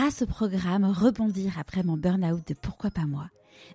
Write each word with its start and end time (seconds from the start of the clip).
grâce 0.00 0.22
au 0.22 0.26
programme 0.26 0.86
Rebondir 0.86 1.58
après 1.58 1.82
mon 1.82 1.98
burn-out 1.98 2.48
de 2.48 2.54
Pourquoi 2.54 2.90
pas 2.90 3.04
moi, 3.04 3.28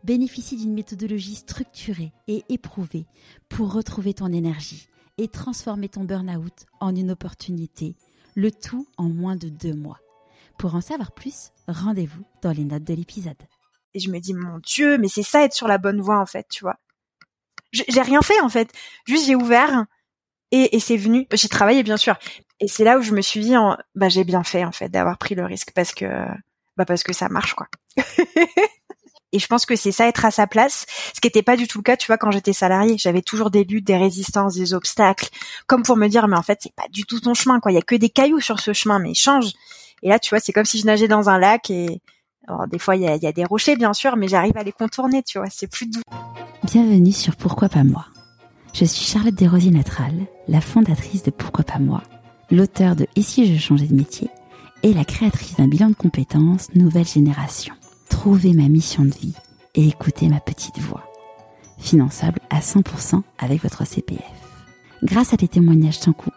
bénéficie 0.04 0.58
d'une 0.58 0.74
méthodologie 0.74 1.36
structurée 1.36 2.13
et 2.28 2.44
éprouvée 2.50 3.05
pour 3.48 3.71
retrouver 3.71 4.16
ton 4.16 4.34
énergie 4.34 4.88
et 5.20 5.28
transformer 5.28 5.88
ton 5.88 6.04
burn-out 6.04 6.66
en 6.80 6.96
une 6.96 7.12
opportunité, 7.12 7.96
le 8.34 8.50
tout 8.52 8.88
en 8.98 9.08
moins 9.08 9.36
de 9.36 9.50
deux 9.50 9.76
mois. 9.76 10.00
Pour 10.58 10.74
en 10.74 10.82
savoir 10.82 11.12
plus, 11.12 11.52
rendez-vous 11.68 12.26
dans 12.42 12.54
les 12.54 12.66
notes 12.66 12.86
de 12.86 12.96
l'épisode. 12.96 13.44
Et 13.94 14.00
je 14.00 14.10
me 14.10 14.18
dis, 14.18 14.34
mon 14.34 14.57
Dieu, 14.57 14.98
mais 14.98 15.10
c'est 15.10 15.21
ça 15.21 15.44
être 15.44 15.54
sur 15.54 15.68
la 15.68 15.78
bonne 15.78 16.02
voie, 16.02 16.20
en 16.20 16.26
fait, 16.26 16.48
tu 16.50 16.64
vois. 16.64 16.80
J'ai 17.71 18.02
rien 18.02 18.23
fait, 18.23 18.39
en 18.42 18.50
fait. 18.50 18.71
Juste, 19.05 19.28
j'ai 19.28 19.36
ouvert 19.36 19.86
et, 20.50 20.76
et 20.76 20.80
c'est 20.80 20.98
venu. 20.98 21.28
J'ai 21.34 21.50
travaillé, 21.50 21.84
bien 21.84 21.98
sûr. 21.98 22.18
Et 22.60 22.68
c'est 22.68 22.84
là 22.84 22.98
où 22.98 23.02
je 23.02 23.12
me 23.12 23.22
suis 23.22 23.42
dit, 23.42 23.58
en, 23.58 23.78
bah, 23.96 24.10
j'ai 24.10 24.24
bien 24.24 24.44
fait, 24.44 24.64
en 24.64 24.72
fait, 24.72 24.90
d'avoir 24.90 25.18
pris 25.18 25.36
le 25.36 25.46
risque 25.46 25.72
parce 25.74 25.94
que, 25.94 26.05
bah, 26.78 26.86
parce 26.86 27.04
que 27.04 27.14
ça 27.14 27.30
marche, 27.30 27.54
quoi. 27.54 27.68
Et 29.32 29.40
je 29.40 29.48
pense 29.48 29.66
que 29.66 29.76
c'est 29.76 29.91
ça 29.91 30.08
être 30.08 30.23
à 30.23 30.32
sa 30.32 30.48
place, 30.48 30.86
ce 31.13 31.20
qui 31.20 31.27
n'était 31.27 31.44
pas 31.44 31.58
du 31.58 31.68
tout 31.68 31.80
le 31.80 31.84
cas, 31.84 31.98
tu 31.98 32.08
vois, 32.08 32.18
quand 32.18 32.32
j'étais 32.32 32.54
salariée. 32.54 32.98
J'avais 32.98 33.22
toujours 33.22 33.52
des 33.52 33.66
luttes, 33.66 33.86
des 33.86 33.98
résistances, 33.98 34.55
des 34.55 34.73
obstacles, 34.73 35.27
comme 35.68 35.84
pour 35.84 35.98
me 35.98 36.08
dire, 36.08 36.30
mais 36.30 36.38
en 36.38 36.41
fait, 36.41 36.60
c'est 36.62 36.73
pas 36.73 36.88
du 36.90 37.04
tout 37.04 37.20
ton 37.20 37.34
chemin, 37.34 37.60
quoi. 37.60 37.73
Il 37.73 37.76
y 37.76 37.77
a 37.77 37.82
que 37.82 37.96
des 37.96 38.10
cailloux 38.10 38.40
sur 38.40 38.62
ce 38.62 38.72
chemin, 38.72 38.98
mais 38.98 39.13
change. 39.13 39.52
Et 40.04 40.08
là, 40.08 40.20
tu 40.20 40.30
vois, 40.30 40.40
c'est 40.40 40.54
comme 40.54 40.63
si 40.63 40.80
je 40.80 40.85
nageais 40.85 41.10
dans 41.10 41.30
un 41.30 41.38
lac 41.38 41.70
et 41.70 42.02
alors, 42.48 42.68
des 42.68 42.80
fois, 42.80 42.96
il 42.96 43.02
y 43.02 43.08
a, 43.08 43.16
y 43.16 43.26
a, 43.26 43.32
des 43.32 43.44
rochers, 43.44 43.76
bien 43.76 43.94
sûr, 43.94 44.16
mais 44.18 44.27
j'arrive 44.27 44.55
à 44.55 44.63
les 44.63 44.72
contourner, 44.72 45.24
tu 45.24 45.40
vois. 45.40 45.49
C'est 45.49 45.68
plus 45.68 45.88
doux. 45.88 46.02
Bienvenue 46.63 47.12
sur 47.12 47.35
Pourquoi 47.35 47.70
pas 47.70 47.84
moi. 47.84 48.05
Je 48.74 48.85
suis 48.85 49.05
Charlotte 49.05 49.34
Desrosiers 49.34 49.72
Natral, 49.72 50.13
la 50.48 50.62
fondatrice 50.62 51.24
de 51.24 51.32
Pourquoi 51.32 51.63
pas 51.63 51.80
moi, 51.80 52.04
l'auteur 52.52 52.95
de 52.95 53.08
Et 53.16 53.22
si 53.22 53.54
je 53.54 53.59
changeais 53.59 53.88
de 53.88 53.95
métier 53.95 54.30
et 54.84 54.94
la 54.94 55.05
créatrice 55.05 55.55
d'un 55.55 55.67
bilan 55.67 55.90
de 55.90 55.95
compétences 55.95 56.73
Nouvelle 56.76 57.08
Génération. 57.08 57.73
Trouvez 58.09 58.54
ma 58.54 58.68
mission 58.68 59.04
de 59.04 59.13
vie 59.13 59.34
et 59.73 59.88
écoutez 59.88 60.27
ma 60.27 60.40
petite 60.40 60.79
voix. 60.79 61.04
Finançable 61.77 62.40
à 62.49 62.60
100% 62.60 63.21
avec 63.40 63.63
votre 63.63 63.85
CPF. 63.85 64.22
Grâce 65.03 65.34
à 65.34 65.38
des 65.38 65.47
témoignages 65.47 66.00
sans 66.00 66.13
coupe, 66.13 66.34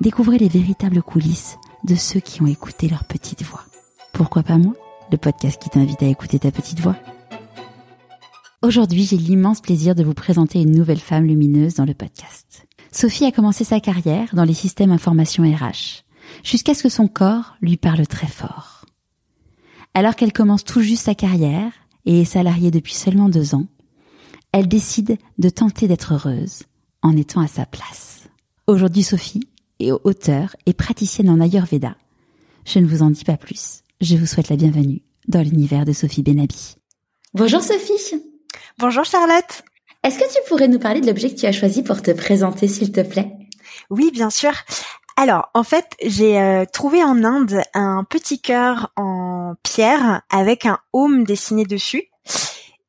découvrez 0.00 0.38
les 0.38 0.48
véritables 0.48 1.02
coulisses 1.02 1.58
de 1.84 1.94
ceux 1.94 2.20
qui 2.20 2.42
ont 2.42 2.46
écouté 2.46 2.88
leur 2.88 3.04
petite 3.04 3.42
voix. 3.42 3.64
Pourquoi 4.12 4.42
pas 4.42 4.58
moi 4.58 4.74
Le 5.10 5.16
podcast 5.16 5.60
qui 5.60 5.70
t'invite 5.70 6.02
à 6.02 6.06
écouter 6.06 6.38
ta 6.38 6.50
petite 6.50 6.80
voix? 6.80 6.96
Aujourd'hui, 8.62 9.04
j'ai 9.04 9.16
l'immense 9.16 9.62
plaisir 9.62 9.94
de 9.94 10.04
vous 10.04 10.12
présenter 10.12 10.60
une 10.60 10.76
nouvelle 10.76 11.00
femme 11.00 11.24
lumineuse 11.24 11.74
dans 11.74 11.86
le 11.86 11.94
podcast. 11.94 12.66
Sophie 12.92 13.24
a 13.24 13.32
commencé 13.32 13.64
sa 13.64 13.78
carrière 13.78 14.34
dans 14.34 14.44
les 14.44 14.54
systèmes 14.54 14.90
information 14.90 15.44
RH, 15.44 16.02
jusqu'à 16.42 16.74
ce 16.74 16.82
que 16.82 16.88
son 16.88 17.06
corps 17.06 17.56
lui 17.60 17.76
parle 17.76 18.06
très 18.06 18.26
fort. 18.26 18.84
Alors 19.94 20.16
qu'elle 20.16 20.32
commence 20.32 20.64
tout 20.64 20.80
juste 20.80 21.04
sa 21.04 21.14
carrière 21.14 21.72
et 22.04 22.22
est 22.22 22.24
salariée 22.24 22.70
depuis 22.70 22.94
seulement 22.94 23.28
deux 23.28 23.54
ans, 23.54 23.66
elle 24.52 24.66
décide 24.66 25.18
de 25.38 25.48
tenter 25.48 25.86
d'être 25.86 26.14
heureuse 26.14 26.64
en 27.02 27.16
étant 27.16 27.40
à 27.40 27.46
sa 27.46 27.64
place. 27.64 28.28
Aujourd'hui, 28.66 29.04
Sophie 29.04 29.48
est 29.78 29.92
auteure 29.92 30.56
et 30.66 30.72
praticienne 30.72 31.30
en 31.30 31.40
Ayurveda. 31.40 31.96
Je 32.66 32.80
ne 32.80 32.86
vous 32.86 33.02
en 33.02 33.10
dis 33.10 33.24
pas 33.24 33.36
plus. 33.36 33.82
Je 34.00 34.16
vous 34.16 34.26
souhaite 34.26 34.48
la 34.48 34.56
bienvenue 34.56 35.02
dans 35.28 35.42
l'univers 35.42 35.84
de 35.84 35.92
Sophie 35.92 36.22
Benabi. 36.22 36.76
Bonjour 37.34 37.62
Sophie. 37.62 38.20
Bonjour 38.78 39.04
Charlotte. 39.04 39.62
Est-ce 40.02 40.18
que 40.18 40.32
tu 40.32 40.40
pourrais 40.48 40.68
nous 40.68 40.78
parler 40.78 41.00
de 41.00 41.06
l'objet 41.06 41.30
que 41.30 41.38
tu 41.38 41.46
as 41.46 41.52
choisi 41.52 41.82
pour 41.82 42.00
te 42.00 42.10
présenter, 42.10 42.68
s'il 42.68 42.90
te 42.90 43.02
plaît? 43.02 43.32
Oui, 43.90 44.10
bien 44.12 44.30
sûr. 44.30 44.52
Alors, 45.16 45.50
en 45.52 45.62
fait, 45.62 45.84
j'ai 46.02 46.40
euh, 46.40 46.64
trouvé 46.64 47.04
en 47.04 47.22
Inde 47.22 47.60
un 47.74 48.04
petit 48.04 48.40
cœur 48.40 48.90
en 48.96 49.54
pierre 49.62 50.22
avec 50.30 50.64
un 50.64 50.78
home 50.94 51.24
dessiné 51.24 51.64
dessus. 51.64 52.04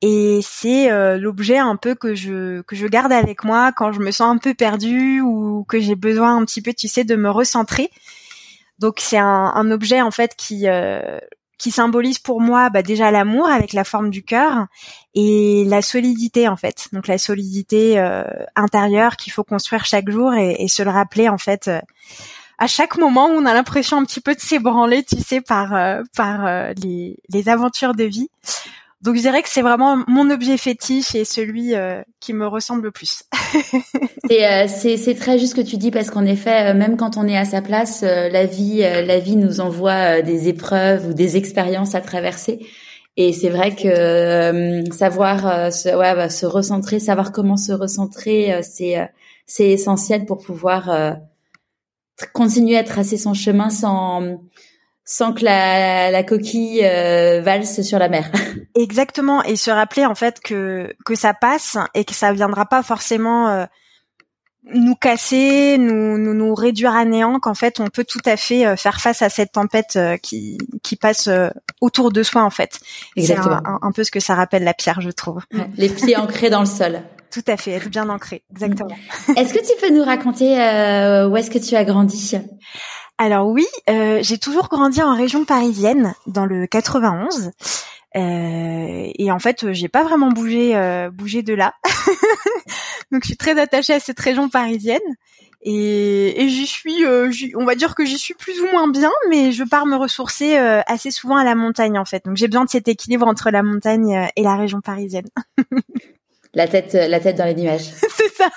Et 0.02 0.40
c'est 0.42 0.90
euh, 0.90 1.18
l'objet 1.18 1.58
un 1.58 1.76
peu 1.76 1.94
que 1.94 2.16
je 2.16 2.62
que 2.62 2.76
je 2.76 2.88
garde 2.88 3.12
avec 3.12 3.44
moi 3.44 3.72
quand 3.72 3.92
je 3.92 4.00
me 4.00 4.12
sens 4.12 4.34
un 4.34 4.38
peu 4.38 4.54
perdue 4.54 5.22
ou 5.22 5.64
que 5.68 5.80
j'ai 5.80 5.96
besoin 5.96 6.38
un 6.38 6.46
petit 6.46 6.62
peu, 6.62 6.74
tu 6.74 6.88
sais, 6.88 7.04
de 7.04 7.16
me 7.16 7.30
recentrer. 7.30 7.92
Donc 8.80 8.96
c'est 9.00 9.18
un, 9.18 9.52
un, 9.54 9.70
objet 9.70 10.02
en 10.02 10.10
fait 10.10 10.34
qui 10.36 10.68
euh, 10.68 11.20
qui 11.62 11.70
symbolise 11.70 12.18
pour 12.18 12.42
moi 12.42 12.72
bah, 12.72 12.82
déjà 12.82 13.12
l'amour 13.12 13.48
avec 13.48 13.74
la 13.74 13.84
forme 13.84 14.10
du 14.10 14.24
cœur 14.24 14.66
et 15.14 15.64
la 15.68 15.84
solidité 15.84 16.48
en 16.48 16.56
fait. 16.56 16.88
Donc 16.92 17.08
la 17.08 17.20
solidité 17.20 18.00
euh, 18.00 18.24
intérieure 18.56 19.16
qu'il 19.16 19.32
faut 19.32 19.44
construire 19.44 19.86
chaque 19.86 20.10
jour 20.10 20.34
et, 20.34 20.68
se 20.68 20.82
le 20.82 20.90
rappeler 20.90 21.30
en 21.30 21.38
fait 21.38 21.68
euh, 21.68 21.80
à 22.58 22.66
chaque 22.66 22.98
moment 22.98 23.28
où 23.28 23.34
on 23.34 23.46
a 23.46 23.54
l'impression 23.54 23.98
un 23.98 24.06
petit 24.06 24.22
peu 24.22 24.34
de 24.34 24.40
s'ébranler, 24.40 25.04
tu 25.04 25.18
sais, 25.18 25.40
par 25.40 25.76
euh, 25.76 26.02
par 26.18 26.74
les 26.82 27.50
aventures 27.50 27.94
de 27.94 28.06
vie. 28.06 28.30
Donc 29.02 29.16
je 29.16 29.22
dirais 29.22 29.42
que 29.42 29.50
c'est 29.50 29.64
vraiment 29.64 29.98
mon 30.08 30.30
objet 30.30 30.58
fétiche 30.58 31.16
et 31.16 31.26
celui 31.26 31.74
euh, 31.74 32.02
qui 32.20 32.34
me 32.34 32.48
ressemble 32.48 32.84
le 32.84 32.92
plus. 32.92 33.24
euh, 34.32 34.68
c'est 34.68 35.16
très 35.16 35.40
juste 35.40 35.56
ce 35.56 35.62
que 35.62 35.66
tu 35.66 35.78
dis 35.78 35.90
parce 35.90 36.12
qu'en 36.12 36.26
effet, 36.26 36.70
euh, 36.70 36.74
même 36.74 36.98
quand 36.98 37.18
on 37.18 37.28
est 37.28 37.38
à 37.38 37.46
sa 37.46 37.62
place, 37.62 38.04
euh, 38.04 38.30
la 38.30 38.46
vie 38.46 38.80
la 38.80 39.20
vie 39.20 39.36
nous 39.36 39.60
envoie 39.60 40.22
des 40.22 40.48
épreuves 40.48 41.08
ou 41.08 41.14
des 41.14 41.38
expériences 41.38 41.96
à 41.96 42.02
traverser. 42.02 42.66
Et 43.18 43.34
c'est 43.34 43.50
vrai 43.50 43.76
que 43.76 44.84
savoir 44.94 45.74
se, 45.74 45.90
ouais, 45.90 46.16
bah, 46.16 46.30
se 46.30 46.46
recentrer, 46.46 47.00
savoir 47.00 47.32
comment 47.32 47.58
se 47.58 47.74
recentrer, 47.74 48.62
c'est 48.64 48.96
c'est 49.46 49.70
essentiel 49.70 50.26
pour 50.26 50.38
pouvoir 50.38 51.18
continuer 52.34 52.78
à 52.78 52.86
tracer 52.86 53.18
son 53.18 53.34
chemin 53.34 53.70
sans 53.70 54.40
sans 55.04 55.34
que 55.34 55.44
la, 55.44 56.12
la 56.12 56.24
coquille 56.24 56.82
euh, 56.84 57.42
valse 57.42 57.82
sur 57.82 58.00
la 58.00 58.10
mer. 58.10 58.32
Exactement, 58.76 59.44
et 59.44 59.56
se 59.56 59.72
rappeler 59.72 60.06
en 60.06 60.16
fait 60.16 60.40
que 60.40 60.94
que 61.06 61.16
ça 61.16 61.34
passe 61.34 61.78
et 61.94 62.06
que 62.06 62.14
ça 62.14 62.32
viendra 62.34 62.66
pas 62.66 62.84
forcément 62.84 63.50
euh, 63.50 63.66
nous 64.74 64.96
casser, 64.96 65.78
nous, 65.80 66.18
nous 66.18 66.34
nous 66.34 66.54
réduire 66.54 66.94
à 66.96 67.04
néant, 67.06 67.40
qu'en 67.40 67.54
fait 67.54 67.80
on 67.80 67.88
peut 67.88 68.04
tout 68.04 68.22
à 68.26 68.38
fait 68.38 68.66
euh, 68.66 68.76
faire 68.76 69.02
face 69.02 69.22
à 69.22 69.30
cette 69.30 69.54
tempête 69.54 69.96
euh, 69.96 70.18
qui 70.18 70.58
qui 70.84 70.96
passe 70.96 71.28
euh, 71.28 71.50
autour 71.82 72.12
de 72.12 72.22
soi 72.24 72.44
en 72.44 72.50
fait. 72.50 72.80
C'est 73.18 73.36
un, 73.38 73.62
un, 73.66 73.80
un, 73.82 73.92
peu 73.92 74.04
ce 74.04 74.12
que 74.12 74.20
ça 74.20 74.36
rappelle 74.36 74.64
la 74.64 74.74
pierre, 74.74 75.02
je 75.02 75.10
trouve. 75.10 75.42
Ouais, 75.54 75.70
les 75.78 75.90
pieds 75.90 76.16
ancrés 76.16 76.50
dans 76.50 76.62
le 76.62 76.66
sol. 76.66 77.02
Tout 77.32 77.44
à 77.48 77.56
fait, 77.56 77.72
être 77.72 77.88
bien 77.88 78.10
ancré, 78.10 78.44
exactement. 78.52 78.96
Est-ce 79.38 79.54
que 79.54 79.60
tu 79.60 79.80
peux 79.80 79.94
nous 79.96 80.04
raconter 80.04 80.52
où 80.52 81.38
est-ce 81.38 81.50
que 81.50 81.60
tu 81.60 81.76
as 81.76 81.86
grandi? 81.86 82.38
Alors 83.22 83.50
oui, 83.50 83.68
euh, 83.88 84.18
j'ai 84.24 84.40
toujours 84.40 84.68
grandi 84.68 85.00
en 85.00 85.16
région 85.16 85.46
parisienne, 85.46 86.16
dans 86.26 86.48
le 86.48 86.66
91. 86.66 87.52
Euh, 88.16 89.12
et 89.14 89.32
en 89.32 89.38
fait, 89.38 89.72
j'ai 89.74 89.90
pas 89.90 90.04
vraiment 90.04 90.30
bougé, 90.30 90.76
euh, 90.76 91.12
bougé 91.12 91.44
de 91.44 91.54
là. 91.54 91.76
Donc, 93.12 93.22
je 93.22 93.28
suis 93.28 93.38
très 93.38 93.60
attachée 93.60 93.94
à 93.94 94.00
cette 94.00 94.20
région 94.20 94.50
parisienne. 94.50 95.00
Et, 95.62 96.48
j'y 96.48 96.66
suis, 96.66 97.06
euh, 97.06 97.32
on 97.58 97.64
va 97.64 97.76
dire 97.76 97.94
que 97.94 98.06
j'y 98.06 98.18
suis 98.18 98.34
plus 98.34 98.60
ou 98.60 98.66
moins 98.72 98.88
bien, 98.88 99.12
mais 99.30 99.52
je 99.52 99.66
pars 99.66 99.86
me 99.86 99.98
ressourcer 99.98 100.58
assez 100.58 101.12
souvent 101.12 101.36
à 101.36 101.44
la 101.44 101.54
montagne 101.54 102.00
en 102.00 102.06
fait. 102.06 102.26
Donc, 102.26 102.38
j'ai 102.38 102.48
besoin 102.48 102.66
de 102.66 102.72
cet 102.72 102.88
équilibre 102.88 103.28
entre 103.28 103.52
la 103.52 103.62
montagne 103.62 104.30
et 104.36 104.42
la 104.42 104.56
région 104.56 104.82
parisienne. 104.82 105.28
la 106.54 106.68
tête 106.68 106.94
la 106.94 107.20
tête 107.20 107.38
dans 107.38 107.46
les 107.46 107.56
nuages. 107.56 107.92
c'est 108.16 108.34
ça. 108.34 108.50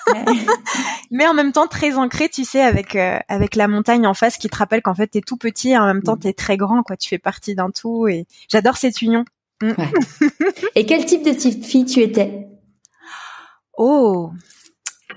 Mais 1.11 1.27
en 1.27 1.35
même 1.35 1.53
temps 1.53 1.67
très 1.67 1.95
ancré, 1.95 2.29
tu 2.29 2.45
sais, 2.45 2.61
avec 2.61 2.97
euh, 2.97 3.19
avec 3.29 3.55
la 3.55 3.69
montagne 3.69 4.07
en 4.07 4.15
face 4.15 4.37
qui 4.37 4.49
te 4.49 4.57
rappelle 4.57 4.83
qu'en 4.83 4.95
fait 4.95 5.07
t'es 5.07 5.21
tout 5.21 5.37
petit 5.37 5.71
et 5.71 5.79
en 5.79 5.87
même 5.87 6.03
temps 6.03 6.17
t'es 6.17 6.33
très 6.33 6.57
grand, 6.57 6.83
quoi. 6.83 6.97
Tu 6.97 7.09
fais 7.09 7.19
partie 7.19 7.55
d'un 7.55 7.71
tout 7.71 8.09
et 8.09 8.27
j'adore 8.49 8.77
cette 8.77 9.01
union. 9.03 9.25
Mm. 9.63 9.73
Ouais. 9.79 10.29
et 10.75 10.87
quel 10.87 11.05
type 11.05 11.23
de 11.23 11.33
petite 11.33 11.65
fille 11.65 11.85
tu 11.85 12.01
étais? 12.01 12.49
Oh. 13.77 14.33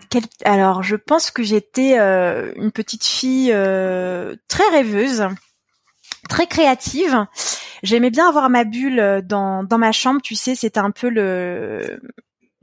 Quel... 0.10 0.24
Alors, 0.46 0.84
je 0.84 0.96
pense 0.96 1.32
que 1.32 1.44
j'étais 1.44 1.98
euh, 2.00 2.54
une 2.56 2.72
petite 2.72 3.04
fille 3.04 3.52
euh, 3.52 4.36
très 4.48 4.68
rêveuse, 4.70 5.28
très 6.30 6.46
créative. 6.46 7.26
J'aimais 7.84 8.10
bien 8.10 8.28
avoir 8.28 8.50
ma 8.50 8.64
bulle 8.64 9.22
dans, 9.24 9.64
dans 9.64 9.78
ma 9.78 9.92
chambre, 9.92 10.22
tu 10.22 10.36
sais, 10.36 10.56
c'était 10.56 10.80
un 10.80 10.92
peu 10.92 11.10
le 11.10 12.00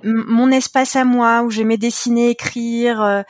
mon 0.04 0.50
espace 0.50 0.96
à 0.96 1.04
moi 1.04 1.42
où 1.42 1.50
j'aimais 1.50 1.76
dessiner, 1.76 2.30
écrire, 2.30 3.02
euh, 3.02 3.22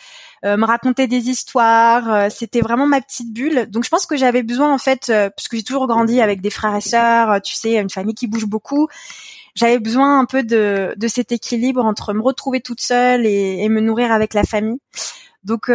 euh, 0.45 0.57
me 0.57 0.65
raconter 0.67 1.07
des 1.07 1.31
histoires. 1.31 2.13
Euh, 2.13 2.29
c'était 2.31 2.61
vraiment 2.61 2.87
ma 2.87 3.01
petite 3.01 3.33
bulle. 3.33 3.67
Donc 3.71 3.85
je 3.85 3.89
pense 3.89 4.07
que 4.07 4.17
j'avais 4.17 4.43
besoin 4.43 4.73
en 4.73 4.79
fait, 4.79 5.09
euh, 5.09 5.31
parce 5.31 5.49
que 5.49 5.57
j'ai 5.57 5.63
toujours 5.63 5.87
grandi 5.87 6.21
avec 6.21 6.41
des 6.41 6.51
frères 6.51 6.75
et 6.77 6.81
sœurs, 6.81 7.31
euh, 7.31 7.39
tu 7.41 7.55
sais, 7.55 7.77
une 7.77 7.91
famille 7.91 8.15
qui 8.15 8.27
bouge 8.27 8.47
beaucoup. 8.47 8.89
J'avais 9.55 9.79
besoin 9.79 10.19
un 10.19 10.25
peu 10.25 10.43
de, 10.43 10.95
de 10.97 11.09
cet 11.09 11.33
équilibre 11.33 11.85
entre 11.85 12.13
me 12.13 12.23
retrouver 12.23 12.61
toute 12.61 12.81
seule 12.81 13.25
et, 13.27 13.63
et 13.63 13.69
me 13.69 13.81
nourrir 13.81 14.13
avec 14.13 14.35
la 14.35 14.45
famille. 14.45 14.79
Donc 15.45 15.71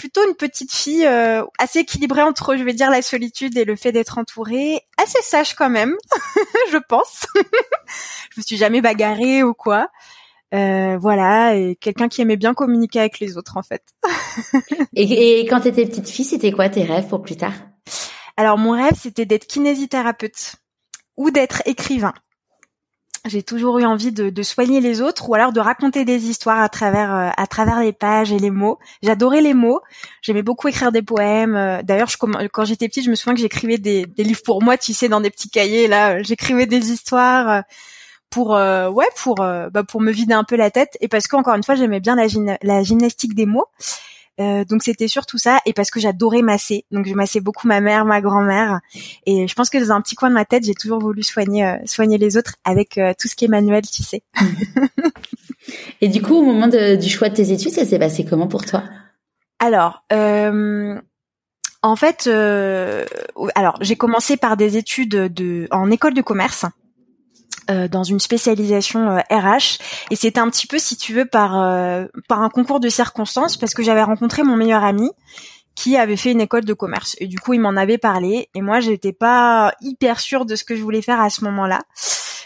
plutôt 0.00 0.26
une 0.26 0.34
petite 0.34 0.72
fille 0.72 1.04
euh, 1.04 1.44
assez 1.58 1.80
équilibrée 1.80 2.22
entre, 2.22 2.56
je 2.56 2.64
vais 2.64 2.72
dire, 2.72 2.88
la 2.88 3.02
solitude 3.02 3.58
et 3.58 3.66
le 3.66 3.76
fait 3.76 3.92
d'être 3.92 4.16
entourée, 4.16 4.80
assez 4.96 5.20
sage 5.20 5.54
quand 5.54 5.68
même, 5.68 5.94
je 6.72 6.78
pense. 6.78 7.26
je 7.34 8.40
me 8.40 8.42
suis 8.42 8.56
jamais 8.56 8.80
bagarrée 8.80 9.42
ou 9.42 9.52
quoi. 9.52 9.88
Euh, 10.54 10.96
voilà, 10.98 11.54
et 11.54 11.76
quelqu'un 11.76 12.08
qui 12.08 12.22
aimait 12.22 12.38
bien 12.38 12.54
communiquer 12.54 13.00
avec 13.00 13.20
les 13.20 13.36
autres 13.36 13.58
en 13.58 13.62
fait. 13.62 13.82
et, 14.94 15.40
et, 15.40 15.46
quand 15.46 15.60
t'étais 15.60 15.84
petite 15.84 16.08
fille, 16.08 16.24
c'était 16.24 16.50
quoi 16.50 16.70
tes 16.70 16.84
rêves 16.84 17.06
pour 17.06 17.20
plus 17.20 17.36
tard? 17.36 17.52
Alors 18.38 18.56
mon 18.56 18.70
rêve, 18.70 18.96
c'était 18.98 19.26
d'être 19.26 19.46
kinésithérapeute 19.46 20.54
ou 21.18 21.30
d'être 21.30 21.60
écrivain. 21.66 22.14
J'ai 23.26 23.42
toujours 23.42 23.78
eu 23.78 23.84
envie 23.84 24.12
de, 24.12 24.42
soigner 24.42 24.80
les 24.80 25.02
autres 25.02 25.28
ou 25.28 25.34
alors 25.34 25.52
de 25.52 25.60
raconter 25.60 26.06
des 26.06 26.30
histoires 26.30 26.60
à 26.60 26.70
travers 26.70 27.14
euh, 27.14 27.28
à 27.36 27.46
travers 27.46 27.80
les 27.80 27.92
pages 27.92 28.32
et 28.32 28.38
les 28.38 28.50
mots. 28.50 28.78
J'adorais 29.02 29.42
les 29.42 29.52
mots. 29.52 29.80
J'aimais 30.22 30.42
beaucoup 30.42 30.68
écrire 30.68 30.90
des 30.90 31.02
poèmes. 31.02 31.54
Euh, 31.54 31.82
d'ailleurs, 31.82 32.08
quand 32.52 32.64
j'étais 32.64 32.88
petite, 32.88 33.04
je 33.04 33.10
me 33.10 33.14
souviens 33.14 33.34
que 33.34 33.40
j'écrivais 33.40 33.76
des, 33.76 34.06
livres 34.16 34.40
pour 34.42 34.62
moi, 34.62 34.78
tu 34.78 34.94
sais, 34.94 35.08
dans 35.08 35.20
des 35.20 35.30
petits 35.30 35.50
cahiers. 35.50 35.86
Là, 35.86 36.22
j'écrivais 36.22 36.64
des 36.64 36.92
histoires 36.92 37.48
euh, 37.50 37.60
pour 38.30 38.50
ouais 38.50 39.08
pour 39.16 39.36
bah, 39.36 39.82
pour 39.86 40.00
me 40.00 40.12
vider 40.12 40.34
un 40.34 40.44
peu 40.44 40.56
la 40.56 40.70
tête 40.70 40.96
et 41.00 41.08
parce 41.08 41.26
qu'encore 41.26 41.54
une 41.54 41.64
fois, 41.64 41.74
j'aimais 41.74 42.00
bien 42.00 42.16
la 42.16 42.82
gymnastique 42.82 43.34
des 43.34 43.46
mots. 43.46 43.66
Euh, 44.38 44.64
donc 44.64 44.82
c'était 44.82 45.08
surtout 45.08 45.36
ça 45.38 45.58
et 45.66 45.72
parce 45.72 45.90
que 45.90 46.00
j'adorais 46.00 46.42
masser. 46.42 46.84
Donc 46.90 47.06
je 47.06 47.14
massais 47.14 47.40
beaucoup 47.40 47.68
ma 47.68 47.80
mère, 47.80 48.04
ma 48.04 48.20
grand-mère 48.20 48.80
et 49.26 49.46
je 49.46 49.54
pense 49.54 49.68
que 49.68 49.78
dans 49.78 49.92
un 49.92 50.00
petit 50.00 50.14
coin 50.14 50.28
de 50.28 50.34
ma 50.34 50.44
tête, 50.44 50.64
j'ai 50.64 50.74
toujours 50.74 51.00
voulu 51.00 51.22
soigner 51.22 51.66
euh, 51.66 51.76
soigner 51.84 52.18
les 52.18 52.36
autres 52.36 52.54
avec 52.64 52.96
euh, 52.96 53.12
tout 53.18 53.28
ce 53.28 53.34
qui 53.34 53.44
est 53.44 53.48
manuel, 53.48 53.82
tu 53.82 54.02
sais. 54.02 54.22
et 56.00 56.08
du 56.08 56.22
coup, 56.22 56.34
au 56.34 56.42
moment 56.42 56.68
du 56.68 57.08
choix 57.08 57.28
de 57.28 57.34
tes 57.34 57.52
études, 57.52 57.72
ça 57.72 57.84
s'est 57.84 57.98
passé 57.98 58.24
comment 58.24 58.46
pour 58.46 58.64
toi? 58.64 58.84
Alors, 59.58 60.04
en 61.82 61.96
fait, 61.96 62.26
alors 62.26 63.76
j'ai 63.82 63.96
commencé 63.96 64.38
par 64.38 64.56
des 64.56 64.78
études 64.78 65.10
de 65.10 65.68
en 65.70 65.90
école 65.90 66.14
de 66.14 66.22
commerce. 66.22 66.64
Euh, 67.70 67.88
dans 67.88 68.02
une 68.02 68.18
spécialisation 68.18 69.16
RH 69.16 69.20
euh, 69.30 69.58
et 70.10 70.16
c'était 70.16 70.40
un 70.40 70.50
petit 70.50 70.66
peu 70.66 70.78
si 70.78 70.96
tu 70.96 71.12
veux 71.12 71.24
par 71.24 71.60
euh, 71.60 72.06
par 72.26 72.42
un 72.42 72.48
concours 72.48 72.80
de 72.80 72.88
circonstances 72.88 73.56
parce 73.56 73.74
que 73.74 73.82
j'avais 73.82 74.02
rencontré 74.02 74.42
mon 74.42 74.56
meilleur 74.56 74.82
ami 74.82 75.10
qui 75.76 75.96
avait 75.96 76.16
fait 76.16 76.32
une 76.32 76.40
école 76.40 76.64
de 76.64 76.72
commerce. 76.72 77.16
Et 77.20 77.26
du 77.26 77.38
coup 77.38 77.52
il 77.52 77.60
m'en 77.60 77.76
avait 77.76 77.98
parlé. 77.98 78.48
Et 78.54 78.62
moi 78.62 78.80
j'étais 78.80 79.12
pas 79.12 79.72
hyper 79.82 80.18
sûre 80.20 80.46
de 80.46 80.56
ce 80.56 80.64
que 80.64 80.74
je 80.74 80.82
voulais 80.82 81.02
faire 81.02 81.20
à 81.20 81.30
ce 81.30 81.44
moment-là. 81.44 81.82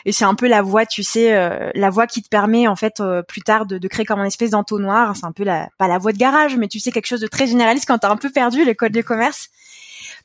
Et 0.05 0.13
c'est 0.13 0.27
un 0.27 0.35
peu 0.35 0.47
la 0.47 0.61
voie 0.61 0.85
tu 0.85 1.03
sais 1.03 1.33
la 1.75 1.91
voie 1.91 2.07
qui 2.07 2.21
te 2.21 2.29
permet 2.29 2.69
en 2.69 2.77
fait 2.77 3.03
plus 3.27 3.41
tard 3.41 3.65
de, 3.65 3.79
de, 3.79 3.89
créer 3.89 4.05
comme 4.05 4.21
une 4.21 4.27
espèce 4.27 4.51
d'entonnoir. 4.51 5.17
C'est 5.17 5.27
un 5.27 5.33
peu 5.33 5.45
la 5.45 5.69
pas 5.79 5.89
la 5.89 5.99
voie 5.99 6.13
de 6.13 6.19
garage 6.19 6.57
mais 6.57 6.69
tu 6.69 6.81
sais 6.81 6.91
quelque 6.91 7.07
chose 7.07 7.21
de 7.21 7.29
très 7.29 7.47
généraliste 7.47 7.87
quand 7.87 7.99
t'as 7.99 8.11
un 8.11 8.17
peu 8.17 8.31
perdu 8.31 8.65
l'école 8.65 8.91
de 8.91 9.01
commerce 9.01 9.49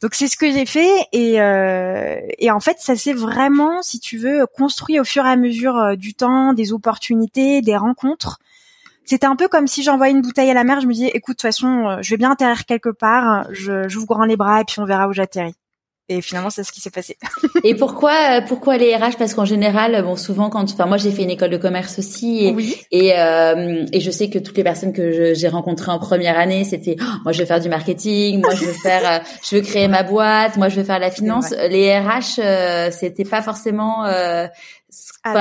donc 0.01 0.15
c'est 0.15 0.27
ce 0.27 0.37
que 0.37 0.49
j'ai 0.49 0.65
fait 0.65 1.07
et, 1.11 1.41
euh, 1.41 2.19
et 2.37 2.51
en 2.51 2.59
fait 2.59 2.77
ça 2.79 2.95
s'est 2.95 3.13
vraiment, 3.13 3.81
si 3.81 3.99
tu 3.99 4.17
veux, 4.17 4.45
construit 4.47 4.99
au 4.99 5.03
fur 5.03 5.25
et 5.25 5.29
à 5.29 5.35
mesure 5.35 5.77
euh, 5.77 5.95
du 5.95 6.13
temps, 6.13 6.53
des 6.53 6.71
opportunités, 6.71 7.61
des 7.61 7.75
rencontres. 7.75 8.39
C'était 9.03 9.25
un 9.25 9.35
peu 9.35 9.47
comme 9.47 9.67
si 9.67 9.83
j'envoyais 9.83 10.13
une 10.13 10.21
bouteille 10.21 10.49
à 10.49 10.53
la 10.53 10.63
mer, 10.63 10.79
je 10.79 10.87
me 10.87 10.93
disais 10.93 11.11
écoute 11.13 11.35
de 11.35 11.37
toute 11.37 11.41
façon 11.41 11.87
euh, 11.87 11.97
je 12.01 12.11
vais 12.11 12.17
bien 12.17 12.31
atterrir 12.31 12.65
quelque 12.65 12.89
part, 12.89 13.47
je 13.51 13.89
j'ouvre 13.89 14.07
grand 14.07 14.25
les 14.25 14.37
bras 14.37 14.61
et 14.61 14.63
puis 14.63 14.79
on 14.79 14.85
verra 14.85 15.07
où 15.07 15.13
j'atterris. 15.13 15.55
Et 16.11 16.21
finalement, 16.21 16.49
c'est 16.49 16.63
ce 16.63 16.71
qui 16.71 16.81
s'est 16.81 16.89
passé. 16.89 17.17
et 17.63 17.75
pourquoi, 17.75 18.11
euh, 18.11 18.41
pourquoi 18.41 18.77
les 18.77 18.95
RH? 18.95 19.15
Parce 19.19 19.35
qu'en 19.35 19.45
général, 19.45 20.01
bon, 20.03 20.15
souvent 20.15 20.49
quand, 20.49 20.63
enfin, 20.63 20.87
moi, 20.87 20.97
j'ai 20.97 21.11
fait 21.11 21.21
une 21.21 21.29
école 21.29 21.51
de 21.51 21.57
commerce 21.57 21.99
aussi, 21.99 22.47
et 22.47 22.51
oui. 22.51 22.75
et, 22.91 23.13
euh, 23.15 23.85
et, 23.93 23.99
je 23.99 24.09
sais 24.09 24.27
que 24.27 24.39
toutes 24.39 24.57
les 24.57 24.63
personnes 24.63 24.91
que 24.91 25.35
j'ai 25.35 25.47
rencontrées 25.47 25.91
en 25.91 25.99
première 25.99 26.39
année, 26.39 26.63
c'était, 26.63 26.95
oh, 26.99 27.03
moi, 27.23 27.31
je 27.31 27.41
veux 27.41 27.45
faire 27.45 27.59
du 27.59 27.69
marketing, 27.69 28.41
moi, 28.41 28.55
je 28.55 28.65
veux 28.65 28.73
faire, 28.83 29.01
euh, 29.05 29.19
je 29.47 29.57
veux 29.57 29.61
créer 29.61 29.87
ma 29.87 30.01
boîte, 30.01 30.57
moi, 30.57 30.67
je 30.67 30.77
veux 30.77 30.83
faire 30.83 30.99
la 30.99 31.11
finance. 31.11 31.51
Les 31.69 31.95
RH, 31.95 32.39
euh, 32.39 32.89
c'était 32.91 33.23
pas 33.23 33.43
forcément, 33.43 34.05
euh, 34.05 34.47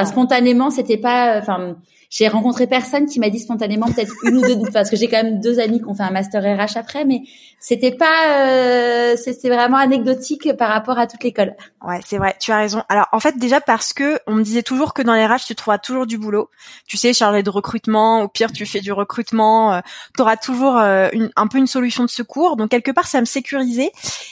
spontanément, 0.05 0.71
c'était 0.71 0.99
pas, 0.99 1.39
enfin 1.39 1.77
j'ai 2.11 2.29
rencontré 2.29 2.67
personne 2.67 3.07
qui 3.07 3.21
m'a 3.21 3.29
dit 3.29 3.39
spontanément 3.39 3.87
peut-être 3.87 4.13
une 4.25 4.39
ou 4.39 4.43
deux 4.43 4.71
parce 4.73 4.91
que 4.91 4.97
j'ai 4.97 5.09
quand 5.09 5.23
même 5.23 5.41
deux 5.41 5.61
amis 5.61 5.79
qui 5.79 5.87
ont 5.87 5.95
fait 5.95 6.03
un 6.03 6.11
master 6.11 6.43
RH 6.43 6.77
après 6.77 7.05
mais 7.05 7.23
c'était 7.61 7.93
pas 7.93 8.39
euh, 8.47 9.17
c'était 9.17 9.49
vraiment 9.49 9.77
anecdotique 9.79 10.57
par 10.57 10.69
rapport 10.69 10.99
à 10.99 11.07
toute 11.07 11.23
l'école. 11.25 11.57
Ouais, 11.85 12.01
c'est 12.07 12.19
vrai, 12.19 12.37
tu 12.41 12.53
as 12.53 12.59
raison. 12.59 12.83
Alors 12.89 13.07
en 13.13 13.21
fait 13.21 13.37
déjà 13.37 13.61
parce 13.61 13.93
que 13.93 14.19
on 14.27 14.35
me 14.35 14.43
disait 14.43 14.63
toujours 14.63 14.95
que 14.95 15.03
dans 15.03 15.15
les 15.15 15.27
RH 15.27 15.45
tu 15.47 15.55
trouveras 15.55 15.79
toujours 15.79 16.07
du 16.07 16.19
boulot. 16.19 16.51
Tu 16.87 16.97
sais, 16.97 17.13
chargé 17.13 17.43
de 17.43 17.51
recrutement, 17.51 18.23
au 18.23 18.29
pire 18.29 18.53
tu 18.53 18.65
fais 18.65 18.81
du 18.81 18.93
recrutement, 18.93 19.75
euh, 19.75 19.81
tu 20.17 20.23
auras 20.23 20.37
toujours 20.37 20.77
euh, 20.79 21.09
une, 21.13 21.31
un 21.37 21.47
peu 21.47 21.59
une 21.59 21.67
solution 21.67 22.05
de 22.05 22.11
secours. 22.11 22.57
Donc 22.57 22.71
quelque 22.71 22.93
part 22.93 23.07
ça 23.07 23.21
me 23.21 23.27
sécurisait. 23.27 23.91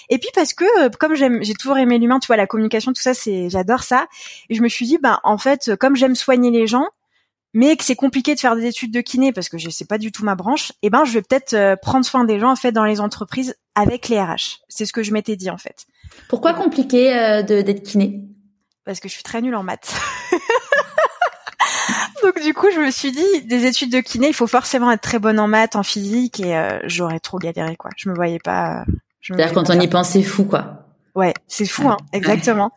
Et 0.08 0.18
puis 0.18 0.30
parce 0.34 0.54
que 0.54 0.64
euh, 0.80 0.88
comme 0.98 1.14
j'aime 1.14 1.42
j'ai 1.42 1.54
toujours 1.54 1.78
aimé 1.78 1.98
l'humain, 1.98 2.20
tu 2.20 2.28
vois 2.28 2.36
la 2.36 2.46
communication 2.46 2.92
tout 2.92 3.02
ça 3.02 3.14
c'est 3.14 3.50
j'adore 3.50 3.82
ça 3.82 4.06
et 4.48 4.54
je 4.54 4.62
me 4.62 4.68
suis 4.68 4.86
dit 4.86 4.98
ben 4.98 5.18
en 5.24 5.38
fait 5.38 5.74
comme 5.76 5.96
j'aime 5.96 6.14
soigner 6.14 6.50
les 6.50 6.66
gens, 6.66 6.86
mais 7.56 7.74
que 7.74 7.84
c'est 7.84 7.96
compliqué 7.96 8.34
de 8.34 8.40
faire 8.40 8.54
des 8.54 8.66
études 8.66 8.92
de 8.92 9.00
kiné 9.00 9.32
parce 9.32 9.48
que 9.48 9.56
je 9.56 9.70
sais 9.70 9.86
pas 9.86 9.96
du 9.96 10.12
tout 10.12 10.22
ma 10.26 10.34
branche, 10.34 10.72
eh 10.82 10.90
ben 10.90 11.06
je 11.06 11.14
vais 11.14 11.22
peut-être 11.22 11.54
euh, 11.54 11.74
prendre 11.74 12.04
soin 12.04 12.24
des 12.24 12.38
gens 12.38 12.50
en 12.50 12.56
fait 12.56 12.70
dans 12.70 12.84
les 12.84 13.00
entreprises 13.00 13.56
avec 13.74 14.10
les 14.10 14.20
RH. 14.20 14.58
C'est 14.68 14.84
ce 14.84 14.92
que 14.92 15.02
je 15.02 15.10
m'étais 15.10 15.36
dit 15.36 15.48
en 15.48 15.56
fait. 15.56 15.86
Pourquoi 16.28 16.52
compliqué 16.52 17.16
euh, 17.16 17.42
d'être 17.42 17.82
kiné? 17.82 18.20
Parce 18.84 19.00
que 19.00 19.08
je 19.08 19.14
suis 19.14 19.22
très 19.22 19.40
nulle 19.40 19.54
en 19.54 19.62
maths. 19.62 19.94
Donc 22.22 22.42
du 22.42 22.52
coup, 22.52 22.66
je 22.74 22.80
me 22.80 22.90
suis 22.90 23.12
dit, 23.12 23.42
des 23.46 23.64
études 23.64 23.90
de 23.90 24.00
kiné, 24.00 24.28
il 24.28 24.34
faut 24.34 24.46
forcément 24.46 24.90
être 24.90 25.00
très 25.00 25.18
bonne 25.18 25.40
en 25.40 25.48
maths, 25.48 25.76
en 25.76 25.82
physique, 25.82 26.40
et 26.40 26.54
euh, 26.54 26.78
j'aurais 26.84 27.20
trop 27.20 27.38
galéré 27.38 27.76
quoi. 27.76 27.90
Je 27.96 28.10
me 28.10 28.14
voyais 28.14 28.38
pas. 28.38 28.84
C'est-à-dire 29.22 29.54
quand 29.54 29.70
on 29.70 29.80
y 29.80 29.88
pense, 29.88 30.10
c'est 30.10 30.22
fou 30.22 30.44
quoi. 30.44 30.85
Ouais, 31.16 31.32
c'est 31.48 31.64
fou, 31.64 31.88
hein, 31.88 31.96
exactement. 32.12 32.72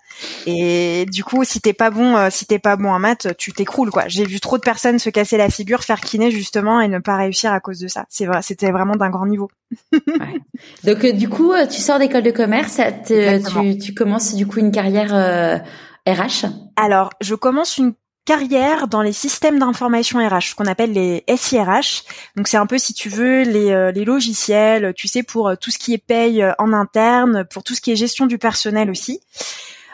Et 0.46 1.06
du 1.12 1.26
coup, 1.26 1.44
si 1.44 1.60
t'es 1.60 1.74
pas 1.74 1.90
bon, 1.90 2.16
euh, 2.16 2.30
si 2.32 2.46
t'es 2.46 2.58
pas 2.58 2.78
bon 2.78 2.90
en 2.90 2.98
maths, 2.98 3.36
tu 3.38 3.52
t'écroules, 3.52 3.92
quoi. 3.92 4.08
J'ai 4.08 4.24
vu 4.24 4.40
trop 4.40 4.58
de 4.58 4.64
personnes 4.64 4.98
se 4.98 5.10
casser 5.10 5.36
la 5.36 5.50
figure, 5.50 5.84
faire 5.84 6.00
kiné 6.00 6.32
justement, 6.32 6.80
et 6.80 6.88
ne 6.88 7.00
pas 7.00 7.18
réussir 7.18 7.52
à 7.52 7.60
cause 7.60 7.80
de 7.80 7.90
ça. 7.90 8.06
C'est 8.08 8.26
vrai, 8.26 8.42
c'était 8.42 8.72
vraiment 8.72 8.96
d'un 8.96 9.10
grand 9.10 9.26
niveau. 9.26 9.50
ouais. 9.92 10.40
Donc 10.86 11.04
euh, 11.04 11.12
du 11.12 11.28
coup, 11.28 11.52
euh, 11.52 11.68
tu 11.68 11.82
sors 11.82 12.00
d'école 12.00 12.24
de 12.24 12.32
commerce, 12.32 12.80
tu, 13.06 13.78
tu, 13.78 13.94
commences 13.94 14.34
du 14.34 14.48
coup 14.48 14.60
une 14.60 14.72
carrière 14.72 15.62
RH. 16.08 16.46
Alors, 16.78 17.10
je 17.20 17.36
commence 17.36 17.78
une 17.78 17.94
carrière 18.26 18.88
dans 18.88 19.02
les 19.02 19.14
systèmes 19.14 19.60
d'information 19.60 20.20
RH, 20.20 20.50
ce 20.50 20.56
qu'on 20.56 20.66
appelle 20.66 20.94
les 20.94 21.24
SIRH. 21.36 22.04
Donc 22.36 22.48
c'est 22.48 22.58
un 22.58 22.66
peu, 22.66 22.78
si 22.78 22.94
tu 22.94 23.10
veux, 23.10 23.44
les, 23.44 23.72
euh, 23.72 23.92
logiciels, 23.92 24.94
tu 24.96 25.08
sais, 25.08 25.24
pour 25.24 25.50
euh, 25.50 25.56
tout 25.56 25.72
ce 25.72 25.80
qui 25.80 25.94
est 25.94 25.98
paye 25.98 26.44
euh, 26.44 26.54
en 26.60 26.74
interne, 26.74 27.46
pour 27.46 27.64
tout 27.64 27.74
ce 27.74 27.82
qui 27.82 27.92
est 27.92 27.96
gestion 27.96 28.28
du 28.28 28.38
personnel 28.38 28.90
aussi. 28.90 29.20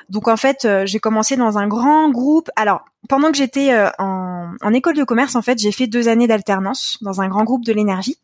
Donc 0.09 0.27
en 0.27 0.37
fait, 0.37 0.67
j'ai 0.85 0.99
commencé 0.99 1.35
dans 1.35 1.57
un 1.57 1.67
grand 1.67 2.11
groupe. 2.11 2.51
Alors 2.55 2.85
pendant 3.09 3.31
que 3.31 3.37
j'étais 3.37 3.75
en 3.97 4.73
école 4.73 4.95
de 4.95 5.03
commerce, 5.03 5.35
en 5.35 5.41
fait, 5.41 5.57
j'ai 5.57 5.71
fait 5.71 5.87
deux 5.87 6.07
années 6.07 6.27
d'alternance 6.27 6.99
dans 7.01 7.21
un 7.21 7.27
grand 7.27 7.43
groupe 7.43 7.65
de 7.65 7.73
l'énergie. 7.73 8.19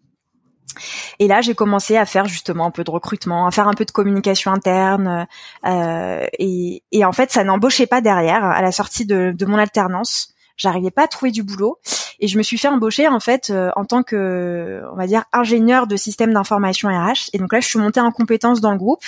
Et 1.20 1.28
là, 1.28 1.42
j'ai 1.42 1.56
commencé 1.56 1.98
à 1.98 2.06
faire 2.06 2.26
justement 2.26 2.66
un 2.66 2.72
peu 2.72 2.84
de 2.84 2.92
recrutement, 2.92 3.48
à 3.48 3.52
faire 3.52 3.68
un 3.68 3.74
peu 3.74 3.86
de 3.86 3.92
communication 3.92 4.52
interne. 4.52 5.28
Euh, 5.66 6.26
et, 6.40 6.84
et, 6.92 7.06
en 7.06 7.12
fait, 7.12 7.32
ça 7.32 7.44
n'embauchait 7.44 7.88
pas 7.88 8.02
derrière. 8.02 8.44
À 8.44 8.62
la 8.62 8.72
sortie 8.72 9.06
de, 9.06 9.34
de 9.36 9.46
mon 9.46 9.58
alternance, 9.58 10.34
j'arrivais 10.58 10.92
pas 10.92 11.04
à 11.04 11.08
trouver 11.08 11.32
du 11.32 11.44
boulot. 11.44 11.80
Et 12.20 12.28
je 12.28 12.38
me 12.38 12.44
suis 12.44 12.58
fait 12.58 12.68
embaucher 12.68 13.08
en 13.08 13.20
fait 13.20 13.50
euh, 13.50 13.72
en 13.76 13.86
tant 13.86 14.04
que, 14.04 14.84
on 14.94 14.96
va 14.96 15.08
dire, 15.08 15.26
ingénieur 15.34 15.88
de 15.88 15.96
système 15.96 16.34
d'information 16.34 16.90
RH. 16.90 17.30
Et 17.34 17.40
donc 17.40 17.52
là, 17.52 17.60
je 17.60 17.68
suis 17.68 17.80
montée 17.80 18.00
en 18.00 18.12
compétence 18.12 18.62
dans 18.62 18.72
le 18.72 18.78
groupe. 18.78 19.04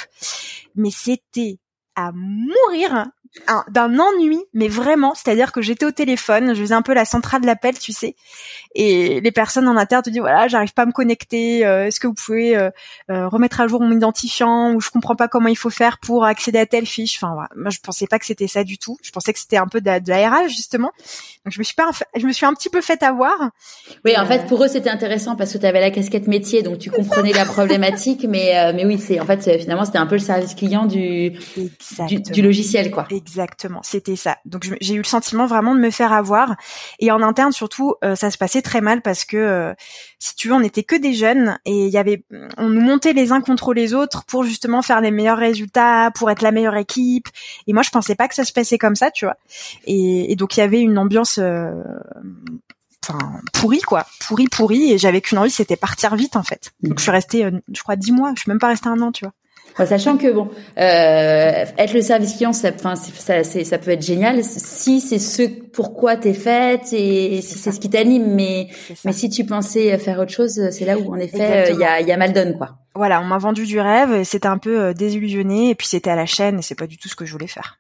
Mais 0.76 0.90
c'était 0.92 1.60
à 1.96 2.12
mourir 2.14 3.06
d'un 3.70 3.98
ennui, 4.00 4.40
mais 4.54 4.68
vraiment, 4.68 5.16
c'est-à-dire 5.16 5.52
que 5.52 5.62
j'étais 5.62 5.86
au 5.86 5.92
téléphone, 5.92 6.54
je 6.54 6.62
faisais 6.62 6.76
un 6.76 6.84
peu 6.84 6.94
la 6.94 7.06
centrale 7.06 7.42
de 7.42 7.48
l'appel, 7.48 7.78
tu 7.80 7.92
sais, 7.92 8.16
et 8.76 9.22
les 9.22 9.32
personnes 9.32 9.68
en 9.68 9.78
interne 9.78 10.02
te 10.04 10.10
disent 10.10 10.22
voilà, 10.22 10.48
j'arrive 10.48 10.74
pas 10.74 10.84
à 10.84 10.86
me 10.86 10.92
connecter, 10.92 11.66
euh, 11.66 11.88
est-ce 11.88 12.00
que 12.00 12.08
vous 12.08 12.14
pouvez 12.14 12.56
euh, 12.56 12.70
euh, 13.12 13.28
remettre 13.28 13.62
à 13.62 13.68
jour 13.68 13.82
mon 13.82 13.92
identifiant 13.92 14.74
ou 14.74 14.82
je 14.82 14.90
comprends 14.90 15.16
pas 15.16 15.28
comment 15.28 15.48
il 15.48 15.58
faut 15.58 15.70
faire 15.70 16.00
pour 16.00 16.26
accéder 16.26 16.60
à 16.60 16.66
telle 16.66 16.86
fiche. 16.86 17.18
Enfin, 17.18 17.34
voilà. 17.34 17.50
moi 17.56 17.70
je 17.70 17.80
pensais 17.80 18.08
pas 18.08 18.20
que 18.20 18.26
c'était 18.26 18.48
ça 18.48 18.64
du 18.64 18.78
tout. 18.78 18.98
Je 19.04 19.12
pensais 19.12 19.34
que 19.34 19.40
c'était 19.40 19.58
un 19.58 19.68
peu 19.68 19.82
de, 19.82 20.00
de 20.00 20.10
la 20.10 20.30
RH 20.30 20.50
justement. 20.50 20.92
Donc 21.46 21.54
je 21.54 21.60
me 21.60 21.64
suis 21.64 21.76
pas, 21.76 21.90
je 22.16 22.26
me 22.26 22.32
suis 22.32 22.46
un 22.46 22.54
petit 22.54 22.70
peu 22.70 22.82
fait 22.82 23.04
avoir. 23.04 23.52
Oui, 24.06 24.18
en 24.18 24.26
fait 24.26 24.48
pour 24.48 24.64
eux 24.64 24.68
c'était 24.68 24.90
intéressant 24.90 25.36
parce 25.36 25.54
que 25.54 25.58
tu 25.58 25.66
avais 25.66 25.82
la 25.82 25.92
casquette 25.92 26.28
métier, 26.28 26.64
donc 26.64 26.80
tu 26.80 26.90
comprenais 26.90 27.34
la 27.34 27.46
problématique, 27.46 28.26
mais 28.28 28.74
mais 28.74 28.86
oui 28.86 28.98
c'est 29.00 29.20
en 29.20 29.26
fait 29.26 29.60
finalement 29.60 29.86
c'était 29.86 29.98
un 29.98 30.08
peu 30.08 30.16
le 30.16 30.22
service 30.22 30.56
client 30.56 30.86
du 30.86 31.34
du, 32.08 32.22
du, 32.22 32.42
logiciel 32.42 32.92
quoi. 32.92 33.06
Exactement, 33.12 33.82
c'était 33.84 34.16
ça. 34.16 34.38
Donc 34.46 34.68
j'ai 34.82 34.94
eu 34.96 34.98
le 34.98 35.04
sentiment 35.04 35.46
vraiment 35.46 35.76
de 35.76 35.80
me 35.80 35.92
faire 35.92 36.14
avoir. 36.14 36.56
Et 37.00 37.12
en 37.12 37.22
interne 37.22 37.52
surtout, 37.52 37.96
euh, 38.04 38.16
ça 38.16 38.32
se 38.32 38.38
passait 38.38 38.62
très 38.64 38.82
mal 38.82 39.02
parce 39.02 39.26
que 39.26 39.38
euh, 39.38 39.74
si 40.18 40.36
tu 40.36 40.48
veux, 40.48 40.56
on 40.56 40.62
n'était 40.62 40.84
que 40.84 40.96
des 40.96 41.14
jeunes 41.14 41.60
et 41.66 41.86
il 41.86 41.92
y 41.92 41.98
avait, 41.98 42.24
on 42.58 42.70
nous 42.70 42.82
montait 42.82 43.14
les 43.14 43.32
uns 43.32 43.42
contre 43.42 43.74
les 43.74 43.94
autres 43.94 44.24
pour 44.26 44.44
justement 44.44 44.82
faire 44.82 45.02
les 45.02 45.12
meilleurs 45.12 45.38
résultats, 45.38 46.10
pour 46.16 46.32
être 46.32 46.42
la 46.42 46.52
meilleure 46.52 46.78
équipe. 46.78 47.28
Et 47.68 47.74
moi, 47.74 47.84
je 47.84 47.92
pensais 47.92 48.16
pas 48.16 48.28
que 48.28 48.36
ça 48.36 48.46
se 48.46 48.54
passait 48.54 48.78
comme 48.80 48.96
ça, 48.96 49.12
tu 49.12 49.26
vois. 49.26 49.38
Et, 49.86 50.36
donc 50.36 50.58
il 50.58 50.62
y 50.62 50.64
avait 50.64 50.82
une 50.82 50.98
ambiance. 50.98 51.38
Euh, 51.38 51.72
enfin 53.06 53.42
pourri 53.52 53.82
quoi, 53.82 54.06
pourri 54.22 54.48
pourri 54.48 54.94
et 54.94 54.98
j'avais 54.98 55.20
qu'une 55.20 55.38
envie, 55.38 55.52
c'était 55.52 55.76
partir 55.76 56.16
vite 56.16 56.38
en 56.38 56.44
fait. 56.44 56.72
Donc 56.82 56.98
je 56.98 57.04
suis 57.04 57.12
restée, 57.12 57.50
je 57.72 57.84
crois 57.84 57.98
dix 57.98 58.14
mois, 58.14 58.32
je 58.36 58.42
suis 58.42 58.50
même 58.50 58.60
pas 58.60 58.70
restée 58.70 58.88
un 58.88 59.02
an, 59.02 59.12
tu 59.12 59.26
vois 59.26 59.34
sachant 59.78 60.18
que 60.18 60.32
bon, 60.32 60.50
euh, 60.78 61.66
être 61.78 61.94
le 61.94 62.02
service 62.02 62.36
client, 62.36 62.54
ça, 62.54 62.72
enfin, 62.74 62.96
ça, 62.96 63.44
ça 63.44 63.78
peut 63.78 63.92
être 63.92 64.02
génial 64.02 64.44
si 64.44 65.02
c'est 65.02 65.20
ce 65.20 65.44
pourquoi 65.44 66.16
t'es 66.16 66.34
faite 66.34 66.94
et 66.94 67.42
si 67.42 67.58
c'est 67.58 67.72
ce 67.72 67.80
qui 67.80 67.90
t'anime. 67.90 68.34
Mais 68.36 68.68
mais 69.06 69.14
si 69.14 69.30
tu 69.30 69.46
pensais 69.46 69.98
faire 69.98 70.20
autre 70.20 70.32
chose, 70.32 70.70
c'est 70.72 70.86
là 70.86 70.98
où 70.98 71.14
en 71.14 71.18
effet 71.18 71.72
il 71.72 71.80
y 71.80 71.84
a, 71.84 72.02
y 72.02 72.12
a 72.12 72.18
mal 72.18 72.34
donne 72.34 72.58
quoi. 72.58 72.78
Voilà, 72.96 73.22
on 73.22 73.26
m'a 73.26 73.40
vendu 73.40 73.66
du 73.66 73.80
rêve 73.80 74.14
et 74.14 74.24
c'était 74.24 74.48
un 74.48 74.60
peu 74.60 74.94
désillusionné 74.94 75.70
et 75.72 75.76
puis 75.76 75.88
c'était 75.88 76.12
à 76.12 76.16
la 76.16 76.28
chaîne 76.28 76.60
et 76.60 76.62
c'est 76.62 76.76
pas 76.78 76.88
du 76.88 76.98
tout 76.98 77.10
ce 77.10 77.16
que 77.16 77.26
je 77.26 77.32
voulais 77.32 77.48
faire. 77.48 77.80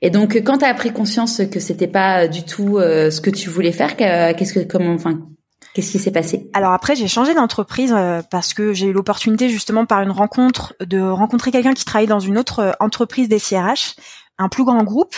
Et 0.00 0.08
donc, 0.08 0.36
quand 0.42 0.58
tu 0.58 0.64
as 0.64 0.72
pris 0.72 0.90
conscience 0.90 1.42
que 1.50 1.60
c'était 1.60 1.88
pas 1.88 2.28
du 2.28 2.44
tout 2.44 2.78
ce 2.78 3.20
que 3.20 3.30
tu 3.30 3.50
voulais 3.50 3.72
faire, 3.72 3.96
qu'est-ce 3.96 4.54
que, 4.54 4.60
comment, 4.60 4.94
enfin, 4.94 5.20
Qu'est-ce 5.76 5.92
qui 5.92 5.98
s'est 5.98 6.10
passé? 6.10 6.48
Alors 6.54 6.72
après, 6.72 6.96
j'ai 6.96 7.06
changé 7.06 7.34
d'entreprise 7.34 7.92
euh, 7.94 8.22
parce 8.30 8.54
que 8.54 8.72
j'ai 8.72 8.86
eu 8.86 8.94
l'opportunité 8.94 9.50
justement 9.50 9.84
par 9.84 10.00
une 10.00 10.10
rencontre 10.10 10.74
de 10.80 10.98
rencontrer 11.02 11.50
quelqu'un 11.50 11.74
qui 11.74 11.84
travaillait 11.84 12.08
dans 12.08 12.18
une 12.18 12.38
autre 12.38 12.60
euh, 12.60 12.72
entreprise 12.80 13.28
des 13.28 13.38
CRH 13.38 13.94
un 14.38 14.48
plus 14.48 14.64
grand 14.64 14.82
groupe. 14.84 15.14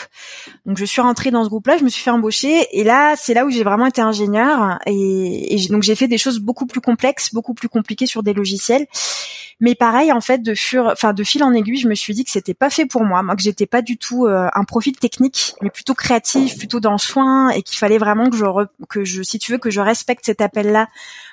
Donc 0.67 0.79
je 0.79 0.85
suis 0.85 1.01
rentrée 1.01 1.31
dans 1.31 1.45
ce 1.45 1.49
groupe-là, 1.49 1.77
je 1.79 1.85
me 1.85 1.89
suis 1.89 2.03
fait 2.03 2.11
embaucher 2.11 2.67
et 2.73 2.85
là 2.85 3.15
c'est 3.17 3.35
là 3.35 3.45
où 3.45 3.51
j'ai 3.51 3.65
vraiment 3.65 3.87
été 3.87 4.01
ingénieur 4.01 4.79
et, 4.87 5.67
donc 5.71 5.83
j'ai 5.83 5.95
fait 5.95 6.09
des 6.09 6.19
choses 6.19 6.39
beaucoup 6.39 6.67
plus 6.67 6.81
complexes, 6.81 7.35
beaucoup 7.35 7.55
plus 7.55 7.69
compliquées 7.69 8.07
sur 8.07 8.23
des 8.23 8.33
logiciels. 8.33 8.87
Mais 9.61 9.75
pareil 9.75 10.13
en 10.13 10.21
fait 10.21 10.41
de 10.43 10.55
fur, 10.55 10.87
enfin 10.87 11.13
de 11.13 11.25
fil 11.25 11.43
en 11.43 11.53
aiguille, 11.53 11.79
je 11.79 11.89
me 11.89 11.95
suis 11.95 12.15
dit 12.15 12.25
que 12.25 12.31
c'était 12.31 12.55
pas 12.55 12.71
fait 12.71 12.87
pour 12.87 13.03
moi, 13.03 13.23
moi 13.25 13.35
que 13.35 13.43
j'étais 13.43 13.67
pas 13.67 13.83
du 13.83 13.99
tout 13.99 14.27
euh, 14.27 14.49
un 14.55 14.65
profil 14.65 14.97
technique, 14.97 15.55
mais 15.63 15.71
plutôt 15.71 15.95
créatif, 15.95 16.57
plutôt 16.57 16.79
dans 16.79 16.93
le 16.93 16.99
soin 16.99 17.51
et 17.51 17.63
qu'il 17.63 17.79
fallait 17.79 17.99
vraiment 17.99 18.31
que 18.31 18.37
je 18.37 18.45
que 18.89 19.05
je 19.05 19.23
si 19.23 19.41
tu 19.41 19.51
veux 19.51 19.59
que 19.59 19.71
je 19.71 19.81
respecte 19.81 20.27
cet 20.27 20.41
appel-là 20.41 20.87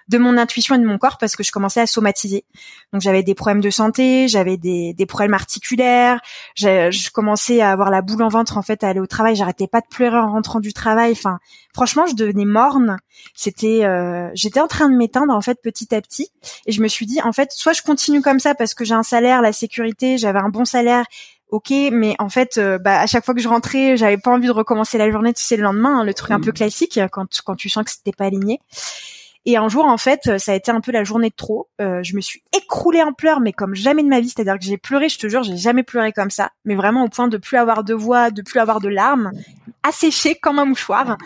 de 0.08 0.18
mon 0.18 0.38
intuition 0.38 0.76
et 0.76 0.80
de 0.80 0.86
mon 0.86 0.98
corps 0.98 1.18
parce 1.18 1.36
que 1.36 1.44
je 1.44 1.52
commençais 1.52 1.82
à 1.82 1.88
somatiser. 1.88 2.46
Donc 2.94 3.02
j'avais 3.02 3.24
des 3.24 3.36
problèmes 3.36 3.62
de 3.62 3.70
santé, 3.70 4.28
j'avais 4.28 4.58
des, 4.58 4.94
des 4.94 5.06
problèmes 5.06 5.34
articulaires, 5.34 6.20
je 6.56 7.10
commençais 7.12 7.62
à 7.62 7.72
avoir 7.72 7.90
la 7.90 8.02
boule 8.02 8.24
en 8.24 8.30
ventre 8.30 8.58
en 8.58 8.62
fait 8.62 8.84
à 8.84 8.90
aller 8.90 9.00
au 9.00 9.08
travail, 9.08 9.36
j'arrêtais 9.36 9.68
pas 9.68 9.82
de 9.82 9.88
pleurer 9.90 10.18
en 10.18 10.32
rentrant 10.32 10.60
du 10.60 10.74
travail. 10.74 11.12
Enfin, 11.12 11.40
franchement, 11.74 12.06
je 12.08 12.14
devenais 12.16 12.46
morne. 12.46 12.98
C'était, 13.34 13.86
euh, 13.86 14.30
j'étais 14.34 14.60
en 14.60 14.68
train 14.68 14.90
de 14.90 14.96
m'éteindre 14.96 15.34
en 15.34 15.42
fait 15.42 15.60
petit 15.62 15.94
à 15.96 16.02
petit 16.02 16.30
et 16.66 16.72
je 16.72 16.82
me 16.82 16.88
suis 16.88 17.06
dit 17.06 17.22
en 17.24 17.32
fait 17.32 17.52
soit 17.52 17.74
je 17.74 17.82
continue 17.82 18.22
comme 18.22 18.40
ça 18.40 18.56
parce 18.56 18.74
que 18.74 18.86
j'ai 18.86 18.94
un 18.94 19.04
salaire, 19.04 19.42
la 19.42 19.54
sécurité, 19.54 20.18
j'avais 20.18 20.40
un 20.40 20.50
bon 20.50 20.66
salaire 20.66 21.06
ok, 21.50 21.72
mais 21.92 22.16
en 22.20 22.30
fait, 22.30 22.58
euh, 22.58 22.78
bah, 22.78 23.00
à 23.00 23.08
chaque 23.08 23.24
fois 23.24 23.34
que 23.34 23.40
je 23.40 23.48
rentrais, 23.48 23.98
j'avais 23.98 24.18
pas 24.18 24.32
envie 24.32 24.48
de 24.48 24.52
recommencer 24.52 24.98
la 24.98 25.10
journée, 25.10 25.34
tu 25.34 25.44
sais, 25.44 25.56
le 25.56 25.64
lendemain, 25.64 26.00
hein, 26.00 26.04
le 26.04 26.14
truc 26.14 26.32
un 26.32 26.40
peu 26.40 26.50
mmh. 26.50 26.54
classique 26.54 27.00
quand 27.12 27.28
quand 27.46 27.56
tu 27.56 27.70
sens 27.70 27.86
que 27.86 27.92
c'était 27.92 28.12
pas 28.12 28.26
aligné. 28.26 28.60
Et 29.46 29.58
un 29.58 29.70
jour, 29.70 29.86
en 29.86 29.98
fait, 29.98 30.38
ça 30.40 30.54
a 30.54 30.56
été 30.56 30.72
un 30.72 30.82
peu 30.82 30.92
la 30.92 31.04
journée 31.04 31.30
de 31.30 31.36
trop. 31.36 31.70
Euh, 31.80 32.02
je 32.02 32.16
me 32.16 32.22
suis 32.22 32.42
écroulée 32.56 33.04
en 33.04 33.14
pleurs, 33.14 33.42
mais 33.42 33.54
comme 33.54 33.76
jamais 33.76 34.02
de 34.02 34.08
ma 34.08 34.20
vie. 34.20 34.30
C'est-à-dire 34.30 34.58
que 34.58 34.66
j'ai 34.66 34.78
pleuré, 34.78 35.08
je 35.08 35.20
te 35.20 35.28
jure, 35.28 35.44
j'ai 35.44 35.58
jamais 35.58 35.84
pleuré 35.84 36.12
comme 36.12 36.32
ça. 36.32 36.52
Mais 36.66 36.76
vraiment 36.76 37.04
au 37.04 37.10
point 37.10 37.28
de 37.28 37.38
plus 37.38 37.58
avoir 37.58 37.84
de 37.84 37.94
voix, 37.94 38.32
de 38.32 38.42
plus 38.42 38.60
avoir 38.60 38.80
de 38.80 38.90
larmes, 38.90 39.32
asséchée 39.84 40.36
comme 40.36 40.58
un 40.58 40.66
mouchoir. 40.66 41.18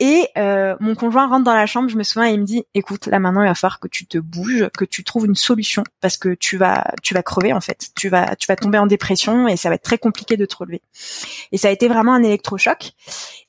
Et 0.00 0.28
euh, 0.38 0.74
mon 0.80 0.94
conjoint 0.94 1.28
rentre 1.28 1.44
dans 1.44 1.54
la 1.54 1.66
chambre, 1.66 1.90
je 1.90 1.96
me 1.96 2.02
souviens, 2.02 2.30
et 2.30 2.32
il 2.32 2.40
me 2.40 2.46
dit 2.46 2.64
"Écoute, 2.74 3.06
là 3.06 3.18
maintenant, 3.18 3.42
il 3.42 3.48
va 3.48 3.54
falloir 3.54 3.80
que 3.80 3.88
tu 3.88 4.06
te 4.06 4.16
bouges, 4.16 4.68
que 4.76 4.86
tu 4.86 5.04
trouves 5.04 5.26
une 5.26 5.34
solution, 5.34 5.84
parce 6.00 6.16
que 6.16 6.34
tu 6.34 6.56
vas, 6.56 6.92
tu 7.02 7.12
vas 7.12 7.22
crever 7.22 7.52
en 7.52 7.60
fait. 7.60 7.90
Tu 7.94 8.08
vas, 8.08 8.34
tu 8.36 8.46
vas 8.46 8.56
tomber 8.56 8.78
en 8.78 8.86
dépression 8.86 9.46
et 9.46 9.56
ça 9.56 9.68
va 9.68 9.74
être 9.74 9.82
très 9.82 9.98
compliqué 9.98 10.38
de 10.38 10.46
te 10.46 10.56
relever." 10.56 10.80
Et 11.52 11.58
ça 11.58 11.68
a 11.68 11.70
été 11.70 11.86
vraiment 11.86 12.14
un 12.14 12.22
électrochoc. 12.22 12.92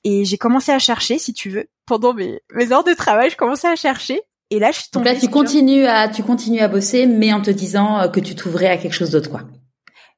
Et 0.04 0.26
j'ai 0.26 0.38
commencé 0.38 0.72
à 0.72 0.80
chercher, 0.80 1.20
si 1.20 1.34
tu 1.34 1.50
veux, 1.50 1.68
pendant 1.86 2.14
mes, 2.14 2.42
mes 2.54 2.72
heures 2.74 2.84
de 2.84 2.94
travail, 2.94 3.30
je 3.30 3.38
commençais 3.38 3.68
à 3.70 3.76
chercher. 3.76 4.22
Et 4.50 4.60
là, 4.60 4.72
je 4.72 4.80
suis 4.80 4.90
tombée. 4.92 5.06
Donc 5.06 5.14
là, 5.14 5.20
tu 5.20 5.30
continues 5.30 5.86
à, 5.86 6.10
tu 6.10 6.24
continues 6.24 6.60
à 6.60 6.68
bosser, 6.68 7.06
mais 7.06 7.32
en 7.32 7.42
te 7.42 7.52
disant 7.52 8.00
euh, 8.00 8.08
que 8.10 8.20
tu 8.20 8.36
trouverais 8.36 8.68
à 8.68 8.78
quelque 8.78 8.94
chose 8.94 9.12
d'autre, 9.12 9.30
quoi. 9.30 9.44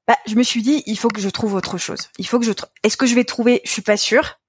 Bah, 0.07 0.17
je 0.27 0.35
me 0.35 0.43
suis 0.43 0.61
dit, 0.61 0.83
il 0.85 0.97
faut 0.97 1.07
que 1.07 1.21
je 1.21 1.29
trouve 1.29 1.53
autre 1.53 1.77
chose. 1.77 2.09
Il 2.17 2.27
faut 2.27 2.39
que 2.39 2.45
je. 2.45 2.51
Est-ce 2.83 2.97
que 2.97 3.05
je 3.05 3.15
vais 3.15 3.23
trouver? 3.23 3.61
Je 3.63 3.69
suis 3.69 3.83
pas 3.83 3.95
sûre 3.95 4.39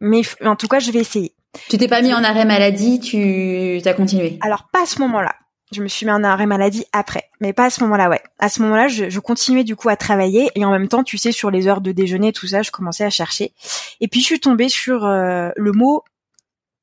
mais 0.00 0.22
en 0.44 0.56
tout 0.56 0.68
cas, 0.68 0.78
je 0.78 0.90
vais 0.90 1.00
essayer. 1.00 1.34
Tu 1.68 1.78
t'es 1.78 1.88
pas 1.88 2.02
mis 2.02 2.14
en 2.14 2.22
arrêt 2.22 2.44
maladie, 2.44 3.00
tu 3.00 3.80
as 3.88 3.94
continué? 3.94 4.38
Alors 4.40 4.68
pas 4.72 4.82
à 4.82 4.86
ce 4.86 5.00
moment-là. 5.00 5.34
Je 5.72 5.82
me 5.82 5.88
suis 5.88 6.04
mis 6.04 6.12
en 6.12 6.24
arrêt 6.24 6.46
maladie 6.46 6.84
après, 6.92 7.30
mais 7.40 7.52
pas 7.52 7.66
à 7.66 7.70
ce 7.70 7.80
moment-là, 7.84 8.08
ouais. 8.08 8.20
À 8.40 8.48
ce 8.48 8.60
moment-là, 8.62 8.88
je, 8.88 9.08
je, 9.08 9.20
continuais 9.20 9.62
du 9.62 9.76
coup 9.76 9.88
à 9.88 9.96
travailler 9.96 10.50
et 10.56 10.64
en 10.64 10.72
même 10.72 10.88
temps, 10.88 11.04
tu 11.04 11.16
sais, 11.16 11.30
sur 11.30 11.52
les 11.52 11.68
heures 11.68 11.80
de 11.80 11.92
déjeuner, 11.92 12.32
tout 12.32 12.48
ça, 12.48 12.62
je 12.62 12.72
commençais 12.72 13.04
à 13.04 13.10
chercher. 13.10 13.52
Et 14.00 14.08
puis 14.08 14.20
je 14.20 14.26
suis 14.26 14.40
tombée 14.40 14.68
sur 14.68 15.04
euh, 15.04 15.50
le 15.56 15.70
mot 15.70 16.02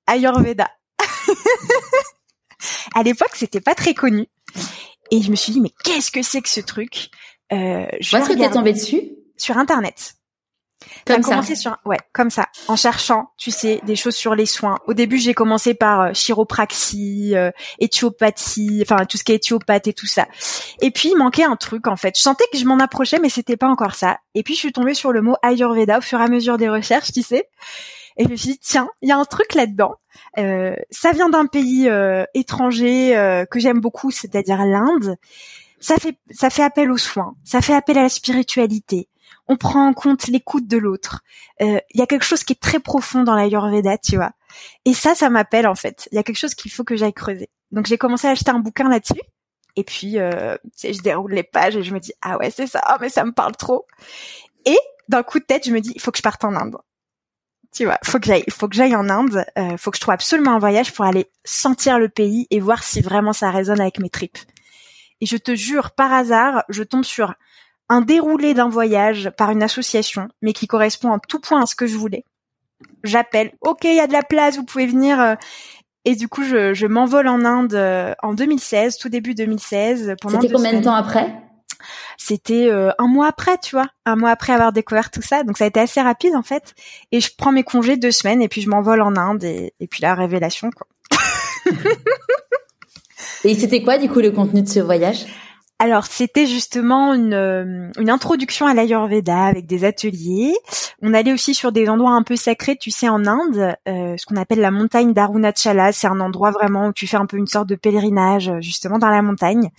Ayurveda. 0.07 0.69
à 2.95 3.03
l'époque, 3.03 3.35
c'était 3.35 3.61
pas 3.61 3.75
très 3.75 3.93
connu. 3.93 4.27
Et 5.11 5.21
je 5.21 5.31
me 5.31 5.35
suis 5.35 5.53
dit, 5.53 5.61
mais 5.61 5.71
qu'est-ce 5.83 6.11
que 6.11 6.21
c'est 6.21 6.41
que 6.41 6.49
ce 6.49 6.61
truc? 6.61 7.09
Euh, 7.51 7.85
je 7.99 8.15
Où 8.15 8.19
est-ce 8.19 8.29
que 8.29 8.37
t'es 8.37 8.49
tombée 8.49 8.73
dessus 8.73 9.01
Sur 9.37 9.57
Internet. 9.57 10.16
Comme 11.05 11.23
ça. 11.23 11.29
Commencé 11.29 11.55
sur, 11.55 11.77
ouais, 11.85 11.99
comme 12.13 12.29
ça, 12.29 12.47
en 12.67 12.75
cherchant, 12.75 13.31
tu 13.37 13.51
sais, 13.51 13.81
des 13.83 13.95
choses 13.95 14.15
sur 14.15 14.35
les 14.35 14.45
soins. 14.45 14.77
Au 14.87 14.93
début, 14.93 15.17
j'ai 15.17 15.33
commencé 15.33 15.73
par 15.73 16.01
euh, 16.01 16.11
chiropraxie, 16.11 17.35
euh, 17.35 17.51
éthiopathie, 17.79 18.83
enfin 18.83 19.05
tout 19.05 19.17
ce 19.17 19.23
qui 19.23 19.31
est 19.31 19.35
éthiopathe 19.35 19.87
et 19.87 19.93
tout 19.93 20.05
ça. 20.05 20.27
Et 20.81 20.91
puis 20.91 21.09
il 21.09 21.17
manquait 21.17 21.43
un 21.43 21.55
truc 21.55 21.87
en 21.87 21.95
fait. 21.95 22.17
Je 22.17 22.21
sentais 22.21 22.45
que 22.51 22.57
je 22.57 22.65
m'en 22.65 22.79
approchais, 22.79 23.19
mais 23.19 23.29
c'était 23.29 23.57
pas 23.57 23.67
encore 23.67 23.95
ça. 23.95 24.17
Et 24.35 24.43
puis 24.43 24.53
je 24.53 24.59
suis 24.59 24.73
tombée 24.73 24.93
sur 24.93 25.11
le 25.11 25.21
mot 25.21 25.35
Ayurveda 25.41 25.99
au 25.99 26.01
fur 26.01 26.19
et 26.19 26.23
à 26.23 26.27
mesure 26.27 26.57
des 26.57 26.69
recherches, 26.69 27.11
tu 27.11 27.21
sais. 27.21 27.47
Et 28.17 28.23
je 28.23 28.29
me 28.29 28.35
suis 28.35 28.49
dit 28.49 28.59
tiens, 28.59 28.89
il 29.01 29.09
y 29.09 29.11
a 29.11 29.17
un 29.17 29.25
truc 29.25 29.53
là-dedans. 29.53 29.95
Euh, 30.39 30.75
ça 30.89 31.11
vient 31.11 31.29
d'un 31.29 31.45
pays 31.45 31.87
euh, 31.87 32.23
étranger 32.33 33.45
que 33.49 33.59
j'aime 33.59 33.79
beaucoup, 33.79 34.11
c'est-à-dire 34.11 34.65
l'Inde. 34.65 35.17
Ça 35.79 35.97
fait 35.97 36.17
ça 36.31 36.49
fait 36.49 36.63
appel 36.63 36.91
aux 36.91 36.97
soins, 36.97 37.35
ça 37.43 37.61
fait 37.61 37.75
appel 37.75 37.99
à 37.99 38.01
la 38.01 38.09
spiritualité 38.09 39.07
on 39.47 39.55
prend 39.55 39.87
en 39.87 39.93
compte 39.93 40.27
l'écoute 40.27 40.67
de 40.67 40.77
l'autre. 40.77 41.21
Euh, 41.61 41.79
il 41.93 41.99
y 41.99 42.03
a 42.03 42.07
quelque 42.07 42.25
chose 42.25 42.43
qui 42.43 42.53
est 42.53 42.61
très 42.61 42.79
profond 42.79 43.23
dans 43.23 43.35
l'Ayurveda, 43.35 43.97
tu 43.97 44.17
vois. 44.17 44.31
Et 44.85 44.93
ça, 44.93 45.15
ça 45.15 45.29
m'appelle 45.29 45.67
en 45.67 45.75
fait. 45.75 46.09
Il 46.11 46.15
y 46.15 46.17
a 46.17 46.23
quelque 46.23 46.37
chose 46.37 46.55
qu'il 46.55 46.71
faut 46.71 46.83
que 46.83 46.95
j'aille 46.95 47.13
creuser. 47.13 47.49
Donc 47.71 47.85
j'ai 47.85 47.97
commencé 47.97 48.27
à 48.27 48.31
acheter 48.31 48.51
un 48.51 48.59
bouquin 48.59 48.89
là-dessus. 48.89 49.21
Et 49.75 49.83
puis, 49.83 50.19
euh, 50.19 50.55
je 50.83 51.01
déroule 51.01 51.33
les 51.33 51.43
pages 51.43 51.75
et 51.75 51.83
je 51.83 51.93
me 51.93 51.99
dis 51.99 52.13
ah 52.21 52.37
ouais 52.37 52.49
c'est 52.49 52.67
ça, 52.67 52.81
oh, 52.89 52.97
mais 52.99 53.09
ça 53.09 53.23
me 53.23 53.31
parle 53.31 53.55
trop. 53.55 53.85
Et 54.65 54.77
d'un 55.07 55.23
coup 55.23 55.39
de 55.39 55.45
tête, 55.45 55.65
je 55.65 55.71
me 55.71 55.79
dis 55.79 55.91
il 55.95 56.01
faut 56.01 56.11
que 56.11 56.17
je 56.17 56.23
parte 56.23 56.43
en 56.43 56.55
Inde. 56.55 56.77
Tu 57.73 57.85
vois, 57.85 57.99
faut 58.03 58.19
que 58.19 58.25
j'aille, 58.25 58.45
faut 58.49 58.67
que 58.67 58.75
j'aille 58.75 58.95
en 58.95 59.09
Inde. 59.09 59.45
Euh, 59.57 59.77
faut 59.77 59.91
que 59.91 59.97
je 59.97 60.01
trouve 60.01 60.13
absolument 60.13 60.55
un 60.55 60.59
voyage 60.59 60.93
pour 60.93 61.05
aller 61.05 61.29
sentir 61.43 61.99
le 61.99 62.09
pays 62.09 62.47
et 62.49 62.59
voir 62.59 62.83
si 62.83 63.01
vraiment 63.01 63.33
ça 63.33 63.51
résonne 63.51 63.79
avec 63.79 63.99
mes 63.99 64.09
tripes. 64.09 64.37
Et 65.21 65.25
je 65.25 65.37
te 65.37 65.55
jure, 65.55 65.91
par 65.91 66.13
hasard, 66.13 66.63
je 66.69 66.83
tombe 66.83 67.03
sur 67.03 67.33
un 67.89 68.01
déroulé 68.01 68.53
d'un 68.53 68.69
voyage 68.69 69.31
par 69.37 69.51
une 69.51 69.63
association, 69.63 70.27
mais 70.41 70.53
qui 70.53 70.67
correspond 70.67 71.09
en 71.09 71.19
tout 71.19 71.39
point 71.39 71.61
à 71.61 71.65
ce 71.65 71.75
que 71.75 71.87
je 71.87 71.97
voulais. 71.97 72.25
J'appelle, 73.03 73.51
ok, 73.61 73.85
il 73.85 73.95
y 73.95 73.99
a 73.99 74.07
de 74.07 74.13
la 74.13 74.23
place, 74.23 74.57
vous 74.57 74.65
pouvez 74.65 74.85
venir. 74.85 75.19
Euh, 75.19 75.35
et 76.05 76.15
du 76.15 76.27
coup, 76.27 76.43
je, 76.43 76.85
m'envole 76.85 77.27
en 77.27 77.43
Inde 77.43 77.73
euh, 77.73 78.13
en 78.21 78.33
2016, 78.33 78.97
tout 78.97 79.09
début 79.09 79.35
2016. 79.35 80.15
C'était 80.21 80.49
combien 80.49 80.73
de 80.73 80.83
temps 80.83 80.95
après? 80.95 81.33
C'était 82.17 82.69
euh, 82.69 82.91
un 82.97 83.07
mois 83.07 83.27
après, 83.27 83.57
tu 83.57 83.75
vois, 83.75 83.87
un 84.05 84.15
mois 84.15 84.31
après 84.31 84.53
avoir 84.53 84.73
découvert 84.73 85.11
tout 85.11 85.21
ça. 85.21 85.43
Donc 85.43 85.57
ça 85.57 85.65
a 85.65 85.67
été 85.67 85.79
assez 85.79 86.01
rapide 86.01 86.35
en 86.35 86.43
fait. 86.43 86.73
Et 87.11 87.21
je 87.21 87.29
prends 87.37 87.51
mes 87.51 87.63
congés 87.63 87.97
deux 87.97 88.11
semaines 88.11 88.41
et 88.41 88.47
puis 88.47 88.61
je 88.61 88.69
m'envole 88.69 89.01
en 89.01 89.15
Inde 89.15 89.43
et, 89.43 89.73
et 89.79 89.87
puis 89.87 90.01
la 90.01 90.15
révélation 90.15 90.71
quoi. 90.71 90.87
et 93.43 93.55
c'était 93.55 93.83
quoi 93.83 93.97
du 93.97 94.09
coup 94.09 94.19
le 94.19 94.31
contenu 94.31 94.61
de 94.61 94.67
ce 94.67 94.79
voyage? 94.79 95.25
Alors 95.79 96.07
c'était 96.07 96.47
justement 96.47 97.13
une, 97.13 97.33
euh, 97.33 97.91
une 97.99 98.09
introduction 98.09 98.65
à 98.65 98.73
l'Ayurveda 98.73 99.43
avec 99.45 99.67
des 99.67 99.83
ateliers. 99.83 100.55
On 101.03 101.13
allait 101.13 101.33
aussi 101.33 101.53
sur 101.53 101.71
des 101.71 101.87
endroits 101.87 102.13
un 102.13 102.23
peu 102.23 102.35
sacrés, 102.35 102.77
tu 102.77 102.89
sais, 102.89 103.07
en 103.07 103.27
Inde, 103.27 103.75
euh, 103.87 104.17
ce 104.17 104.25
qu'on 104.25 104.37
appelle 104.37 104.59
la 104.59 104.71
montagne 104.71 105.13
d'Arunachala. 105.13 105.91
C'est 105.91 106.07
un 106.07 106.19
endroit 106.19 106.49
vraiment 106.49 106.87
où 106.87 106.93
tu 106.93 107.05
fais 107.05 107.17
un 107.17 107.27
peu 107.27 107.37
une 107.37 107.45
sorte 107.45 107.69
de 107.69 107.75
pèlerinage 107.75 108.51
justement 108.59 108.97
dans 108.97 109.09
la 109.09 109.21
montagne. 109.21 109.69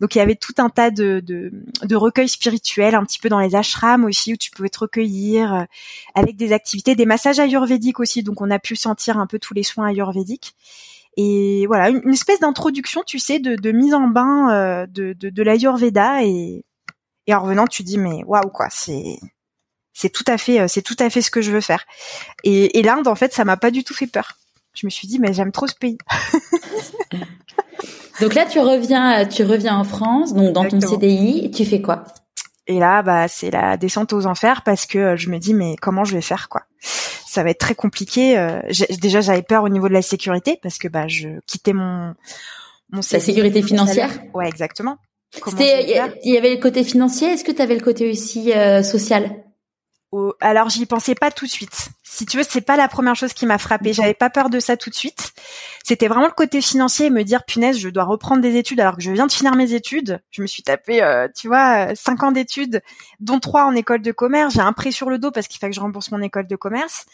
Donc 0.00 0.14
il 0.14 0.18
y 0.18 0.20
avait 0.20 0.34
tout 0.34 0.54
un 0.58 0.68
tas 0.68 0.90
de, 0.90 1.20
de, 1.24 1.50
de 1.84 1.96
recueils 1.96 2.28
spirituels, 2.28 2.94
un 2.94 3.04
petit 3.04 3.18
peu 3.18 3.30
dans 3.30 3.40
les 3.40 3.56
ashrams 3.56 4.04
aussi 4.04 4.34
où 4.34 4.36
tu 4.36 4.50
pouvais 4.50 4.68
te 4.68 4.80
recueillir 4.80 5.54
euh, 5.54 5.64
avec 6.14 6.36
des 6.36 6.52
activités, 6.52 6.94
des 6.94 7.06
massages 7.06 7.40
ayurvédiques 7.40 8.00
aussi. 8.00 8.22
Donc 8.22 8.42
on 8.42 8.50
a 8.50 8.58
pu 8.58 8.76
sentir 8.76 9.18
un 9.18 9.26
peu 9.26 9.38
tous 9.38 9.54
les 9.54 9.62
soins 9.62 9.86
ayurvédiques 9.86 10.54
et 11.20 11.66
voilà 11.66 11.90
une, 11.90 12.12
espèce 12.12 12.40
d'introduction 12.40 13.02
tu 13.04 13.18
sais 13.18 13.38
de, 13.40 13.54
de, 13.54 13.72
mise 13.72 13.92
en 13.92 14.08
bain 14.08 14.50
euh, 14.50 14.86
de, 14.86 15.12
de, 15.12 15.28
de 15.28 15.42
l'Ayurveda 15.42 16.24
et, 16.24 16.64
et 17.26 17.34
en 17.34 17.42
revenant 17.42 17.66
tu 17.66 17.82
dis 17.82 17.98
mais 17.98 18.24
waouh 18.24 18.48
quoi 18.48 18.68
c'est 18.70 19.18
c'est 19.92 20.08
tout 20.08 20.24
à 20.26 20.38
fait 20.38 20.60
euh, 20.60 20.68
c'est 20.68 20.80
tout 20.80 20.96
à 20.98 21.10
fait 21.10 21.20
ce 21.20 21.30
que 21.30 21.42
je 21.42 21.52
veux 21.52 21.60
faire. 21.60 21.84
Et, 22.42 22.78
et 22.78 22.82
l'Inde 22.82 23.06
en 23.06 23.14
fait 23.14 23.34
ça 23.34 23.44
m'a 23.44 23.58
pas 23.58 23.70
du 23.70 23.84
tout 23.84 23.92
fait 23.92 24.06
peur. 24.06 24.38
Je 24.72 24.86
me 24.86 24.90
suis 24.90 25.08
dit 25.08 25.18
mais 25.18 25.34
j'aime 25.34 25.52
trop 25.52 25.66
ce 25.66 25.74
pays. 25.74 25.98
Donc 28.20 28.34
là 28.34 28.46
tu 28.46 28.58
reviens 28.58 29.26
tu 29.26 29.44
reviens 29.44 29.76
en 29.76 29.84
France 29.84 30.32
donc 30.34 30.52
dans 30.52 30.66
ton 30.66 30.80
CDI 30.80 31.50
tu 31.50 31.64
fais 31.64 31.82
quoi? 31.82 32.04
Et 32.70 32.78
là 32.78 33.02
bah 33.02 33.26
c'est 33.26 33.50
la 33.50 33.76
descente 33.76 34.12
aux 34.12 34.26
enfers 34.26 34.62
parce 34.62 34.86
que 34.86 35.16
je 35.16 35.28
me 35.28 35.38
dis 35.38 35.54
mais 35.54 35.74
comment 35.82 36.04
je 36.04 36.14
vais 36.14 36.20
faire 36.20 36.48
quoi? 36.48 36.62
Ça 36.80 37.42
va 37.42 37.50
être 37.50 37.58
très 37.58 37.74
compliqué. 37.74 38.38
Euh, 38.38 38.60
déjà, 39.00 39.20
j'avais 39.20 39.42
peur 39.42 39.62
au 39.62 39.68
niveau 39.68 39.88
de 39.88 39.92
la 39.92 40.02
sécurité 40.02 40.58
parce 40.62 40.78
que 40.78 40.88
bah 40.88 41.06
je 41.08 41.28
quittais 41.46 41.72
mon 41.72 42.14
mon 42.90 43.00
la 43.12 43.20
sécurité 43.20 43.62
financière? 43.62 44.10
Ouais, 44.34 44.48
exactement. 44.48 44.96
il 45.46 46.32
y 46.32 46.36
avait 46.36 46.54
le 46.54 46.60
côté 46.60 46.82
financier. 46.84 47.28
Est-ce 47.28 47.44
que 47.44 47.52
tu 47.52 47.62
avais 47.62 47.74
le 47.74 47.82
côté 47.82 48.10
aussi 48.10 48.52
euh, 48.52 48.82
social? 48.82 49.30
Alors 50.40 50.68
j'y 50.68 50.86
pensais 50.86 51.14
pas 51.14 51.30
tout 51.30 51.44
de 51.44 51.50
suite. 51.50 51.90
Si 52.02 52.26
tu 52.26 52.36
veux, 52.36 52.42
c'est 52.42 52.60
pas 52.60 52.76
la 52.76 52.88
première 52.88 53.14
chose 53.14 53.32
qui 53.32 53.46
m'a 53.46 53.58
frappée. 53.58 53.92
J'avais 53.92 54.14
pas 54.14 54.30
peur 54.30 54.50
de 54.50 54.58
ça 54.58 54.76
tout 54.76 54.90
de 54.90 54.94
suite. 54.94 55.32
C'était 55.84 56.08
vraiment 56.08 56.26
le 56.26 56.32
côté 56.32 56.60
financier 56.60 57.06
et 57.06 57.10
me 57.10 57.22
dire 57.22 57.44
punaise, 57.44 57.78
je 57.78 57.88
dois 57.88 58.04
reprendre 58.04 58.42
des 58.42 58.56
études 58.56 58.80
alors 58.80 58.96
que 58.96 59.02
je 59.02 59.12
viens 59.12 59.26
de 59.26 59.32
finir 59.32 59.54
mes 59.54 59.72
études. 59.72 60.20
Je 60.30 60.42
me 60.42 60.46
suis 60.48 60.64
tapé, 60.64 61.02
euh, 61.02 61.28
tu 61.34 61.46
vois, 61.46 61.94
cinq 61.94 62.24
ans 62.24 62.32
d'études, 62.32 62.82
dont 63.20 63.38
trois 63.38 63.64
en 63.64 63.74
école 63.74 64.02
de 64.02 64.12
commerce. 64.12 64.54
J'ai 64.54 64.60
un 64.60 64.72
prêt 64.72 64.90
sur 64.90 65.08
le 65.08 65.18
dos 65.18 65.30
parce 65.30 65.46
qu'il 65.46 65.60
fallait 65.60 65.70
que 65.70 65.76
je 65.76 65.80
rembourse 65.80 66.10
mon 66.10 66.20
école 66.20 66.48
de 66.48 66.56
commerce. 66.56 67.06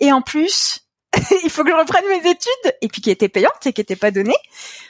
Et 0.00 0.10
en 0.10 0.22
plus, 0.22 0.87
il 1.44 1.50
faut 1.50 1.64
que 1.64 1.70
je 1.70 1.76
reprenne 1.76 2.04
mes 2.08 2.30
études 2.30 2.74
et 2.80 2.88
puis 2.88 3.00
qui 3.00 3.10
étaient 3.10 3.28
payantes 3.28 3.66
et 3.66 3.72
qui 3.72 3.80
n'étaient 3.80 3.96
pas 3.96 4.10
données. 4.10 4.36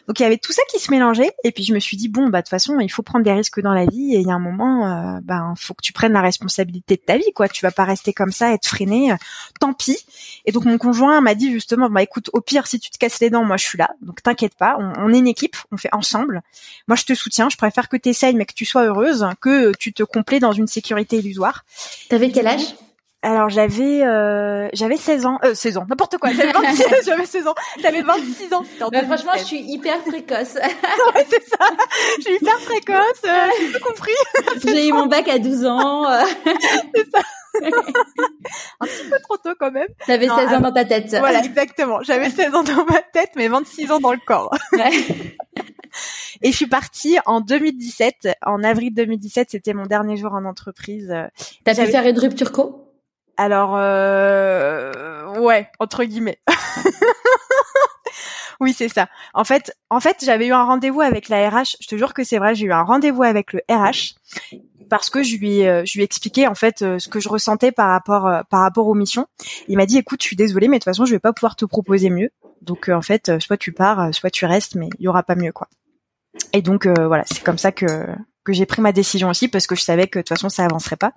Donc 0.06 0.20
il 0.20 0.23
y 0.23 0.26
avait 0.26 0.38
tout 0.38 0.52
ça 0.52 0.62
qui 0.70 0.78
se 0.78 0.90
mélangeait 0.90 1.32
et 1.44 1.52
puis 1.52 1.64
je 1.64 1.75
me 1.75 1.78
suis 1.78 1.97
dit 1.97 2.08
bon 2.08 2.28
bah 2.28 2.38
de 2.38 2.44
toute 2.44 2.50
façon 2.50 2.78
il 2.80 2.88
faut 2.88 3.02
prendre 3.02 3.25
des 3.25 3.32
risques 3.32 3.61
dans 3.61 3.75
la 3.75 3.87
vie 3.87 4.14
et 4.14 4.18
il 4.18 4.26
y 4.26 4.30
a 4.30 4.35
un 4.35 4.38
moment 4.38 4.87
euh, 4.87 5.20
ben 5.23 5.54
faut 5.56 5.75
que 5.75 5.82
tu 5.82 5.92
prennes 5.92 6.12
la 6.12 6.20
responsabilité 6.20 6.97
de 6.97 7.02
ta 7.02 7.16
vie 7.16 7.32
quoi. 7.35 7.49
Tu 7.49 7.64
vas 7.64 7.70
pas 7.70 7.85
rester 7.85 8.12
comme 8.12 8.32
ça 8.32 8.52
être 8.52 8.66
freiné. 8.66 9.12
Euh, 9.12 9.16
tant 9.61 9.73
pis. 9.73 9.99
Et 10.44 10.52
donc 10.52 10.64
mon 10.64 10.78
conjoint 10.78 11.20
m'a 11.20 11.35
dit 11.35 11.50
justement 11.52 11.90
bah 11.90 12.02
écoute 12.02 12.30
au 12.32 12.40
pire 12.40 12.66
si 12.66 12.80
tu 12.80 12.90
te 12.90 12.99
casses 12.99 13.20
les 13.20 13.30
dents 13.30 13.44
moi 13.44 13.56
je 13.56 13.64
suis 13.64 13.78
là 13.78 13.90
donc 14.02 14.23
t'inquiète 14.23 14.54
pas 14.54 14.76
on, 14.78 14.92
on, 14.99 15.12
est 15.12 15.18
une 15.18 15.26
équipe 15.26 15.56
on 15.73 15.76
fait 15.76 15.92
ensemble. 15.92 16.42
Moi 16.87 16.97
je 16.97 17.04
te 17.04 17.14
soutiens 17.14 17.49
je 17.49 17.56
préfère 17.56 17.88
que 17.88 17.97
tu 17.97 18.08
essayes 18.08 18.35
mais 18.35 18.47
que 18.47 18.54
tu 18.54 18.64
sois 18.64 18.85
heureuse 18.85 19.26
que 19.40 19.73
tu 19.76 19.92
te 19.92 20.02
complais 20.02 20.40
dans 20.40 20.52
une 20.52 20.66
sécurité 20.66 21.18
illusoire. 21.18 21.64
T'avais 22.08 22.30
quel 22.30 22.47
âge? 22.47 22.75
Alors 23.23 23.49
j'avais 23.49 24.05
euh, 24.05 24.69
j'avais 24.73 24.97
16 24.97 25.27
ans, 25.27 25.39
euh, 25.45 25.53
16 25.53 25.79
ans, 25.79 25.87
n'importe 25.89 26.19
quoi. 26.19 26.31
J'avais 26.31 26.53
26, 26.53 26.85
j'avais 27.07 27.27
16 27.27 27.49
ans, 27.49 27.55
j'avais 27.81 28.03
26 28.03 28.55
ans. 28.55 28.63
Bah, 28.93 29.03
franchement, 29.03 29.33
je 29.37 29.45
suis 29.45 29.61
hyper 29.61 30.01
précoce. 30.05 30.55
ouais, 31.15 31.27
c'est 31.29 31.45
ça. 31.49 31.67
Je 32.19 32.23
suis 32.23 32.37
hyper 32.37 32.57
précoce, 32.61 33.23
euh, 33.25 33.47
j'ai 33.59 33.73
tout 33.73 33.85
compris. 33.85 34.13
j'ai 34.65 34.89
eu 34.89 34.93
mon 34.93 35.07
bac 35.07 35.27
à 35.27 35.39
12 35.39 35.67
ans. 35.67 36.09
Euh. 36.09 36.23
c'est 36.95 37.11
ça. 37.11 37.21
un 38.81 38.87
petit 38.87 39.11
peu 39.11 39.19
trop 39.21 39.37
tôt 39.37 39.55
quand 39.59 39.73
même. 39.73 39.89
T'avais 40.07 40.29
16 40.29 40.53
ans 40.53 40.61
dans 40.61 40.73
ta 40.73 40.85
tête. 40.85 41.11
Voilà, 41.19 41.45
exactement. 41.45 42.01
J'avais 42.03 42.31
16 42.31 42.55
ans 42.55 42.63
dans 42.63 42.85
ma 42.85 43.03
tête, 43.03 43.31
mais 43.35 43.49
26 43.49 43.91
ans 43.91 43.99
dans 43.99 44.13
le 44.13 44.21
corps. 44.25 44.55
Ouais. 44.73 44.91
Et 46.43 46.53
je 46.53 46.57
suis 46.57 46.69
partie 46.69 47.19
en 47.27 47.41
2017. 47.41 48.29
En 48.47 48.63
avril 48.63 48.95
2017, 48.95 49.49
c'était 49.51 49.75
mon 49.75 49.87
dernier 49.87 50.17
jour 50.17 50.35
en 50.35 50.45
entreprise. 50.45 51.13
T'as 51.65 51.75
pu 51.75 51.91
faire 51.91 52.07
une 52.07 52.19
rupture 52.19 52.53
co? 52.53 52.88
Alors, 53.38 53.76
euh, 53.76 55.38
ouais, 55.38 55.71
entre 55.78 56.02
guillemets. 56.02 56.40
oui, 58.61 58.75
c'est 58.76 58.88
ça. 58.88 59.07
En 59.33 59.45
fait, 59.45 59.73
en 59.90 60.00
fait, 60.00 60.16
j'avais 60.25 60.49
eu 60.49 60.52
un 60.52 60.64
rendez-vous 60.64 61.02
avec 61.02 61.28
la 61.28 61.49
RH. 61.49 61.76
Je 61.80 61.87
te 61.87 61.97
jure 61.97 62.14
que 62.14 62.25
c'est 62.25 62.38
vrai. 62.38 62.57
J'ai 62.57 62.66
eu 62.66 62.73
un 62.73 62.83
rendez-vous 62.83 63.23
avec 63.23 63.52
le 63.52 63.61
RH 63.71 64.16
parce 64.90 65.09
que 65.09 65.23
je 65.23 65.37
lui, 65.37 65.64
euh, 65.64 65.85
je 65.87 65.99
lui 65.99 66.02
expliquais 66.02 66.49
en 66.49 66.57
fait 66.57 66.83
euh, 66.83 66.99
ce 66.99 67.09
que 67.09 67.21
je 67.21 67.28
ressentais 67.28 67.71
par 67.71 67.90
rapport, 67.90 68.28
par 68.50 68.62
rapport 68.62 68.88
aux 68.88 68.95
missions. 68.95 69.28
Il 69.68 69.76
m'a 69.76 69.87
dit, 69.87 69.99
écoute, 69.99 70.21
je 70.21 70.26
suis 70.26 70.37
désolée, 70.37 70.66
mais 70.66 70.78
de 70.78 70.80
toute 70.80 70.90
façon, 70.90 71.04
je 71.04 71.12
vais 71.12 71.21
pas 71.21 71.33
pouvoir 71.33 71.54
te 71.54 71.64
proposer 71.64 72.11
mieux. 72.11 72.30
Donc, 72.61 72.88
en 72.88 73.02
fait, 73.02 73.38
soit 73.38 73.57
tu 73.57 73.71
pars, 73.71 74.12
soit 74.12 74.30
tu 74.30 74.47
restes, 74.47 74.75
mais 74.75 74.88
il 74.99 75.04
y 75.04 75.09
aura 75.09 75.23
pas 75.23 75.37
mieux, 75.37 75.52
quoi. 75.52 75.68
Et 76.52 76.61
donc, 76.61 76.88
voilà, 76.88 77.23
c'est 77.25 77.45
comme 77.45 77.59
ça 77.59 77.71
que 77.71 77.87
que 78.49 78.54
j'ai 78.54 78.64
pris 78.64 78.80
ma 78.80 78.92
décision 78.92 79.28
aussi 79.28 79.49
parce 79.49 79.66
que 79.66 79.75
je 79.75 79.83
savais 79.83 80.07
que 80.07 80.18
de 80.18 80.23
toute 80.23 80.30
façon, 80.30 80.49
ça 80.49 80.64
avancerait 80.64 80.97
pas. 80.97 81.12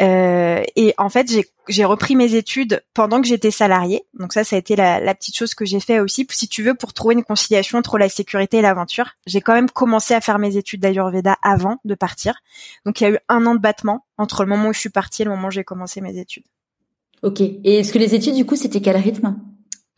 Euh, 0.00 0.62
et 0.76 0.94
en 0.98 1.08
fait, 1.08 1.30
j'ai 1.68 1.84
repris 1.84 2.16
mes 2.16 2.34
études 2.34 2.82
pendant 2.94 3.20
que 3.20 3.26
j'étais 3.26 3.50
salariée. 3.50 4.02
Donc 4.18 4.32
ça, 4.32 4.44
ça 4.44 4.56
a 4.56 4.58
été 4.58 4.76
la, 4.76 5.14
petite 5.14 5.36
chose 5.36 5.54
que 5.54 5.64
j'ai 5.64 5.80
fait 5.80 6.00
aussi. 6.00 6.26
Si 6.30 6.48
tu 6.48 6.62
veux, 6.62 6.74
pour 6.74 6.92
trouver 6.92 7.14
une 7.14 7.24
conciliation 7.24 7.78
entre 7.78 7.98
la 7.98 8.08
sécurité 8.08 8.58
et 8.58 8.62
l'aventure, 8.62 9.12
j'ai 9.26 9.40
quand 9.40 9.54
même 9.54 9.70
commencé 9.70 10.14
à 10.14 10.20
faire 10.20 10.38
mes 10.38 10.56
études 10.56 10.80
d'Ayurveda 10.80 11.36
avant 11.42 11.78
de 11.84 11.94
partir. 11.94 12.40
Donc 12.84 13.00
il 13.00 13.04
y 13.04 13.06
a 13.06 13.10
eu 13.10 13.18
un 13.28 13.46
an 13.46 13.54
de 13.54 13.60
battement 13.60 14.04
entre 14.18 14.44
le 14.44 14.50
moment 14.50 14.68
où 14.68 14.72
je 14.72 14.80
suis 14.80 14.90
partie 14.90 15.22
et 15.22 15.24
le 15.24 15.30
moment 15.30 15.48
où 15.48 15.52
j'ai 15.52 15.64
commencé 15.64 16.00
mes 16.00 16.18
études. 16.18 16.44
Ok. 17.22 17.40
Et 17.40 17.78
est-ce 17.78 17.92
que 17.92 17.98
les 17.98 18.14
études, 18.14 18.34
du 18.34 18.44
coup, 18.44 18.56
c'était 18.56 18.80
quel 18.80 18.96
rythme? 18.96 19.36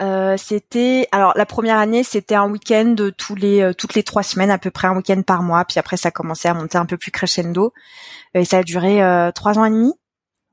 Euh, 0.00 0.36
c'était 0.36 1.08
alors 1.10 1.32
la 1.34 1.44
première 1.44 1.78
année 1.78 2.04
c'était 2.04 2.36
un 2.36 2.48
week-end 2.48 2.94
tous 3.16 3.34
les 3.34 3.62
euh, 3.62 3.72
toutes 3.72 3.94
les 3.94 4.04
trois 4.04 4.22
semaines 4.22 4.50
à 4.50 4.58
peu 4.58 4.70
près 4.70 4.86
un 4.86 4.96
week-end 4.96 5.20
par 5.22 5.42
mois 5.42 5.64
puis 5.64 5.80
après 5.80 5.96
ça 5.96 6.12
commençait 6.12 6.48
à 6.48 6.54
monter 6.54 6.78
un 6.78 6.86
peu 6.86 6.96
plus 6.96 7.10
crescendo 7.10 7.72
et 8.34 8.44
ça 8.44 8.58
a 8.58 8.62
duré 8.62 9.02
euh, 9.02 9.30
trois 9.32 9.58
ans 9.58 9.64
et 9.64 9.70
demi 9.70 9.92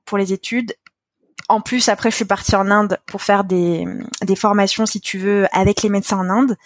pour 0.05 0.17
les 0.17 0.33
études. 0.33 0.73
En 1.47 1.61
plus, 1.61 1.89
après, 1.89 2.09
je 2.09 2.15
suis 2.15 2.25
partie 2.25 2.55
en 2.55 2.71
Inde 2.71 2.99
pour 3.05 3.21
faire 3.21 3.43
des, 3.43 3.85
des 4.23 4.35
formations, 4.35 4.85
si 4.85 4.99
tu 4.99 5.19
veux, 5.19 5.47
avec 5.51 5.83
les 5.83 5.89
médecins 5.89 6.17
en 6.17 6.29
Inde, 6.29 6.57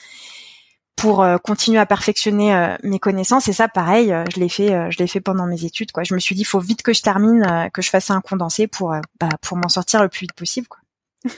pour 0.96 1.22
euh, 1.22 1.38
continuer 1.38 1.80
à 1.80 1.86
perfectionner 1.86 2.56
euh, 2.56 2.76
mes 2.84 3.00
connaissances. 3.00 3.48
Et 3.50 3.54
ça, 3.54 3.68
pareil, 3.68 4.13
je 4.34 4.39
l'ai 4.39 4.50
fait, 4.50 4.92
je 4.92 4.98
l'ai 5.00 5.08
fait 5.08 5.20
pendant 5.20 5.48
mes 5.48 5.65
études. 5.65 5.92
Quoi. 5.92 6.04
Je 6.04 6.13
me 6.13 6.20
suis 6.20 6.36
dit, 6.36 6.46
faut 6.46 6.60
vite 6.60 6.82
que 6.82 6.94
je 6.94 7.02
termine, 7.02 7.70
que 7.74 7.82
je 7.82 7.89
fasse 7.89 8.10
un 8.10 8.22
condensé 8.22 8.68
pour, 8.68 8.96
bah, 9.20 9.30
pour 9.42 9.58
m'en 9.58 9.70
sortir 9.70 10.02
le 10.02 10.08
plus 10.08 10.22
vite 10.22 10.34
possible. 10.34 10.68
Quoi. 10.68 10.80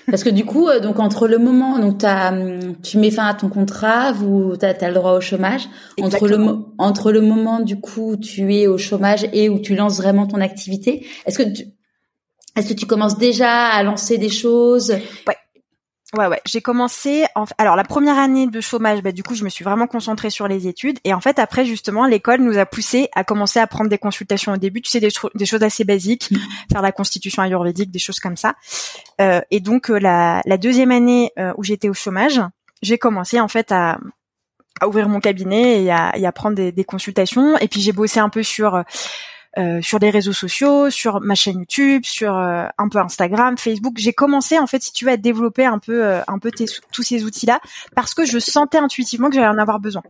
Parce 0.08 0.24
que 0.24 0.30
du 0.30 0.46
coup, 0.46 0.68
euh, 0.68 0.80
donc 0.80 1.00
entre 1.00 1.28
le 1.28 1.40
moment, 1.40 1.80
donc 1.80 2.04
as, 2.04 2.32
hum, 2.32 2.76
tu 2.84 2.98
mets 2.98 3.10
fin 3.10 3.26
à 3.26 3.34
ton 3.34 3.50
contrat, 3.50 4.12
vous, 4.12 4.56
t'as 4.56 4.74
as 4.74 4.88
le 4.88 4.94
droit 4.94 5.14
au 5.14 5.22
chômage. 5.22 5.68
Entre 6.00 6.28
le 6.28 6.38
entre 6.78 7.12
le 7.12 7.22
moment 7.22 7.60
du 7.60 7.80
coup 7.80 8.12
où 8.12 8.18
tu 8.18 8.54
es 8.54 8.68
au 8.68 8.78
chômage 8.78 9.28
et 9.34 9.50
où 9.50 9.60
tu 9.60 9.76
lances 9.76 9.98
vraiment 9.98 10.28
ton 10.28 10.40
activité, 10.40 11.08
est-ce 11.26 11.40
que 11.40 11.52
tu, 11.52 11.64
est-ce 12.56 12.68
que 12.68 12.74
tu 12.74 12.86
commences 12.86 13.18
déjà 13.18 13.68
à 13.68 13.82
lancer 13.82 14.18
des 14.18 14.30
choses? 14.30 14.92
Ouais. 15.28 15.36
Ouais, 16.18 16.28
ouais. 16.28 16.42
J'ai 16.46 16.62
commencé. 16.62 17.26
En... 17.36 17.46
Alors 17.58 17.76
la 17.78 17.86
première 17.86 18.18
année 18.18 18.48
de 18.48 18.62
chômage, 18.62 19.02
bah, 19.02 19.14
du 19.14 19.24
coup, 19.24 19.34
je 19.34 19.46
me 19.46 19.50
suis 19.50 19.64
vraiment 19.64 19.88
concentrée 19.88 20.30
sur 20.30 20.48
les 20.48 20.68
études. 20.68 21.00
Et 21.06 21.14
en 21.14 21.22
fait, 21.22 21.40
après, 21.40 21.64
justement, 21.64 22.06
l'école 22.06 22.42
nous 22.42 22.58
a 22.58 22.66
poussé 22.66 23.10
à 23.16 23.24
commencer 23.24 23.60
à 23.60 23.68
prendre 23.68 23.90
des 23.90 23.98
consultations 23.98 24.52
au 24.52 24.58
début. 24.58 24.82
Tu 24.82 24.92
sais, 24.92 25.00
des, 25.00 25.10
des 25.36 25.46
choses 25.46 25.64
assez 25.64 25.86
basiques, 25.86 26.32
mmh. 26.32 26.38
faire 26.72 26.82
la 26.82 26.92
constitution 26.92 27.44
ayurvédique, 27.44 27.92
des 27.92 28.00
choses 28.00 28.20
comme 28.20 28.36
ça. 28.36 28.56
Euh, 29.22 29.42
et 29.52 29.62
donc 29.62 29.90
euh, 29.90 30.00
la, 30.00 30.42
la, 30.46 30.58
deuxième 30.58 30.92
année 30.92 31.32
euh, 31.40 31.54
où 31.58 31.64
j'étais 31.64 31.88
au 31.88 31.94
chômage, 31.94 32.42
j'ai 32.82 32.98
commencé 32.98 33.40
en 33.40 33.48
fait 33.48 33.72
à, 33.72 33.98
à, 34.82 34.88
ouvrir 34.88 35.08
mon 35.08 35.22
cabinet 35.22 35.84
et 35.84 35.92
à, 35.92 36.12
et 36.18 36.26
à 36.26 36.32
prendre 36.34 36.56
des, 36.56 36.74
des, 36.74 36.84
consultations. 36.84 37.58
Et 37.60 37.70
puis 37.70 37.80
j'ai 37.80 37.94
bossé 37.94 38.20
un 38.20 38.30
peu 38.30 38.44
sur 38.44 38.76
euh, 38.76 38.84
sur 39.82 40.00
les 40.00 40.10
réseaux 40.10 40.34
sociaux, 40.34 40.90
sur 40.90 41.20
ma 41.22 41.36
chaîne 41.36 41.60
YouTube, 41.60 42.04
sur 42.06 42.38
euh, 42.38 42.68
un 42.78 42.90
peu 42.90 43.00
Instagram, 43.00 43.58
Facebook. 43.58 43.96
J'ai 43.98 44.14
commencé 44.14 44.58
en 44.58 44.68
fait, 44.68 44.82
si 44.82 44.94
tu 44.94 45.06
veux, 45.06 45.12
à 45.12 45.18
développer 45.18 45.66
un 45.66 45.80
peu, 45.80 46.06
euh, 46.06 46.22
un 46.28 46.40
peu 46.40 46.52
tous 46.52 47.04
ces 47.04 47.24
outils-là 47.24 47.60
parce 47.96 48.14
que 48.14 48.26
je 48.26 48.40
sentais 48.40 48.78
intuitivement 48.78 49.30
que 49.30 49.36
j'allais 49.36 49.48
en 49.48 49.58
avoir 49.58 49.80
besoin. 49.80 50.04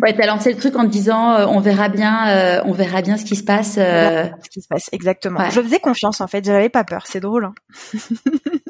Ouais. 0.00 0.14
t'as 0.16 0.26
lancé 0.26 0.52
le 0.52 0.58
truc 0.58 0.76
en 0.76 0.82
te 0.82 0.90
disant 0.90 1.48
on 1.48 1.60
verra 1.60 1.88
bien, 1.88 2.62
on 2.64 2.72
verra 2.72 3.00
bien 3.00 3.16
ce 3.16 3.24
qui 3.24 3.36
se 3.36 3.44
passe. 3.44 3.74
Ce 3.74 4.50
qui 4.50 4.60
se 4.60 4.68
passe, 4.68 4.88
exactement. 4.92 5.48
Je 5.50 5.60
faisais 5.62 5.78
confiance 5.78 6.20
en 6.20 6.26
fait, 6.26 6.44
j'avais 6.44 6.68
pas 6.68 6.84
peur. 6.84 7.06
C'est 7.06 7.20
drôle. 7.20 7.44
Hein. 7.44 7.54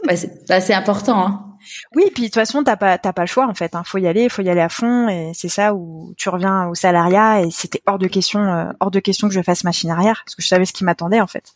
ouais, 0.09 0.17
c'est 0.17 0.47
bah, 0.49 0.77
important. 0.77 1.27
Hein. 1.27 1.50
Oui, 1.95 2.05
puis 2.13 2.23
de 2.25 2.27
toute 2.29 2.35
façon, 2.35 2.63
t'as 2.63 2.77
pas 2.77 2.99
t'as 2.99 3.13
pas 3.13 3.23
le 3.23 3.29
choix 3.29 3.47
en 3.47 3.55
fait. 3.55 3.75
Hein. 3.75 3.83
Faut 3.85 3.99
y 3.99 4.07
aller, 4.07 4.29
faut 4.29 4.43
y 4.43 4.49
aller 4.49 4.61
à 4.61 4.69
fond, 4.69 5.09
et 5.09 5.33
c'est 5.35 5.49
ça 5.49 5.75
où 5.75 6.15
tu 6.17 6.29
reviens 6.29 6.69
au 6.69 6.75
salariat. 6.75 7.43
Et 7.43 7.51
c'était 7.51 7.83
hors 7.87 7.99
de 7.99 8.07
question, 8.07 8.41
euh, 8.41 8.73
hors 8.81 8.91
de 8.91 9.01
question 9.01 9.29
que 9.29 9.35
je 9.35 9.43
fasse 9.43 9.65
machine 9.65 9.91
arrière, 9.91 10.23
parce 10.25 10.35
que 10.35 10.43
je 10.43 10.49
savais 10.49 10.65
ce 10.65 10.73
qui 10.73 10.85
m'attendait 10.85 11.21
en 11.21 11.27
fait. 11.27 11.53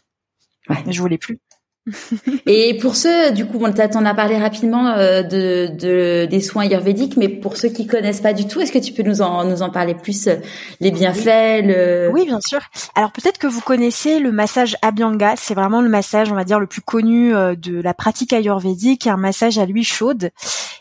Ouais. 0.68 0.82
Mais 0.86 0.92
je 0.92 1.00
voulais 1.00 1.18
plus. 1.18 1.40
et 2.46 2.78
pour 2.78 2.96
ceux, 2.96 3.30
du 3.32 3.44
coup, 3.44 3.58
on 3.60 3.70
t'en 3.70 4.04
a 4.06 4.14
parlé 4.14 4.38
rapidement 4.38 4.88
euh, 4.88 5.22
de, 5.22 5.68
de, 5.68 6.24
des 6.24 6.40
soins 6.40 6.62
ayurvédiques, 6.62 7.18
mais 7.18 7.28
pour 7.28 7.58
ceux 7.58 7.68
qui 7.68 7.86
connaissent 7.86 8.22
pas 8.22 8.32
du 8.32 8.46
tout, 8.46 8.60
est-ce 8.60 8.72
que 8.72 8.78
tu 8.78 8.92
peux 8.94 9.02
nous 9.02 9.20
en 9.20 9.44
nous 9.44 9.60
en 9.60 9.68
parler 9.68 9.94
plus, 9.94 10.26
euh, 10.26 10.36
les 10.80 10.90
bienfaits 10.90 11.60
oui. 11.60 11.66
Le... 11.66 12.10
oui, 12.12 12.24
bien 12.24 12.40
sûr. 12.40 12.60
Alors 12.94 13.12
peut-être 13.12 13.36
que 13.36 13.46
vous 13.46 13.60
connaissez 13.60 14.18
le 14.18 14.32
massage 14.32 14.76
Abhyanga, 14.80 15.34
c'est 15.36 15.54
vraiment 15.54 15.82
le 15.82 15.90
massage, 15.90 16.32
on 16.32 16.34
va 16.34 16.44
dire, 16.44 16.58
le 16.58 16.66
plus 16.66 16.80
connu 16.80 17.34
euh, 17.34 17.54
de 17.54 17.80
la 17.82 17.92
pratique 17.92 18.32
ayurvédique, 18.32 19.06
un 19.06 19.18
massage 19.18 19.58
à 19.58 19.66
l'huile 19.66 19.84
chaude. 19.84 20.30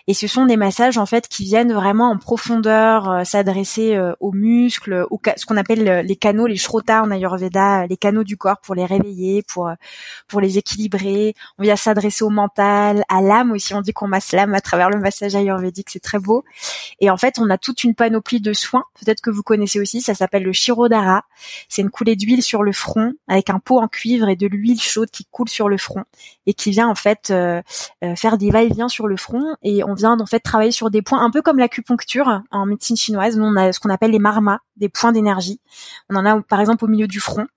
Et 0.08 0.14
ce 0.14 0.28
sont 0.28 0.46
des 0.46 0.58
massages 0.58 0.98
en 0.98 1.06
fait 1.06 1.28
qui 1.28 1.44
viennent 1.44 1.74
vraiment 1.74 2.10
en 2.12 2.18
profondeur 2.18 3.22
s'adresser 3.26 3.98
aux 4.20 4.34
muscles, 4.34 5.06
aux, 5.10 5.22
ce 5.38 5.46
qu'on 5.46 5.56
appelle 5.56 6.06
les 6.06 6.16
canaux, 6.18 6.46
les 6.46 6.58
shrotas 6.58 7.04
en 7.04 7.10
ayurveda, 7.10 7.88
les 7.88 7.96
canaux 7.96 8.26
du 8.26 8.36
corps 8.36 8.60
pour 8.60 8.76
les 8.76 8.84
réveiller, 8.84 9.44
pour 9.44 9.72
pour 10.28 10.42
les 10.42 10.58
équilibrer 10.58 10.93
on 11.58 11.64
vient 11.64 11.76
s'adresser 11.76 12.24
au 12.24 12.30
mental, 12.30 13.04
à 13.10 13.22
l'âme 13.22 13.52
aussi. 13.52 13.74
On 13.74 13.82
dit 13.82 13.94
qu'on 13.94 14.08
masse 14.08 14.32
l'âme 14.32 14.54
à 14.54 14.62
travers 14.62 14.90
le 14.90 15.00
massage 15.00 15.36
ayurvédique, 15.36 15.90
c'est 15.90 16.00
très 16.00 16.20
beau. 16.20 16.44
Et 17.00 17.10
en 17.10 17.18
fait, 17.18 17.40
on 17.40 17.50
a 17.50 17.58
toute 17.58 17.84
une 17.84 17.96
panoplie 17.96 18.42
de 18.42 18.54
soins. 18.54 18.84
Peut-être 19.00 19.22
que 19.22 19.30
vous 19.30 19.44
connaissez 19.44 19.80
aussi, 19.80 20.02
ça 20.02 20.14
s'appelle 20.14 20.44
le 20.44 20.54
Shirodhara. 20.54 21.24
C'est 21.70 21.82
une 21.82 21.90
coulée 21.90 22.16
d'huile 22.16 22.44
sur 22.44 22.64
le 22.64 22.72
front 22.72 23.14
avec 23.28 23.50
un 23.50 23.60
pot 23.60 23.80
en 23.80 23.88
cuivre 23.88 24.30
et 24.30 24.36
de 24.36 24.48
l'huile 24.48 24.82
chaude 24.82 25.10
qui 25.10 25.26
coule 25.26 25.50
sur 25.50 25.70
le 25.70 25.78
front 25.78 26.04
et 26.46 26.54
qui 26.54 26.72
vient 26.72 26.88
en 26.88 26.96
fait 26.96 27.30
euh, 27.32 27.62
euh, 28.04 28.16
faire 28.16 28.38
des 28.38 28.52
va-et-vient 28.52 28.90
sur 28.90 29.08
le 29.08 29.18
front. 29.18 29.44
Et 29.64 29.84
on 29.84 29.94
vient 29.94 30.20
en 30.20 30.26
fait 30.26 30.40
travailler 30.40 30.72
sur 30.72 30.90
des 30.90 31.02
points 31.02 31.24
un 31.24 31.32
peu 31.32 31.42
comme 31.42 31.58
l'acupuncture 31.58 32.42
en 32.52 32.66
médecine 32.66 32.98
chinoise. 32.98 33.38
Nous, 33.38 33.46
on 33.46 33.56
a 33.56 33.72
ce 33.72 33.80
qu'on 33.80 33.90
appelle 33.90 34.12
les 34.12 34.20
marmas, 34.20 34.60
des 34.78 34.90
points 34.90 35.12
d'énergie. 35.12 35.60
On 36.10 36.16
en 36.16 36.26
a 36.26 36.42
par 36.42 36.60
exemple 36.60 36.86
au 36.86 36.88
milieu 36.88 37.08
du 37.08 37.20
front 37.20 37.48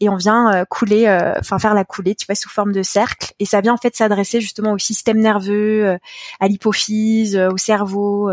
et 0.00 0.08
on 0.08 0.16
vient 0.16 0.64
couler, 0.68 1.08
enfin 1.38 1.58
faire 1.58 1.74
la 1.74 1.84
coulée, 1.84 2.14
tu 2.14 2.26
vois, 2.26 2.34
sous 2.34 2.48
forme 2.48 2.72
de 2.72 2.82
cercle. 2.82 3.32
Et 3.38 3.44
ça 3.44 3.60
vient 3.60 3.74
en 3.74 3.76
fait 3.76 3.94
s'adresser 3.94 4.40
justement 4.40 4.72
au 4.72 4.78
système 4.78 5.18
nerveux, 5.18 5.98
à 6.40 6.48
l'hypophyse, 6.48 7.36
au 7.36 7.56
cerveau, 7.56 8.30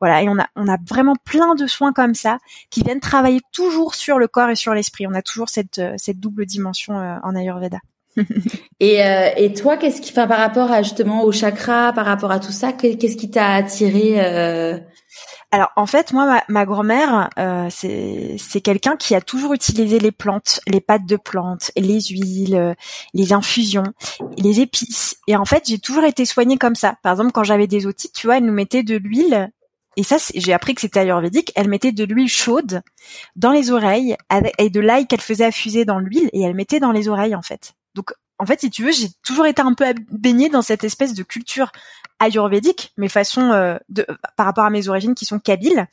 voilà. 0.00 0.22
Et 0.22 0.28
on 0.28 0.38
a 0.38 0.46
on 0.56 0.68
a 0.68 0.76
vraiment 0.88 1.16
plein 1.24 1.54
de 1.54 1.66
soins 1.66 1.92
comme 1.92 2.14
ça 2.14 2.38
qui 2.70 2.82
viennent 2.82 3.00
travailler 3.00 3.40
toujours 3.52 3.94
sur 3.94 4.18
le 4.18 4.28
corps 4.28 4.50
et 4.50 4.56
sur 4.56 4.74
l'esprit. 4.74 5.06
On 5.06 5.14
a 5.14 5.22
toujours 5.22 5.48
cette 5.48 5.80
cette 5.96 6.20
double 6.20 6.46
dimension 6.46 6.94
en 6.94 7.34
Ayurveda. 7.34 7.78
et, 8.80 9.04
euh, 9.04 9.30
et 9.36 9.52
toi, 9.52 9.76
qu'est-ce 9.76 10.00
qui, 10.00 10.10
enfin, 10.10 10.26
par 10.26 10.38
rapport 10.38 10.70
à 10.70 10.82
justement 10.82 11.24
au 11.24 11.32
chakra, 11.32 11.92
par 11.92 12.06
rapport 12.06 12.30
à 12.30 12.40
tout 12.40 12.52
ça, 12.52 12.72
qu'est-ce 12.72 13.16
qui 13.16 13.30
t'a 13.30 13.54
attiré 13.54 14.14
euh... 14.18 14.78
Alors 15.52 15.70
en 15.74 15.86
fait, 15.86 16.12
moi, 16.12 16.26
ma, 16.26 16.44
ma 16.48 16.64
grand-mère, 16.64 17.28
euh, 17.38 17.68
c'est 17.70 18.60
quelqu'un 18.60 18.96
qui 18.96 19.14
a 19.16 19.20
toujours 19.20 19.52
utilisé 19.52 19.98
les 19.98 20.12
plantes, 20.12 20.60
les 20.68 20.80
pâtes 20.80 21.06
de 21.06 21.16
plantes, 21.16 21.72
les 21.76 22.00
huiles, 22.00 22.54
euh, 22.54 22.74
les 23.14 23.32
infusions, 23.32 23.92
les 24.38 24.60
épices. 24.60 25.16
Et 25.26 25.34
en 25.34 25.44
fait, 25.44 25.64
j'ai 25.66 25.78
toujours 25.78 26.04
été 26.04 26.24
soignée 26.24 26.56
comme 26.56 26.76
ça. 26.76 26.96
Par 27.02 27.12
exemple, 27.12 27.32
quand 27.32 27.42
j'avais 27.42 27.66
des 27.66 27.86
otites, 27.86 28.12
tu 28.12 28.28
vois, 28.28 28.36
elle 28.36 28.44
nous 28.44 28.52
mettait 28.52 28.84
de 28.84 28.96
l'huile 28.96 29.50
et 29.96 30.04
ça, 30.04 30.18
j'ai 30.34 30.52
appris 30.52 30.74
que 30.74 30.80
c'était 30.80 31.00
ayurvédique. 31.00 31.52
Elle 31.56 31.68
mettait 31.68 31.92
de 31.92 32.04
l'huile 32.04 32.28
chaude 32.28 32.82
dans 33.34 33.50
les 33.50 33.72
oreilles 33.72 34.16
et 34.58 34.70
de 34.70 34.80
l'ail 34.80 35.08
qu'elle 35.08 35.20
faisait 35.20 35.44
affuser 35.44 35.84
dans 35.84 35.98
l'huile 35.98 36.30
et 36.32 36.42
elle 36.42 36.54
mettait 36.54 36.80
dans 36.80 36.92
les 36.92 37.08
oreilles 37.08 37.34
en 37.34 37.42
fait. 37.42 37.72
Donc, 37.94 38.12
en 38.38 38.46
fait, 38.46 38.60
si 38.60 38.70
tu 38.70 38.84
veux, 38.84 38.92
j'ai 38.92 39.08
toujours 39.22 39.46
été 39.46 39.60
un 39.60 39.74
peu 39.74 39.84
baignée 40.10 40.48
dans 40.48 40.62
cette 40.62 40.84
espèce 40.84 41.12
de 41.12 41.22
culture 41.22 41.72
ayurvédique, 42.20 42.92
mais 42.96 43.08
façon 43.08 43.50
euh, 43.50 43.76
de, 43.88 44.06
par 44.36 44.46
rapport 44.46 44.64
à 44.64 44.70
mes 44.70 44.88
origines 44.88 45.14
qui 45.14 45.24
sont 45.24 45.40
kabyles. 45.40 45.88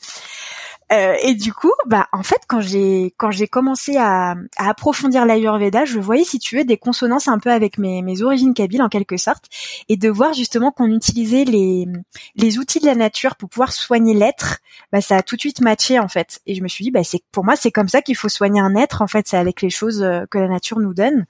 Euh, 0.93 1.15
et 1.21 1.35
du 1.35 1.51
coup, 1.51 1.71
bah 1.85 2.07
en 2.13 2.23
fait, 2.23 2.39
quand 2.47 2.61
j'ai 2.61 3.13
quand 3.17 3.29
j'ai 3.29 3.47
commencé 3.47 3.97
à, 3.97 4.35
à 4.57 4.69
approfondir 4.69 5.25
l'Ayurveda, 5.25 5.83
je 5.83 5.99
voyais, 5.99 6.23
si 6.23 6.39
tu 6.39 6.55
veux, 6.57 6.63
des 6.63 6.77
consonances 6.77 7.27
un 7.27 7.39
peu 7.39 7.51
avec 7.51 7.77
mes, 7.77 8.01
mes 8.01 8.21
origines 8.21 8.53
kabyles 8.53 8.81
en 8.81 8.87
quelque 8.87 9.17
sorte, 9.17 9.45
et 9.89 9.97
de 9.97 10.07
voir 10.07 10.33
justement 10.33 10.71
qu'on 10.71 10.89
utilisait 10.93 11.43
les 11.43 11.87
les 12.35 12.57
outils 12.57 12.79
de 12.79 12.85
la 12.85 12.95
nature 12.95 13.35
pour 13.35 13.49
pouvoir 13.49 13.73
soigner 13.73 14.13
l'être, 14.13 14.59
bah 14.93 15.01
ça 15.01 15.17
a 15.17 15.23
tout 15.23 15.35
de 15.35 15.41
suite 15.41 15.59
matché 15.59 15.99
en 15.99 16.07
fait. 16.07 16.39
Et 16.45 16.55
je 16.55 16.63
me 16.63 16.69
suis 16.69 16.85
dit, 16.85 16.91
bah 16.91 17.03
c'est 17.03 17.21
pour 17.33 17.43
moi 17.43 17.57
c'est 17.57 17.71
comme 17.71 17.89
ça 17.89 18.01
qu'il 18.01 18.15
faut 18.15 18.29
soigner 18.29 18.61
un 18.61 18.75
être 18.75 19.01
en 19.01 19.07
fait, 19.07 19.27
c'est 19.27 19.37
avec 19.37 19.61
les 19.61 19.69
choses 19.69 20.01
euh, 20.01 20.25
que 20.31 20.37
la 20.37 20.47
nature 20.47 20.79
nous 20.79 20.93
donne. 20.93 21.25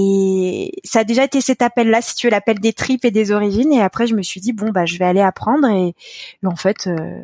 Et 0.00 0.80
ça 0.84 1.00
a 1.00 1.04
déjà 1.04 1.24
été 1.24 1.40
cet 1.40 1.60
appel-là, 1.60 2.00
si 2.00 2.14
tu 2.14 2.26
veux, 2.26 2.30
l'appel 2.30 2.60
des 2.60 2.72
tripes 2.72 3.04
et 3.04 3.10
des 3.10 3.32
origines. 3.32 3.72
Et 3.72 3.82
après, 3.82 4.06
je 4.06 4.14
me 4.14 4.22
suis 4.22 4.40
dit 4.40 4.52
bon 4.52 4.70
bah 4.70 4.86
je 4.86 4.96
vais 4.96 5.04
aller 5.04 5.20
apprendre. 5.20 5.66
Et, 5.68 5.94
en 6.46 6.54
fait, 6.54 6.86
euh, 6.86 7.20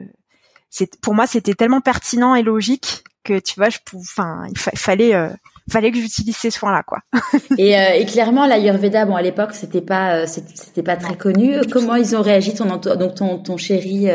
c'est 0.71 0.99
pour 1.01 1.15
moi 1.15 1.29
c'était 1.29 1.55
tellement 1.55 1.81
pertinent 1.81 2.35
et 2.35 2.43
logique 2.43 3.05
que 3.23 3.39
tu 3.39 3.55
vois, 3.57 3.69
je 3.69 3.79
enfin 3.95 4.47
il 4.51 4.59
fallait 4.59 5.15
euh, 5.15 5.29
fallait 5.71 5.93
que 5.93 5.99
j'utilise 5.99 6.37
ces 6.37 6.51
soins 6.51 6.73
là 6.73 6.83
quoi. 6.83 6.99
et, 7.59 7.79
euh, 7.79 7.95
et 7.95 8.05
clairement 8.07 8.45
l'ayurveda 8.45 9.07
bon 9.07 9.15
à 9.15 9.23
l'époque 9.23 9.55
c'était 9.55 9.81
pas 9.81 10.17
euh, 10.17 10.27
c'était 10.27 10.83
pas 10.83 10.97
très 10.97 11.17
connu. 11.17 11.61
Comment 11.71 11.95
ils 11.95 12.17
ont 12.17 12.23
réagi 12.23 12.55
ton 12.55 12.65
donc 12.77 13.15
ton 13.15 13.39
ton 13.39 13.57
chéri 13.57 14.09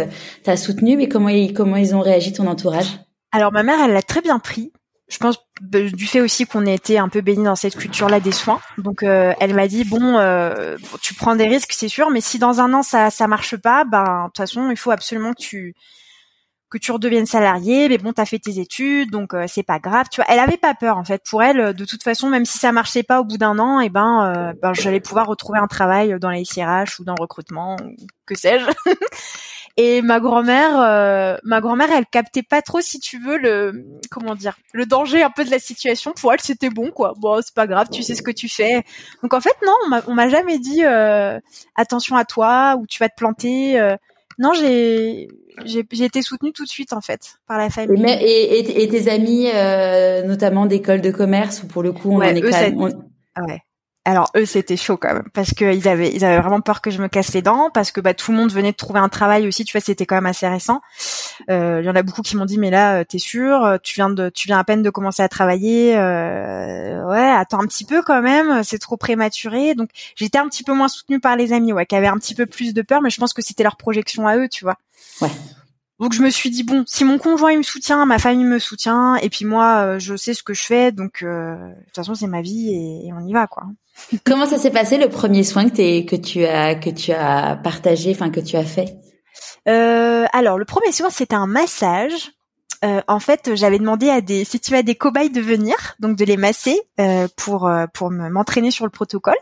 t'a 0.43 0.57
soutenu 0.57 0.97
mais 0.97 1.07
comment 1.07 1.29
ils 1.29 1.53
comment 1.53 1.77
ils 1.77 1.95
ont 1.95 2.01
réagi 2.01 2.33
ton 2.33 2.45
entourage? 2.45 2.99
Alors 3.31 3.53
ma 3.53 3.63
mère 3.63 3.79
elle 3.81 3.93
l'a 3.93 4.01
très 4.01 4.21
bien 4.21 4.37
pris 4.37 4.73
je 5.09 5.17
pense 5.17 5.37
du 5.61 6.05
fait 6.05 6.21
aussi 6.21 6.45
qu'on 6.45 6.65
ait 6.65 6.75
été 6.75 6.99
un 6.99 7.09
peu 7.09 7.21
béni 7.21 7.43
dans 7.43 7.55
cette 7.55 7.75
culture-là 7.75 8.19
des 8.19 8.31
soins. 8.31 8.61
Donc 8.77 9.03
euh, 9.03 9.33
elle 9.39 9.53
m'a 9.55 9.67
dit 9.67 9.83
bon, 9.83 10.17
euh, 10.17 10.77
tu 11.01 11.15
prends 11.15 11.35
des 11.35 11.47
risques, 11.47 11.73
c'est 11.73 11.89
sûr, 11.89 12.11
mais 12.11 12.21
si 12.21 12.39
dans 12.39 12.61
un 12.61 12.73
an 12.73 12.83
ça 12.83 13.09
ça 13.09 13.27
marche 13.27 13.57
pas, 13.57 13.83
ben 13.85 14.03
de 14.03 14.27
toute 14.27 14.37
façon 14.37 14.69
il 14.69 14.77
faut 14.77 14.91
absolument 14.91 15.33
que 15.33 15.41
tu 15.41 15.75
que 16.69 16.77
tu 16.77 16.91
redeviennes 16.91 17.25
salarié. 17.25 17.89
Mais 17.89 17.97
bon, 17.97 18.13
t'as 18.13 18.25
fait 18.25 18.37
tes 18.37 18.59
études, 18.59 19.09
donc 19.09 19.33
euh, 19.33 19.45
c'est 19.47 19.63
pas 19.63 19.79
grave. 19.79 20.05
Tu 20.11 20.21
vois, 20.21 20.31
elle 20.31 20.39
avait 20.39 20.57
pas 20.57 20.75
peur 20.75 20.97
en 20.97 21.03
fait. 21.03 21.23
Pour 21.27 21.41
elle, 21.41 21.73
de 21.73 21.85
toute 21.85 22.03
façon, 22.03 22.29
même 22.29 22.45
si 22.45 22.59
ça 22.59 22.71
marchait 22.71 23.03
pas 23.03 23.19
au 23.19 23.23
bout 23.23 23.39
d'un 23.39 23.57
an, 23.57 23.79
eh 23.79 23.89
ben, 23.89 24.53
ben 24.61 24.73
j'allais 24.73 24.99
pouvoir 24.99 25.25
retrouver 25.25 25.57
un 25.57 25.67
travail 25.67 26.15
dans 26.19 26.29
les 26.29 26.45
SIRH 26.45 26.99
ou 26.99 27.03
dans 27.03 27.15
le 27.17 27.21
recrutement, 27.21 27.75
ou 27.83 28.05
que 28.27 28.35
sais-je. 28.35 28.65
Et 29.81 30.01
ma 30.01 30.19
grand-mère, 30.19 30.77
euh, 30.77 31.37
ma 31.45 31.61
grand-mère, 31.61 31.87
elle 31.89 32.05
captait 32.05 32.43
pas 32.43 32.61
trop, 32.61 32.81
si 32.81 32.99
tu 32.99 33.17
veux, 33.17 33.37
le 33.37 33.85
comment 34.11 34.35
dire, 34.35 34.57
le 34.73 34.85
danger 34.85 35.23
un 35.23 35.29
peu 35.29 35.45
de 35.45 35.49
la 35.49 35.57
situation. 35.57 36.11
Pour 36.11 36.33
elle, 36.33 36.41
c'était 36.41 36.69
bon, 36.69 36.91
quoi. 36.91 37.13
Bon, 37.17 37.39
c'est 37.41 37.53
pas 37.53 37.65
grave, 37.65 37.87
tu 37.89 38.03
sais 38.03 38.13
ce 38.13 38.21
que 38.21 38.31
tu 38.31 38.49
fais. 38.49 38.83
Donc 39.23 39.33
en 39.33 39.39
fait, 39.39 39.55
non, 39.65 40.01
on 40.05 40.13
m'a 40.13 40.27
jamais 40.27 40.59
dit 40.59 40.83
euh, 40.83 41.39
attention 41.75 42.17
à 42.17 42.25
toi 42.25 42.75
ou 42.77 42.87
tu 42.87 42.99
vas 42.99 43.07
te 43.07 43.15
planter. 43.15 43.79
Euh. 43.79 43.95
non, 44.37 44.51
j'ai 44.53 45.29
j'ai 45.63 46.03
été 46.03 46.21
soutenue 46.23 46.51
tout 46.51 46.65
de 46.65 46.69
suite 46.69 46.91
en 46.91 46.99
fait 46.99 47.39
par 47.47 47.57
la 47.57 47.69
famille. 47.69 48.03
Et, 48.19 48.59
et, 48.59 48.83
et 48.83 48.89
tes 48.89 49.09
amis, 49.09 49.47
notamment 50.27 50.65
d'école 50.65 50.99
de 50.99 51.11
commerce, 51.11 51.63
ou 51.63 51.67
pour 51.67 51.83
le 51.83 51.93
coup, 51.93 52.11
on 52.11 52.17
ouais, 52.17 52.33
en 52.33 52.35
est 52.35 52.41
quand 52.41 52.51
même. 52.51 53.03
Ah 53.33 53.43
ouais. 53.47 53.61
Alors 54.05 54.31
eux 54.35 54.45
c'était 54.45 54.77
chaud 54.77 54.97
quand 54.97 55.13
même 55.13 55.27
parce 55.33 55.53
qu'ils 55.53 55.87
avaient 55.87 56.11
ils 56.11 56.23
avaient 56.23 56.39
vraiment 56.39 56.61
peur 56.61 56.81
que 56.81 56.89
je 56.89 57.01
me 57.01 57.07
casse 57.09 57.33
les 57.33 57.41
dents 57.41 57.69
parce 57.69 57.91
que 57.91 57.99
bah 57.99 58.13
tout 58.13 58.31
le 58.31 58.37
monde 58.37 58.51
venait 58.51 58.71
de 58.71 58.77
trouver 58.77 58.99
un 58.99 59.09
travail 59.09 59.45
aussi 59.45 59.65
tu 59.65 59.73
vois 59.73 59.81
c'était 59.81 60.05
quand 60.05 60.15
même 60.15 60.25
assez 60.25 60.47
récent. 60.47 60.81
Euh, 61.49 61.79
il 61.83 61.85
y 61.85 61.89
en 61.89 61.95
a 61.95 62.01
beaucoup 62.01 62.21
qui 62.21 62.37
m'ont 62.37 62.45
dit 62.45 62.57
mais 62.57 62.71
là 62.71 63.01
euh, 63.01 63.03
t'es 63.03 63.19
sûr 63.19 63.63
euh, 63.63 63.77
tu 63.83 63.95
viens 63.95 64.09
de 64.09 64.29
tu 64.29 64.47
viens 64.47 64.57
à 64.57 64.63
peine 64.63 64.81
de 64.83 64.89
commencer 64.89 65.21
à 65.21 65.27
travailler 65.27 65.95
ouais 65.95 67.29
attends 67.29 67.61
un 67.61 67.67
petit 67.67 67.85
peu 67.85 68.01
quand 68.01 68.21
même 68.21 68.63
c'est 68.63 68.79
trop 68.79 68.95
prématuré 68.95 69.75
donc 69.75 69.89
j'étais 70.15 70.37
un 70.37 70.47
petit 70.47 70.63
peu 70.63 70.73
moins 70.73 70.87
soutenue 70.87 71.19
par 71.19 71.35
les 71.35 71.51
amis 71.51 71.73
ouais 71.73 71.85
qui 71.85 71.95
avaient 71.95 72.07
un 72.07 72.17
petit 72.17 72.35
peu 72.35 72.45
plus 72.45 72.73
de 72.73 72.81
peur 72.81 73.01
mais 73.01 73.09
je 73.09 73.19
pense 73.19 73.33
que 73.33 73.41
c'était 73.41 73.63
leur 73.63 73.75
projection 73.75 74.27
à 74.27 74.37
eux 74.37 74.47
tu 74.47 74.63
vois. 74.63 74.77
Ouais. 75.21 75.29
Donc 75.99 76.13
je 76.13 76.21
me 76.21 76.29
suis 76.29 76.49
dit 76.49 76.63
bon, 76.63 76.83
si 76.87 77.03
mon 77.03 77.17
conjoint 77.17 77.51
il 77.51 77.57
me 77.57 77.63
soutient, 77.63 78.05
ma 78.05 78.19
famille 78.19 78.45
me 78.45 78.59
soutient, 78.59 79.15
et 79.17 79.29
puis 79.29 79.43
moi 79.43 79.83
euh, 79.83 79.99
je 79.99 80.15
sais 80.15 80.33
ce 80.33 80.43
que 80.43 80.53
je 80.53 80.63
fais, 80.63 80.91
donc 80.93 81.23
euh, 81.23 81.55
de 81.57 81.83
toute 81.85 81.95
façon 81.95 82.15
c'est 82.15 82.27
ma 82.27 82.41
vie 82.41 82.69
et, 83.05 83.11
on 83.13 83.25
y 83.27 83.33
va 83.33 83.47
quoi. 83.47 83.63
Comment 84.25 84.45
ça 84.45 84.57
s'est 84.57 84.71
passé 84.71 84.97
le 84.97 85.09
premier 85.09 85.43
soin 85.43 85.69
que, 85.69 86.15
tu 86.15 86.45
as 86.45 86.75
que 86.75 86.89
tu 86.89 87.11
as 87.11 87.55
partagé, 87.63 88.11
enfin 88.11 88.29
que 88.29 88.39
tu 88.39 88.55
as 88.55 88.63
fait? 88.63 88.95
Euh, 89.67 90.25
Alors 90.33 90.57
le 90.57 90.65
premier 90.65 90.91
soin 90.91 91.09
c'était 91.09 91.35
un 91.35 91.47
massage. 91.47 92.31
en 92.81 93.19
fait, 93.19 93.55
j'avais 93.55 93.77
demandé 93.77 94.09
à 94.09 94.21
des, 94.21 94.45
si 94.45 94.59
tu 94.59 94.73
as 94.75 94.83
des 94.83 94.95
cobayes 94.95 95.29
de 95.29 95.41
venir, 95.41 95.75
donc 95.99 96.15
de 96.15 96.25
les 96.25 96.37
masser 96.37 96.79
pour 97.35 97.69
pour 97.93 98.11
m'entraîner 98.11 98.71
sur 98.71 98.85
le 98.85 98.91
protocole. 98.91 99.37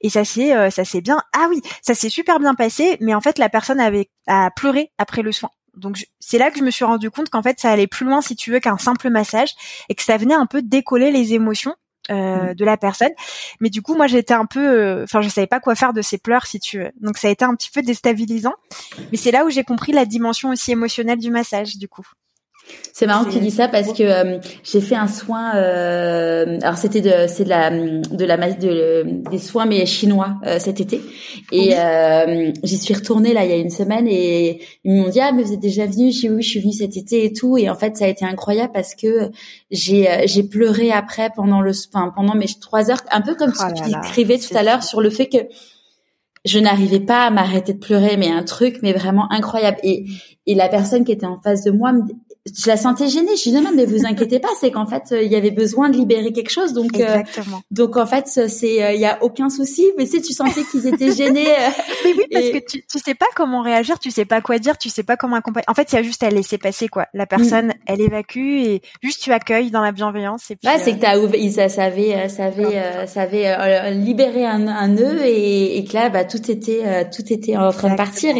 Et 0.00 0.08
ça 0.08 0.24
s'est 0.24 0.70
ça 0.70 0.84
s'est 0.84 1.02
bien. 1.02 1.22
Ah 1.34 1.46
oui, 1.50 1.60
ça 1.82 1.94
s'est 1.94 2.08
super 2.08 2.40
bien 2.40 2.54
passé. 2.54 2.96
Mais 3.00 3.14
en 3.14 3.20
fait, 3.20 3.38
la 3.38 3.48
personne 3.48 3.80
avait 3.80 4.08
a 4.26 4.50
pleuré 4.50 4.92
après 4.98 5.22
le 5.22 5.32
soin. 5.32 5.50
Donc 5.76 6.04
c'est 6.18 6.38
là 6.38 6.50
que 6.50 6.58
je 6.58 6.64
me 6.64 6.70
suis 6.70 6.84
rendu 6.84 7.10
compte 7.10 7.30
qu'en 7.30 7.42
fait 7.42 7.60
ça 7.60 7.70
allait 7.70 7.86
plus 7.86 8.06
loin 8.06 8.20
si 8.20 8.36
tu 8.36 8.50
veux 8.50 8.60
qu'un 8.60 8.78
simple 8.78 9.08
massage 9.10 9.50
et 9.88 9.94
que 9.94 10.02
ça 10.02 10.16
venait 10.16 10.34
un 10.34 10.46
peu 10.46 10.62
décoller 10.62 11.10
les 11.10 11.34
émotions 11.34 11.74
euh, 12.10 12.50
mmh. 12.50 12.54
de 12.54 12.64
la 12.64 12.76
personne. 12.76 13.12
Mais 13.60 13.70
du 13.70 13.82
coup 13.82 13.94
moi 13.94 14.06
j'étais 14.06 14.34
un 14.34 14.46
peu, 14.46 14.60
euh, 14.60 15.04
enfin 15.04 15.20
je 15.20 15.28
savais 15.28 15.46
pas 15.46 15.60
quoi 15.60 15.74
faire 15.74 15.92
de 15.92 16.02
ces 16.02 16.18
pleurs 16.18 16.46
si 16.46 16.60
tu 16.60 16.78
veux. 16.78 16.90
Donc 17.00 17.18
ça 17.18 17.28
a 17.28 17.30
été 17.30 17.44
un 17.44 17.54
petit 17.54 17.70
peu 17.70 17.82
déstabilisant. 17.82 18.54
Mais 19.10 19.16
c'est 19.16 19.30
là 19.30 19.44
où 19.44 19.50
j'ai 19.50 19.64
compris 19.64 19.92
la 19.92 20.04
dimension 20.04 20.50
aussi 20.50 20.72
émotionnelle 20.72 21.18
du 21.18 21.30
massage 21.30 21.76
du 21.76 21.88
coup. 21.88 22.06
C'est 22.92 23.06
marrant 23.06 23.24
que 23.24 23.30
tu 23.30 23.38
dis 23.38 23.50
ça 23.50 23.66
parce 23.66 23.94
que 23.94 24.02
euh, 24.02 24.38
j'ai 24.62 24.82
fait 24.82 24.94
un 24.94 25.08
soin. 25.08 25.54
Euh, 25.54 26.58
alors 26.60 26.76
c'était 26.76 27.00
de 27.00 27.28
c'est 27.28 27.44
de 27.44 27.48
la 27.48 27.70
de 27.70 28.24
la 28.26 28.36
de, 28.52 29.22
des 29.30 29.38
soins 29.38 29.64
mais 29.64 29.86
chinois 29.86 30.34
euh, 30.44 30.58
cet 30.58 30.80
été 30.80 31.00
et 31.50 31.74
j'y 32.62 32.76
suis 32.76 32.92
retournée 32.92 33.32
là 33.32 33.44
il 33.44 33.50
y 33.50 33.54
a 33.54 33.56
une 33.56 33.70
semaine 33.70 34.06
et 34.06 34.60
ils 34.84 34.92
m'ont 34.92 35.08
dit 35.08 35.20
ah 35.20 35.32
mais 35.32 35.42
vous 35.44 35.54
êtes 35.54 35.60
déjà 35.60 35.86
venu. 35.86 36.10
J'ai 36.12 36.28
oui 36.28 36.42
je 36.42 36.48
suis 36.50 36.60
venue 36.60 36.74
cet 36.74 36.96
été 36.96 37.24
et 37.24 37.32
tout 37.32 37.56
et 37.56 37.70
en 37.70 37.74
fait 37.74 37.96
ça 37.96 38.04
a 38.04 38.08
été 38.08 38.26
incroyable 38.26 38.72
parce 38.74 38.94
que 38.94 39.30
j'ai 39.70 40.06
j'ai 40.26 40.42
pleuré 40.42 40.92
après 40.92 41.30
pendant 41.34 41.62
le 41.62 41.72
enfin, 41.94 42.12
pendant 42.14 42.34
mes 42.34 42.48
trois 42.60 42.90
heures 42.90 43.02
un 43.10 43.22
peu 43.22 43.34
comme 43.34 43.54
ce 43.54 43.64
que 43.64 43.82
tu 43.82 43.96
écrivais 43.96 44.38
tout 44.38 44.54
à 44.54 44.62
l'heure 44.62 44.82
sur 44.82 45.00
le 45.00 45.08
fait 45.08 45.28
que 45.28 45.38
je 46.44 46.58
n'arrivais 46.58 47.00
pas 47.00 47.26
à 47.26 47.30
m'arrêter 47.30 47.74
de 47.74 47.78
pleurer, 47.78 48.16
mais 48.16 48.30
un 48.30 48.42
truc, 48.42 48.78
mais 48.82 48.94
vraiment 48.94 49.30
incroyable. 49.30 49.76
Et, 49.82 50.06
et 50.46 50.54
la 50.54 50.68
personne 50.68 51.04
qui 51.04 51.12
était 51.12 51.26
en 51.26 51.38
face 51.40 51.64
de 51.64 51.70
moi 51.70 51.92
je 52.46 52.68
la 52.68 52.76
sentais 52.76 53.08
gênée. 53.08 53.36
Je 53.36 53.42
dis 53.42 53.52
non, 53.52 53.60
non, 53.60 53.70
mais 53.74 53.84
vous 53.84 54.06
inquiétez 54.06 54.38
pas, 54.38 54.48
c'est 54.58 54.70
qu'en 54.70 54.86
fait, 54.86 55.12
euh, 55.12 55.22
il 55.22 55.30
y 55.30 55.36
avait 55.36 55.50
besoin 55.50 55.90
de 55.90 55.96
libérer 55.96 56.32
quelque 56.32 56.50
chose. 56.50 56.72
Donc, 56.72 56.98
euh, 56.98 57.18
Exactement. 57.18 57.60
donc 57.70 57.96
en 57.96 58.06
fait, 58.06 58.26
c'est, 58.26 58.82
euh, 58.82 58.92
il 58.92 59.00
y 59.00 59.04
a 59.04 59.22
aucun 59.22 59.50
souci. 59.50 59.86
Mais 59.98 60.04
tu 60.04 60.12
sais, 60.12 60.20
tu 60.22 60.32
sentais 60.32 60.62
qu'ils 60.64 60.86
étaient 60.86 61.12
gênés. 61.12 61.44
mais 62.04 62.12
oui, 62.16 62.24
parce 62.32 62.48
que 62.48 62.58
tu, 62.58 62.84
tu 62.90 62.98
sais 62.98 63.14
pas 63.14 63.26
comment 63.36 63.60
réagir, 63.60 63.98
tu 63.98 64.10
sais 64.10 64.24
pas 64.24 64.40
quoi 64.40 64.58
dire, 64.58 64.78
tu 64.78 64.88
sais 64.88 65.02
pas 65.02 65.16
comment 65.16 65.36
accompagner. 65.36 65.66
En 65.68 65.74
fait, 65.74 65.92
il 65.92 65.96
y 65.96 65.98
a 65.98 66.02
juste 66.02 66.22
à 66.22 66.30
laisser 66.30 66.56
passer 66.56 66.88
quoi. 66.88 67.06
La 67.12 67.26
personne, 67.26 67.68
mm. 67.68 67.74
elle 67.86 68.00
évacue 68.00 68.38
et 68.38 68.82
juste 69.02 69.20
tu 69.22 69.32
accueilles 69.32 69.70
dans 69.70 69.82
la 69.82 69.92
bienveillance. 69.92 70.50
Et 70.50 70.56
puis, 70.56 70.66
ouais, 70.66 70.78
c'est 70.78 70.94
que 70.94 71.00
t'as 71.00 71.18
ouvert, 71.18 71.38
ça 71.50 71.68
savait, 71.68 72.28
savait, 72.28 73.06
savait 73.06 73.90
libérer 73.94 74.46
un, 74.46 74.66
un 74.66 74.88
nœud 74.88 75.26
et, 75.26 75.76
et 75.76 75.84
que 75.84 75.92
là, 75.92 76.08
bah 76.08 76.24
tout 76.24 76.50
était, 76.50 77.08
tout 77.10 77.30
était 77.30 77.56
en 77.56 77.70
train 77.70 77.90
de 77.90 77.96
partir. 77.96 78.34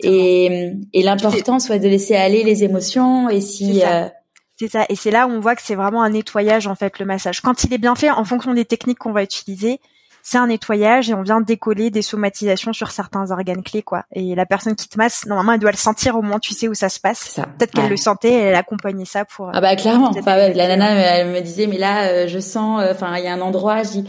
Et, 0.00 0.72
et, 0.92 1.02
l'important 1.02 1.60
soit 1.60 1.78
de 1.78 1.88
laisser 1.88 2.16
aller 2.16 2.42
les 2.42 2.64
émotions 2.64 3.30
et 3.30 3.35
si 3.40 3.82
euh, 3.84 4.08
c'est 4.56 4.68
ça. 4.68 4.84
Et 4.88 4.96
c'est 4.96 5.10
là 5.10 5.26
où 5.26 5.30
on 5.30 5.40
voit 5.40 5.56
que 5.56 5.62
c'est 5.62 5.74
vraiment 5.74 6.02
un 6.02 6.10
nettoyage 6.10 6.66
en 6.66 6.74
fait 6.74 6.98
le 6.98 7.06
massage. 7.06 7.40
Quand 7.40 7.64
il 7.64 7.72
est 7.72 7.78
bien 7.78 7.94
fait, 7.94 8.10
en 8.10 8.24
fonction 8.24 8.54
des 8.54 8.64
techniques 8.64 8.98
qu'on 8.98 9.12
va 9.12 9.22
utiliser, 9.22 9.80
c'est 10.22 10.38
un 10.38 10.48
nettoyage 10.48 11.08
et 11.08 11.14
on 11.14 11.22
vient 11.22 11.40
décoller 11.40 11.90
des 11.90 12.02
somatisations 12.02 12.72
sur 12.72 12.90
certains 12.90 13.30
organes 13.30 13.62
clés, 13.62 13.82
quoi. 13.82 14.04
Et 14.12 14.34
la 14.34 14.44
personne 14.44 14.74
qui 14.74 14.88
te 14.88 14.98
masse, 14.98 15.24
normalement, 15.26 15.52
elle 15.52 15.60
doit 15.60 15.70
le 15.70 15.76
sentir 15.76 16.16
au 16.16 16.22
moins, 16.22 16.40
tu 16.40 16.52
sais 16.52 16.66
où 16.66 16.74
ça 16.74 16.88
se 16.88 16.98
passe. 16.98 17.38
Peut-être 17.58 17.70
qu'elle 17.70 17.88
le 17.88 17.96
sentait, 17.96 18.32
elle 18.32 18.56
accompagnait 18.56 19.04
ça 19.04 19.24
pour. 19.24 19.50
Ah 19.54 19.60
bah 19.60 19.76
clairement. 19.76 20.10
Enfin, 20.18 20.36
la 20.48 20.68
nana, 20.68 20.90
elle 20.90 21.28
me 21.28 21.40
disait, 21.40 21.68
mais 21.68 21.78
là, 21.78 22.26
je 22.26 22.38
sens, 22.40 22.82
enfin, 22.90 23.16
il 23.18 23.24
y 23.24 23.28
a 23.28 23.32
un 23.34 23.40
endroit, 23.40 23.84
je 23.84 23.90
dis 23.90 24.08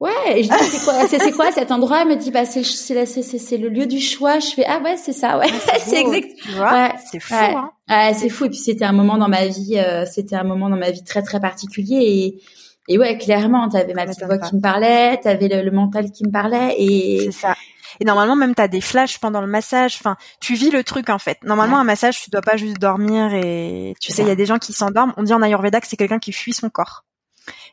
Ouais, 0.00 0.10
et 0.40 0.42
je 0.42 0.48
dis 0.48 0.64
c'est 0.64 0.84
quoi 0.84 1.06
c'est 1.06 1.32
quoi 1.32 1.52
cet 1.52 1.70
endroit? 1.70 2.00
Elle 2.02 2.08
me 2.08 2.16
dit 2.16 2.30
bah 2.30 2.46
c'est 2.46 2.64
c'est 2.64 3.04
c'est 3.06 3.56
le 3.58 3.68
lieu 3.68 3.86
du 3.86 4.00
choix. 4.00 4.38
Je 4.38 4.46
fais 4.48 4.64
ah 4.66 4.80
ouais, 4.82 4.96
c'est 4.96 5.12
ça. 5.12 5.38
Ouais, 5.38 5.46
c'est 5.78 5.96
exact. 6.00 6.30
Ouais, 6.58 6.92
c'est 7.10 7.20
fou 7.20 7.34
ouais. 7.34 7.54
hein. 7.54 7.70
Ouais, 7.88 8.14
c'est 8.14 8.30
fou 8.30 8.46
et 8.46 8.48
puis 8.48 8.58
c'était 8.58 8.86
un 8.86 8.92
moment 8.92 9.18
dans 9.18 9.28
ma 9.28 9.46
vie 9.46 9.76
euh, 9.78 10.06
c'était 10.06 10.36
un 10.36 10.44
moment 10.44 10.70
dans 10.70 10.78
ma 10.78 10.90
vie 10.90 11.04
très 11.04 11.22
très 11.22 11.38
particulier 11.38 11.98
et 12.00 12.42
et 12.88 12.98
ouais, 12.98 13.18
clairement, 13.18 13.68
t'avais 13.68 13.94
ma 13.94 14.04
petite 14.04 14.24
voix 14.24 14.38
qui 14.38 14.56
me 14.56 14.60
parlait, 14.60 15.16
t'avais 15.18 15.46
le, 15.46 15.62
le 15.62 15.70
mental 15.70 16.10
qui 16.10 16.24
me 16.26 16.32
parlait 16.32 16.74
et 16.76 17.26
C'est 17.26 17.40
ça. 17.42 17.54
Et 18.00 18.04
normalement, 18.04 18.34
même 18.34 18.54
t'as 18.54 18.66
des 18.66 18.80
flashs 18.80 19.18
pendant 19.18 19.40
le 19.40 19.46
massage. 19.46 19.96
Enfin, 20.00 20.16
tu 20.40 20.54
vis 20.54 20.70
le 20.70 20.82
truc 20.82 21.08
en 21.10 21.18
fait. 21.18 21.38
Normalement, 21.44 21.78
un 21.78 21.84
massage, 21.84 22.20
tu 22.20 22.30
dois 22.30 22.40
pas 22.40 22.56
juste 22.56 22.78
dormir 22.78 23.32
et 23.34 23.94
tu 24.00 24.10
sais, 24.10 24.22
il 24.22 24.28
y 24.28 24.30
a 24.32 24.34
des 24.34 24.46
gens 24.46 24.58
qui 24.58 24.72
s'endorment. 24.72 25.12
On 25.16 25.22
dit 25.22 25.32
en 25.34 25.42
Ayurveda 25.42 25.80
que 25.80 25.86
c'est 25.86 25.96
quelqu'un 25.96 26.18
qui 26.18 26.32
fuit 26.32 26.52
son 26.54 26.70
corps. 26.70 27.04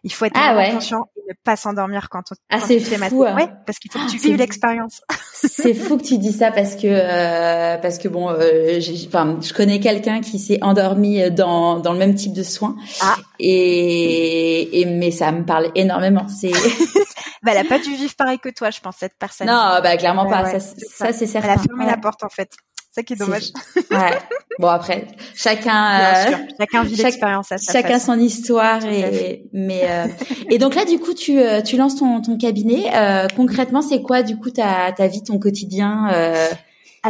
Il 0.04 0.12
faut 0.14 0.26
être 0.26 0.38
ah 0.40 0.56
ouais. 0.56 0.72
conscient 0.72 1.10
et 1.16 1.17
ne 1.28 1.34
pas 1.44 1.56
s'endormir 1.56 2.10
quand 2.10 2.24
on 2.32 2.36
ah 2.50 2.60
c'est 2.60 2.80
fou 2.80 3.24
hein. 3.24 3.36
ouais, 3.36 3.50
parce 3.66 3.80
qu'il 3.80 3.92
faut 3.92 4.00
que 4.00 4.10
tu 4.10 4.18
vives 4.18 4.38
l'expérience. 4.38 5.02
c'est 5.34 5.74
fou 5.74 5.98
que 5.98 6.04
tu 6.04 6.18
dis 6.18 6.32
ça 6.32 6.52
parce 6.52 6.76
que 6.76 6.88
euh, 6.88 7.78
parce 7.78 7.98
que 7.98 8.08
bon 8.08 8.30
euh, 8.30 8.80
enfin 9.08 9.38
je 9.42 9.54
connais 9.54 9.80
quelqu'un 9.80 10.22
qui 10.22 10.40
s'est 10.40 10.60
endormi 10.62 11.30
dans 11.32 11.80
dans 11.80 11.94
le 11.94 12.00
même 12.00 12.16
type 12.16 12.34
de 12.34 12.44
soins. 12.44 12.76
Ah. 13.02 13.18
et, 13.40 14.82
et 14.82 14.86
mais 14.86 15.12
ça 15.12 15.32
me 15.32 15.46
parle 15.46 15.72
énormément. 15.76 16.28
C'est 16.28 16.52
bah 17.44 17.52
elle 17.52 17.66
a 17.66 17.70
pas 17.70 17.80
dû 17.80 17.96
vivre 17.96 18.16
pareil 18.16 18.40
que 18.40 18.50
toi 18.50 18.70
je 18.70 18.80
pense 18.80 18.96
cette 19.00 19.18
personne. 19.20 19.48
Non 19.48 19.80
bah 19.84 19.98
clairement 19.98 20.28
pas. 20.28 20.46
ça, 20.46 20.60
ça, 20.60 21.14
c'est 21.14 21.28
certain 21.28 21.50
elle 21.50 21.60
a 21.60 21.62
fermé 21.62 21.86
la 21.86 21.98
porte 21.98 22.24
en 22.24 22.30
fait 22.30 22.52
ça 22.98 23.04
qui 23.04 23.14
est 23.14 23.16
dommage. 23.16 23.52
Ouais. 23.92 24.18
Bon 24.60 24.70
après, 24.70 25.08
chacun, 25.36 26.00
euh, 26.00 26.38
chacun 26.60 26.84
vit 26.84 26.96
l'expérience 26.96 27.52
à 27.52 27.60
sa 27.60 27.74
Chacun 27.74 28.00
son 28.00 28.20
histoire 28.20 28.84
et 28.86 29.44
mais 29.54 29.84
euh, 29.86 30.08
et 30.50 30.58
donc 30.58 30.74
là 30.74 30.84
du 30.84 30.98
coup 31.00 31.14
tu 31.14 31.40
euh, 31.40 31.62
tu 31.62 31.78
lances 31.78 31.96
ton 31.96 32.22
ton 32.22 32.38
cabinet. 32.38 32.90
Euh, 32.96 33.28
concrètement, 33.36 33.84
c'est 33.84 34.02
quoi 34.02 34.24
du 34.24 34.36
coup 34.36 34.50
ta 34.50 34.92
ta 34.92 35.06
vie, 35.06 35.24
ton 35.24 35.38
quotidien, 35.38 36.10
euh, 36.12 36.48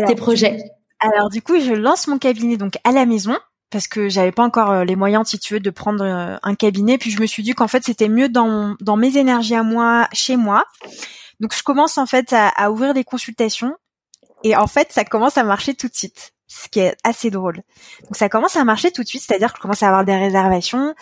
tes 0.06 0.16
projets? 0.16 0.58
Alors 1.00 1.30
du 1.30 1.42
coup, 1.42 1.58
je 1.60 1.74
lance 1.74 2.08
mon 2.08 2.18
cabinet 2.18 2.58
donc 2.58 2.74
à 2.84 2.92
la 2.92 3.06
maison 3.06 3.38
parce 3.70 3.88
que 3.88 4.10
j'avais 4.10 4.34
pas 4.34 4.44
encore 4.44 4.84
les 4.84 4.98
moyens 4.98 5.30
si 5.30 5.40
tu 5.40 5.54
veux 5.54 5.60
de 5.62 5.70
prendre 5.70 6.04
un 6.04 6.56
cabinet 6.56 6.98
puis 6.98 7.12
je 7.12 7.22
me 7.22 7.26
suis 7.26 7.44
dit 7.44 7.54
qu'en 7.54 7.68
fait 7.70 7.84
c'était 7.86 8.10
mieux 8.10 8.28
dans 8.28 8.76
dans 8.82 8.98
mes 8.98 9.18
énergies 9.18 9.56
à 9.56 9.64
moi 9.64 10.10
chez 10.12 10.36
moi. 10.36 10.66
Donc 11.40 11.56
je 11.56 11.64
commence 11.64 11.98
en 11.98 12.08
fait 12.08 12.34
à, 12.34 12.50
à 12.50 12.72
ouvrir 12.72 12.94
des 12.94 13.06
consultations 13.06 13.74
et 14.44 14.56
en 14.56 14.68
fait, 14.68 14.92
ça 14.92 15.04
commence 15.04 15.38
à 15.38 15.44
marcher 15.44 15.74
tout 15.74 15.88
de 15.88 15.96
suite, 15.96 16.34
ce 16.48 16.68
qui 16.70 16.80
est 16.80 16.96
assez 17.04 17.30
drôle. 17.30 17.62
Donc 18.04 18.16
ça 18.16 18.30
commence 18.30 18.56
à 18.56 18.64
marcher 18.64 18.92
tout 18.92 19.04
de 19.04 19.08
suite, 19.08 19.24
c'est-à-dire 19.26 19.52
que 19.52 19.58
je 19.58 19.62
commence 19.62 19.84
à 19.84 19.88
avoir 19.88 20.06
des 20.06 20.16
réservations, 20.16 20.94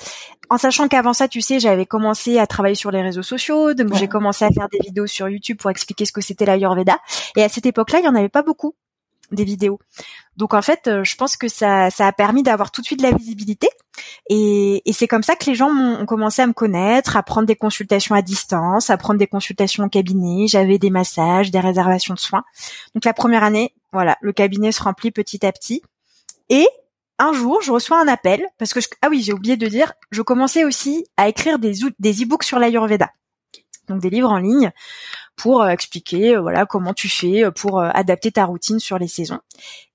en 0.49 0.57
sachant 0.57 0.87
qu'avant 0.87 1.13
ça, 1.13 1.27
tu 1.27 1.41
sais, 1.41 1.59
j'avais 1.59 1.85
commencé 1.85 2.39
à 2.39 2.47
travailler 2.47 2.75
sur 2.75 2.91
les 2.91 3.01
réseaux 3.01 3.23
sociaux, 3.23 3.73
donc 3.73 3.93
j'ai 3.95 4.07
commencé 4.07 4.45
à 4.45 4.51
faire 4.51 4.69
des 4.69 4.79
vidéos 4.79 5.07
sur 5.07 5.27
YouTube 5.27 5.57
pour 5.57 5.71
expliquer 5.71 6.05
ce 6.05 6.11
que 6.11 6.21
c'était 6.21 6.45
l'Ayurveda. 6.45 6.99
Et 7.35 7.43
à 7.43 7.49
cette 7.49 7.65
époque-là, 7.65 7.99
il 7.99 8.05
y 8.05 8.07
en 8.07 8.15
avait 8.15 8.29
pas 8.29 8.43
beaucoup 8.43 8.75
des 9.31 9.43
vidéos. 9.43 9.79
Donc 10.37 10.53
en 10.53 10.61
fait, 10.61 10.87
euh, 10.87 11.03
je 11.03 11.15
pense 11.15 11.37
que 11.37 11.47
ça, 11.47 11.89
ça 11.89 12.07
a 12.07 12.11
permis 12.11 12.43
d'avoir 12.43 12.71
tout 12.71 12.81
de 12.81 12.85
suite 12.85 12.99
de 12.99 13.03
la 13.05 13.15
visibilité. 13.15 13.69
Et, 14.29 14.81
et 14.87 14.93
c'est 14.93 15.07
comme 15.07 15.23
ça 15.23 15.35
que 15.35 15.45
les 15.45 15.55
gens 15.55 15.69
ont 15.69 16.05
commencé 16.05 16.41
à 16.41 16.47
me 16.47 16.53
connaître, 16.53 17.15
à 17.17 17.23
prendre 17.23 17.47
des 17.47 17.55
consultations 17.55 18.15
à 18.15 18.21
distance, 18.21 18.89
à 18.89 18.97
prendre 18.97 19.19
des 19.19 19.27
consultations 19.27 19.83
au 19.85 19.89
cabinet. 19.89 20.47
J'avais 20.47 20.77
des 20.77 20.89
massages, 20.89 21.51
des 21.51 21.59
réservations 21.59 22.13
de 22.13 22.19
soins. 22.19 22.43
Donc 22.93 23.05
la 23.05 23.13
première 23.13 23.43
année, 23.43 23.73
voilà, 23.91 24.17
le 24.21 24.33
cabinet 24.33 24.71
se 24.71 24.83
remplit 24.83 25.11
petit 25.11 25.45
à 25.45 25.51
petit. 25.51 25.81
Et 26.49 26.67
un 27.17 27.31
jour, 27.31 27.61
je 27.61 27.71
reçois 27.71 27.99
un 27.99 28.07
appel 28.07 28.45
parce 28.57 28.73
que 28.73 28.79
ah 29.01 29.07
oui, 29.09 29.21
j'ai 29.23 29.33
oublié 29.33 29.55
de 29.55 29.67
dire, 29.67 29.93
je 30.11 30.21
commençais 30.21 30.65
aussi 30.65 31.05
à 31.17 31.29
écrire 31.29 31.59
des 31.59 31.73
des 31.99 32.23
e-books 32.23 32.43
sur 32.43 32.59
l'Ayurveda 32.59 33.09
donc 33.87 34.01
des 34.01 34.09
livres 34.09 34.31
en 34.31 34.37
ligne 34.37 34.71
pour 35.35 35.61
euh, 35.61 35.69
expliquer 35.69 36.35
euh, 36.35 36.41
voilà 36.41 36.65
comment 36.65 36.93
tu 36.93 37.09
fais 37.09 37.45
euh, 37.45 37.51
pour 37.51 37.81
adapter 37.81 38.31
ta 38.31 38.45
routine 38.45 38.79
sur 38.79 38.97
les 38.97 39.07
saisons. 39.07 39.39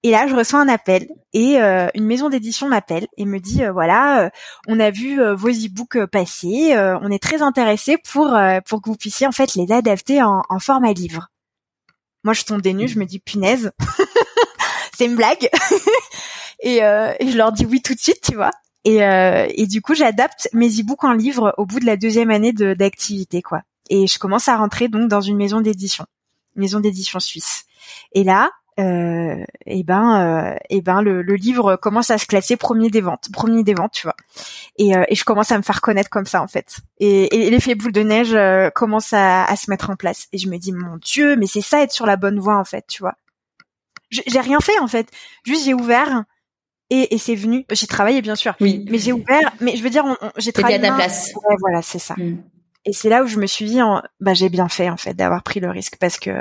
Et 0.03 0.11
là, 0.11 0.26
je 0.26 0.35
reçois 0.35 0.61
un 0.61 0.68
appel 0.68 1.09
et 1.33 1.59
une 1.59 2.07
maison 2.07 2.31
d'édition 2.31 2.68
m'appelle 2.68 3.07
et 3.18 3.26
me 3.26 3.38
dit 3.38 3.62
voilà, 3.70 4.31
on 4.66 4.81
a 4.81 4.90
vu 4.90 5.22
vos 5.35 5.50
e-books 5.50 6.07
passer, 6.07 6.74
on 7.03 7.11
est 7.11 7.22
très 7.22 7.42
intéressé 7.42 7.98
pour 7.98 8.35
pour 8.66 8.81
que 8.81 8.88
vous 8.88 8.96
puissiez 8.96 9.26
en 9.26 9.33
fait 9.33 9.55
les 9.57 9.70
adapter 9.70 10.22
en, 10.22 10.42
en 10.48 10.59
format 10.59 10.94
livre. 10.94 11.29
Moi, 12.24 12.33
je 12.33 12.44
tombe 12.44 12.62
des 12.62 12.72
nues, 12.72 12.88
je 12.88 12.98
me 12.98 13.05
dis 13.05 13.18
punaise, 13.18 13.72
c'est 14.96 15.05
une 15.05 15.16
blague. 15.16 15.50
et, 16.61 16.79
et 16.79 17.31
je 17.31 17.37
leur 17.37 17.53
dis 17.53 17.66
oui 17.66 17.83
tout 17.83 17.94
de 17.94 18.00
suite, 18.00 18.22
tu 18.22 18.37
vois. 18.37 18.53
Et, 18.87 19.00
et 19.00 19.66
du 19.66 19.83
coup, 19.83 19.94
j'adapte 19.94 20.48
mes 20.55 20.68
e-books 20.68 21.05
en 21.05 21.12
livre 21.12 21.55
au 21.59 21.66
bout 21.66 21.81
de 21.81 21.87
la 21.87 21.98
deuxième 21.98 22.31
année 22.31 22.55
d'activité, 22.55 23.42
quoi 23.42 23.62
et 23.90 24.07
je 24.07 24.18
commence 24.18 24.48
à 24.48 24.57
rentrer 24.57 24.88
donc 24.88 25.09
dans 25.09 25.20
une 25.20 25.37
maison 25.37 25.61
d'édition, 25.61 26.07
maison 26.57 26.81
d'édition 26.81 27.20
suisse. 27.20 27.64
Et 28.12 28.24
là, 28.24 28.50
euh, 28.79 29.44
et 29.66 29.83
ben, 29.83 30.55
euh, 30.55 30.57
et 30.70 30.81
ben 30.81 31.03
le, 31.03 31.22
le, 31.22 31.35
livre 31.35 31.76
commence 31.76 32.11
à 32.11 32.18
se 32.18 32.24
classer 32.24 32.57
premier 32.57 32.88
des 32.88 33.00
ventes, 33.00 33.29
premier 33.33 33.62
des 33.62 33.74
ventes, 33.74 33.92
tu 33.92 34.07
vois. 34.07 34.16
Et, 34.79 34.96
euh, 34.96 35.05
et 35.09 35.14
je 35.14 35.24
commence 35.24 35.53
à 35.53 35.59
me 35.59 35.62
faire 35.62 35.81
connaître 35.81 36.09
comme 36.09 36.24
ça 36.24 36.40
en 36.40 36.46
fait. 36.46 36.79
Et, 36.98 37.46
et 37.46 37.50
l'effet 37.50 37.74
boule 37.74 37.92
de 37.92 38.03
neige 38.03 38.33
euh, 38.33 38.70
commence 38.70 39.12
à, 39.12 39.44
à, 39.44 39.57
se 39.57 39.70
mettre 39.70 39.90
en 39.90 39.96
place. 39.96 40.29
Et 40.33 40.38
je 40.38 40.48
me 40.48 40.57
dis 40.57 40.72
mon 40.72 40.96
Dieu, 40.96 41.37
mais 41.37 41.46
c'est 41.46 41.61
ça 41.61 41.83
être 41.83 41.92
sur 41.92 42.07
la 42.07 42.16
bonne 42.16 42.38
voie 42.38 42.57
en 42.57 42.64
fait, 42.64 42.85
tu 42.88 43.03
vois. 43.03 43.16
J'ai 44.11 44.40
rien 44.40 44.61
fait 44.61 44.79
en 44.79 44.88
fait, 44.88 45.09
juste 45.44 45.64
j'ai 45.64 45.74
ouvert 45.74 46.24
et, 46.88 47.14
et 47.14 47.18
c'est 47.18 47.37
venu. 47.37 47.66
J'ai 47.70 47.87
travaillé 47.87 48.22
bien 48.22 48.35
sûr, 48.35 48.55
oui. 48.61 48.85
mais 48.90 48.98
j'ai 48.98 49.12
ouvert. 49.12 49.53
Mais 49.61 49.76
je 49.76 49.83
veux 49.83 49.90
dire, 49.90 50.05
j'ai 50.37 50.53
travaillé. 50.53 50.79
à 50.79 50.88
ta 50.88 50.94
place. 50.94 51.33
Ouais, 51.35 51.57
voilà, 51.61 51.83
c'est 51.83 52.00
ça. 52.00 52.14
Mm. 52.16 52.38
Et 52.90 52.92
c'est 52.92 53.09
là 53.09 53.22
où 53.22 53.29
je 53.29 53.38
me 53.38 53.46
suis 53.46 53.66
dit, 53.66 53.79
bah 54.18 54.35
j'ai 54.35 54.48
bien 54.48 54.68
fait 54.68 54.90
en 54.90 54.96
fait 54.96 55.14
d'avoir 55.14 55.44
pris 55.44 55.61
le 55.61 55.70
risque 55.70 55.96
parce 56.00 56.18
que 56.18 56.33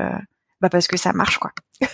bah 0.61 0.69
parce 0.71 0.87
que 0.87 0.97
ça 0.97 1.13
marche 1.13 1.37
quoi. 1.37 1.51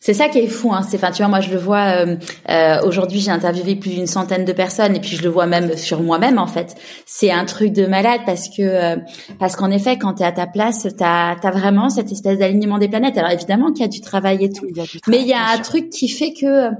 c'est 0.00 0.14
ça 0.14 0.30
qui 0.30 0.38
est 0.38 0.46
fou, 0.46 0.72
hein. 0.72 0.80
C'est, 0.82 0.96
enfin, 0.96 1.10
tu 1.10 1.18
vois, 1.18 1.28
moi 1.28 1.40
je 1.40 1.50
le 1.50 1.58
vois. 1.58 1.98
Euh, 1.98 2.16
euh, 2.48 2.80
aujourd'hui, 2.86 3.20
j'ai 3.20 3.30
interviewé 3.30 3.76
plus 3.76 3.90
d'une 3.90 4.06
centaine 4.06 4.46
de 4.46 4.52
personnes 4.54 4.96
et 4.96 5.00
puis 5.00 5.16
je 5.16 5.22
le 5.22 5.28
vois 5.28 5.44
même 5.44 5.76
sur 5.76 6.02
moi-même 6.02 6.38
en 6.38 6.46
fait. 6.46 6.76
C'est 7.04 7.30
un 7.30 7.44
truc 7.44 7.74
de 7.74 7.84
malade 7.84 8.22
parce 8.24 8.48
que 8.48 8.62
euh, 8.62 8.96
parce 9.38 9.54
qu'en 9.54 9.70
effet, 9.70 9.98
quand 9.98 10.14
t'es 10.14 10.24
à 10.24 10.32
ta 10.32 10.46
place, 10.46 10.88
t'as 10.96 11.32
as 11.34 11.50
vraiment 11.50 11.90
cette 11.90 12.10
espèce 12.10 12.38
d'alignement 12.38 12.78
des 12.78 12.88
planètes. 12.88 13.18
Alors 13.18 13.32
évidemment 13.32 13.70
qu'il 13.70 13.82
y 13.82 13.84
a 13.84 13.88
du 13.88 14.00
travail 14.00 14.46
et 14.46 14.50
tout, 14.50 14.66
mais 15.08 15.20
il 15.20 15.28
y 15.28 15.34
a 15.34 15.46
un 15.50 15.58
truc 15.58 15.90
qui 15.90 16.08
fait 16.08 16.32
que 16.32 16.70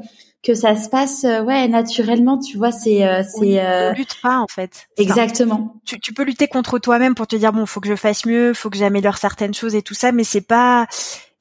que 0.45 0.55
ça 0.55 0.77
se 0.77 0.89
passe 0.89 1.25
euh, 1.25 1.43
ouais 1.43 1.69
naturellement 1.69 2.39
tu 2.39 2.59
vois 2.59 2.73
c'est 2.73 3.07
euh, 3.07 3.23
c'est 3.23 3.65
euh... 3.65 3.93
lutte 3.93 4.21
pas 4.23 4.39
en 4.39 4.47
fait. 4.47 4.87
Exactement. 4.97 5.77
tu, 5.85 5.99
tu 6.01 6.13
peux 6.13 6.25
lutter 6.25 6.49
contre 6.49 6.79
toi-même 6.79 7.15
pour 7.15 7.27
te 7.27 7.37
dire 7.37 7.53
bon 7.53 7.67
faut 7.67 7.81
que 7.81 7.89
je 7.89 7.97
fasse 7.97 8.27
mieux 8.27 8.55
faut 8.55 8.71
que 8.71 8.77
j'améliore 8.77 9.17
certaines 9.17 9.55
choses 9.55 9.75
et 9.75 9.83
tout 9.83 9.95
ça 9.95 10.13
mais 10.13 10.25
c'est 10.25 10.47
pas 10.47 10.87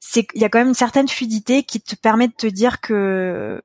c'est 0.00 0.26
il 0.34 0.40
y 0.40 0.44
a 0.44 0.48
quand 0.48 0.58
même 0.58 0.68
une 0.68 0.74
certaine 0.74 1.08
fluidité 1.08 1.62
qui 1.62 1.80
te 1.80 1.96
permet 1.96 2.28
de 2.28 2.34
te 2.34 2.46
dire 2.46 2.80
que 2.80 3.60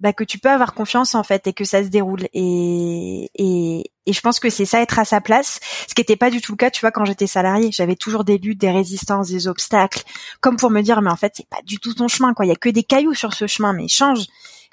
bah, 0.00 0.12
que 0.12 0.24
tu 0.24 0.38
peux 0.38 0.50
avoir 0.50 0.74
confiance 0.74 1.14
en 1.14 1.22
fait 1.22 1.46
et 1.46 1.52
que 1.52 1.64
ça 1.64 1.82
se 1.82 1.88
déroule. 1.88 2.28
Et 2.34 3.30
et, 3.34 3.90
et 4.04 4.12
je 4.12 4.20
pense 4.20 4.38
que 4.38 4.50
c'est 4.50 4.66
ça 4.66 4.82
être 4.82 4.98
à 4.98 5.04
sa 5.04 5.20
place. 5.20 5.60
Ce 5.88 5.94
qui 5.94 6.02
n'était 6.02 6.16
pas 6.16 6.30
du 6.30 6.40
tout 6.40 6.52
le 6.52 6.56
cas 6.56 6.70
tu 6.70 6.80
vois 6.80 6.90
quand 6.90 7.04
j'étais 7.04 7.26
salarié 7.26 7.70
j'avais 7.72 7.96
toujours 7.96 8.24
des 8.24 8.38
luttes 8.38 8.60
des 8.60 8.70
résistances 8.70 9.28
des 9.28 9.48
obstacles 9.48 10.02
comme 10.40 10.56
pour 10.56 10.70
me 10.70 10.82
dire 10.82 11.00
mais 11.00 11.10
en 11.10 11.16
fait 11.16 11.32
c'est 11.36 11.48
pas 11.48 11.62
du 11.64 11.78
tout 11.78 11.94
ton 11.94 12.08
chemin 12.08 12.34
quoi. 12.34 12.44
Il 12.44 12.48
y 12.48 12.52
a 12.52 12.56
que 12.56 12.68
des 12.68 12.82
cailloux 12.82 13.14
sur 13.14 13.32
ce 13.32 13.46
chemin 13.46 13.72
mais 13.72 13.88
change 13.88 14.26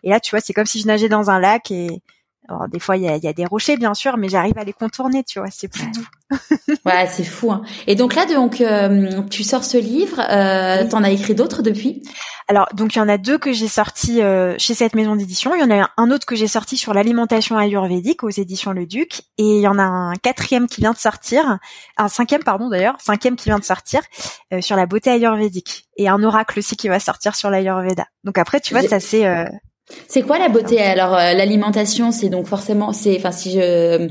et 0.04 0.10
là, 0.10 0.20
tu 0.20 0.32
vois, 0.32 0.40
c'est 0.40 0.54
comme 0.54 0.66
si 0.66 0.82
je 0.82 0.88
nageais 0.88 1.10
dans 1.10 1.30
un 1.30 1.40
lac 1.40 1.72
et 1.72 2.02
alors, 2.50 2.68
des 2.68 2.80
fois, 2.80 2.98
il 2.98 3.04
y 3.04 3.08
a, 3.08 3.16
y 3.18 3.28
a, 3.28 3.34
des 3.34 3.46
rochers, 3.46 3.78
bien 3.78 3.94
sûr, 3.94 4.18
mais 4.18 4.28
j'arrive 4.28 4.58
à 4.58 4.64
les 4.64 4.74
contourner, 4.74 5.24
tu 5.24 5.40
vois, 5.40 5.50
c'est 5.52 5.68
plus 5.68 5.86
doux. 5.92 6.06
ouais, 6.86 7.08
c'est 7.08 7.24
fou. 7.24 7.52
Hein. 7.52 7.62
Et 7.88 7.96
donc 7.96 8.16
là, 8.16 8.26
donc, 8.26 8.60
euh, 8.62 9.22
tu 9.30 9.44
sors 9.44 9.64
ce 9.64 9.78
livre, 9.78 10.20
euh, 10.20 10.88
t'en 10.90 11.04
as 11.04 11.12
écrit 11.12 11.36
d'autres 11.36 11.62
depuis? 11.62 12.04
Alors, 12.48 12.68
donc, 12.74 12.96
il 12.96 12.98
y 12.98 13.02
en 13.02 13.08
a 13.08 13.18
deux 13.18 13.38
que 13.38 13.54
j'ai 13.54 13.68
sortis 13.68 14.22
euh, 14.22 14.56
chez 14.58 14.74
cette 14.74 14.96
maison 14.96 15.16
d'édition. 15.16 15.56
Il 15.56 15.62
y 15.62 15.64
en 15.64 15.72
a 15.72 15.92
un 15.96 16.12
autre 16.12 16.26
que 16.26 16.36
j'ai 16.36 16.48
sorti 16.48 16.76
sur 16.76 16.94
l'alimentation 16.94 17.58
ayurvédique 17.58 18.24
aux 18.24 18.30
éditions 18.30 18.74
Le 18.74 18.86
Duc. 18.86 19.22
Et 19.38 19.58
il 19.58 19.62
y 19.62 19.68
en 19.68 19.78
a 19.78 19.84
un 19.84 20.16
quatrième 20.16 20.68
qui 20.68 20.82
vient 20.82 20.92
de 20.92 20.98
sortir, 20.98 21.60
un 21.96 22.08
cinquième, 22.10 22.44
pardon, 22.44 22.70
d'ailleurs, 22.70 22.98
cinquième 23.00 23.36
qui 23.38 23.50
vient 23.50 23.60
de 23.60 23.64
sortir 23.64 24.02
euh, 24.52 24.60
sur 24.60 24.76
la 24.76 24.88
beauté 24.88 25.12
ayurvédique. 25.12 25.86
Et 25.96 26.10
un 26.10 26.22
oracle 26.22 26.60
aussi 26.60 26.76
qui 26.76 26.90
va 26.90 27.00
sortir 27.00 27.36
sur 27.36 27.50
l'ayurveda. 27.50 28.08
Donc 28.26 28.38
après, 28.38 28.60
tu 28.60 28.74
vois, 28.74 28.84
ça 28.84 29.00
c'est 29.00 29.26
c'est 30.08 30.22
quoi 30.22 30.38
la 30.38 30.50
beauté 30.50 30.82
Alors 30.82 31.16
euh, 31.16 31.34
l'alimentation, 31.34 32.12
c'est 32.12 32.30
donc 32.30 32.48
forcément, 32.48 32.94
c'est, 32.94 33.18
enfin 33.18 33.32
si 33.32 33.52
je, 33.54 34.10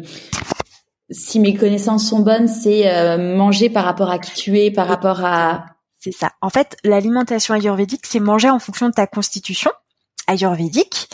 si 1.10 1.40
mes 1.40 1.54
connaissances 1.54 2.08
sont 2.08 2.20
bonnes, 2.20 2.48
c'est 2.48 2.90
euh, 2.92 3.36
manger 3.36 3.68
par 3.68 3.84
rapport 3.84 4.10
à 4.10 4.18
qui 4.18 4.32
tu 4.32 4.58
es, 4.58 4.70
par 4.70 4.86
rapport 4.86 5.24
à. 5.24 5.66
C'est 5.98 6.12
ça. 6.12 6.32
En 6.40 6.48
fait, 6.48 6.76
l'alimentation 6.84 7.54
ayurvédique, 7.54 8.06
c'est 8.06 8.20
manger 8.20 8.48
en 8.48 8.58
fonction 8.58 8.88
de 8.88 8.94
ta 8.94 9.06
constitution 9.06 9.70
ayurvédique. 10.26 11.08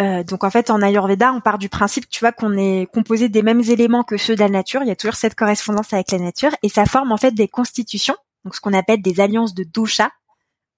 Euh, 0.00 0.22
donc 0.22 0.44
en 0.44 0.50
fait 0.50 0.70
en 0.70 0.80
Ayurveda, 0.80 1.32
on 1.32 1.40
part 1.40 1.58
du 1.58 1.68
principe, 1.68 2.08
tu 2.08 2.20
vois, 2.20 2.32
qu'on 2.32 2.56
est 2.56 2.86
composé 2.92 3.28
des 3.28 3.42
mêmes 3.42 3.60
éléments 3.60 4.04
que 4.04 4.16
ceux 4.16 4.34
de 4.34 4.40
la 4.40 4.48
nature. 4.48 4.82
Il 4.82 4.88
y 4.88 4.92
a 4.92 4.96
toujours 4.96 5.16
cette 5.16 5.34
correspondance 5.34 5.92
avec 5.92 6.12
la 6.12 6.18
nature 6.18 6.52
et 6.62 6.68
ça 6.68 6.86
forme 6.86 7.12
en 7.12 7.16
fait 7.16 7.32
des 7.32 7.48
constitutions, 7.48 8.16
donc 8.44 8.54
ce 8.54 8.60
qu'on 8.60 8.72
appelle 8.72 9.02
des 9.02 9.20
alliances 9.20 9.54
de 9.54 9.64
dosha. 9.64 10.10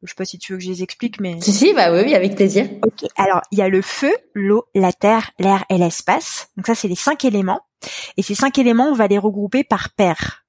Je 0.02 0.08
sais 0.08 0.14
pas 0.16 0.24
si 0.24 0.38
tu 0.38 0.52
veux 0.52 0.58
que 0.58 0.64
je 0.64 0.70
les 0.70 0.82
explique, 0.82 1.20
mais 1.20 1.40
si 1.40 1.52
si, 1.52 1.72
bah 1.74 1.92
oui, 1.92 2.14
avec 2.14 2.34
plaisir. 2.34 2.68
Ok. 2.84 3.08
Alors 3.16 3.40
il 3.52 3.58
y 3.58 3.62
a 3.62 3.68
le 3.68 3.82
feu, 3.82 4.12
l'eau, 4.34 4.64
la 4.74 4.92
terre, 4.92 5.30
l'air 5.38 5.64
et 5.68 5.78
l'espace. 5.78 6.48
Donc 6.56 6.66
ça 6.66 6.74
c'est 6.74 6.88
les 6.88 6.96
cinq 6.96 7.24
éléments. 7.24 7.60
Et 8.16 8.22
ces 8.22 8.34
cinq 8.34 8.58
éléments, 8.58 8.88
on 8.88 8.94
va 8.94 9.06
les 9.06 9.18
regrouper 9.18 9.64
par 9.64 9.90
paire 9.90 10.42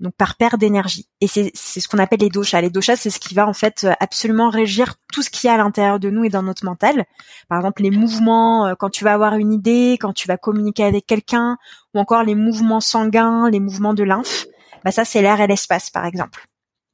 donc 0.00 0.14
par 0.14 0.36
paire 0.36 0.58
d'énergie. 0.58 1.08
Et 1.20 1.26
c'est 1.26 1.50
ce 1.54 1.88
qu'on 1.88 1.98
appelle 1.98 2.20
les 2.20 2.28
doshas. 2.28 2.60
Les 2.60 2.70
doshas, 2.70 2.96
c'est 2.96 3.10
ce 3.10 3.18
qui 3.18 3.34
va 3.34 3.46
en 3.46 3.52
fait 3.52 3.84
euh, 3.84 3.92
absolument 4.00 4.50
régir 4.50 4.96
tout 5.12 5.22
ce 5.22 5.30
qu'il 5.30 5.48
y 5.48 5.50
a 5.50 5.54
à 5.54 5.56
l'intérieur 5.56 5.98
de 5.98 6.10
nous 6.10 6.24
et 6.24 6.28
dans 6.28 6.42
notre 6.42 6.64
mental. 6.64 7.04
Par 7.48 7.58
exemple, 7.58 7.82
les 7.82 7.90
mouvements 7.90 8.66
euh, 8.66 8.74
quand 8.78 8.90
tu 8.90 9.04
vas 9.04 9.14
avoir 9.14 9.36
une 9.36 9.52
idée, 9.52 9.96
quand 10.00 10.12
tu 10.12 10.28
vas 10.28 10.36
communiquer 10.36 10.84
avec 10.84 11.06
quelqu'un, 11.06 11.56
ou 11.94 12.00
encore 12.00 12.24
les 12.24 12.34
mouvements 12.34 12.80
sanguins, 12.80 13.48
les 13.50 13.60
mouvements 13.60 13.94
de 13.94 14.02
lymphe. 14.02 14.46
Bah 14.84 14.90
ça, 14.90 15.04
c'est 15.04 15.22
l'air 15.22 15.40
et 15.40 15.46
l'espace, 15.46 15.90
par 15.90 16.04
exemple. 16.04 16.46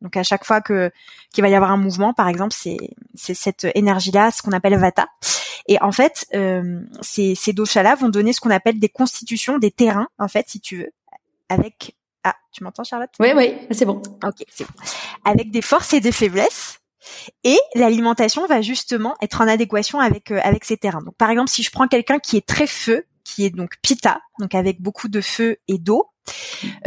Donc 0.03 0.17
à 0.17 0.23
chaque 0.23 0.45
fois 0.45 0.61
que 0.61 0.91
qu'il 1.33 1.43
va 1.43 1.49
y 1.49 1.55
avoir 1.55 1.71
un 1.71 1.77
mouvement, 1.77 2.13
par 2.13 2.29
exemple, 2.29 2.55
c'est 2.57 2.77
c'est 3.15 3.35
cette 3.35 3.67
énergie-là, 3.75 4.31
ce 4.31 4.43
qu'on 4.43 4.53
appelle 4.53 4.77
vata. 4.77 5.07
Et 5.69 5.81
en 5.81 5.93
fait, 5.93 6.27
euh, 6.35 6.81
ces, 7.01 7.35
ces 7.35 7.53
doshas-là 7.53 7.95
vont 7.95 8.09
donner 8.09 8.33
ce 8.33 8.41
qu'on 8.41 8.51
appelle 8.51 8.79
des 8.81 8.89
constitutions, 8.89 9.59
des 9.59 9.71
terrains, 9.71 10.09
en 10.19 10.29
fait, 10.29 10.49
si 10.49 10.61
tu 10.61 10.79
veux, 10.79 10.91
avec 11.49 11.95
ah, 12.25 12.37
tu 12.53 12.63
m'entends 12.63 12.85
Charlotte? 12.85 13.11
Oui, 13.19 13.31
oui, 13.35 13.55
c'est 13.71 13.85
bon. 13.85 14.01
Ok, 14.25 14.45
c'est 14.49 14.65
bon. 14.65 14.75
Avec 15.25 15.51
des 15.51 15.63
forces 15.63 15.93
et 15.93 16.01
des 16.01 16.13
faiblesses. 16.13 16.79
Et 17.43 17.59
l'alimentation 17.75 18.47
va 18.47 18.63
justement 18.63 19.17
être 19.21 19.41
en 19.41 19.49
adéquation 19.49 19.99
avec 19.99 20.31
euh, 20.31 20.39
avec 20.45 20.65
ces 20.65 20.77
terrains. 20.77 21.03
Donc 21.03 21.17
par 21.17 21.31
exemple, 21.31 21.51
si 21.51 21.65
je 21.65 21.71
prends 21.71 21.89
quelqu'un 21.89 22.21
qui 22.21 22.37
est 22.37 22.47
très 22.47 22.69
feu, 22.69 23.05
qui 23.25 23.45
est 23.45 23.51
donc 23.51 23.77
pita, 23.83 24.21
donc 24.39 24.55
avec 24.55 24.81
beaucoup 24.81 25.09
de 25.09 25.21
feu 25.21 25.57
et 25.67 25.79
d'eau, 25.79 26.12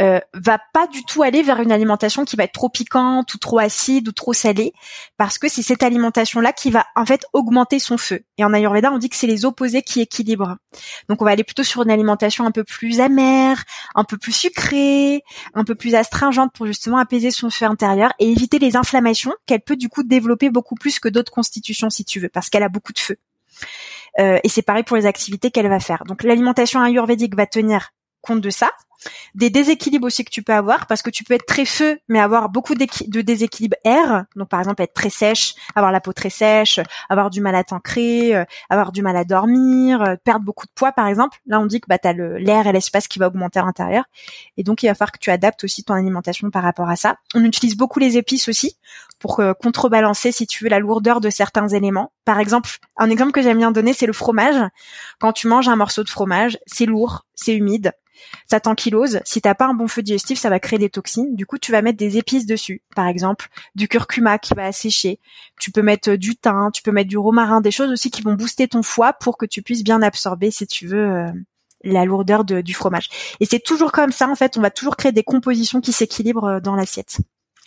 euh, 0.00 0.20
va 0.34 0.58
pas 0.72 0.86
du 0.86 1.04
tout 1.04 1.22
aller 1.22 1.42
vers 1.42 1.60
une 1.60 1.72
alimentation 1.72 2.24
qui 2.24 2.36
va 2.36 2.44
être 2.44 2.52
trop 2.52 2.68
piquante 2.68 3.34
ou 3.34 3.38
trop 3.38 3.58
acide 3.58 4.08
ou 4.08 4.12
trop 4.12 4.32
salée, 4.32 4.72
parce 5.16 5.38
que 5.38 5.48
c'est 5.48 5.62
cette 5.62 5.82
alimentation-là 5.82 6.52
qui 6.52 6.70
va 6.70 6.86
en 6.96 7.04
fait 7.04 7.24
augmenter 7.32 7.78
son 7.78 7.98
feu. 7.98 8.20
Et 8.38 8.44
en 8.44 8.52
Ayurveda, 8.52 8.90
on 8.92 8.98
dit 8.98 9.08
que 9.08 9.16
c'est 9.16 9.26
les 9.26 9.44
opposés 9.44 9.82
qui 9.82 10.00
équilibrent. 10.00 10.56
Donc 11.08 11.22
on 11.22 11.24
va 11.24 11.32
aller 11.32 11.44
plutôt 11.44 11.64
sur 11.64 11.82
une 11.82 11.90
alimentation 11.90 12.46
un 12.46 12.50
peu 12.50 12.64
plus 12.64 13.00
amère, 13.00 13.64
un 13.94 14.04
peu 14.04 14.16
plus 14.16 14.32
sucrée, 14.32 15.22
un 15.54 15.64
peu 15.64 15.74
plus 15.74 15.94
astringente 15.94 16.52
pour 16.52 16.66
justement 16.66 16.98
apaiser 16.98 17.30
son 17.30 17.50
feu 17.50 17.66
intérieur 17.66 18.12
et 18.18 18.30
éviter 18.30 18.58
les 18.58 18.76
inflammations 18.76 19.34
qu'elle 19.46 19.60
peut 19.60 19.76
du 19.76 19.88
coup 19.88 20.02
développer 20.02 20.50
beaucoup 20.50 20.74
plus 20.74 20.98
que 20.98 21.08
d'autres 21.08 21.32
constitutions 21.32 21.90
si 21.90 22.04
tu 22.04 22.20
veux, 22.20 22.28
parce 22.28 22.48
qu'elle 22.48 22.62
a 22.62 22.68
beaucoup 22.68 22.92
de 22.92 22.98
feu. 22.98 23.16
Euh, 24.18 24.38
et 24.42 24.48
c'est 24.48 24.62
pareil 24.62 24.82
pour 24.82 24.96
les 24.96 25.06
activités 25.06 25.50
qu'elle 25.50 25.68
va 25.68 25.80
faire. 25.80 26.04
Donc 26.06 26.22
l'alimentation 26.22 26.80
ayurvédique 26.82 27.34
va 27.36 27.46
tenir 27.46 27.92
compte 28.22 28.40
de 28.40 28.50
ça. 28.50 28.70
Des 29.34 29.50
déséquilibres 29.50 30.06
aussi 30.06 30.24
que 30.24 30.30
tu 30.30 30.42
peux 30.42 30.52
avoir 30.52 30.86
parce 30.86 31.02
que 31.02 31.10
tu 31.10 31.24
peux 31.24 31.34
être 31.34 31.46
très 31.46 31.64
feu 31.64 31.98
mais 32.08 32.20
avoir 32.20 32.48
beaucoup 32.48 32.74
de 32.74 33.20
déséquilibre 33.20 33.76
air. 33.84 34.24
Donc 34.34 34.48
par 34.48 34.60
exemple 34.60 34.82
être 34.82 34.94
très 34.94 35.10
sèche, 35.10 35.54
avoir 35.74 35.92
la 35.92 36.00
peau 36.00 36.12
très 36.12 36.30
sèche, 36.30 36.80
avoir 37.08 37.30
du 37.30 37.40
mal 37.40 37.54
à 37.54 37.64
t'ancrer, 37.64 38.34
euh, 38.34 38.44
avoir 38.70 38.92
du 38.92 39.02
mal 39.02 39.16
à 39.16 39.24
dormir, 39.24 40.02
euh, 40.02 40.16
perdre 40.22 40.44
beaucoup 40.44 40.66
de 40.66 40.72
poids 40.74 40.92
par 40.92 41.06
exemple. 41.06 41.38
Là 41.46 41.60
on 41.60 41.66
dit 41.66 41.80
que 41.80 41.86
bah 41.88 41.98
tu 41.98 42.08
as 42.08 42.12
l'air 42.12 42.66
et 42.66 42.72
l'espace 42.72 43.08
qui 43.08 43.18
va 43.18 43.28
augmenter 43.28 43.58
à 43.58 43.64
l'intérieur 43.64 44.04
et 44.56 44.62
donc 44.62 44.82
il 44.82 44.86
va 44.86 44.94
falloir 44.94 45.12
que 45.12 45.18
tu 45.18 45.30
adaptes 45.30 45.64
aussi 45.64 45.84
ton 45.84 45.94
alimentation 45.94 46.50
par 46.50 46.62
rapport 46.62 46.88
à 46.88 46.96
ça. 46.96 47.16
On 47.34 47.44
utilise 47.44 47.76
beaucoup 47.76 47.98
les 47.98 48.16
épices 48.16 48.48
aussi 48.48 48.76
pour 49.18 49.40
euh, 49.40 49.52
contrebalancer 49.54 50.32
si 50.32 50.46
tu 50.46 50.64
veux 50.64 50.70
la 50.70 50.78
lourdeur 50.78 51.20
de 51.20 51.30
certains 51.30 51.68
éléments. 51.68 52.12
Par 52.24 52.38
exemple, 52.38 52.70
un 52.96 53.10
exemple 53.10 53.32
que 53.32 53.42
j'aime 53.42 53.58
bien 53.58 53.72
donner 53.72 53.92
c'est 53.92 54.06
le 54.06 54.12
fromage. 54.12 54.56
Quand 55.18 55.32
tu 55.32 55.48
manges 55.48 55.68
un 55.68 55.76
morceau 55.76 56.04
de 56.04 56.10
fromage, 56.10 56.58
c'est 56.66 56.86
lourd, 56.86 57.26
c'est 57.34 57.54
humide 57.54 57.92
ça 58.46 58.60
t'ankylose. 58.86 59.20
Si 59.24 59.40
t'as 59.40 59.54
pas 59.54 59.66
un 59.66 59.74
bon 59.74 59.88
feu 59.88 60.02
digestif, 60.02 60.38
ça 60.38 60.50
va 60.50 60.60
créer 60.60 60.78
des 60.78 60.90
toxines. 60.90 61.34
Du 61.34 61.46
coup, 61.46 61.58
tu 61.58 61.72
vas 61.72 61.82
mettre 61.82 61.98
des 61.98 62.18
épices 62.18 62.46
dessus. 62.46 62.82
Par 62.94 63.06
exemple, 63.06 63.48
du 63.74 63.88
curcuma 63.88 64.38
qui 64.38 64.54
va 64.54 64.64
assécher. 64.64 65.20
Tu 65.60 65.70
peux 65.70 65.82
mettre 65.82 66.14
du 66.14 66.36
thym, 66.36 66.70
tu 66.72 66.82
peux 66.82 66.92
mettre 66.92 67.08
du 67.08 67.18
romarin, 67.18 67.60
des 67.60 67.70
choses 67.70 67.90
aussi 67.90 68.10
qui 68.10 68.22
vont 68.22 68.34
booster 68.34 68.68
ton 68.68 68.82
foie 68.82 69.12
pour 69.12 69.36
que 69.38 69.46
tu 69.46 69.62
puisses 69.62 69.84
bien 69.84 70.02
absorber, 70.02 70.50
si 70.50 70.66
tu 70.66 70.86
veux, 70.86 70.98
euh, 70.98 71.32
la 71.82 72.04
lourdeur 72.04 72.44
du 72.44 72.74
fromage. 72.74 73.08
Et 73.40 73.46
c'est 73.46 73.60
toujours 73.60 73.92
comme 73.92 74.12
ça, 74.12 74.28
en 74.28 74.34
fait, 74.34 74.56
on 74.56 74.60
va 74.60 74.70
toujours 74.70 74.96
créer 74.96 75.12
des 75.12 75.24
compositions 75.24 75.80
qui 75.80 75.92
s'équilibrent 75.92 76.44
euh, 76.44 76.60
dans 76.60 76.76
l'assiette. 76.76 77.18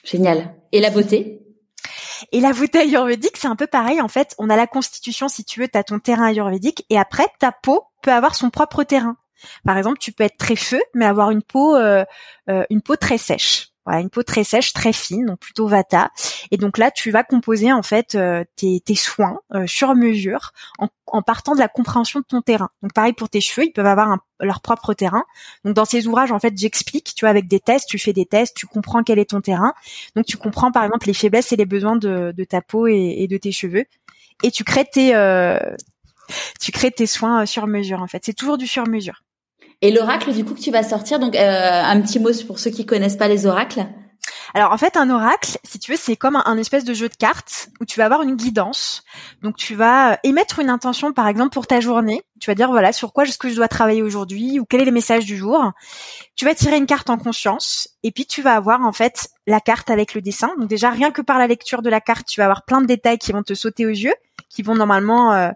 Génial. 0.04 0.56
Et 0.72 0.80
la 0.80 0.90
beauté? 0.90 1.42
Et 2.32 2.42
la 2.42 2.52
beauté 2.52 2.80
ayurvédique, 2.80 3.38
c'est 3.38 3.48
un 3.48 3.56
peu 3.56 3.68
pareil. 3.68 4.02
En 4.02 4.08
fait, 4.08 4.36
on 4.38 4.50
a 4.50 4.56
la 4.56 4.68
constitution, 4.68 5.30
si 5.30 5.46
tu 5.46 5.62
veux, 5.62 5.68
tu 5.68 5.78
as 5.78 5.84
ton 5.84 6.00
terrain 6.00 6.26
ayurvédique, 6.26 6.86
et 6.90 6.98
après, 6.98 7.28
ta 7.40 7.52
peau 7.52 7.84
peut 8.02 8.12
avoir 8.12 8.36
son 8.36 8.50
propre 8.50 8.84
terrain. 8.84 9.16
Par 9.66 9.78
exemple, 9.78 10.00
tu 10.00 10.12
peux 10.12 10.24
être 10.24 10.38
très 10.38 10.56
feu, 10.56 10.82
mais 10.94 11.06
avoir 11.06 11.32
une 11.32 11.44
peau, 11.44 11.76
euh, 11.76 12.04
euh, 12.50 12.64
une 12.70 12.82
peau 12.82 12.96
très 12.96 13.18
sèche. 13.18 13.70
Voilà, 13.86 14.02
une 14.02 14.10
peau 14.10 14.22
très 14.22 14.44
sèche, 14.44 14.74
très 14.74 14.94
fine, 14.94 15.26
donc 15.26 15.40
plutôt 15.40 15.68
vata. 15.68 16.12
Et 16.52 16.58
donc 16.58 16.78
là, 16.78 16.92
tu 16.92 17.10
vas 17.10 17.24
composer 17.24 17.72
en 17.72 17.82
fait 17.82 18.14
euh, 18.14 18.44
tes, 18.56 18.82
soins 18.94 19.40
sur 19.66 19.96
mesure 19.96 20.52
en, 20.78 21.22
partant 21.24 21.56
de 21.56 21.60
la 21.60 21.70
compréhension 21.70 22.20
de 22.20 22.26
ton 22.26 22.42
terrain. 22.42 22.70
Donc 22.84 22.94
pareil 22.94 23.14
pour 23.14 23.30
tes 23.30 23.42
cheveux, 23.42 23.66
ils 23.66 23.72
peuvent 23.72 23.88
avoir 23.88 24.16
leur 24.40 24.62
propre 24.62 24.94
terrain. 24.94 25.24
Donc 25.66 25.74
dans 25.74 25.86
ces 25.86 26.06
ouvrages, 26.06 26.32
en 26.32 26.38
fait, 26.38 26.56
j'explique, 26.56 27.16
tu 27.16 27.22
vois, 27.22 27.30
avec 27.30 27.48
des 27.48 27.60
tests, 27.60 27.90
tu 27.90 27.98
fais 27.98 28.14
des 28.14 28.28
tests, 28.28 28.56
tu 28.56 28.68
comprends 28.68 29.02
quel 29.02 29.18
est 29.18 29.32
ton 29.32 29.42
terrain. 29.42 29.74
Donc 30.16 30.26
tu 30.26 30.38
comprends 30.38 30.72
par 30.72 30.84
exemple 30.84 31.08
les 31.08 31.14
faiblesses 31.14 31.52
et 31.52 31.56
les 31.56 31.66
besoins 31.66 31.96
de, 31.96 32.32
ta 32.48 32.62
peau 32.62 32.86
et, 32.86 33.16
et, 33.20 33.28
de 33.28 33.38
tes 33.38 33.52
cheveux. 33.52 33.86
Et 34.44 34.52
tu 34.52 34.64
crées 34.64 34.86
tes, 34.86 35.14
tu 36.60 36.72
crées 36.72 36.92
tes 36.92 37.08
soins 37.08 37.46
sur 37.46 37.68
mesure 37.68 38.02
en 38.02 38.08
fait. 38.08 38.24
C'est 38.26 38.34
toujours 38.34 38.58
du 38.58 38.68
sur 38.68 38.88
mesure. 38.88 39.24
Et 39.82 39.92
l'oracle 39.92 40.34
du 40.34 40.44
coup 40.44 40.54
que 40.54 40.60
tu 40.60 40.72
vas 40.72 40.84
sortir, 40.84 41.20
donc 41.20 41.36
euh, 41.36 41.84
un 41.84 42.02
petit 42.02 42.20
mot 42.20 42.32
pour 42.46 42.60
ceux 42.60 42.70
qui 42.70 42.86
connaissent 42.86 43.16
pas 43.16 43.28
les 43.28 43.46
oracles. 43.46 43.86
Alors 44.54 44.72
en 44.72 44.78
fait, 44.78 44.98
un 44.98 45.10
oracle, 45.10 45.58
si 45.64 45.80
tu 45.80 45.92
veux, 45.92 45.98
c'est 45.98 46.16
comme 46.16 46.36
un, 46.36 46.58
espèce 46.58 46.84
de 46.84 46.94
jeu 46.94 47.08
de 47.08 47.16
cartes 47.16 47.70
où 47.80 47.86
tu 47.86 48.00
vas 48.00 48.06
avoir 48.06 48.22
une 48.24 48.36
guidance. 48.36 49.04
Donc 49.42 49.56
tu 49.56 49.76
vas 49.76 50.14
euh, 50.14 50.16
émettre 50.24 50.60
une 50.60 50.70
intention, 50.70 51.14
par 51.14 51.28
exemple, 51.28 51.52
pour 51.52 51.68
ta 51.68 51.80
journée. 51.80 52.22
Tu 52.40 52.50
vas 52.50 52.56
dire 52.56 52.70
voilà 52.70 52.92
sur 52.92 53.14
quoi 53.14 53.26
est-ce 53.26 53.38
que 53.38 53.50
je 53.50 53.56
dois 53.56 53.68
travailler 53.68 54.02
aujourd'hui 54.02 54.60
ou 54.60 54.66
quel 54.66 54.82
est 54.82 54.86
le 54.86 54.92
message 54.92 55.26
du 55.26 55.38
jour. 55.38 55.72
Tu 56.36 56.46
vas 56.46 56.56
tirer 56.56 56.78
une 56.78 56.86
carte 56.86 57.10
en 57.10 57.18
conscience 57.18 57.90
et 58.04 58.12
puis 58.12 58.26
tu 58.26 58.42
vas 58.42 58.56
avoir 58.56 58.82
en 58.82 58.92
fait 58.92 59.30
la 59.48 59.60
carte 59.60 59.90
avec 59.90 60.14
le 60.14 60.22
dessin. 60.22 60.52
Donc 60.58 60.70
déjà 60.70 60.90
rien 60.90 61.12
que 61.12 61.22
par 61.22 61.38
la 61.38 61.48
lecture 61.48 61.82
de 61.82 61.90
la 61.90 62.02
carte, 62.02 62.28
tu 62.28 62.40
vas 62.40 62.46
avoir 62.46 62.64
plein 62.64 62.82
de 62.82 62.88
détails 62.88 63.18
qui 63.18 63.32
vont 63.32 63.44
te 63.44 63.54
sauter 63.54 63.86
aux 63.86 63.90
yeux 63.90 64.16
qui 64.50 64.64
vont 64.64 64.76
normalement 64.76 65.34
euh, 65.34 65.52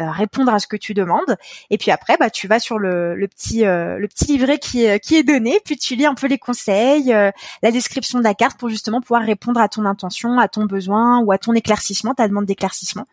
euh, 0.00 0.10
répondre 0.10 0.52
à 0.52 0.58
ce 0.58 0.66
que 0.66 0.76
tu 0.76 0.94
demandes. 0.94 1.36
Et 1.70 1.78
puis 1.78 1.90
après, 1.90 2.16
bah, 2.18 2.30
tu 2.30 2.48
vas 2.48 2.58
sur 2.58 2.78
le, 2.78 3.14
petit 3.28 3.64
euh, 3.66 3.98
le 3.98 4.08
petit 4.08 4.26
livret 4.26 4.58
qui 4.58 4.84
est, 4.84 5.00
qui 5.00 5.16
est 5.16 5.22
donné, 5.22 5.60
puis 5.64 5.76
tu 5.76 5.94
lis 5.94 6.06
un 6.06 6.14
peu 6.14 6.26
les 6.26 6.38
conseils, 6.38 7.14
la 7.62 7.70
description 7.70 8.18
de 8.18 8.24
la 8.24 8.34
carte 8.34 8.58
pour 8.58 8.68
justement 8.68 9.00
pouvoir 9.00 9.22
répondre 9.22 9.60
à 9.60 9.68
ton 9.68 9.84
intention, 9.84 10.38
à 10.38 10.48
ton 10.48 10.64
besoin 10.64 11.20
ou 11.20 11.32
à 11.32 11.38
ton 11.38 11.52
éclaircissement, 11.52 12.14
ta 12.14 12.26
demande 12.26 12.46
d'éclaircissement. 12.46 13.06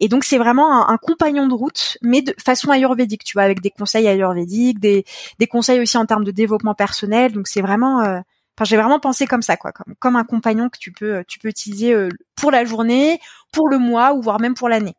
Et 0.00 0.08
donc 0.08 0.24
c'est 0.24 0.38
vraiment 0.38 0.88
un, 0.88 0.96
compagnon 0.98 1.46
de 1.46 1.54
route, 1.54 1.98
mais 2.02 2.22
de 2.22 2.34
façon 2.46 2.70
ayurvédique, 2.70 3.24
tu 3.24 3.34
vois, 3.34 3.42
avec 3.42 3.60
des 3.60 3.70
conseils 3.70 4.06
ayurvédiques, 4.08 4.80
des, 4.80 5.04
des 5.38 5.46
conseils 5.46 5.80
aussi 5.80 5.98
en 5.98 6.06
termes 6.06 6.24
de 6.24 6.30
développement 6.30 6.74
personnel. 6.74 7.32
Donc 7.32 7.46
c'est 7.46 7.60
vraiment 7.60 8.22
Enfin, 8.58 8.64
j'ai 8.64 8.76
vraiment 8.78 9.00
pensé 9.00 9.26
comme 9.26 9.42
ça, 9.42 9.58
quoi, 9.58 9.70
comme, 9.72 9.94
comme 9.98 10.16
un 10.16 10.24
compagnon 10.24 10.70
que 10.70 10.78
tu 10.78 10.90
peux, 10.90 11.22
tu 11.28 11.38
peux 11.38 11.48
utiliser 11.48 11.92
euh, 11.92 12.08
pour 12.36 12.50
la 12.50 12.64
journée, 12.64 13.20
pour 13.52 13.68
le 13.68 13.78
mois 13.78 14.14
ou 14.14 14.22
voire 14.22 14.40
même 14.40 14.54
pour 14.54 14.70
l'année. 14.70 14.94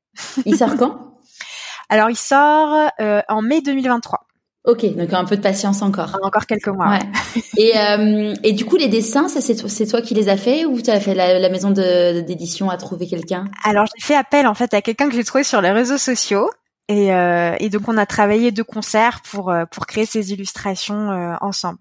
Il 0.45 0.55
sort 0.55 0.75
quand? 0.77 1.15
Alors, 1.89 2.11
il 2.11 2.17
sort 2.17 2.89
euh, 2.99 3.21
en 3.27 3.41
mai 3.41 3.61
2023. 3.61 4.27
Ok, 4.65 4.85
donc 4.95 5.11
un 5.13 5.23
peu 5.25 5.37
de 5.37 5.41
patience 5.41 5.81
encore. 5.81 6.19
Encore 6.21 6.45
quelques 6.45 6.67
mois. 6.67 6.89
Ouais. 6.89 7.41
et, 7.57 7.79
euh, 7.79 8.35
et 8.43 8.51
du 8.51 8.65
coup, 8.65 8.75
les 8.75 8.89
dessins, 8.89 9.27
ça 9.27 9.41
c'est 9.41 9.85
toi, 9.87 10.01
qui 10.01 10.13
les 10.13 10.29
as 10.29 10.37
fait 10.37 10.65
ou 10.65 10.79
tu 10.79 10.91
as 10.91 10.99
fait 10.99 11.15
la, 11.15 11.39
la 11.39 11.49
maison 11.49 11.71
d'édition 11.71 12.69
à 12.69 12.77
trouver 12.77 13.07
quelqu'un? 13.07 13.45
Alors 13.63 13.85
j'ai 13.95 14.05
fait 14.05 14.15
appel 14.15 14.45
en 14.45 14.53
fait 14.53 14.73
à 14.73 14.81
quelqu'un 14.81 15.07
que 15.07 15.15
j'ai 15.15 15.23
trouvé 15.23 15.45
sur 15.45 15.61
les 15.61 15.71
réseaux 15.71 15.97
sociaux 15.97 16.49
et, 16.89 17.13
euh, 17.13 17.55
et, 17.59 17.69
donc 17.69 17.87
on 17.87 17.97
a 17.97 18.05
travaillé 18.05 18.51
deux 18.51 18.63
concerts 18.63 19.21
pour 19.29 19.49
euh, 19.49 19.65
pour 19.65 19.85
créer 19.87 20.05
ces 20.05 20.31
illustrations 20.31 21.11
euh, 21.11 21.35
ensemble. 21.41 21.79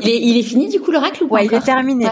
il, 0.00 0.08
est, 0.08 0.20
il 0.20 0.36
est 0.36 0.42
fini 0.42 0.68
du 0.68 0.80
coup 0.80 0.90
l'oracle 0.90 1.22
ou 1.24 1.28
pas 1.28 1.36
Ouais, 1.36 1.46
il 1.46 1.54
est 1.54 1.60
terminé. 1.60 2.06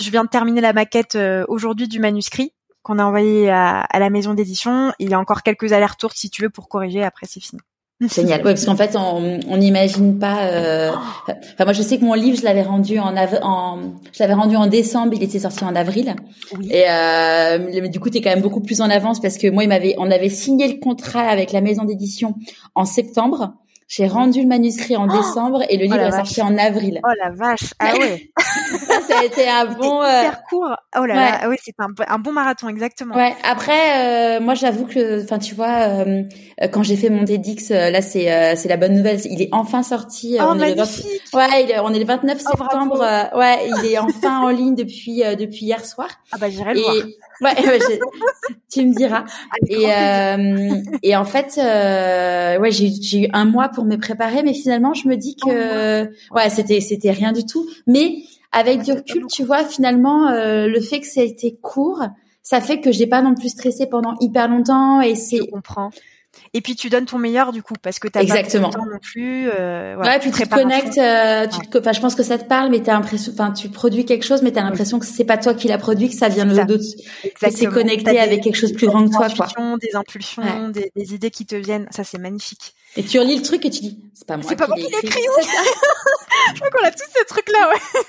je 0.00 0.10
viens 0.10 0.24
de 0.24 0.28
terminer 0.28 0.60
la 0.60 0.72
maquette 0.72 1.14
euh, 1.14 1.44
aujourd'hui 1.48 1.86
du 1.86 2.00
manuscrit 2.00 2.52
qu'on 2.82 2.98
a 2.98 3.04
envoyé 3.04 3.48
à, 3.48 3.80
à 3.80 3.98
la 3.98 4.10
maison 4.10 4.34
d'édition. 4.34 4.92
Il 4.98 5.10
y 5.10 5.14
a 5.14 5.20
encore 5.20 5.42
quelques 5.42 5.72
allers-retours 5.72 6.12
si 6.12 6.30
tu 6.30 6.42
veux 6.42 6.50
pour 6.50 6.68
corriger. 6.68 7.04
Après 7.04 7.26
c'est 7.28 7.40
fini. 7.40 7.60
Génial. 8.00 8.40
Ouais, 8.40 8.52
parce 8.52 8.66
qu'en 8.66 8.76
fait, 8.76 8.94
on 8.94 9.56
n'imagine 9.56 10.18
pas. 10.18 10.48
Euh... 10.48 10.92
Enfin, 10.92 11.64
moi, 11.64 11.72
je 11.72 11.80
sais 11.80 11.96
que 11.96 12.04
mon 12.04 12.12
livre, 12.12 12.36
je 12.38 12.44
l'avais 12.44 12.62
rendu 12.62 12.98
en, 12.98 13.16
en, 13.16 13.78
je 14.12 14.18
l'avais 14.20 14.34
rendu 14.34 14.54
en 14.54 14.66
décembre. 14.66 15.14
Il 15.14 15.22
était 15.22 15.38
sorti 15.38 15.64
en 15.64 15.74
avril. 15.74 16.14
Oui. 16.58 16.68
Et 16.70 16.84
euh... 16.90 17.58
mais 17.80 17.88
du 17.88 17.98
coup, 17.98 18.10
t'es 18.10 18.20
quand 18.20 18.30
même 18.30 18.42
beaucoup 18.42 18.60
plus 18.60 18.82
en 18.82 18.90
avance 18.90 19.18
parce 19.20 19.38
que 19.38 19.48
moi, 19.48 19.64
il 19.64 19.68
m'avait, 19.68 19.94
on 19.96 20.10
avait 20.10 20.28
signé 20.28 20.68
le 20.68 20.78
contrat 20.78 21.22
avec 21.22 21.52
la 21.52 21.62
maison 21.62 21.84
d'édition 21.84 22.34
en 22.74 22.84
septembre. 22.84 23.54
J'ai 23.88 24.08
rendu 24.08 24.42
le 24.42 24.48
manuscrit 24.48 24.96
en 24.96 25.08
oh 25.08 25.16
décembre 25.16 25.62
et 25.68 25.76
le 25.76 25.84
livre 25.84 26.00
oh 26.00 26.06
est 26.06 26.10
sorti 26.10 26.42
en 26.42 26.58
avril. 26.58 27.00
Oh 27.04 27.12
la 27.22 27.30
vache 27.30 27.72
Ah 27.78 27.94
ouais 27.96 28.30
Ça 29.06 29.20
a 29.20 29.24
été 29.24 29.48
un 29.48 29.66
bon. 29.66 30.02
Euh, 30.02 30.22
hyper 30.22 30.42
court. 30.44 30.76
Oh 30.98 31.04
là 31.04 31.14
là, 31.14 31.38
ah 31.42 31.48
oui, 31.48 31.56
c'est 31.62 31.74
un, 31.78 31.88
un, 32.08 32.18
bon 32.18 32.32
marathon, 32.32 32.68
exactement. 32.68 33.14
Ouais. 33.14 33.34
Après, 33.44 34.38
euh, 34.38 34.40
moi, 34.40 34.54
j'avoue 34.54 34.86
que, 34.86 35.22
enfin, 35.22 35.38
tu 35.38 35.54
vois, 35.54 36.04
euh, 36.04 36.22
quand 36.72 36.82
j'ai 36.82 36.96
fait 36.96 37.10
mon 37.10 37.24
TEDx, 37.24 37.70
euh, 37.70 37.90
là, 37.90 38.02
c'est 38.02 38.32
euh, 38.32 38.54
c'est 38.56 38.68
la 38.68 38.76
bonne 38.76 38.94
nouvelle. 38.94 39.20
Il 39.24 39.42
est 39.42 39.50
enfin 39.52 39.82
sorti. 39.82 40.36
Oh, 40.40 40.46
on 40.50 40.54
magnifique. 40.56 41.06
Est 41.32 41.36
ouais, 41.36 41.64
il 41.64 41.70
est, 41.70 41.78
on 41.78 41.92
est 41.92 41.98
le 41.98 42.04
29 42.06 42.38
septembre. 42.38 43.00
ouais, 43.36 43.68
il 43.68 43.92
est 43.92 43.98
enfin 43.98 44.40
en 44.40 44.48
ligne 44.48 44.74
depuis 44.74 45.22
depuis 45.38 45.66
hier 45.66 45.84
soir. 45.84 46.08
Ah 46.32 46.38
bah 46.38 46.48
j'irai 46.48 46.74
le 46.74 46.80
voir. 46.80 46.94
Ouais, 47.42 47.54
tu 48.76 48.86
me 48.86 48.94
diras. 48.94 49.24
et 49.68 49.92
euh, 49.92 50.80
et 51.02 51.16
en 51.16 51.24
fait, 51.24 51.58
euh, 51.58 52.58
ouais, 52.58 52.70
j'ai 52.70 53.24
eu 53.24 53.28
un 53.32 53.44
mois 53.44 53.68
pour 53.68 53.84
me 53.84 53.96
préparer, 53.96 54.42
mais 54.42 54.54
finalement, 54.54 54.94
je 54.94 55.08
me 55.08 55.16
dis 55.16 55.36
que 55.36 56.04
ouais, 56.34 56.50
c'était 56.50 56.80
c'était 56.80 57.10
rien 57.10 57.32
du 57.32 57.44
tout. 57.44 57.66
Mais 57.86 58.16
avec 58.52 58.82
du 58.82 58.92
recul, 58.92 59.24
tu 59.32 59.44
vois, 59.44 59.64
finalement, 59.64 60.28
euh, 60.28 60.66
le 60.66 60.80
fait 60.80 61.00
que 61.00 61.06
ça 61.06 61.20
a 61.20 61.24
été 61.24 61.58
court, 61.60 62.02
ça 62.42 62.60
fait 62.60 62.80
que 62.80 62.92
j'ai 62.92 63.06
pas 63.06 63.22
non 63.22 63.34
plus 63.34 63.48
stressé 63.50 63.86
pendant 63.86 64.14
hyper 64.20 64.48
longtemps 64.48 65.00
et 65.00 65.14
c'est. 65.14 65.38
Je 65.38 65.44
comprends. 65.44 65.90
Et 66.54 66.60
puis 66.60 66.74
tu 66.74 66.88
donnes 66.88 67.06
ton 67.06 67.18
meilleur 67.18 67.52
du 67.52 67.62
coup 67.62 67.74
parce 67.82 67.98
que 67.98 68.08
t'as 68.08 68.22
Exactement. 68.22 68.70
pas 68.70 68.78
le 68.78 68.84
temps 68.84 68.90
non 68.90 68.98
plus. 68.98 69.48
Euh, 69.50 69.96
ouais, 69.96 70.18
puis 70.18 70.30
tu 70.30 70.42
te 70.42 70.54
connectes. 70.54 70.98
Euh, 70.98 71.46
tu 71.46 71.78
enfin, 71.78 71.92
je 71.92 72.00
pense 72.00 72.14
que 72.14 72.22
ça 72.22 72.38
te 72.38 72.44
parle, 72.44 72.70
mais 72.70 72.80
t'as 72.80 72.94
l'impression, 72.94 73.32
enfin, 73.32 73.52
tu 73.52 73.68
produis 73.68 74.04
quelque 74.04 74.24
chose, 74.24 74.42
mais 74.42 74.52
t'as 74.52 74.62
l'impression 74.62 74.98
que 74.98 75.06
c'est 75.06 75.24
pas 75.24 75.36
toi 75.36 75.54
qui 75.54 75.68
l'a 75.68 75.78
produit, 75.78 76.08
que 76.08 76.14
ça 76.16 76.28
vient 76.28 76.46
de 76.46 76.54
d'autres. 76.64 76.84
Que 77.40 77.50
c'est 77.50 77.66
connecté 77.66 78.18
avec 78.18 78.42
quelque 78.42 78.56
chose 78.56 78.72
de 78.72 78.76
plus 78.76 78.86
grand 78.86 79.06
que 79.06 79.14
toi, 79.14 79.28
quoi. 79.28 79.46
Des 79.80 79.94
impulsions, 79.94 80.68
des, 80.70 80.90
des, 80.94 81.14
idées 81.14 81.30
qui 81.30 81.46
te 81.46 81.56
viennent. 81.56 81.86
Ça, 81.90 82.04
c'est 82.04 82.18
magnifique. 82.18 82.74
Et 82.96 83.02
tu 83.02 83.18
relis 83.18 83.36
le 83.36 83.42
truc 83.42 83.64
et 83.64 83.70
tu 83.70 83.80
dis, 83.80 83.98
c'est 84.14 84.26
pas 84.26 84.36
moi. 84.36 84.46
C'est 84.48 84.56
pas 84.56 84.66
moi 84.66 84.76
qui 84.76 84.84
l'ai 84.84 84.98
écrit. 85.02 85.20
je 86.54 86.60
crois 86.60 86.70
qu'on 86.70 86.86
a 86.86 86.90
tous 86.90 87.04
ces 87.14 87.24
trucs 87.26 87.50
là, 87.50 87.70
ouais. 87.70 88.02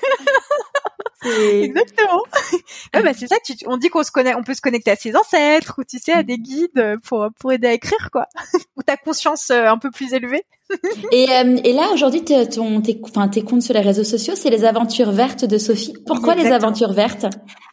Exactement. 1.24 2.22
ouais, 2.94 3.02
bah, 3.02 3.12
c'est 3.12 3.26
ça. 3.26 3.36
Tu, 3.44 3.54
on 3.66 3.76
dit 3.76 3.88
qu'on 3.88 4.04
se 4.04 4.10
connaît, 4.10 4.34
on 4.34 4.42
peut 4.42 4.54
se 4.54 4.60
connecter 4.60 4.90
à 4.90 4.96
ses 4.96 5.16
ancêtres 5.16 5.74
ou 5.78 5.84
tu 5.84 5.98
sais 5.98 6.12
à 6.12 6.22
des 6.22 6.38
guides 6.38 6.98
pour 7.04 7.28
pour 7.38 7.52
aider 7.52 7.68
à 7.68 7.72
écrire 7.72 8.10
quoi. 8.12 8.28
ou 8.76 8.82
ta 8.82 8.96
conscience 8.96 9.50
euh, 9.50 9.66
un 9.66 9.78
peu 9.78 9.90
plus 9.90 10.12
élevée. 10.12 10.44
et, 11.12 11.26
euh, 11.30 11.56
et 11.64 11.72
là 11.72 11.90
aujourd'hui, 11.92 12.24
ton, 12.24 12.80
tes, 12.80 13.00
enfin 13.02 13.28
tes 13.28 13.42
comptes 13.42 13.62
sur 13.62 13.74
les 13.74 13.80
réseaux 13.80 14.04
sociaux, 14.04 14.34
c'est 14.36 14.50
les 14.50 14.64
aventures 14.64 15.12
vertes 15.12 15.44
de 15.44 15.58
Sophie. 15.58 15.94
Pourquoi 16.06 16.34
les 16.34 16.46
aventures 16.46 16.92
vertes? 16.92 17.26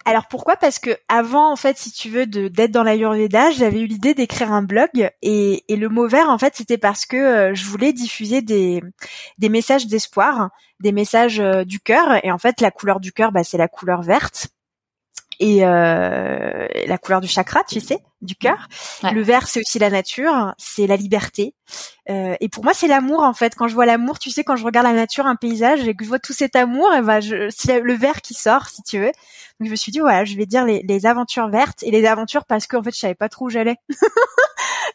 Alors 0.05 0.27
pourquoi? 0.29 0.55
Parce 0.55 0.79
que 0.79 0.91
avant, 1.09 1.51
en 1.51 1.55
fait, 1.55 1.77
si 1.77 1.91
tu 1.91 2.09
veux, 2.09 2.25
d'être 2.25 2.71
dans 2.71 2.83
l'Ayurveda, 2.83 3.51
j'avais 3.51 3.79
eu 3.79 3.85
l'idée 3.85 4.13
d'écrire 4.13 4.51
un 4.51 4.61
blog 4.61 5.09
et, 5.21 5.63
et 5.67 5.75
le 5.75 5.89
mot 5.89 6.07
vert, 6.07 6.29
en 6.29 6.37
fait, 6.37 6.53
c'était 6.55 6.77
parce 6.77 7.05
que 7.05 7.17
euh, 7.17 7.55
je 7.55 7.65
voulais 7.65 7.91
diffuser 7.91 8.41
des 8.41 8.81
des 9.37 9.49
messages 9.49 9.87
d'espoir, 9.87 10.49
des 10.79 10.91
messages 10.91 11.41
du 11.65 11.79
cœur. 11.79 12.23
Et 12.23 12.31
en 12.31 12.37
fait, 12.37 12.61
la 12.61 12.71
couleur 12.71 12.99
du 12.99 13.11
cœur, 13.11 13.31
bah, 13.31 13.43
c'est 13.43 13.57
la 13.57 13.67
couleur 13.67 14.01
verte 14.01 14.49
et 15.39 15.65
euh, 15.65 16.67
la 16.88 16.97
couleur 16.97 17.21
du 17.21 17.27
chakra, 17.27 17.63
tu 17.67 17.79
sais, 17.79 17.99
du 18.21 18.36
cœur. 18.36 18.67
Le 19.03 19.21
vert, 19.21 19.47
c'est 19.47 19.59
aussi 19.59 19.79
la 19.79 19.89
nature, 19.89 20.53
c'est 20.57 20.88
la 20.88 20.95
liberté. 20.95 21.53
Euh, 22.09 22.36
et 22.39 22.49
pour 22.49 22.63
moi, 22.63 22.73
c'est 22.73 22.88
l'amour 22.88 23.21
en 23.21 23.33
fait. 23.33 23.55
Quand 23.55 23.67
je 23.67 23.73
vois 23.73 23.86
l'amour, 23.86 24.19
tu 24.19 24.29
sais, 24.29 24.43
quand 24.43 24.55
je 24.55 24.65
regarde 24.65 24.88
la 24.88 24.93
nature, 24.93 25.25
un 25.25 25.36
paysage, 25.36 25.88
et 25.88 25.95
que 25.95 26.03
je 26.03 26.09
vois 26.09 26.19
tout 26.19 26.33
cet 26.33 26.55
amour, 26.55 26.93
et 26.93 27.01
ben, 27.01 27.19
je, 27.19 27.49
c'est 27.55 27.79
le 27.79 27.93
vert 27.93 28.21
qui 28.21 28.33
sort, 28.33 28.67
si 28.67 28.81
tu 28.83 28.99
veux. 28.99 29.11
Donc 29.59 29.67
je 29.67 29.71
me 29.71 29.75
suis 29.75 29.91
dit, 29.91 29.99
voilà, 29.99 30.25
je 30.25 30.36
vais 30.36 30.45
dire 30.45 30.65
les, 30.65 30.83
les 30.88 31.05
aventures 31.05 31.49
vertes 31.49 31.83
et 31.83 31.91
les 31.91 32.05
aventures 32.05 32.45
parce 32.45 32.67
qu'en 32.67 32.83
fait, 32.83 32.93
je 32.93 32.99
savais 32.99 33.15
pas 33.15 33.29
trop 33.29 33.45
où 33.45 33.49
j'allais. 33.49 33.77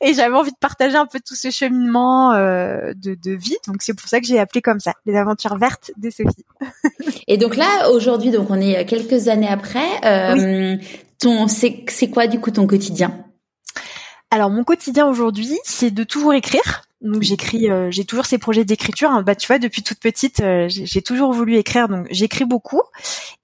et 0.06 0.14
j'avais 0.14 0.34
envie 0.34 0.50
de 0.50 0.56
partager 0.58 0.96
un 0.96 1.06
peu 1.06 1.20
tout 1.20 1.34
ce 1.34 1.50
cheminement 1.50 2.32
euh, 2.32 2.92
de, 2.94 3.14
de, 3.14 3.32
vie. 3.32 3.56
Donc 3.66 3.76
c'est 3.80 3.94
pour 3.94 4.08
ça 4.08 4.20
que 4.20 4.26
j'ai 4.26 4.38
appelé 4.38 4.62
comme 4.62 4.80
ça, 4.80 4.94
les 5.06 5.16
aventures 5.16 5.56
vertes 5.56 5.90
de 5.96 6.10
Sophie. 6.10 6.44
et 7.28 7.36
donc 7.36 7.56
là, 7.56 7.90
aujourd'hui, 7.90 8.30
donc 8.30 8.50
on 8.50 8.60
est 8.60 8.84
quelques 8.86 9.28
années 9.28 9.48
après. 9.48 9.86
Euh, 10.04 10.76
Ton, 11.18 11.48
c'est, 11.48 11.84
c'est 11.88 12.08
quoi 12.08 12.26
du 12.26 12.40
coup 12.40 12.50
ton 12.50 12.66
quotidien? 12.66 13.24
Alors 14.30 14.50
mon 14.50 14.64
quotidien 14.64 15.06
aujourd'hui, 15.06 15.58
c'est 15.64 15.90
de 15.90 16.04
toujours 16.04 16.32
écrire. 16.34 16.82
Donc 17.00 17.22
j'écris, 17.22 17.70
euh, 17.70 17.90
j'ai 17.90 18.04
toujours 18.04 18.26
ces 18.26 18.36
projets 18.36 18.64
d'écriture. 18.64 19.22
Bah 19.22 19.34
tu 19.34 19.46
vois, 19.46 19.58
depuis 19.58 19.82
toute 19.82 20.00
petite, 20.00 20.40
euh, 20.40 20.66
j'ai 20.68 21.00
toujours 21.00 21.32
voulu 21.32 21.56
écrire, 21.56 21.88
donc 21.88 22.06
j'écris 22.10 22.44
beaucoup 22.44 22.82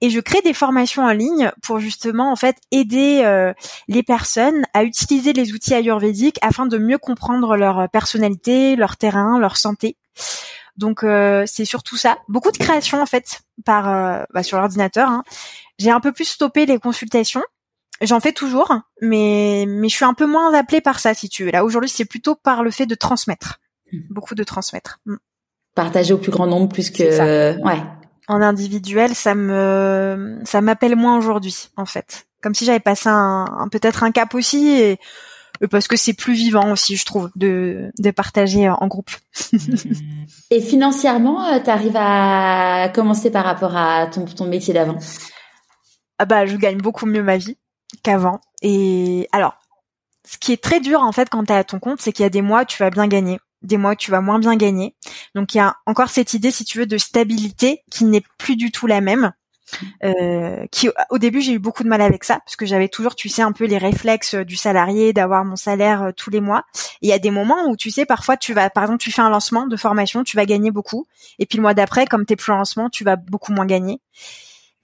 et 0.03 0.11
je 0.11 0.21
crée 0.21 0.43
des 0.43 0.53
formations 0.53 1.05
en 1.05 1.13
ligne 1.13 1.51
pour 1.63 1.81
justement 1.81 2.31
en 2.31 2.37
fait 2.37 2.57
aider 2.71 3.23
euh, 3.25 3.55
les 3.89 4.03
personnes 4.03 4.67
à 4.75 4.85
utiliser 4.85 5.33
les 5.33 5.55
outils 5.55 5.73
ayurvédiques 5.73 6.39
afin 6.43 6.67
de 6.67 6.77
mieux 6.77 6.99
comprendre 6.99 7.57
leur 7.57 7.89
personnalité, 7.89 8.77
leur 8.77 8.99
terrain, 8.99 9.39
leur 9.39 9.57
santé. 9.57 9.97
Donc 10.77 11.07
c'est 11.47 11.65
surtout 11.65 11.97
ça. 11.97 12.19
Beaucoup 12.29 12.51
de 12.51 12.59
créations 12.59 13.01
en 13.01 13.07
fait 13.07 13.41
par 13.65 14.27
bah, 14.35 14.43
sur 14.43 14.59
l'ordinateur. 14.59 15.09
Hein. 15.09 15.25
J'ai 15.79 15.91
un 15.91 16.01
peu 16.01 16.13
plus 16.13 16.27
stoppé 16.27 16.67
les 16.67 16.79
consultations 16.79 17.43
J'en 18.03 18.21
fais 18.21 18.33
toujours, 18.33 18.75
mais 19.01 19.65
mais 19.67 19.89
je 19.89 19.95
suis 19.95 20.05
un 20.05 20.15
peu 20.15 20.27
moins 20.27 20.53
appelée 20.53 20.81
par 20.81 21.01
ça, 21.01 21.15
si 21.15 21.29
tu 21.29 21.45
veux. 21.45 21.51
Là, 21.51 21.65
aujourd'hui, 21.65 21.89
c'est 21.89 22.05
plutôt 22.05 22.35
par 22.35 22.63
le 22.63 22.71
fait 22.71 22.87
de 22.87 22.95
transmettre, 22.95 23.61
hmm. 23.93 24.01
beaucoup 24.11 24.35
de 24.35 24.45
transmettre. 24.45 25.01
Hmm. 25.07 25.17
Partager 25.75 26.13
au 26.13 26.19
plus 26.19 26.31
grand 26.31 26.47
nombre, 26.47 26.69
plus 26.69 26.91
que 26.91 27.63
ouais. 27.63 27.83
En 28.29 28.43
individuel, 28.43 29.15
ça 29.15 29.35
me 29.35 30.41
ça 30.45 30.61
m'appelle 30.61 30.97
moins 30.97 31.17
aujourd'hui, 31.17 31.69
en 31.77 31.87
fait. 31.87 32.27
Comme 32.43 32.55
si 32.55 32.65
j'avais 32.65 32.81
passé 32.81 33.09
un, 33.09 33.69
peut-être 33.71 34.03
un 34.03 34.11
cap 34.11 34.35
aussi, 34.35 34.69
et, 34.69 34.99
parce 35.71 35.89
que 35.89 35.97
c'est 35.97 36.13
plus 36.13 36.35
vivant 36.35 36.71
aussi, 36.73 36.97
je 36.97 37.05
trouve, 37.05 37.31
de 37.37 37.91
de 37.99 38.11
partager 38.11 38.69
en 38.69 38.87
groupe. 38.89 39.11
et 40.51 40.61
financièrement, 40.61 41.47
euh, 41.47 41.61
tu 41.61 41.71
arrives 41.71 41.97
à 41.97 42.91
commencer 42.95 43.31
par 43.31 43.45
rapport 43.45 43.77
à 43.77 44.07
ton 44.07 44.27
ton 44.27 44.47
métier 44.47 44.75
d'avant? 44.75 44.99
Ah 46.19 46.25
bah, 46.25 46.47
je 46.47 46.57
gagne 46.57 46.79
beaucoup 46.79 47.07
mieux 47.07 47.23
ma 47.23 47.37
vie 47.37 47.57
qu'avant. 48.03 48.41
Et 48.63 49.29
alors, 49.33 49.59
ce 50.27 50.39
qui 50.39 50.53
est 50.53 50.63
très 50.63 50.81
dur 50.81 51.01
en 51.01 51.13
fait 51.13 51.29
quand 51.31 51.45
tu 51.45 51.53
es 51.53 51.57
à 51.57 51.65
ton 51.65 51.79
compte, 51.79 52.01
c'est 52.01 52.13
qu'il 52.13 52.25
y 52.25 52.27
a 52.27 52.31
des 52.31 52.43
mois 52.43 52.65
tu 52.65 52.83
vas 52.83 52.91
bien 52.91 53.07
gagner, 53.07 53.39
des 53.63 53.77
mois 53.77 53.97
tu 53.97 54.11
vas 54.11 54.21
moins 54.21 54.39
bien 54.39 54.57
gagner. 54.57 54.95
Donc 55.35 55.55
il 55.55 55.59
y 55.59 55.61
a 55.61 55.77
encore 55.87 56.09
cette 56.11 56.35
idée, 56.35 56.51
si 56.51 56.65
tu 56.65 56.79
veux, 56.79 56.87
de 56.87 56.99
stabilité 56.99 57.83
qui 57.91 58.05
n'est 58.05 58.25
plus 58.39 58.57
du 58.57 58.71
tout 58.71 58.87
la 58.87 59.01
même. 59.01 59.33
Euh, 60.05 60.65
qui 60.71 60.89
au 61.11 61.19
début 61.19 61.41
j'ai 61.41 61.53
eu 61.53 61.59
beaucoup 61.59 61.83
de 61.83 61.89
mal 61.89 62.01
avec 62.01 62.23
ça 62.23 62.39
parce 62.39 62.55
que 62.55 62.67
j'avais 62.67 62.89
toujours 62.89 63.17
tu 63.17 63.29
sais 63.29 63.43
un 63.43 63.51
peu 63.51 63.65
les 63.65 63.79
réflexes 63.79 64.37
du 64.37 64.55
salarié 64.55 65.13
d'avoir 65.13 65.45
mon 65.45 65.57
salaire 65.57 66.03
euh, 66.05 66.13
tous 66.13 66.31
les 66.31 66.41
mois 66.41 66.65
il 67.01 67.09
y 67.09 67.13
a 67.13 67.19
des 67.19 67.33
moments 67.33 67.67
où 67.67 67.77
tu 67.77 67.91
sais 67.91 68.07
parfois 68.07 68.37
tu 68.37 68.55
vas 68.55 68.71
par 68.71 68.85
exemple 68.85 69.03
tu 69.03 69.11
fais 69.11 69.23
un 69.23 69.29
lancement 69.29 69.67
de 69.67 69.77
formation 69.77 70.23
tu 70.23 70.37
vas 70.37 70.47
gagner 70.47 70.71
beaucoup 70.71 71.09
et 71.41 71.47
puis 71.47 71.57
le 71.57 71.63
mois 71.63 71.75
d'après 71.75 72.07
comme 72.07 72.27
t'es 72.27 72.37
plus 72.37 72.53
en 72.53 72.59
lancement 72.59 72.91
tu 72.91 73.03
vas 73.03 73.17
beaucoup 73.17 73.53
moins 73.53 73.67
gagner 73.67 74.01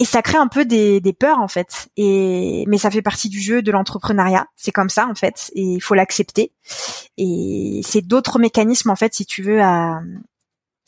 et 0.02 0.04
ça 0.04 0.20
crée 0.20 0.36
un 0.36 0.48
peu 0.48 0.64
des, 0.64 1.00
des, 1.00 1.12
peurs 1.12 1.38
en 1.38 1.46
fait. 1.46 1.88
Et 1.96 2.64
mais 2.66 2.76
ça 2.76 2.90
fait 2.90 3.02
partie 3.02 3.28
du 3.28 3.40
jeu 3.40 3.62
de 3.62 3.70
l'entrepreneuriat. 3.70 4.48
C'est 4.56 4.72
comme 4.72 4.90
ça 4.90 5.06
en 5.06 5.14
fait, 5.14 5.52
et 5.54 5.62
il 5.62 5.80
faut 5.80 5.94
l'accepter. 5.94 6.50
Et 7.18 7.82
c'est 7.84 8.02
d'autres 8.02 8.40
mécanismes 8.40 8.90
en 8.90 8.96
fait, 8.96 9.14
si 9.14 9.24
tu 9.24 9.42
veux, 9.44 9.62
à, 9.62 10.00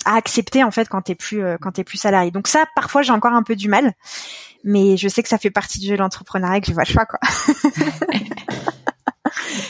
à 0.04 0.16
accepter 0.16 0.64
en 0.64 0.72
fait 0.72 0.88
quand 0.88 1.02
t'es 1.02 1.14
plus 1.14 1.44
euh, 1.44 1.56
quand 1.60 1.70
t'es 1.70 1.84
plus 1.84 1.98
salarié. 1.98 2.32
Donc 2.32 2.48
ça, 2.48 2.64
parfois 2.74 3.02
j'ai 3.02 3.12
encore 3.12 3.34
un 3.34 3.44
peu 3.44 3.54
du 3.54 3.68
mal, 3.68 3.92
mais 4.64 4.96
je 4.96 5.06
sais 5.06 5.22
que 5.22 5.28
ça 5.28 5.38
fait 5.38 5.52
partie 5.52 5.78
du 5.78 5.86
jeu 5.86 5.94
de 5.94 6.00
l'entrepreneuriat 6.00 6.60
que 6.60 6.66
j'ai 6.66 6.74
pas 6.74 6.82
le 6.84 6.92
choix 6.92 7.06
quoi. 7.06 7.20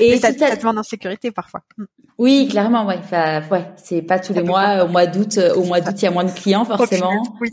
Et 0.01 0.19
ça, 0.19 0.33
ça 0.33 0.57
te 0.57 0.61
demande 0.61 0.79
en 0.79 0.83
sécurité 0.83 1.31
parfois. 1.31 1.61
Mm. 1.77 1.85
Oui, 2.19 2.49
clairement, 2.49 2.87
ouais. 2.87 2.99
Enfin, 2.99 3.43
ouais, 3.51 3.67
c'est 3.77 4.03
pas 4.03 4.19
tous 4.19 4.33
les 4.33 4.43
mois. 4.43 4.85
Au 4.85 4.89
mois 4.89 5.07
d'août, 5.07 5.39
euh, 5.39 5.55
au 5.55 5.65
mois 5.65 5.81
d'août, 5.81 5.95
il 5.99 6.05
y 6.05 6.09
a 6.09 6.11
moins 6.11 6.25
de 6.25 6.31
clients 6.31 6.65
forcément. 6.65 7.23
Oui. 7.41 7.51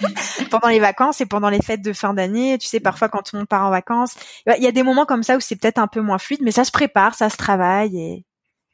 pendant 0.50 0.68
les 0.68 0.80
vacances 0.80 1.20
et 1.20 1.26
pendant 1.26 1.50
les 1.50 1.60
fêtes 1.60 1.82
de 1.82 1.92
fin 1.92 2.14
d'année, 2.14 2.58
tu 2.58 2.66
sais, 2.66 2.80
parfois 2.80 3.08
quand 3.08 3.22
tout 3.22 3.36
le 3.36 3.40
monde 3.40 3.48
part 3.48 3.66
en 3.66 3.70
vacances, 3.70 4.14
il 4.46 4.62
y 4.62 4.66
a 4.66 4.72
des 4.72 4.82
moments 4.82 5.06
comme 5.06 5.22
ça 5.22 5.36
où 5.36 5.40
c'est 5.40 5.56
peut-être 5.56 5.78
un 5.78 5.86
peu 5.86 6.00
moins 6.00 6.18
fluide, 6.18 6.40
mais 6.42 6.50
ça 6.50 6.64
se 6.64 6.70
prépare, 6.70 7.14
ça 7.14 7.28
se 7.30 7.36
travaille 7.36 7.98
et 7.98 8.24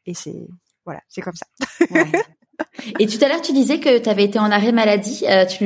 et 0.07 0.15
c'est 0.15 0.49
voilà, 0.87 1.01
c'est 1.09 1.21
comme 1.21 1.35
ça. 1.35 1.47
Et 2.99 3.07
tout 3.07 3.23
à 3.25 3.29
l'heure, 3.29 3.41
tu 3.41 3.53
disais 3.53 3.79
que 3.79 3.99
tu 3.99 4.09
avais 4.09 4.25
été 4.25 4.39
en 4.39 4.51
arrêt 4.51 4.73
maladie. 4.73 5.25
Euh, 5.29 5.47
tu, 5.47 5.65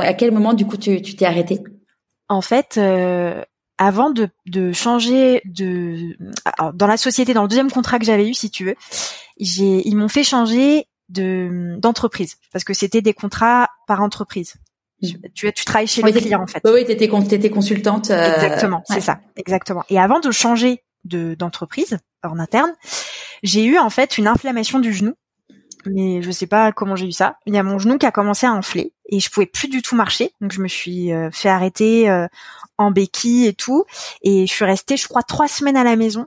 à 0.00 0.12
quel 0.14 0.30
moment, 0.30 0.52
du 0.52 0.66
coup, 0.66 0.76
tu 0.76 1.00
t'es 1.00 1.24
arrêté 1.24 1.60
En 2.28 2.42
fait, 2.42 2.76
euh, 2.76 3.42
avant 3.78 4.10
de, 4.10 4.28
de 4.46 4.72
changer 4.72 5.40
de 5.44 6.16
dans 6.74 6.86
la 6.86 6.96
société 6.96 7.32
dans 7.32 7.42
le 7.42 7.48
deuxième 7.48 7.70
contrat 7.70 7.98
que 7.98 8.04
j'avais 8.04 8.28
eu 8.28 8.34
si 8.34 8.50
tu 8.50 8.64
veux 8.64 8.74
j'ai 9.38 9.86
ils 9.86 9.96
m'ont 9.96 10.08
fait 10.08 10.24
changer 10.24 10.86
de 11.08 11.76
d'entreprise. 11.78 12.36
Parce 12.52 12.64
que 12.64 12.74
c'était 12.74 13.00
des 13.00 13.14
contrats 13.14 13.68
par 13.86 14.02
entreprise. 14.02 14.54
Mmh. 15.00 15.08
tu, 15.32 15.52
tu 15.52 15.64
travailles 15.64 15.86
chez 15.86 16.02
les 16.02 16.12
clients 16.12 16.42
en 16.42 16.48
fait. 16.48 16.60
oui 16.64 16.84
t'étais 16.84 17.04
étais 17.04 17.50
consultante 17.50 18.10
euh, 18.10 18.34
exactement 18.34 18.82
c'est 18.88 19.00
ça 19.00 19.20
exactement. 19.36 19.84
Et 19.90 19.98
avant 19.98 20.18
de 20.18 20.30
changer 20.32 20.82
de 21.04 21.36
d'entreprise 21.36 21.98
en 22.24 22.40
interne 22.40 22.72
j'ai 23.44 23.64
eu 23.64 23.78
en 23.78 23.90
fait 23.90 24.18
une 24.18 24.26
inflammation 24.26 24.80
du 24.80 24.92
genou. 24.92 25.14
Mais 25.86 26.22
je 26.22 26.30
sais 26.32 26.48
pas 26.48 26.72
comment 26.72 26.96
j'ai 26.96 27.06
eu 27.06 27.12
ça. 27.12 27.36
Il 27.46 27.54
y 27.54 27.58
a 27.58 27.62
mon 27.62 27.78
genou 27.78 27.98
qui 27.98 28.06
a 28.06 28.10
commencé 28.10 28.46
à 28.46 28.52
enfler 28.52 28.92
et 29.08 29.20
je 29.20 29.30
pouvais 29.30 29.46
plus 29.46 29.68
du 29.68 29.80
tout 29.80 29.94
marcher, 29.94 30.32
donc 30.40 30.52
je 30.52 30.60
me 30.60 30.68
suis 30.68 31.12
euh, 31.12 31.30
fait 31.30 31.48
arrêter 31.48 32.10
euh, 32.10 32.26
en 32.78 32.90
béquille 32.90 33.46
et 33.46 33.52
tout, 33.52 33.84
et 34.22 34.46
je 34.46 34.52
suis 34.52 34.64
restée, 34.64 34.96
je 34.96 35.06
crois, 35.06 35.22
trois 35.22 35.48
semaines 35.48 35.76
à 35.76 35.84
la 35.84 35.96
maison. 35.96 36.26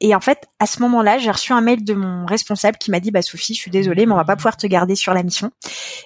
Et 0.00 0.14
en 0.14 0.20
fait, 0.20 0.46
à 0.58 0.66
ce 0.66 0.82
moment-là, 0.82 1.18
j'ai 1.18 1.30
reçu 1.30 1.52
un 1.52 1.60
mail 1.60 1.84
de 1.84 1.94
mon 1.94 2.26
responsable 2.26 2.76
qui 2.78 2.90
m'a 2.90 3.00
dit, 3.00 3.10
bah 3.10 3.22
Sophie, 3.22 3.54
je 3.54 3.60
suis 3.60 3.70
désolée, 3.70 4.06
mais 4.06 4.12
on 4.12 4.16
va 4.16 4.24
pas 4.24 4.36
pouvoir 4.36 4.56
te 4.56 4.66
garder 4.66 4.94
sur 4.94 5.14
la 5.14 5.22
mission, 5.22 5.50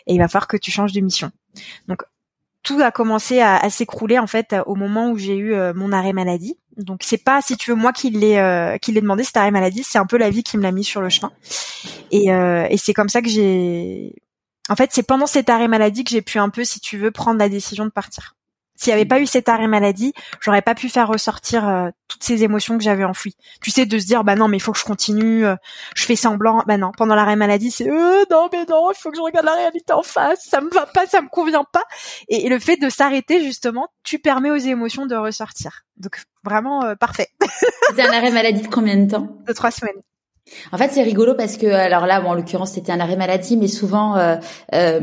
et 0.07 0.15
il 0.15 0.19
va 0.19 0.29
falloir 0.29 0.49
que 0.49 0.57
tu 0.57 0.71
changes 0.71 0.93
de 0.93 1.01
mission. 1.01 1.31
Donc 1.89 2.03
tout 2.63 2.81
a 2.81 2.91
commencé 2.91 3.41
à, 3.41 3.69
s'écrouler 3.71 4.19
en 4.19 4.27
fait 4.27 4.55
au 4.67 4.75
moment 4.75 5.11
où 5.11 5.17
j'ai 5.17 5.37
eu 5.37 5.55
mon 5.75 5.91
arrêt 5.91 6.13
maladie. 6.13 6.59
Donc 6.77 7.01
c'est 7.03 7.25
pas 7.25 7.41
si 7.41 7.57
tu 7.57 7.71
veux 7.71 7.77
moi 7.77 7.93
qui 7.93 8.11
l'ai 8.11 8.79
qui 8.83 8.93
l'ai 8.93 9.01
demandé 9.01 9.25
cet 9.25 9.39
arrêt 9.39 9.51
maladie, 9.51 9.83
c'est 9.85 9.99
un 9.99 10.05
peu 10.05 10.19
la 10.19 10.29
vie 10.29 10.43
qui 10.43 10.59
me 10.59 10.63
l'a 10.63 10.73
mis 10.73 10.85
sur 10.85 11.01
le 11.01 11.09
chemin. 11.09 11.33
Et, 12.11 12.27
et 12.27 12.77
c'est 12.77 12.93
comme 12.93 13.09
ça 13.09 13.23
que 13.23 13.29
j'ai 13.29 14.13
en 14.69 14.77
fait, 14.77 14.91
c'est 14.93 15.03
pendant 15.03 15.27
cet 15.27 15.49
arrêt 15.49 15.69
maladie 15.69 16.05
que 16.05 16.11
j'ai 16.11 16.23
pu 16.23 16.39
un 16.39 16.51
peu, 16.51 16.65
si 16.65 16.81
tu 16.81 16.99
veux, 16.99 17.11
prendre 17.11 17.39
la 17.39 17.49
décision 17.49 17.85
de 17.87 17.91
partir. 17.91 18.37
S'il 18.79 18.93
n'y 18.93 18.95
avait 18.95 19.09
pas 19.09 19.19
eu 19.19 19.27
cet 19.27 19.49
arrêt 19.49 19.67
maladie, 19.67 20.13
j'aurais 20.41 20.63
pas 20.63 20.77
pu 20.77 20.89
faire 20.89 21.09
ressortir 21.09 21.69
euh, 21.69 21.91
toutes 22.07 22.23
ces 22.23 22.45
émotions 22.45 22.79
que 22.79 22.85
j'avais 22.85 23.03
enfouies. 23.03 23.35
Tu 23.61 23.73
sais, 23.73 23.87
de 23.87 23.99
se 23.99 24.07
dire, 24.07 24.23
bah 24.23 24.37
non, 24.37 24.47
mais 24.47 24.59
il 24.59 24.61
faut 24.61 24.71
que 24.71 24.79
je 24.79 24.85
continue, 24.85 25.45
euh, 25.45 25.57
je 25.97 26.05
fais 26.05 26.15
semblant. 26.15 26.63
Bah 26.65 26.77
non, 26.77 26.93
pendant 26.97 27.17
l'arrêt 27.17 27.35
maladie, 27.35 27.73
c'est, 27.73 27.89
euh, 27.89 28.25
non, 28.31 28.49
mais 28.53 28.65
non, 28.69 28.93
il 28.93 28.97
faut 28.97 29.11
que 29.11 29.17
je 29.17 29.23
regarde 29.23 29.47
la 29.47 29.55
réalité 29.55 29.93
en 29.93 30.05
face, 30.05 30.47
ça 30.49 30.61
me 30.61 30.71
va 30.71 30.87
pas, 30.87 31.07
ça 31.07 31.21
me 31.21 31.29
convient 31.29 31.65
pas. 31.73 31.83
Et, 32.29 32.49
le 32.49 32.61
fait 32.61 32.77
de 32.77 32.89
s'arrêter, 32.89 33.43
justement, 33.43 33.89
tu 34.05 34.21
permets 34.21 34.53
aux 34.53 34.57
émotions 34.57 35.07
de 35.07 35.17
ressortir. 35.17 35.83
Donc, 35.97 36.23
vraiment, 36.45 36.85
euh, 36.85 36.95
parfait. 36.95 37.29
C'était 37.89 38.03
un 38.03 38.13
arrêt 38.13 38.31
maladie 38.31 38.63
de 38.63 38.69
combien 38.69 38.97
de 38.97 39.11
temps? 39.11 39.29
De 39.45 39.53
trois 39.53 39.73
semaines. 39.73 40.01
En 40.73 40.79
fait, 40.79 40.91
c'est 40.91 41.03
rigolo 41.03 41.35
parce 41.35 41.57
que, 41.57 41.67
alors 41.67 42.07
là, 42.07 42.21
bon, 42.21 42.31
en 42.31 42.35
l'occurrence, 42.35 42.73
c'était 42.73 42.93
un 42.93 43.01
arrêt 43.01 43.17
maladie, 43.17 43.57
mais 43.57 43.69
souvent, 43.69 44.17
euh, 44.17 44.37
euh, 44.75 45.01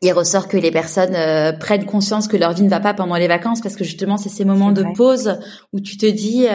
il 0.00 0.12
ressort 0.12 0.48
que 0.48 0.56
les 0.56 0.70
personnes 0.70 1.14
euh, 1.14 1.52
prennent 1.52 1.84
conscience 1.84 2.28
que 2.28 2.36
leur 2.36 2.52
vie 2.52 2.62
ne 2.62 2.70
va 2.70 2.80
pas 2.80 2.94
pendant 2.94 3.16
les 3.16 3.28
vacances 3.28 3.60
parce 3.60 3.76
que 3.76 3.84
justement, 3.84 4.16
c'est 4.16 4.28
ces 4.28 4.44
moments 4.44 4.72
de 4.72 4.84
pause 4.94 5.38
où 5.72 5.80
tu 5.80 5.96
te 5.96 6.06
dis, 6.06 6.46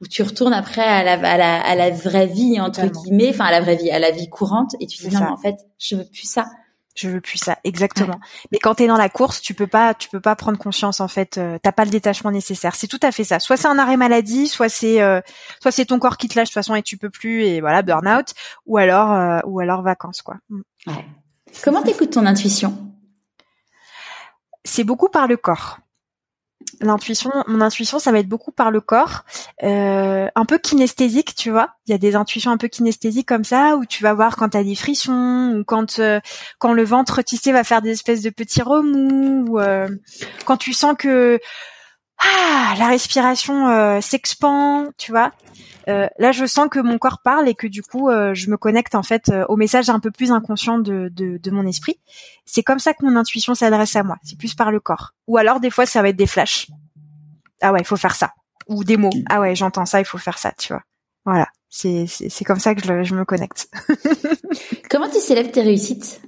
où 0.00 0.06
tu 0.06 0.22
retournes 0.22 0.52
après 0.52 0.82
à 0.82 1.02
la, 1.02 1.12
à 1.12 1.36
la, 1.36 1.60
à 1.60 1.74
la 1.74 1.90
vraie 1.90 2.26
vie 2.26 2.60
entre 2.60 2.86
guillemets, 2.86 3.30
enfin 3.30 3.46
à 3.46 3.50
la 3.50 3.60
vraie 3.60 3.76
vie, 3.76 3.90
à 3.90 3.98
la 3.98 4.10
vie 4.10 4.28
courante, 4.28 4.74
et 4.80 4.86
tu 4.86 4.98
te 4.98 5.08
dis 5.08 5.14
non, 5.14 5.32
en 5.32 5.36
fait, 5.36 5.56
je 5.78 5.96
veux 5.96 6.04
plus 6.04 6.28
ça. 6.28 6.46
Je 6.94 7.08
veux 7.08 7.20
plus 7.20 7.38
ça. 7.38 7.58
Exactement. 7.64 8.20
Mais 8.52 8.58
quand 8.58 8.76
tu 8.76 8.84
es 8.84 8.86
dans 8.86 8.96
la 8.96 9.08
course 9.08 9.40
tu 9.40 9.52
peux 9.52 9.66
pas 9.66 9.94
tu 9.94 10.08
peux 10.08 10.20
pas 10.20 10.36
prendre 10.36 10.58
conscience 10.58 11.00
en 11.00 11.08
fait 11.08 11.38
euh, 11.38 11.58
t'as 11.60 11.72
pas 11.72 11.84
le 11.84 11.90
détachement 11.90 12.30
nécessaire. 12.30 12.76
C'est 12.76 12.86
tout 12.86 13.00
à 13.02 13.10
fait 13.10 13.24
ça. 13.24 13.40
Soit 13.40 13.56
c'est 13.56 13.66
un 13.66 13.78
arrêt 13.78 13.96
maladie 13.96 14.46
soit 14.46 14.68
c'est 14.68 15.02
euh, 15.02 15.20
soit 15.60 15.72
c'est 15.72 15.86
ton 15.86 15.98
corps 15.98 16.16
qui 16.16 16.28
te 16.28 16.38
lâche 16.38 16.48
de 16.48 16.50
toute 16.50 16.54
façon 16.54 16.76
et 16.76 16.82
tu 16.82 16.96
peux 16.96 17.10
plus 17.10 17.42
et 17.42 17.60
voilà 17.60 17.82
burn 17.82 18.06
out. 18.06 18.28
Ou 18.66 18.76
alors 18.78 19.12
euh, 19.12 19.40
ou 19.44 19.58
alors 19.58 19.82
vacances 19.82 20.22
quoi. 20.22 20.36
Mm. 20.50 20.60
ouais. 20.86 21.04
Comment 21.62 21.82
t'écoutes 21.82 22.10
ton 22.10 22.26
intuition? 22.26 22.76
C'est 24.64 24.84
beaucoup 24.84 25.08
par 25.08 25.26
le 25.26 25.36
corps. 25.36 25.78
L'intuition, 26.80 27.30
mon 27.46 27.60
intuition, 27.60 27.98
ça 27.98 28.10
va 28.10 28.18
être 28.18 28.28
beaucoup 28.28 28.50
par 28.50 28.70
le 28.70 28.80
corps, 28.80 29.24
euh, 29.62 30.26
un 30.34 30.44
peu 30.44 30.58
kinesthésique, 30.58 31.34
tu 31.34 31.50
vois. 31.50 31.74
Il 31.86 31.92
y 31.92 31.94
a 31.94 31.98
des 31.98 32.16
intuitions 32.16 32.50
un 32.50 32.56
peu 32.56 32.68
kinesthésiques 32.68 33.28
comme 33.28 33.44
ça, 33.44 33.76
où 33.76 33.84
tu 33.84 34.02
vas 34.02 34.14
voir 34.14 34.36
quand 34.36 34.48
t'as 34.50 34.64
des 34.64 34.74
frissons, 34.74 35.56
ou 35.58 35.64
quand 35.64 35.98
euh, 35.98 36.20
quand 36.58 36.72
le 36.72 36.82
ventre, 36.82 37.22
tu 37.22 37.36
sais, 37.36 37.52
va 37.52 37.64
faire 37.64 37.82
des 37.82 37.90
espèces 37.90 38.22
de 38.22 38.30
petits 38.30 38.62
remous, 38.62 39.44
ou 39.48 39.60
euh, 39.60 39.88
quand 40.46 40.56
tu 40.56 40.72
sens 40.72 40.94
que 40.98 41.38
ah, 42.24 42.74
la 42.78 42.88
respiration 42.88 44.00
s'expand, 44.00 44.90
tu 44.96 45.12
vois. 45.12 45.32
là, 45.86 46.32
je 46.32 46.46
sens 46.46 46.68
que 46.70 46.78
mon 46.80 46.98
corps 46.98 47.20
parle 47.22 47.48
et 47.48 47.54
que 47.54 47.66
du 47.66 47.82
coup, 47.82 48.10
je 48.10 48.50
me 48.50 48.56
connecte 48.56 48.94
en 48.94 49.02
fait 49.02 49.30
au 49.48 49.56
message 49.56 49.90
un 49.90 50.00
peu 50.00 50.10
plus 50.10 50.32
inconscient 50.32 50.78
de, 50.78 51.10
de, 51.12 51.38
de 51.38 51.50
mon 51.50 51.66
esprit. 51.66 51.98
C'est 52.44 52.62
comme 52.62 52.78
ça 52.78 52.94
que 52.94 53.04
mon 53.04 53.16
intuition 53.16 53.54
s'adresse 53.54 53.96
à 53.96 54.02
moi. 54.02 54.16
C'est 54.22 54.38
plus 54.38 54.54
par 54.54 54.70
le 54.70 54.80
corps. 54.80 55.14
Ou 55.26 55.36
alors 55.36 55.60
des 55.60 55.70
fois, 55.70 55.86
ça 55.86 56.02
va 56.02 56.08
être 56.08 56.16
des 56.16 56.26
flashs 56.26 56.68
ah 57.64 57.72
ouais, 57.72 57.80
il 57.80 57.86
faut 57.86 57.96
faire 57.96 58.14
ça. 58.14 58.34
Ou 58.68 58.84
des 58.84 58.96
mots. 58.96 59.10
Ah 59.28 59.40
ouais, 59.40 59.54
j'entends 59.54 59.86
ça, 59.86 60.00
il 60.00 60.04
faut 60.04 60.18
faire 60.18 60.38
ça, 60.38 60.52
tu 60.52 60.72
vois. 60.72 60.82
Voilà. 61.24 61.48
C'est, 61.70 62.06
c'est, 62.06 62.44
comme 62.44 62.60
ça 62.60 62.74
que 62.74 62.82
je, 62.82 63.02
je 63.02 63.14
me 63.14 63.24
connecte. 63.24 63.68
Comment 64.90 65.08
tu 65.08 65.18
célèbres 65.18 65.50
tes 65.50 65.62
réussites? 65.62 66.20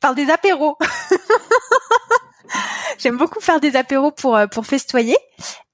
Par 0.00 0.14
des 0.14 0.30
apéros. 0.30 0.78
j'aime 2.98 3.16
beaucoup 3.16 3.40
faire 3.40 3.60
des 3.60 3.76
apéros 3.76 4.10
pour, 4.10 4.36
euh, 4.36 4.46
pour 4.46 4.66
festoyer. 4.66 5.16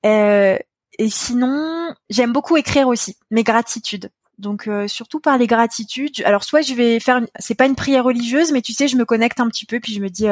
Euh, 0.05 0.57
et 0.99 1.11
sinon, 1.11 1.95
j'aime 2.11 2.33
beaucoup 2.33 2.57
écrire 2.57 2.89
aussi 2.89 3.17
mes 3.31 3.43
gratitudes. 3.43 4.11
Donc 4.39 4.67
euh, 4.67 4.89
surtout 4.89 5.21
par 5.21 5.39
les 5.39 5.47
gratitudes. 5.47 6.23
Alors 6.25 6.43
soit 6.43 6.63
je 6.63 6.75
vais 6.75 6.99
faire, 6.99 7.19
une... 7.19 7.29
c'est 7.39 7.55
pas 7.55 7.67
une 7.67 7.77
prière 7.77 8.05
religieuse, 8.05 8.53
mais 8.53 8.63
tu 8.63 8.73
sais, 8.73 8.89
je 8.89 8.97
me 8.97 9.05
connecte 9.05 9.39
un 9.39 9.49
petit 9.49 9.65
peu 9.65 9.79
puis 9.79 9.95
je 9.95 10.01
me 10.01 10.11
dis 10.11 10.27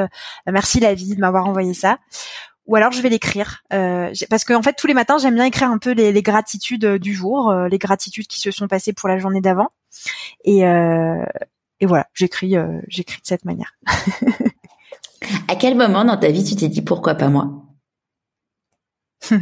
merci 0.46 0.80
la 0.80 0.94
vie 0.94 1.14
de 1.14 1.20
m'avoir 1.20 1.46
envoyé 1.46 1.72
ça 1.72 1.98
ou 2.66 2.76
alors 2.76 2.92
je 2.92 3.02
vais 3.02 3.08
l'écrire 3.08 3.62
euh, 3.72 4.12
parce 4.30 4.44
que 4.44 4.54
en 4.54 4.62
fait 4.62 4.74
tous 4.74 4.86
les 4.86 4.94
matins 4.94 5.18
j'aime 5.18 5.34
bien 5.34 5.44
écrire 5.44 5.70
un 5.70 5.78
peu 5.78 5.92
les, 5.92 6.12
les 6.12 6.22
gratitudes 6.22 6.84
euh, 6.84 6.98
du 6.98 7.14
jour, 7.14 7.50
euh, 7.50 7.68
les 7.68 7.78
gratitudes 7.78 8.26
qui 8.26 8.40
se 8.40 8.50
sont 8.50 8.68
passées 8.68 8.92
pour 8.92 9.08
la 9.08 9.18
journée 9.18 9.40
d'avant 9.40 9.70
et, 10.44 10.66
euh, 10.66 11.24
et 11.80 11.86
voilà 11.86 12.06
j'écris 12.14 12.56
euh, 12.56 12.80
j'écris 12.88 13.20
de 13.20 13.26
cette 13.26 13.44
manière. 13.44 13.74
à 15.48 15.56
quel 15.56 15.76
moment 15.76 16.04
dans 16.04 16.16
ta 16.16 16.30
vie 16.30 16.44
tu 16.44 16.56
t'es 16.56 16.68
dit 16.68 16.82
pourquoi 16.82 17.14
pas 17.14 17.28
moi? 17.28 17.50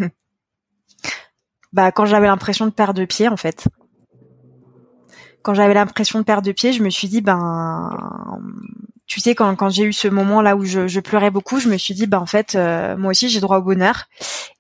Bah 1.73 1.93
quand 1.93 2.05
j'avais 2.05 2.27
l'impression 2.27 2.67
de 2.67 2.73
perdre 2.73 2.99
de 2.99 3.05
pied 3.05 3.29
en 3.29 3.37
fait. 3.37 3.69
Quand 5.43 5.55
j'avais 5.55 5.75
l'impression 5.75 6.19
de 6.19 6.25
perdre 6.25 6.43
de 6.43 6.51
pied, 6.53 6.73
je 6.73 6.83
me 6.83 6.91
suis 6.91 7.07
dit 7.09 7.21
ben 7.21 7.97
tu 9.07 9.21
sais 9.21 9.35
quand, 9.35 9.69
j'ai 9.71 9.85
eu 9.85 9.93
ce 9.93 10.07
moment 10.07 10.43
là 10.43 10.57
où 10.57 10.65
je, 10.65 10.87
je, 10.87 11.01
pleurais 11.01 11.31
beaucoup, 11.31 11.59
je 11.59 11.69
me 11.69 11.77
suis 11.77 11.95
dit 11.95 12.07
bah 12.07 12.21
en 12.21 12.27
fait 12.27 12.55
euh, 12.55 12.97
moi 12.97 13.11
aussi 13.11 13.29
j'ai 13.29 13.41
droit 13.41 13.59
au 13.59 13.63
bonheur 13.63 14.05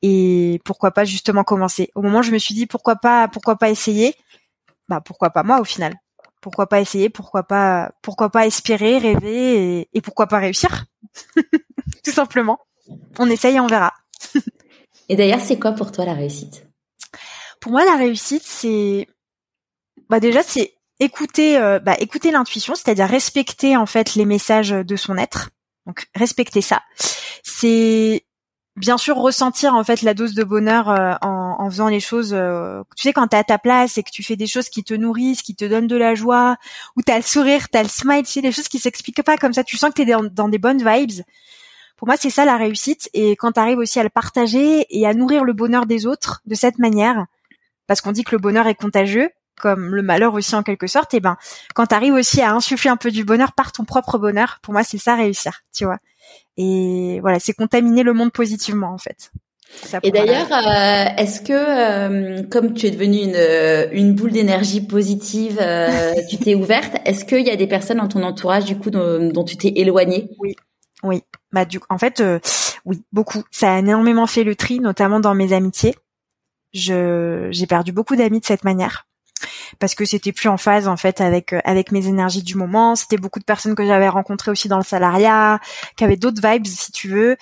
et 0.02 0.60
pourquoi 0.64 0.90
pas 0.90 1.04
justement 1.04 1.44
commencer. 1.44 1.90
Au 1.94 2.02
moment 2.02 2.18
où 2.18 2.22
je 2.22 2.32
me 2.32 2.38
suis 2.38 2.54
dit 2.54 2.66
pourquoi 2.66 2.96
pas 2.96 3.28
pourquoi 3.28 3.56
pas 3.56 3.70
essayer, 3.70 4.14
bah 4.88 5.00
pourquoi 5.00 5.30
pas 5.30 5.42
moi 5.42 5.60
au 5.60 5.64
final. 5.64 5.94
Pourquoi 6.40 6.68
pas 6.68 6.80
essayer, 6.80 7.10
pourquoi 7.10 7.42
pas 7.42 7.92
pourquoi 8.02 8.30
pas 8.30 8.46
espérer, 8.46 8.98
rêver 8.98 9.80
et, 9.80 9.88
et 9.92 10.00
pourquoi 10.00 10.26
pas 10.26 10.38
réussir 10.38 10.84
Tout 12.04 12.12
simplement. 12.12 12.58
On 13.18 13.28
essaye 13.28 13.56
et 13.56 13.60
on 13.60 13.66
verra. 13.66 13.92
et 15.08 15.16
d'ailleurs, 15.16 15.40
c'est 15.40 15.58
quoi 15.58 15.72
pour 15.72 15.92
toi 15.92 16.04
la 16.04 16.14
réussite? 16.14 16.66
Pour 17.60 17.72
moi 17.72 17.84
la 17.84 17.96
réussite 17.96 18.42
c'est 18.44 19.06
bah 20.08 20.18
déjà 20.18 20.42
c'est 20.42 20.74
écouter, 21.00 21.58
euh, 21.58 21.78
bah, 21.78 21.96
écouter 21.98 22.30
l'intuition, 22.30 22.74
c'est-à-dire 22.74 23.08
respecter 23.08 23.76
en 23.76 23.86
fait 23.86 24.14
les 24.14 24.26
messages 24.26 24.70
de 24.70 24.96
son 24.96 25.16
être. 25.16 25.50
Donc 25.86 26.06
respecter 26.14 26.60
ça. 26.60 26.82
C'est 27.42 28.24
bien 28.76 28.98
sûr 28.98 29.16
ressentir 29.16 29.74
en 29.74 29.84
fait 29.84 30.02
la 30.02 30.14
dose 30.14 30.34
de 30.34 30.44
bonheur 30.44 30.88
euh, 30.88 31.14
en, 31.22 31.56
en, 31.58 31.70
faisant 31.70 31.88
les 31.88 32.00
choses. 32.00 32.32
Euh, 32.32 32.82
tu 32.96 33.02
sais 33.02 33.12
quand 33.12 33.28
t'es 33.28 33.36
à 33.36 33.44
ta 33.44 33.58
place 33.58 33.98
et 33.98 34.02
que 34.02 34.10
tu 34.10 34.22
fais 34.22 34.36
des 34.36 34.46
choses 34.46 34.68
qui 34.68 34.84
te 34.84 34.94
nourrissent, 34.94 35.42
qui 35.42 35.54
te 35.54 35.64
donnent 35.64 35.86
de 35.86 35.96
la 35.96 36.14
joie, 36.14 36.56
où 36.96 37.02
t'as 37.02 37.16
le 37.16 37.22
sourire, 37.22 37.68
t'as 37.68 37.82
le 37.82 37.88
smile, 37.88 38.24
tu 38.24 38.32
sais 38.32 38.42
des 38.42 38.52
choses 38.52 38.68
qui 38.68 38.78
s'expliquent 38.78 39.22
pas 39.22 39.36
comme 39.36 39.52
ça. 39.52 39.64
Tu 39.64 39.76
sens 39.76 39.90
que 39.90 39.96
t'es 39.96 40.06
dans, 40.06 40.24
dans 40.24 40.48
des 40.48 40.58
bonnes 40.58 40.84
vibes. 40.84 41.22
Pour 41.96 42.08
moi, 42.08 42.16
c'est 42.16 42.30
ça 42.30 42.46
la 42.46 42.56
réussite. 42.56 43.10
Et 43.12 43.32
quand 43.36 43.52
t'arrives 43.52 43.78
aussi 43.78 44.00
à 44.00 44.02
le 44.02 44.08
partager 44.08 44.86
et 44.88 45.06
à 45.06 45.12
nourrir 45.12 45.44
le 45.44 45.52
bonheur 45.52 45.84
des 45.84 46.06
autres 46.06 46.40
de 46.46 46.54
cette 46.54 46.78
manière, 46.78 47.26
parce 47.86 48.00
qu'on 48.00 48.12
dit 48.12 48.24
que 48.24 48.34
le 48.34 48.38
bonheur 48.38 48.66
est 48.66 48.74
contagieux, 48.74 49.28
comme 49.60 49.94
le 49.94 50.00
malheur 50.00 50.32
aussi 50.32 50.54
en 50.54 50.62
quelque 50.62 50.86
sorte, 50.86 51.12
et 51.12 51.20
ben 51.20 51.36
quand 51.74 51.88
tu 51.88 51.94
arrives 51.94 52.14
aussi 52.14 52.40
à 52.40 52.52
insuffler 52.52 52.88
un 52.90 52.96
peu 52.96 53.10
du 53.10 53.24
bonheur 53.24 53.52
par 53.52 53.72
ton 53.72 53.84
propre 53.84 54.16
bonheur, 54.16 54.58
pour 54.62 54.72
moi 54.72 54.82
c'est 54.82 54.96
ça 54.96 55.14
réussir, 55.14 55.60
tu 55.74 55.84
vois. 55.84 55.98
Et 56.56 57.18
voilà, 57.20 57.38
c'est 57.38 57.52
contaminer 57.52 58.02
le 58.02 58.12
monde 58.12 58.32
positivement 58.32 58.92
en 58.92 58.98
fait. 58.98 59.30
et 60.02 60.10
d'ailleurs, 60.10 60.50
euh, 60.52 61.04
est-ce 61.16 61.40
que 61.40 61.52
euh, 61.52 62.42
comme 62.44 62.74
tu 62.74 62.86
es 62.86 62.90
devenue 62.90 63.18
une, 63.18 63.36
euh, 63.36 63.88
une 63.92 64.14
boule 64.14 64.32
d'énergie 64.32 64.80
positive, 64.80 65.58
tu 66.30 66.38
t'es 66.38 66.54
ouverte, 66.54 66.96
est-ce 67.04 67.24
qu'il 67.24 67.46
y 67.46 67.50
a 67.50 67.56
des 67.56 67.66
personnes 67.66 67.98
dans 67.98 68.08
ton 68.08 68.22
entourage 68.22 68.64
du 68.64 68.76
coup 68.76 68.90
dont, 68.90 69.44
tu 69.44 69.56
t'es 69.56 69.72
éloignée? 69.76 70.30
Oui, 70.38 70.56
oui. 71.02 71.22
Bah 71.52 71.64
du 71.64 71.80
en 71.88 71.98
fait, 71.98 72.22
oui, 72.84 73.02
beaucoup. 73.12 73.42
Ça 73.50 73.74
a 73.74 73.78
énormément 73.78 74.26
fait 74.26 74.44
le 74.44 74.54
tri, 74.54 74.80
notamment 74.80 75.20
dans 75.20 75.34
mes 75.34 75.52
amitiés. 75.52 75.94
Je 76.72 77.48
j'ai 77.50 77.66
perdu 77.66 77.90
beaucoup 77.90 78.14
d'amis 78.14 78.38
de 78.38 78.44
cette 78.44 78.62
manière 78.62 79.06
parce 79.78 79.94
que 79.94 80.04
c'était 80.04 80.32
plus 80.32 80.48
en 80.48 80.56
phase 80.56 80.88
en 80.88 80.96
fait 80.96 81.20
avec 81.20 81.52
euh, 81.52 81.60
avec 81.64 81.92
mes 81.92 82.06
énergies 82.06 82.42
du 82.42 82.54
moment. 82.56 82.96
C'était 82.96 83.16
beaucoup 83.16 83.38
de 83.38 83.44
personnes 83.44 83.74
que 83.74 83.84
j'avais 83.86 84.08
rencontrées 84.08 84.50
aussi 84.50 84.68
dans 84.68 84.76
le 84.76 84.84
salariat, 84.84 85.60
qui 85.96 86.04
avaient 86.04 86.16
d'autres 86.16 86.40
vibes 86.46 86.66
si 86.66 86.92
tu 86.92 87.08
veux, 87.08 87.36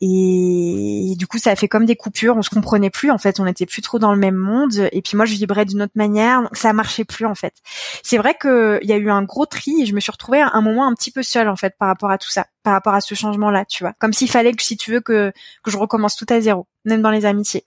et, 0.00 1.14
du 1.16 1.26
coup 1.26 1.38
ça 1.38 1.50
a 1.50 1.56
fait 1.56 1.68
comme 1.68 1.86
des 1.86 1.96
coupures. 1.96 2.36
On 2.36 2.42
se 2.42 2.50
comprenait 2.50 2.90
plus 2.90 3.10
en 3.10 3.18
fait, 3.18 3.40
on 3.40 3.44
n'était 3.44 3.66
plus 3.66 3.82
trop 3.82 3.98
dans 3.98 4.12
le 4.12 4.18
même 4.18 4.34
monde. 4.36 4.88
Et 4.92 5.02
puis 5.02 5.16
moi 5.16 5.26
je 5.26 5.34
vibrais 5.34 5.64
d'une 5.64 5.82
autre 5.82 5.92
manière, 5.94 6.42
donc 6.42 6.56
ça 6.56 6.72
marchait 6.72 7.04
plus 7.04 7.26
en 7.26 7.34
fait. 7.34 7.54
C'est 8.02 8.18
vrai 8.18 8.34
que 8.34 8.78
il 8.82 8.88
y 8.88 8.92
a 8.92 8.96
eu 8.96 9.10
un 9.10 9.22
gros 9.22 9.46
tri 9.46 9.82
et 9.82 9.86
je 9.86 9.94
me 9.94 10.00
suis 10.00 10.12
retrouvée 10.12 10.40
à 10.40 10.50
un 10.52 10.60
moment 10.60 10.86
un 10.86 10.94
petit 10.94 11.10
peu 11.10 11.22
seule 11.22 11.48
en 11.48 11.56
fait 11.56 11.74
par 11.78 11.88
rapport 11.88 12.10
à 12.10 12.18
tout 12.18 12.30
ça, 12.30 12.46
par 12.62 12.72
rapport 12.74 12.94
à 12.94 13.00
ce 13.00 13.14
changement 13.14 13.50
là, 13.50 13.64
tu 13.64 13.84
vois. 13.84 13.94
Comme 13.98 14.12
s'il 14.12 14.30
fallait 14.30 14.52
que 14.52 14.62
si 14.62 14.76
tu 14.76 14.92
veux 14.92 15.00
que 15.00 15.32
que 15.62 15.70
je 15.70 15.76
recommence 15.76 16.16
tout 16.16 16.26
à 16.28 16.40
zéro, 16.40 16.66
même 16.84 17.02
dans 17.02 17.10
les 17.10 17.26
amitiés. 17.26 17.64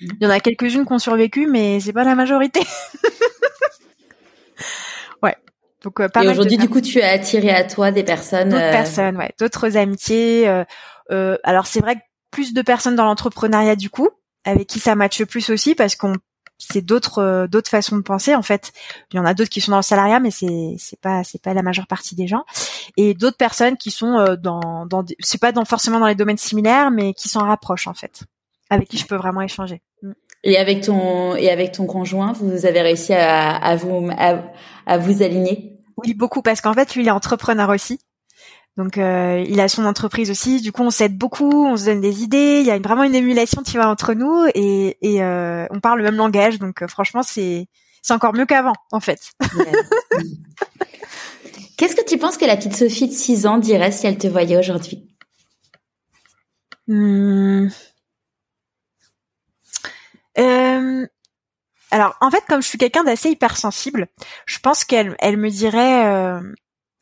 Il 0.00 0.16
y 0.20 0.26
en 0.26 0.30
a 0.30 0.40
quelques-unes 0.40 0.86
qui 0.86 0.92
ont 0.92 0.98
survécu, 0.98 1.46
mais 1.46 1.80
c'est 1.80 1.92
pas 1.92 2.04
la 2.04 2.14
majorité. 2.14 2.60
ouais. 5.22 5.36
Donc 5.82 6.00
euh, 6.00 6.08
Et 6.22 6.28
aujourd'hui, 6.28 6.56
du 6.56 6.68
coup, 6.68 6.80
tu 6.80 7.00
as 7.00 7.10
attiré 7.10 7.50
à 7.50 7.64
toi 7.64 7.92
des 7.92 8.04
personnes. 8.04 8.50
D'autres 8.50 8.62
euh, 8.62 8.72
personnes, 8.72 9.16
ouais, 9.16 9.32
d'autres 9.38 9.76
amitiés. 9.76 10.48
Euh, 10.48 10.64
euh, 11.10 11.36
alors 11.44 11.66
c'est 11.66 11.80
vrai 11.80 11.96
que 11.96 12.00
plus 12.30 12.52
de 12.52 12.62
personnes 12.62 12.96
dans 12.96 13.04
l'entrepreneuriat 13.04 13.76
du 13.76 13.90
coup, 13.90 14.10
avec 14.44 14.66
qui 14.66 14.80
ça 14.80 14.94
matche 14.94 15.24
plus 15.24 15.50
aussi, 15.50 15.74
parce 15.74 15.96
qu'on 15.96 16.14
c'est 16.58 16.80
d'autres 16.80 17.46
d'autres 17.50 17.70
façons 17.70 17.96
de 17.96 18.02
penser 18.02 18.34
en 18.34 18.42
fait. 18.42 18.72
Il 19.12 19.16
y 19.16 19.20
en 19.20 19.26
a 19.26 19.34
d'autres 19.34 19.50
qui 19.50 19.60
sont 19.60 19.70
dans 19.70 19.78
le 19.78 19.82
salariat, 19.82 20.20
mais 20.20 20.30
c'est 20.30 20.76
c'est 20.78 21.00
pas 21.00 21.22
c'est 21.22 21.40
pas 21.40 21.54
la 21.54 21.62
majeure 21.62 21.86
partie 21.86 22.14
des 22.14 22.26
gens. 22.26 22.44
Et 22.96 23.14
d'autres 23.14 23.36
personnes 23.36 23.76
qui 23.76 23.90
sont 23.90 24.36
dans 24.40 24.86
dans 24.86 25.04
c'est 25.20 25.40
pas 25.40 25.52
dans 25.52 25.64
forcément 25.64 26.00
dans 26.00 26.06
les 26.06 26.14
domaines 26.14 26.38
similaires, 26.38 26.90
mais 26.90 27.14
qui 27.14 27.28
s'en 27.28 27.46
rapprochent 27.46 27.86
en 27.86 27.94
fait, 27.94 28.24
avec 28.70 28.88
qui 28.88 28.96
je 28.96 29.06
peux 29.06 29.16
vraiment 29.16 29.42
échanger. 29.42 29.82
Et 30.48 30.56
avec 30.58 30.82
ton 30.82 31.34
et 31.34 31.50
avec 31.50 31.72
ton 31.72 31.86
conjoint, 31.86 32.32
vous 32.32 32.66
avez 32.66 32.80
réussi 32.80 33.12
à, 33.12 33.56
à 33.56 33.74
vous 33.74 34.08
à, 34.16 34.44
à 34.86 34.96
vous 34.96 35.22
aligner? 35.22 35.80
Oui, 35.96 36.14
beaucoup 36.14 36.40
parce 36.40 36.60
qu'en 36.60 36.72
fait, 36.72 36.94
lui, 36.94 37.02
il 37.02 37.08
est 37.08 37.10
entrepreneur 37.10 37.68
aussi. 37.68 37.98
Donc, 38.76 38.96
euh, 38.96 39.44
il 39.48 39.58
a 39.58 39.66
son 39.66 39.84
entreprise 39.84 40.30
aussi. 40.30 40.60
Du 40.60 40.70
coup, 40.70 40.82
on 40.82 40.90
s'aide 40.90 41.18
beaucoup, 41.18 41.66
on 41.66 41.76
se 41.76 41.86
donne 41.86 42.00
des 42.00 42.22
idées. 42.22 42.60
Il 42.60 42.66
y 42.66 42.70
a 42.70 42.78
vraiment 42.78 43.02
une 43.02 43.16
émulation, 43.16 43.64
tu 43.64 43.76
vois, 43.76 43.88
entre 43.88 44.14
nous 44.14 44.46
et, 44.54 44.96
et 45.00 45.20
euh, 45.20 45.66
on 45.70 45.80
parle 45.80 45.98
le 45.98 46.04
même 46.04 46.16
langage. 46.16 46.60
Donc, 46.60 46.80
euh, 46.80 46.86
franchement, 46.86 47.24
c'est 47.24 47.66
c'est 48.02 48.14
encore 48.14 48.32
mieux 48.32 48.46
qu'avant, 48.46 48.74
en 48.92 49.00
fait. 49.00 49.32
Qu'est-ce 51.76 51.96
que 51.96 52.04
tu 52.04 52.18
penses 52.18 52.36
que 52.36 52.44
la 52.44 52.56
petite 52.56 52.76
Sophie 52.76 53.08
de 53.08 53.12
6 53.12 53.46
ans 53.46 53.58
dirait 53.58 53.90
si 53.90 54.06
elle 54.06 54.16
te 54.16 54.28
voyait 54.28 54.56
aujourd'hui? 54.56 55.08
Hmm. 56.86 57.66
Euh, 60.38 61.06
alors 61.90 62.16
en 62.20 62.30
fait, 62.30 62.44
comme 62.48 62.62
je 62.62 62.68
suis 62.68 62.78
quelqu'un 62.78 63.04
d'assez 63.04 63.30
hypersensible, 63.30 64.08
je 64.46 64.58
pense 64.58 64.84
qu'elle 64.84 65.16
elle 65.18 65.36
me 65.36 65.50
dirait 65.50 66.06
euh, 66.06 66.40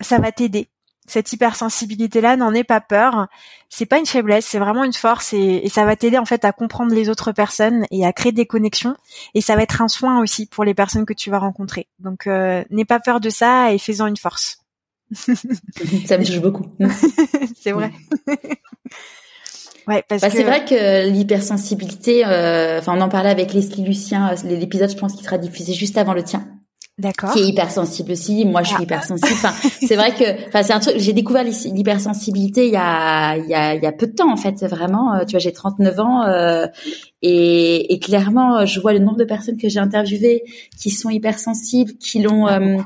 ça 0.01 0.19
va 0.19 0.33
t'aider. 0.33 0.69
Cette 1.07 1.33
hypersensibilité-là 1.35 2.37
n'en 2.37 2.55
est 2.55 2.65
pas 2.65 2.81
peur. 2.81 3.29
C'est 3.69 3.85
pas 3.85 3.99
une 3.99 4.07
faiblesse, 4.07 4.47
c'est 4.47 4.59
vraiment 4.59 4.85
une 4.85 4.93
force 4.95 5.35
et, 5.35 5.69
ça 5.69 5.85
va 5.85 5.97
t'aider 5.97 6.17
en 6.17 6.25
fait 6.25 6.45
à 6.47 6.53
comprendre 6.53 6.95
les 6.95 7.11
autres 7.11 7.33
personnes 7.33 7.85
et 7.91 8.07
à 8.07 8.13
créer 8.13 8.33
des 8.33 8.47
connexions. 8.47 8.97
Et 9.35 9.43
ça 9.43 9.55
va 9.55 9.63
être 9.63 9.83
un 9.83 9.89
soin 9.89 10.21
aussi 10.21 10.47
pour 10.47 10.65
les 10.65 10.75
personnes 10.75 11.05
que 11.05 11.13
tu 11.13 11.31
vas 11.31 11.39
rencontrer. 11.39 11.89
Donc 11.99 12.27
euh, 12.27 12.65
n'aie 12.71 12.87
pas 12.87 13.01
peur 13.01 13.21
de 13.21 13.29
ça 13.29 13.73
et 13.73 13.79
fais-en 13.79 14.07
une 14.07 14.17
force. 14.17 14.61
ça 15.13 15.33
me 16.19 16.25
touche 16.25 16.41
beaucoup. 16.41 16.67
c'est 17.61 17.73
vrai. 17.73 17.93
Ouais, 19.87 20.03
parce 20.09 20.23
bah, 20.23 20.31
que... 20.31 20.37
c'est 20.37 20.45
vrai 20.45 20.65
que 20.65 21.09
l'hypersensibilité, 21.09 22.25
euh, 22.27 22.79
enfin 22.79 22.97
on 22.97 23.01
en 23.01 23.09
parlait 23.09 23.31
avec 23.31 23.53
Leslie 23.53 23.85
Lucien, 23.85 24.31
euh, 24.33 24.49
l'épisode 24.49 24.91
je 24.91 24.97
pense 24.97 25.15
qu'il 25.15 25.25
sera 25.25 25.39
diffusé 25.39 25.73
juste 25.73 25.99
avant 25.99 26.15
le 26.15 26.23
tien. 26.23 26.47
D'accord. 26.97 27.33
Qui 27.33 27.41
est 27.41 27.47
hypersensible 27.47 28.13
aussi. 28.13 28.45
Moi, 28.45 28.63
je 28.63 28.69
suis 28.69 28.77
ah. 28.79 28.83
hypersensible. 28.83 29.33
Enfin, 29.33 29.53
c'est 29.85 29.97
vrai 29.97 30.15
que, 30.15 30.47
enfin, 30.47 30.63
c'est 30.63 30.73
un 30.73 30.79
truc. 30.79 30.95
J'ai 30.99 31.13
découvert 31.13 31.43
l'hypersensibilité 31.43 32.67
il 32.67 32.73
y 32.73 32.77
a, 32.77 33.37
il 33.37 33.47
y 33.47 33.55
a, 33.55 33.75
il 33.75 33.83
y 33.83 33.87
a 33.87 33.91
peu 33.91 34.07
de 34.07 34.13
temps 34.13 34.33
en 34.33 34.37
fait. 34.37 34.65
Vraiment, 34.65 35.13
euh, 35.15 35.25
tu 35.25 35.33
vois, 35.33 35.41
j'ai 35.41 35.53
39 35.53 35.99
ans 35.99 36.23
euh, 36.23 36.67
et, 37.21 37.93
et, 37.93 37.99
clairement, 37.99 38.65
je 38.65 38.79
vois 38.79 38.93
le 38.93 39.01
nombre 39.01 39.19
de 39.19 39.25
personnes 39.25 39.57
que 39.57 39.69
j'ai 39.69 39.81
interviewées 39.81 40.45
qui 40.79 40.91
sont 40.91 41.11
hypersensibles, 41.11 41.95
qui 41.95 42.21
l'ont, 42.23 42.47
euh, 42.47 42.77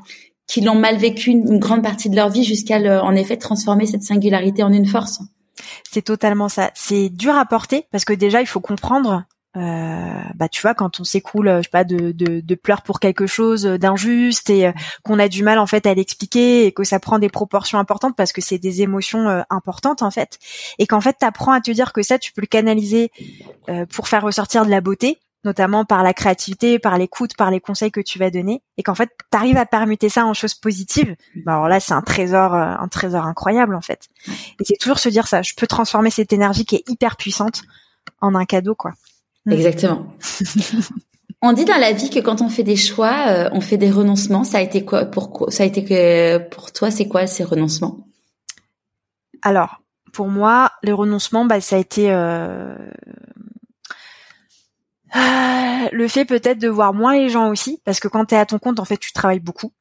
qui 0.47 0.63
l'ont 0.63 0.75
mal 0.75 0.97
vécu 0.97 1.31
une, 1.31 1.59
grande 1.59 1.83
partie 1.83 2.09
de 2.09 2.17
leur 2.17 2.31
vie 2.31 2.45
jusqu'à, 2.45 3.03
en 3.03 3.15
effet, 3.15 3.37
transformer 3.37 3.85
cette 3.85 4.05
singularité 4.05 4.63
en 4.63 4.73
une 4.73 4.87
force. 4.87 5.21
C'est 5.91 6.03
totalement 6.03 6.49
ça. 6.49 6.71
C'est 6.75 7.09
dur 7.09 7.37
à 7.37 7.45
porter 7.45 7.87
parce 7.91 8.05
que 8.05 8.13
déjà 8.13 8.41
il 8.41 8.47
faut 8.47 8.61
comprendre. 8.61 9.25
Euh, 9.57 10.23
bah 10.35 10.49
tu 10.49 10.61
vois 10.61 10.75
quand 10.75 11.01
on 11.01 11.05
s'écoule 11.05 11.49
je 11.49 11.63
sais 11.63 11.71
pas 11.71 11.83
de, 11.83 12.13
de, 12.13 12.55
pleurs 12.55 12.83
pour 12.83 13.01
quelque 13.01 13.27
chose 13.27 13.65
d'injuste 13.65 14.51
et 14.51 14.67
euh, 14.67 14.73
qu'on 15.03 15.19
a 15.19 15.27
du 15.27 15.43
mal 15.43 15.59
en 15.59 15.67
fait 15.67 15.87
à 15.87 15.95
l'expliquer 15.95 16.67
et 16.67 16.73
que 16.73 16.85
ça 16.85 17.01
prend 17.01 17.19
des 17.19 17.31
proportions 17.31 17.79
importantes 17.79 18.15
parce 18.15 18.33
que 18.33 18.43
c'est 18.43 18.59
des 18.59 18.83
émotions 18.83 19.27
euh, 19.27 19.41
importantes 19.49 20.03
en 20.03 20.11
fait 20.11 20.39
et 20.79 20.87
qu'en 20.87 21.01
fait 21.01 21.17
t'apprends 21.19 21.53
à 21.53 21.63
te 21.63 21.71
dire 21.71 21.95
que 21.95 22.03
ça 22.03 22.19
tu 22.19 22.33
peux 22.33 22.43
le 22.43 22.47
canaliser 22.47 23.11
pour 23.91 24.07
faire 24.07 24.23
ressortir 24.23 24.67
de 24.67 24.71
la 24.71 24.83
beauté 24.83 25.19
notamment 25.45 25.85
par 25.85 26.03
la 26.03 26.13
créativité, 26.13 26.79
par 26.79 26.99
l'écoute, 26.99 27.37
par 27.37 27.51
les 27.51 27.61
conseils 27.61 27.91
que 27.91 28.01
tu 28.01 28.19
vas 28.19 28.31
donner, 28.31 28.63
et 28.77 28.83
qu'en 28.83 28.95
fait, 28.95 29.11
tu 29.31 29.39
arrives 29.39 29.57
à 29.57 29.67
permuter 29.67 30.09
ça 30.09 30.25
en 30.27 30.35
choses 30.35 30.55
positives, 30.55 31.15
bah 31.45 31.53
alors 31.53 31.69
là, 31.69 31.81
c'est 31.81 31.95
un 31.95 32.03
trésor, 32.03 32.55
euh, 32.55 32.75
un 32.79 32.89
trésor 32.89 33.25
incroyable 33.25 33.75
en 33.75 33.81
fait. 33.81 34.09
Et 34.61 34.65
c'est 34.65 34.77
toujours 34.77 34.99
se 34.99 35.09
dire 35.09 35.27
ça, 35.27 35.43
je 35.43 35.55
peux 35.55 35.67
transformer 35.67 36.11
cette 36.11 36.33
énergie 36.33 36.65
qui 36.65 36.77
est 36.77 36.89
hyper 36.89 37.17
puissante 37.17 37.63
en 38.21 38.35
un 38.35 38.45
cadeau, 38.45 38.75
quoi. 38.75 38.93
Mm. 39.47 39.53
Exactement. 39.53 40.07
on 41.43 41.53
dit 41.53 41.65
dans 41.65 41.79
la 41.79 41.93
vie 41.93 42.11
que 42.11 42.19
quand 42.19 42.43
on 42.43 42.49
fait 42.49 42.65
des 42.65 42.77
choix, 42.77 43.27
euh, 43.29 43.49
on 43.53 43.61
fait 43.61 43.77
des 43.77 43.91
renoncements. 43.91 44.45
Ça 44.45 44.59
a 44.59 44.61
été 44.61 44.85
quoi 44.85 45.05
pour 45.05 45.47
ça 45.51 45.63
a 45.63 45.67
été 45.67 45.85
que 45.85 46.39
pour 46.49 46.73
toi, 46.73 46.91
c'est 46.91 47.09
quoi 47.09 47.27
ces 47.27 47.45
renoncements? 47.45 48.07
Alors, 49.43 49.81
pour 50.13 50.29
moi, 50.29 50.73
les 50.83 50.93
renoncements, 50.93 51.45
bah, 51.45 51.61
ça 51.61 51.77
a 51.77 51.79
été 51.79 52.11
euh, 52.11 52.75
le 55.15 56.09
fait 56.09 56.25
peut-être 56.25 56.59
de 56.59 56.69
voir 56.69 56.95
moins 56.95 57.15
les 57.15 57.29
gens 57.29 57.51
aussi, 57.51 57.81
parce 57.85 58.01
que 58.01 58.09
quand 58.09 58.27
tu 58.27 58.35
es 58.35 58.39
à 58.39 58.47
ton 58.47 58.59
compte, 58.59 58.81
en 58.81 58.85
fait, 58.85 58.99
tu 58.99 59.13
travailles 59.13 59.41
beaucoup. 59.41 59.73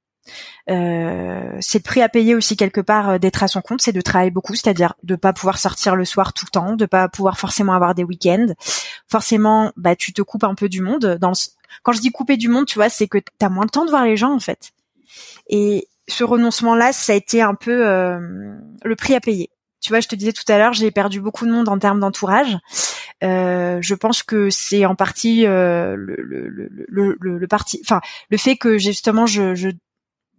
Euh, 0.70 1.58
c'est 1.62 1.80
le 1.80 1.84
prix 1.84 2.02
à 2.02 2.10
payer 2.10 2.36
aussi 2.36 2.58
quelque 2.58 2.82
part 2.82 3.12
euh, 3.12 3.18
d'être 3.18 3.44
à 3.44 3.48
son 3.48 3.62
compte, 3.62 3.82
c'est 3.82 3.94
de 3.94 4.02
travailler 4.02 4.32
beaucoup, 4.32 4.56
c'est-à-dire 4.56 4.94
de 5.04 5.16
pas 5.16 5.32
pouvoir 5.32 5.58
sortir 5.58 5.96
le 5.96 6.06
soir 6.06 6.34
tout 6.34 6.46
le 6.46 6.52
temps, 6.52 6.76
de 6.76 6.86
pas 6.86 7.08
pouvoir 7.08 7.40
forcément 7.40 7.74
avoir 7.74 7.96
des 7.96 8.04
week-ends. 8.04 8.48
Forcément, 9.08 9.72
bah 9.78 9.96
tu 9.96 10.14
te 10.14 10.22
coupes 10.22 10.44
un 10.44 10.56
peu 10.56 10.70
du 10.70 10.82
monde. 10.82 11.18
Quand 11.84 11.94
je 11.94 12.02
dis 12.02 12.12
couper 12.12 12.38
du 12.38 12.50
monde, 12.50 12.66
tu 12.66 12.76
vois, 12.78 12.90
c'est 12.90 13.08
que 13.08 13.18
tu 13.18 13.46
as 13.46 13.50
moins 13.50 13.64
le 13.64 13.70
temps 13.70 13.86
de 13.86 13.90
voir 13.90 14.04
les 14.04 14.18
gens 14.18 14.34
en 14.34 14.40
fait. 14.40 14.72
Et 15.48 15.88
ce 16.08 16.24
renoncement-là, 16.24 16.92
ça 16.92 17.14
a 17.14 17.16
été 17.16 17.42
un 17.42 17.56
peu 17.56 17.88
euh, 17.88 18.20
le 18.84 18.96
prix 18.96 19.16
à 19.16 19.22
payer 19.22 19.50
tu 19.80 19.90
vois, 19.90 20.00
je 20.00 20.08
te 20.08 20.16
disais 20.16 20.34
tout 20.34 20.50
à 20.52 20.58
l'heure, 20.58 20.74
j'ai 20.74 20.92
perdu 20.92 21.22
beaucoup 21.22 21.46
de 21.46 21.52
monde 21.52 21.70
en 21.70 21.78
termes 21.80 22.00
d'entourage. 22.00 22.58
Euh, 23.24 23.80
je 23.82 23.96
pense 23.96 24.24
que 24.24 24.50
c'est 24.50 24.86
en 24.86 24.96
partie 24.96 25.46
euh, 25.46 25.96
le, 25.96 26.16
le, 26.18 26.48
le, 26.88 27.18
le, 27.20 27.48
parti, 27.48 27.80
enfin 27.84 28.00
le 28.30 28.38
fait 28.38 28.58
que 28.58 28.78
justement 28.78 29.26
je, 29.26 29.56
je 29.56 29.70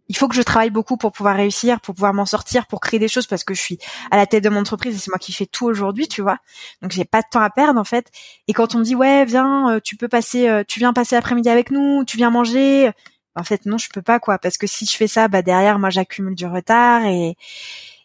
il 0.09 0.16
faut 0.16 0.28
que 0.28 0.34
je 0.34 0.43
travaille 0.43 0.70
beaucoup 0.70 0.97
pour 0.97 1.12
pouvoir 1.12 1.36
réussir, 1.36 1.80
pour 1.80 1.95
pouvoir 1.95 2.14
m'en 2.14 2.24
sortir, 2.24 2.66
pour 2.66 2.80
créer 2.80 2.99
des 2.99 3.09
choses 3.09 3.26
parce 3.26 3.45
que 3.45 3.55
je 3.55 3.61
suis 3.61 3.78
à 4.11 4.16
la 4.16 4.26
tête 4.26 4.43
de 4.43 4.49
mon 4.49 4.61
entreprise 4.61 4.95
et 4.95 4.99
c'est 4.99 5.11
moi 5.11 5.18
qui 5.18 5.32
fais 5.32 5.47
tout 5.47 5.66
aujourd'hui, 5.66 6.09
tu 6.09 6.22
vois. 6.22 6.39
Donc 6.82 6.93
j'ai 6.93 7.05
pas 7.05 7.20
de 7.20 7.26
temps 7.30 7.41
à 7.41 7.51
perdre 7.51 7.78
en 7.78 7.84
fait. 7.84 8.11
Et 8.49 8.53
quand 8.53 8.74
on 8.74 8.78
me 8.78 8.84
dit 8.84 8.95
ouais 8.95 9.24
viens, 9.24 9.70
euh, 9.70 9.80
tu 9.82 9.97
peux 9.97 10.09
passer, 10.09 10.49
euh, 10.49 10.64
tu 10.66 10.78
viens 10.78 10.93
passer 10.93 11.14
l'après-midi 11.14 11.49
avec 11.49 11.70
nous, 11.70 12.05
tu 12.05 12.16
viens 12.16 12.30
manger. 12.30 12.91
En 13.34 13.45
fait 13.45 13.66
non, 13.66 13.76
je 13.78 13.89
peux 13.93 14.03
pas 14.03 14.18
quoi 14.18 14.39
parce 14.39 14.57
que 14.57 14.66
si 14.66 14.86
je 14.86 14.97
fais 14.97 15.09
ça, 15.09 15.28
bah 15.28 15.43
derrière 15.43 15.78
moi 15.78 15.91
j'accumule 15.91 16.34
du 16.34 16.47
retard 16.47 17.05
et 17.05 17.36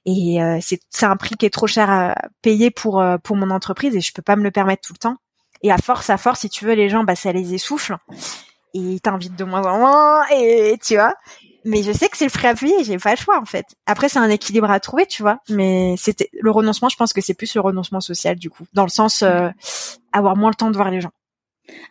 et 0.06 0.41
euh, 0.41 0.60
c'est 0.62 0.80
c'est 0.89 1.06
un 1.06 1.16
prix 1.16 1.36
qui 1.36 1.45
est 1.45 1.49
trop 1.49 1.68
cher 1.68 1.89
à 1.89 2.16
payer 2.41 2.72
pour 2.72 3.01
euh, 3.01 3.18
pour 3.18 3.36
mon 3.36 3.49
entreprise 3.49 3.95
et 3.95 4.01
je 4.01 4.14
peux 4.14 4.22
pas 4.22 4.36
me 4.36 4.43
le 4.43 4.51
permettre 4.51 4.82
tout 4.86 4.93
le 4.93 4.99
temps. 4.99 5.18
Et 5.62 5.72
à 5.72 5.78
force, 5.78 6.10
à 6.10 6.18
force, 6.18 6.41
si 6.41 6.49
tu 6.49 6.66
veux, 6.66 6.74
les 6.74 6.89
gens, 6.89 7.04
bah 7.04 7.16
ça 7.16 7.32
les 7.32 7.54
essouffle 7.54 7.95
et 8.74 8.80
ils 8.80 9.01
t'invitent 9.01 9.36
de 9.36 9.43
moins 9.43 9.66
en 9.66 9.78
moins 9.80 10.26
et 10.32 10.78
tu 10.84 10.95
vois. 10.95 11.14
Mais 11.66 11.82
je 11.82 11.93
sais 11.93 12.10
que 12.10 12.18
c'est 12.18 12.26
le 12.26 12.32
prix 12.32 12.47
à 12.47 12.56
payer, 12.56 12.84
j'ai 12.84 12.97
pas 12.97 13.12
le 13.12 13.18
choix 13.18 13.39
en 13.39 13.45
fait. 13.45 13.66
Après, 13.86 14.10
c'est 14.10 14.20
un 14.20 14.30
équilibre 14.30 14.70
à 14.70 14.80
trouver, 14.82 15.06
tu 15.06 15.22
vois. 15.22 15.39
Mais 15.49 15.95
c'était 15.97 16.30
le 16.34 16.51
renoncement, 16.51 16.89
je 16.89 16.97
pense 16.97 17.14
que 17.14 17.22
c'est 17.22 17.34
plus 17.34 17.56
le 17.56 17.62
renoncement 17.62 18.01
social 18.01 18.36
du 18.36 18.49
coup, 18.49 18.66
dans 18.74 18.84
le 18.84 18.89
sens 18.89 19.22
euh, 19.22 19.49
avoir 20.12 20.36
moins 20.36 20.49
le 20.49 20.56
temps 20.56 20.72
de 20.72 20.76
voir 20.76 20.91
les 20.91 20.99
gens. 20.99 21.12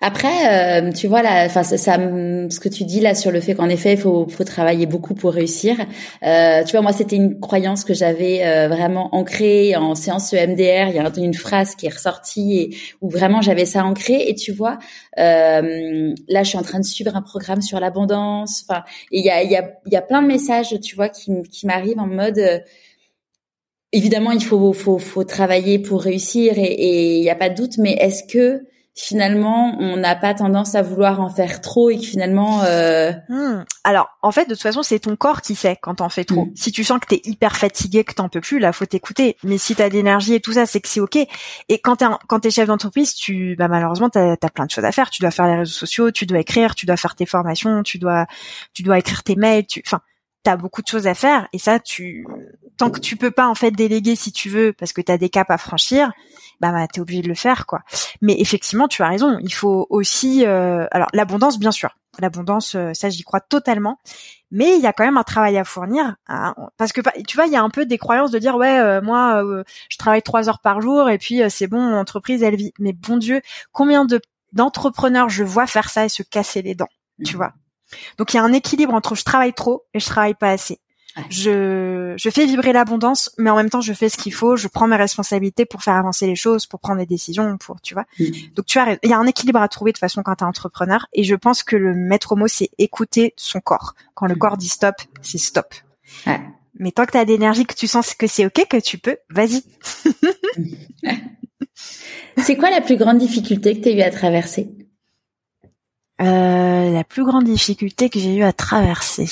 Après, 0.02 0.82
euh, 0.82 0.92
tu 0.92 1.06
vois 1.06 1.22
là, 1.22 1.46
enfin 1.46 1.62
ça, 1.62 1.76
ce 1.78 2.60
que 2.60 2.68
tu 2.68 2.84
dis 2.84 3.00
là 3.00 3.14
sur 3.14 3.30
le 3.30 3.40
fait 3.40 3.54
qu'en 3.54 3.68
effet 3.68 3.94
il 3.94 3.98
faut, 3.98 4.28
faut 4.28 4.44
travailler 4.44 4.84
beaucoup 4.86 5.14
pour 5.14 5.32
réussir. 5.32 5.76
Euh, 6.24 6.62
tu 6.64 6.72
vois, 6.72 6.82
moi 6.82 6.92
c'était 6.92 7.16
une 7.16 7.40
croyance 7.40 7.84
que 7.84 7.94
j'avais 7.94 8.44
euh, 8.44 8.68
vraiment 8.68 9.14
ancrée 9.14 9.74
en 9.76 9.94
séance 9.94 10.32
EMDR. 10.34 10.88
Il 10.88 10.96
y 10.96 10.98
a 10.98 11.10
une 11.16 11.34
phrase 11.34 11.74
qui 11.74 11.86
est 11.86 11.94
ressortie 11.94 12.58
et 12.58 12.76
où 13.00 13.08
vraiment 13.08 13.40
j'avais 13.40 13.64
ça 13.64 13.84
ancré. 13.84 14.24
Et 14.28 14.34
tu 14.34 14.52
vois, 14.52 14.78
euh, 15.18 16.12
là 16.28 16.42
je 16.42 16.48
suis 16.48 16.58
en 16.58 16.62
train 16.62 16.80
de 16.80 16.84
suivre 16.84 17.16
un 17.16 17.22
programme 17.22 17.62
sur 17.62 17.80
l'abondance. 17.80 18.64
Enfin, 18.68 18.84
il 19.10 19.24
y 19.24 19.30
a, 19.30 19.42
y 19.42 19.56
a, 19.56 19.72
y 19.86 19.96
a 19.96 20.02
plein 20.02 20.20
de 20.20 20.26
messages, 20.26 20.78
tu 20.82 20.96
vois, 20.96 21.08
qui, 21.08 21.30
qui 21.50 21.66
m'arrivent 21.66 22.00
en 22.00 22.06
mode 22.06 22.38
euh, 22.38 22.58
évidemment 23.92 24.32
il 24.32 24.42
faut, 24.42 24.72
faut, 24.72 24.98
faut 24.98 25.24
travailler 25.24 25.78
pour 25.78 26.02
réussir 26.02 26.54
et 26.56 27.18
il 27.18 27.20
n'y 27.22 27.30
a 27.30 27.36
pas 27.36 27.48
de 27.48 27.54
doute. 27.54 27.78
Mais 27.78 27.92
est-ce 27.92 28.24
que 28.24 28.66
finalement 28.94 29.74
on 29.80 29.96
n'a 29.96 30.14
pas 30.14 30.34
tendance 30.34 30.74
à 30.74 30.82
vouloir 30.82 31.20
en 31.20 31.30
faire 31.30 31.62
trop 31.62 31.88
et 31.88 31.96
que 31.96 32.04
finalement 32.04 32.62
euh... 32.64 33.10
Hmm. 33.28 33.64
alors 33.84 34.08
en 34.20 34.32
fait 34.32 34.44
de 34.44 34.54
toute 34.54 34.62
façon 34.62 34.82
c'est 34.82 34.98
ton 34.98 35.16
corps 35.16 35.40
qui 35.40 35.54
sait 35.54 35.78
quand 35.80 35.96
t'en 35.96 36.10
fais 36.10 36.24
trop 36.24 36.44
hmm. 36.46 36.52
si 36.54 36.72
tu 36.72 36.84
sens 36.84 37.00
que 37.00 37.06
t'es 37.06 37.22
hyper 37.24 37.56
fatigué 37.56 38.04
que 38.04 38.12
t'en 38.12 38.28
peux 38.28 38.42
plus 38.42 38.58
là 38.58 38.72
faut 38.72 38.84
t'écouter 38.84 39.36
mais 39.44 39.56
si 39.56 39.74
t'as 39.74 39.88
de 39.88 39.94
l'énergie 39.94 40.34
et 40.34 40.40
tout 40.40 40.52
ça 40.52 40.66
c'est 40.66 40.80
que 40.80 40.88
c'est 40.88 41.00
ok 41.00 41.16
et 41.16 41.78
quand 41.78 41.96
t'es 41.96 42.04
quand 42.28 42.40
t'es 42.40 42.50
chef 42.50 42.66
d'entreprise 42.66 43.14
tu 43.14 43.56
bah 43.56 43.68
malheureusement 43.68 44.10
t'as 44.10 44.32
as 44.32 44.50
plein 44.50 44.66
de 44.66 44.70
choses 44.70 44.84
à 44.84 44.92
faire 44.92 45.08
tu 45.08 45.22
dois 45.22 45.30
faire 45.30 45.46
les 45.46 45.56
réseaux 45.56 45.72
sociaux 45.72 46.10
tu 46.10 46.26
dois 46.26 46.40
écrire 46.40 46.74
tu 46.74 46.84
dois 46.84 46.98
faire 46.98 47.14
tes 47.14 47.26
formations 47.26 47.82
tu 47.82 47.98
dois 47.98 48.26
tu 48.74 48.82
dois 48.82 48.98
écrire 48.98 49.22
tes 49.22 49.36
mails 49.36 49.66
tu 49.66 49.82
enfin 49.86 50.00
t'as 50.42 50.56
beaucoup 50.56 50.82
de 50.82 50.88
choses 50.88 51.06
à 51.06 51.14
faire 51.14 51.48
et 51.52 51.58
ça 51.58 51.78
tu 51.78 52.26
tant 52.76 52.90
que 52.90 53.00
tu 53.00 53.16
peux 53.16 53.30
pas 53.30 53.48
en 53.48 53.54
fait 53.54 53.70
déléguer 53.70 54.16
si 54.16 54.32
tu 54.32 54.48
veux 54.48 54.72
parce 54.72 54.92
que 54.92 55.00
t'as 55.00 55.18
des 55.18 55.28
caps 55.28 55.50
à 55.50 55.58
franchir 55.58 56.12
bah, 56.62 56.70
bah 56.70 56.86
t'es 56.86 57.00
obligé 57.00 57.22
de 57.22 57.28
le 57.28 57.34
faire 57.34 57.66
quoi. 57.66 57.80
Mais 58.20 58.40
effectivement, 58.40 58.86
tu 58.86 59.02
as 59.02 59.08
raison. 59.08 59.36
Il 59.42 59.52
faut 59.52 59.88
aussi, 59.90 60.46
euh, 60.46 60.86
alors 60.92 61.08
l'abondance 61.12 61.58
bien 61.58 61.72
sûr, 61.72 61.90
l'abondance, 62.20 62.76
euh, 62.76 62.92
ça 62.94 63.10
j'y 63.10 63.24
crois 63.24 63.40
totalement. 63.40 63.98
Mais 64.52 64.76
il 64.76 64.80
y 64.80 64.86
a 64.86 64.92
quand 64.92 65.04
même 65.04 65.16
un 65.16 65.24
travail 65.24 65.58
à 65.58 65.64
fournir, 65.64 66.14
hein, 66.28 66.54
parce 66.76 66.92
que 66.92 67.00
tu 67.26 67.36
vois, 67.36 67.46
il 67.46 67.52
y 67.52 67.56
a 67.56 67.62
un 67.62 67.70
peu 67.70 67.84
des 67.84 67.98
croyances 67.98 68.30
de 68.30 68.38
dire 68.38 68.54
ouais, 68.54 68.78
euh, 68.78 69.00
moi 69.02 69.42
je 69.88 69.98
travaille 69.98 70.22
trois 70.22 70.48
heures 70.48 70.60
par 70.60 70.80
jour 70.80 71.10
et 71.10 71.18
puis 71.18 71.40
c'est 71.50 71.66
bon, 71.66 71.80
mon 71.80 71.96
entreprise 71.96 72.42
elle 72.44 72.56
vit. 72.56 72.72
Mais 72.78 72.92
bon 72.92 73.16
Dieu, 73.16 73.40
combien 73.72 74.04
de 74.04 74.20
d'entrepreneurs 74.52 75.30
je 75.30 75.42
vois 75.42 75.66
faire 75.66 75.90
ça 75.90 76.04
et 76.04 76.08
se 76.08 76.22
casser 76.22 76.62
les 76.62 76.76
dents, 76.76 76.90
tu 77.24 77.34
mmh. 77.34 77.36
vois? 77.38 77.54
Donc 78.18 78.32
il 78.32 78.36
y 78.36 78.40
a 78.40 78.42
un 78.42 78.52
équilibre 78.52 78.94
entre 78.94 79.14
je 79.14 79.24
travaille 79.24 79.52
trop 79.52 79.84
et 79.94 80.00
je 80.00 80.06
travaille 80.06 80.34
pas 80.34 80.50
assez. 80.50 80.80
Je, 81.28 82.14
je 82.16 82.30
fais 82.30 82.46
vibrer 82.46 82.72
l'abondance, 82.72 83.30
mais 83.38 83.50
en 83.50 83.56
même 83.56 83.70
temps, 83.70 83.80
je 83.80 83.92
fais 83.92 84.08
ce 84.08 84.16
qu'il 84.16 84.32
faut. 84.32 84.56
Je 84.56 84.68
prends 84.68 84.86
mes 84.86 84.96
responsabilités 84.96 85.66
pour 85.66 85.82
faire 85.82 85.94
avancer 85.94 86.26
les 86.26 86.36
choses, 86.36 86.66
pour 86.66 86.80
prendre 86.80 87.00
des 87.00 87.06
décisions, 87.06 87.56
pour, 87.58 87.80
tu 87.80 87.94
vois. 87.94 88.06
Mm. 88.18 88.24
Donc, 88.54 88.66
tu 88.66 88.78
as, 88.78 88.98
il 89.02 89.10
y 89.10 89.12
a 89.12 89.18
un 89.18 89.26
équilibre 89.26 89.60
à 89.60 89.68
trouver 89.68 89.90
de 89.92 89.96
toute 89.96 90.00
façon 90.00 90.22
quand 90.22 90.36
tu 90.36 90.44
es 90.44 90.46
entrepreneur. 90.46 91.06
Et 91.12 91.24
je 91.24 91.34
pense 91.34 91.62
que 91.62 91.76
le 91.76 91.94
maître 91.94 92.34
mot, 92.36 92.48
c'est 92.48 92.70
écouter 92.78 93.34
son 93.36 93.60
corps. 93.60 93.94
Quand 94.14 94.26
le 94.26 94.34
mm. 94.34 94.38
corps 94.38 94.56
dit 94.56 94.68
stop, 94.68 94.94
c'est 95.20 95.38
stop. 95.38 95.74
Mais 96.78 96.90
tant 96.90 97.04
que 97.04 97.12
tu 97.12 97.18
as 97.18 97.24
d'énergie, 97.24 97.66
que 97.66 97.74
tu 97.74 97.86
sens 97.86 98.14
que 98.14 98.26
c'est 98.26 98.46
ok, 98.46 98.66
que 98.68 98.80
tu 98.80 98.98
peux, 98.98 99.18
vas-y. 99.28 99.62
c'est 102.38 102.56
quoi 102.56 102.70
la 102.70 102.80
plus 102.80 102.96
grande 102.96 103.18
difficulté 103.18 103.78
que 103.78 103.82
tu 103.82 103.88
as 103.90 103.92
eu 103.92 104.00
à 104.00 104.10
traverser? 104.10 104.70
Euh, 106.22 106.92
La 106.92 107.04
plus 107.04 107.24
grande 107.24 107.44
difficulté 107.44 108.08
que 108.10 108.18
j'ai 108.18 108.34
eu 108.34 108.42
à 108.42 108.52
traverser. 108.52 109.28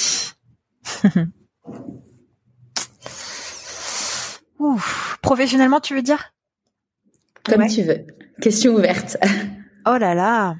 Ouf. 4.58 5.18
Professionnellement, 5.22 5.80
tu 5.80 5.94
veux 5.94 6.02
dire? 6.02 6.34
Comme 7.44 7.66
tu 7.66 7.82
veux. 7.82 8.06
Question 8.40 8.74
ouverte. 8.74 9.16
oh 9.86 9.96
là 9.96 10.14
là. 10.14 10.56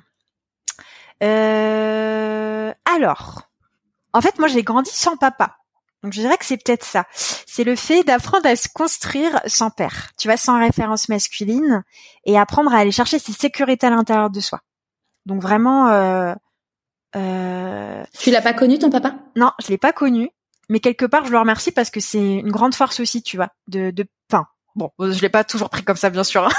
Euh, 1.22 2.72
alors, 2.84 3.50
en 4.12 4.20
fait, 4.20 4.38
moi, 4.38 4.48
j'ai 4.48 4.62
grandi 4.62 4.90
sans 4.92 5.16
papa. 5.16 5.56
Donc, 6.02 6.14
je 6.14 6.20
dirais 6.20 6.38
que 6.38 6.46
c'est 6.46 6.56
peut-être 6.56 6.84
ça. 6.84 7.04
C'est 7.12 7.64
le 7.64 7.76
fait 7.76 8.04
d'apprendre 8.04 8.46
à 8.46 8.56
se 8.56 8.68
construire 8.72 9.38
sans 9.46 9.68
père. 9.70 10.10
Tu 10.18 10.28
vois, 10.28 10.38
sans 10.38 10.58
référence 10.58 11.10
masculine 11.10 11.84
et 12.24 12.38
apprendre 12.38 12.72
à 12.72 12.78
aller 12.78 12.90
chercher 12.90 13.18
ses 13.18 13.32
sécurités 13.32 13.86
à 13.86 13.90
l'intérieur 13.90 14.30
de 14.30 14.40
soi. 14.40 14.60
Donc, 15.30 15.40
vraiment. 15.40 15.88
Euh, 15.88 16.34
euh... 17.16 18.04
Tu 18.18 18.30
l'as 18.30 18.42
pas 18.42 18.52
connu 18.52 18.78
ton 18.78 18.90
papa? 18.90 19.14
Non, 19.36 19.52
je 19.62 19.68
l'ai 19.68 19.78
pas 19.78 19.92
connu 19.92 20.30
mais 20.70 20.78
quelque 20.78 21.04
part 21.04 21.26
je 21.26 21.32
le 21.32 21.38
remercie 21.38 21.72
parce 21.72 21.90
que 21.90 22.00
c'est 22.00 22.18
une 22.18 22.50
grande 22.50 22.74
force 22.74 23.00
aussi, 23.00 23.22
tu 23.22 23.36
vois, 23.36 23.48
de 23.66 23.90
de 23.90 24.06
enfin 24.32 24.46
bon, 24.76 24.90
je 25.00 25.20
l'ai 25.20 25.28
pas 25.28 25.44
toujours 25.44 25.68
pris 25.68 25.82
comme 25.82 25.96
ça 25.96 26.08
bien 26.08 26.24
sûr. 26.24 26.46
Hein. 26.46 26.50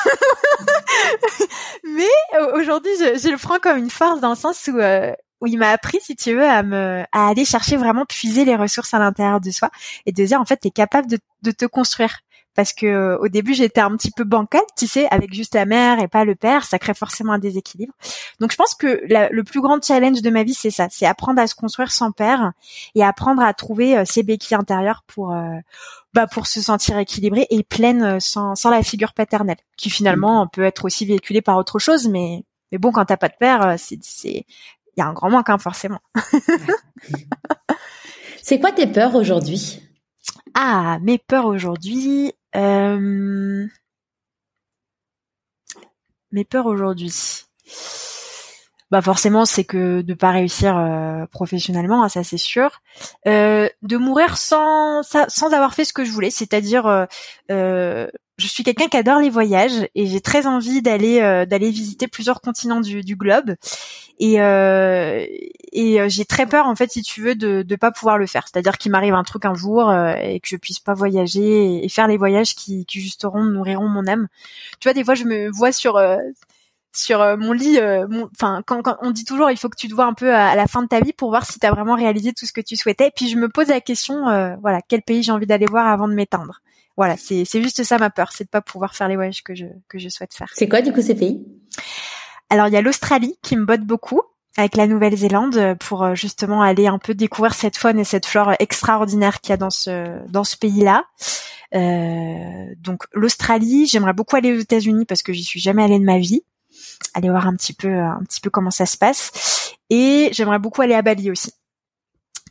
mais 1.85 2.39
aujourd'hui, 2.53 2.91
je, 2.99 3.17
je, 3.17 3.29
le 3.29 3.37
prends 3.37 3.59
comme 3.59 3.77
une 3.77 3.89
force 3.89 4.19
dans 4.19 4.29
le 4.29 4.35
sens 4.35 4.67
où 4.67 4.77
euh, 4.77 5.13
où 5.39 5.47
il 5.47 5.57
m'a 5.57 5.69
appris, 5.69 5.99
si 6.01 6.15
tu 6.15 6.35
veux, 6.35 6.45
à 6.45 6.61
me 6.61 7.03
à 7.13 7.29
aller 7.29 7.45
chercher 7.45 7.77
vraiment 7.77 8.05
puiser 8.05 8.43
les 8.43 8.57
ressources 8.57 8.93
à 8.93 8.99
l'intérieur 8.99 9.39
de 9.39 9.49
soi 9.49 9.71
et 10.05 10.11
de 10.11 10.25
dire 10.25 10.41
en 10.41 10.45
fait, 10.45 10.57
tu 10.57 10.67
es 10.67 10.71
capable 10.71 11.07
de, 11.07 11.17
de 11.43 11.51
te 11.51 11.65
construire 11.65 12.19
parce 12.55 12.73
que 12.73 12.85
euh, 12.85 13.17
au 13.19 13.27
début 13.27 13.53
j'étais 13.53 13.81
un 13.81 13.95
petit 13.95 14.11
peu 14.11 14.23
bancale, 14.23 14.61
tu 14.77 14.87
sais, 14.87 15.07
avec 15.11 15.33
juste 15.33 15.55
la 15.55 15.65
mère 15.65 15.99
et 15.99 16.07
pas 16.07 16.25
le 16.25 16.35
père, 16.35 16.65
ça 16.65 16.79
crée 16.79 16.93
forcément 16.93 17.33
un 17.33 17.39
déséquilibre. 17.39 17.93
Donc 18.39 18.51
je 18.51 18.57
pense 18.57 18.75
que 18.75 19.01
le 19.05 19.43
plus 19.43 19.61
grand 19.61 19.83
challenge 19.83 20.21
de 20.21 20.29
ma 20.29 20.43
vie 20.43 20.53
c'est 20.53 20.71
ça, 20.71 20.87
c'est 20.89 21.05
apprendre 21.05 21.41
à 21.41 21.47
se 21.47 21.55
construire 21.55 21.91
sans 21.91 22.11
père 22.11 22.51
et 22.95 23.03
apprendre 23.03 23.41
à 23.41 23.53
trouver 23.53 23.97
euh, 23.97 24.05
ses 24.05 24.23
béquilles 24.23 24.57
intérieures 24.57 25.03
pour 25.07 25.31
euh, 25.31 25.57
bah 26.13 26.27
pour 26.27 26.47
se 26.47 26.61
sentir 26.61 26.97
équilibrée 26.97 27.47
et 27.49 27.63
pleine 27.63 28.19
sans, 28.19 28.55
sans 28.55 28.69
la 28.69 28.83
figure 28.83 29.13
paternelle, 29.13 29.57
qui 29.77 29.89
finalement 29.89 30.45
mmh. 30.45 30.49
peut 30.51 30.63
être 30.63 30.85
aussi 30.85 31.05
véhiculée 31.05 31.41
par 31.41 31.57
autre 31.57 31.79
chose, 31.79 32.07
mais 32.07 32.43
mais 32.71 32.77
bon 32.77 32.91
quand 32.91 33.05
t'as 33.05 33.17
pas 33.17 33.29
de 33.29 33.35
père, 33.39 33.75
c'est 33.77 33.99
c'est 34.01 34.45
il 34.97 34.99
y 34.99 35.03
a 35.03 35.07
un 35.07 35.13
grand 35.13 35.29
manque 35.29 35.49
hein, 35.49 35.57
forcément. 35.57 35.99
c'est 38.43 38.59
quoi 38.59 38.71
tes 38.71 38.87
peurs 38.87 39.15
aujourd'hui? 39.15 39.81
Ah, 40.53 40.99
mes 41.01 41.17
peurs 41.17 41.45
aujourd'hui. 41.45 42.33
Euh... 42.55 43.67
Mes 46.31 46.45
peurs 46.45 46.65
aujourd'hui. 46.65 47.11
Bah 48.91 49.01
forcément, 49.01 49.45
c'est 49.45 49.63
que 49.63 50.01
de 50.01 50.13
pas 50.13 50.31
réussir 50.31 50.77
euh, 50.77 51.25
professionnellement, 51.31 52.03
hein, 52.03 52.09
ça 52.09 52.25
c'est 52.25 52.37
sûr. 52.37 52.81
Euh, 53.25 53.69
de 53.81 53.95
mourir 53.95 54.35
sans 54.37 55.01
sans 55.03 55.53
avoir 55.53 55.73
fait 55.73 55.85
ce 55.85 55.93
que 55.93 56.03
je 56.03 56.11
voulais, 56.11 56.29
c'est-à-dire 56.29 56.85
euh, 56.87 57.05
euh 57.51 58.07
je 58.37 58.47
suis 58.47 58.63
quelqu'un 58.63 58.87
qui 58.87 58.97
adore 58.97 59.19
les 59.19 59.29
voyages 59.29 59.87
et 59.95 60.07
j'ai 60.07 60.21
très 60.21 60.47
envie 60.47 60.81
d'aller 60.81 61.21
euh, 61.21 61.45
visiter 61.59 62.07
plusieurs 62.07 62.41
continents 62.41 62.81
du, 62.81 63.15
globe. 63.15 63.55
Et 64.19 64.41
euh, 64.41 65.25
euh, 65.75 66.09
j'ai 66.09 66.25
très 66.25 66.45
peur 66.45 66.67
en 66.67 66.75
fait 66.75 66.91
si 66.91 67.01
tu 67.01 67.21
veux 67.21 67.35
de 67.35 67.61
de 67.63 67.75
pas 67.75 67.91
pouvoir 67.91 68.17
le 68.17 68.27
faire. 68.27 68.47
C'est-à-dire 68.47 68.77
qu'il 68.77 68.91
m'arrive 68.91 69.13
un 69.13 69.23
truc 69.23 69.45
un 69.45 69.53
jour 69.53 69.93
et 69.93 70.39
que 70.39 70.47
je 70.47 70.57
puisse 70.57 70.79
pas 70.79 70.93
voyager 70.93 71.83
et, 71.83 71.89
faire 71.89 72.07
les 72.07 72.17
voyages 72.17 72.55
qui 72.55 72.85
qui 72.85 73.01
justeront 73.01 73.43
nourriront 73.43 73.87
mon 73.87 74.07
âme. 74.07 74.27
Tu 74.79 74.87
vois 74.87 74.93
des 74.93 75.03
fois 75.03 75.15
je 75.15 75.25
me 75.25 75.49
vois 75.51 75.71
sur 75.71 75.99
mon 77.37 77.51
lit 77.53 77.79
enfin 78.33 78.61
quand, 78.65 78.97
on 79.01 79.11
dit 79.11 79.25
toujours 79.25 79.49
il 79.51 79.57
faut 79.57 79.69
que 79.69 79.77
tu 79.77 79.87
te 79.87 79.93
vois 79.93 80.05
un 80.05 80.13
peu 80.13 80.33
à, 80.33 80.55
la 80.55 80.67
fin 80.67 80.83
de 80.83 80.87
ta 80.87 80.99
vie 80.99 81.13
pour 81.13 81.29
voir 81.29 81.45
si 81.45 81.59
tu 81.59 81.65
as 81.65 81.71
vraiment 81.71 81.95
réalisé 81.95 82.33
tout 82.33 82.45
ce 82.45 82.53
que 82.53 82.61
tu 82.61 82.75
souhaitais. 82.75 83.11
Puis 83.15 83.29
je 83.29 83.37
me 83.37 83.49
pose 83.49 83.67
la 83.67 83.81
question 83.81 84.23
voilà 84.61 84.79
quel 84.87 85.01
pays 85.01 85.23
j'ai 85.23 85.31
envie 85.31 85.47
d'aller 85.47 85.67
voir 85.67 85.87
avant 85.87 86.07
de 86.07 86.13
m'éteindre? 86.13 86.61
Voilà, 87.01 87.17
c'est 87.17 87.63
juste 87.63 87.83
ça 87.83 87.97
ma 87.97 88.11
peur, 88.11 88.31
c'est 88.31 88.43
de 88.43 88.49
pas 88.49 88.61
pouvoir 88.61 88.93
faire 88.93 89.07
les 89.07 89.15
voyages 89.15 89.43
que 89.43 89.55
je 89.55 89.65
que 89.89 89.97
je 89.97 90.07
souhaite 90.07 90.35
faire. 90.35 90.51
C'est 90.53 90.69
quoi 90.69 90.83
du 90.83 90.93
coup 90.93 91.01
ces 91.01 91.15
pays? 91.15 91.43
Alors 92.51 92.67
il 92.67 92.75
y 92.75 92.77
a 92.77 92.81
l'Australie 92.81 93.39
qui 93.41 93.57
me 93.57 93.65
botte 93.65 93.81
beaucoup 93.81 94.21
avec 94.55 94.75
la 94.75 94.85
Nouvelle-Zélande 94.85 95.77
pour 95.79 96.03
euh, 96.03 96.13
justement 96.13 96.61
aller 96.61 96.85
un 96.85 96.99
peu 96.99 97.15
découvrir 97.15 97.55
cette 97.55 97.75
faune 97.75 97.97
et 97.97 98.03
cette 98.03 98.27
flore 98.27 98.53
extraordinaire 98.59 99.41
qu'il 99.41 99.49
y 99.49 99.53
a 99.53 99.57
dans 99.57 99.71
ce 99.71 100.19
dans 100.29 100.43
ce 100.43 100.57
pays-là. 100.57 101.05
Euh, 101.73 102.75
donc 102.77 103.05
l'Australie, 103.13 103.87
j'aimerais 103.87 104.13
beaucoup 104.13 104.35
aller 104.35 104.55
aux 104.55 104.59
États-Unis 104.59 105.05
parce 105.05 105.23
que 105.23 105.33
j'y 105.33 105.43
suis 105.43 105.59
jamais 105.59 105.83
allée 105.83 105.97
de 105.97 106.05
ma 106.05 106.19
vie. 106.19 106.43
Aller 107.15 107.31
voir 107.31 107.47
un 107.47 107.55
petit 107.55 107.73
peu 107.73 107.91
un 107.91 108.21
petit 108.27 108.41
peu 108.41 108.51
comment 108.51 108.69
ça 108.69 108.85
se 108.85 108.95
passe 108.95 109.73
et 109.89 110.29
j'aimerais 110.33 110.59
beaucoup 110.59 110.83
aller 110.83 110.93
à 110.93 111.01
Bali 111.01 111.31
aussi 111.31 111.51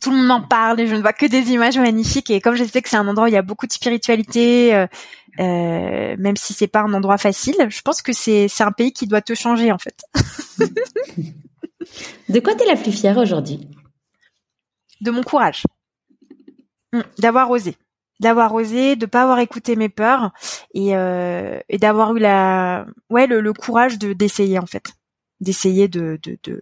tout 0.01 0.09
le 0.09 0.17
monde 0.17 0.27
m'en 0.27 0.41
parle 0.41 0.79
et 0.79 0.87
je 0.87 0.95
ne 0.95 1.01
vois 1.01 1.13
que 1.13 1.25
des 1.25 1.51
images 1.51 1.77
magnifiques. 1.77 2.29
Et 2.31 2.41
comme 2.41 2.55
je 2.55 2.63
sais 2.63 2.81
que 2.81 2.89
c'est 2.89 2.97
un 2.97 3.07
endroit 3.07 3.25
où 3.25 3.27
il 3.27 3.33
y 3.33 3.37
a 3.37 3.41
beaucoup 3.41 3.67
de 3.67 3.71
spiritualité, 3.71 4.73
euh, 4.73 4.87
euh, 5.39 6.15
même 6.17 6.35
si 6.35 6.53
c'est 6.53 6.67
pas 6.67 6.81
un 6.81 6.93
endroit 6.93 7.17
facile, 7.17 7.55
je 7.69 7.81
pense 7.81 8.01
que 8.01 8.11
c'est 8.11 8.47
c'est 8.47 8.63
un 8.63 8.71
pays 8.71 8.91
qui 8.91 9.07
doit 9.07 9.21
te 9.21 9.33
changer 9.35 9.71
en 9.71 9.77
fait. 9.77 10.03
de 12.29 12.39
quoi 12.39 12.55
t'es 12.55 12.65
la 12.65 12.75
plus 12.75 12.91
fière 12.91 13.17
aujourd'hui? 13.17 13.67
De 15.01 15.11
mon 15.11 15.23
courage, 15.23 15.63
hum, 16.93 17.03
d'avoir 17.19 17.49
osé, 17.49 17.75
d'avoir 18.19 18.53
osé, 18.53 18.95
de 18.95 19.05
pas 19.05 19.23
avoir 19.23 19.39
écouté 19.39 19.75
mes 19.75 19.89
peurs 19.89 20.31
et, 20.73 20.95
euh, 20.95 21.59
et 21.69 21.77
d'avoir 21.77 22.15
eu 22.15 22.19
la 22.19 22.85
ouais 23.09 23.27
le, 23.27 23.39
le 23.39 23.53
courage 23.53 23.99
de 23.99 24.13
d'essayer 24.13 24.59
en 24.59 24.65
fait, 24.65 24.93
d'essayer 25.39 25.87
de, 25.87 26.19
de 26.23 26.37
de 26.43 26.61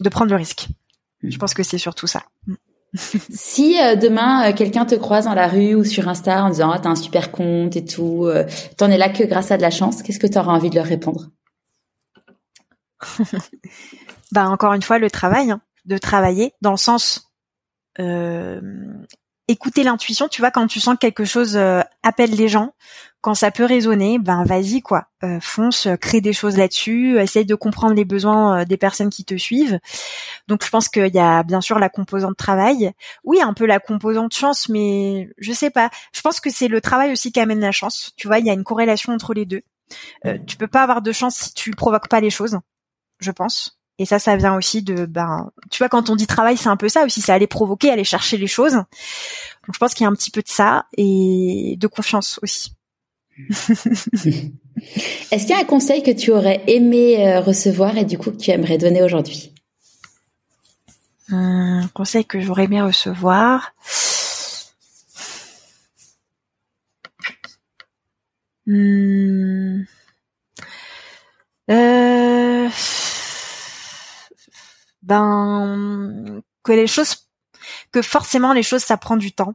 de 0.00 0.08
prendre 0.08 0.30
le 0.30 0.36
risque. 0.36 0.68
Je 1.22 1.36
pense 1.38 1.54
que 1.54 1.62
c'est 1.62 1.78
surtout 1.78 2.06
ça. 2.06 2.22
si 3.30 3.80
euh, 3.80 3.96
demain 3.96 4.48
euh, 4.48 4.54
quelqu'un 4.54 4.86
te 4.86 4.94
croise 4.94 5.26
dans 5.26 5.34
la 5.34 5.46
rue 5.46 5.74
ou 5.74 5.84
sur 5.84 6.08
Insta 6.08 6.44
en 6.44 6.50
disant 6.50 6.70
ah, 6.70 6.78
t'as 6.78 6.88
un 6.88 6.96
super 6.96 7.30
compte 7.30 7.76
et 7.76 7.84
tout, 7.84 8.24
euh, 8.24 8.44
t'en 8.76 8.90
es 8.90 8.96
là 8.96 9.10
que 9.10 9.24
grâce 9.24 9.50
à 9.50 9.56
de 9.56 9.62
la 9.62 9.70
chance, 9.70 10.02
qu'est-ce 10.02 10.18
que 10.18 10.26
tu 10.26 10.38
auras 10.38 10.52
envie 10.52 10.70
de 10.70 10.76
leur 10.76 10.86
répondre? 10.86 11.28
Bah 14.30 14.46
encore 14.50 14.74
une 14.74 14.82
fois 14.82 14.98
le 14.98 15.10
travail, 15.10 15.50
hein, 15.50 15.62
de 15.86 15.96
travailler 15.96 16.52
dans 16.60 16.72
le 16.72 16.76
sens 16.76 17.32
écouter 19.48 19.82
l'intuition. 19.84 20.28
Tu 20.28 20.42
vois 20.42 20.50
quand 20.50 20.66
tu 20.66 20.80
sens 20.80 20.96
que 20.96 21.00
quelque 21.00 21.24
chose 21.24 21.58
appelle 22.02 22.32
les 22.32 22.48
gens, 22.48 22.74
quand 23.20 23.34
ça 23.34 23.50
peut 23.50 23.64
résonner, 23.64 24.18
ben 24.18 24.44
vas-y 24.44 24.80
quoi, 24.80 25.08
euh, 25.24 25.38
fonce, 25.40 25.86
euh, 25.86 25.96
crée 25.96 26.20
des 26.20 26.32
choses 26.32 26.56
là-dessus, 26.56 27.18
essaye 27.18 27.44
de 27.44 27.54
comprendre 27.56 27.94
les 27.94 28.04
besoins 28.04 28.60
euh, 28.60 28.64
des 28.64 28.76
personnes 28.76 29.10
qui 29.10 29.24
te 29.24 29.36
suivent. 29.36 29.80
Donc 30.46 30.64
je 30.64 30.70
pense 30.70 30.88
qu'il 30.88 31.14
y 31.14 31.18
a 31.18 31.42
bien 31.42 31.60
sûr 31.60 31.78
la 31.78 31.88
composante 31.88 32.36
travail, 32.36 32.92
oui 33.24 33.40
un 33.40 33.54
peu 33.54 33.66
la 33.66 33.80
composante 33.80 34.34
chance, 34.34 34.68
mais 34.68 35.30
je 35.38 35.52
sais 35.52 35.70
pas. 35.70 35.90
Je 36.12 36.20
pense 36.20 36.40
que 36.40 36.50
c'est 36.50 36.68
le 36.68 36.80
travail 36.80 37.12
aussi 37.12 37.32
qui 37.32 37.40
amène 37.40 37.60
la 37.60 37.72
chance. 37.72 38.12
Tu 38.16 38.28
vois, 38.28 38.38
il 38.38 38.46
y 38.46 38.50
a 38.50 38.54
une 38.54 38.64
corrélation 38.64 39.12
entre 39.12 39.34
les 39.34 39.46
deux. 39.46 39.62
Euh, 40.26 40.38
tu 40.46 40.56
peux 40.56 40.68
pas 40.68 40.82
avoir 40.82 41.02
de 41.02 41.12
chance 41.12 41.36
si 41.36 41.54
tu 41.54 41.70
provoques 41.72 42.08
pas 42.08 42.20
les 42.20 42.30
choses, 42.30 42.58
je 43.20 43.30
pense. 43.32 43.78
Et 43.98 44.06
ça, 44.06 44.20
ça 44.20 44.36
vient 44.36 44.54
aussi 44.56 44.82
de, 44.82 45.06
ben, 45.06 45.50
tu 45.70 45.78
vois, 45.78 45.88
quand 45.88 46.08
on 46.08 46.14
dit 46.14 46.28
travail, 46.28 46.56
c'est 46.56 46.68
un 46.68 46.76
peu 46.76 46.88
ça 46.88 47.04
aussi, 47.04 47.20
c'est 47.20 47.32
aller 47.32 47.48
provoquer, 47.48 47.90
aller 47.90 48.04
chercher 48.04 48.36
les 48.36 48.46
choses. 48.46 48.74
Donc 48.74 49.74
je 49.74 49.78
pense 49.78 49.94
qu'il 49.94 50.04
y 50.04 50.06
a 50.06 50.10
un 50.10 50.14
petit 50.14 50.30
peu 50.30 50.40
de 50.40 50.48
ça 50.48 50.86
et 50.96 51.74
de 51.76 51.86
confiance 51.88 52.38
aussi. 52.42 52.77
Est-ce 55.30 55.46
qu'il 55.46 55.50
y 55.50 55.58
a 55.58 55.60
un 55.60 55.64
conseil 55.64 56.02
que 56.02 56.10
tu 56.10 56.30
aurais 56.30 56.62
aimé 56.66 57.26
euh, 57.26 57.40
recevoir 57.40 57.96
et 57.96 58.04
du 58.04 58.18
coup 58.18 58.30
que 58.30 58.36
tu 58.36 58.50
aimerais 58.50 58.78
donner 58.78 59.02
aujourd'hui? 59.02 59.52
Un 61.30 61.88
conseil 61.94 62.24
que 62.24 62.40
j'aurais 62.40 62.64
aimé 62.64 62.80
recevoir. 62.80 63.74
Hmm. 68.66 69.84
Euh, 71.70 72.68
ben 75.02 76.42
que 76.62 76.86
que 77.92 78.02
forcément 78.02 78.52
les 78.52 78.62
choses 78.62 78.82
ça 78.82 78.96
prend 78.96 79.16
du 79.16 79.32
temps 79.32 79.54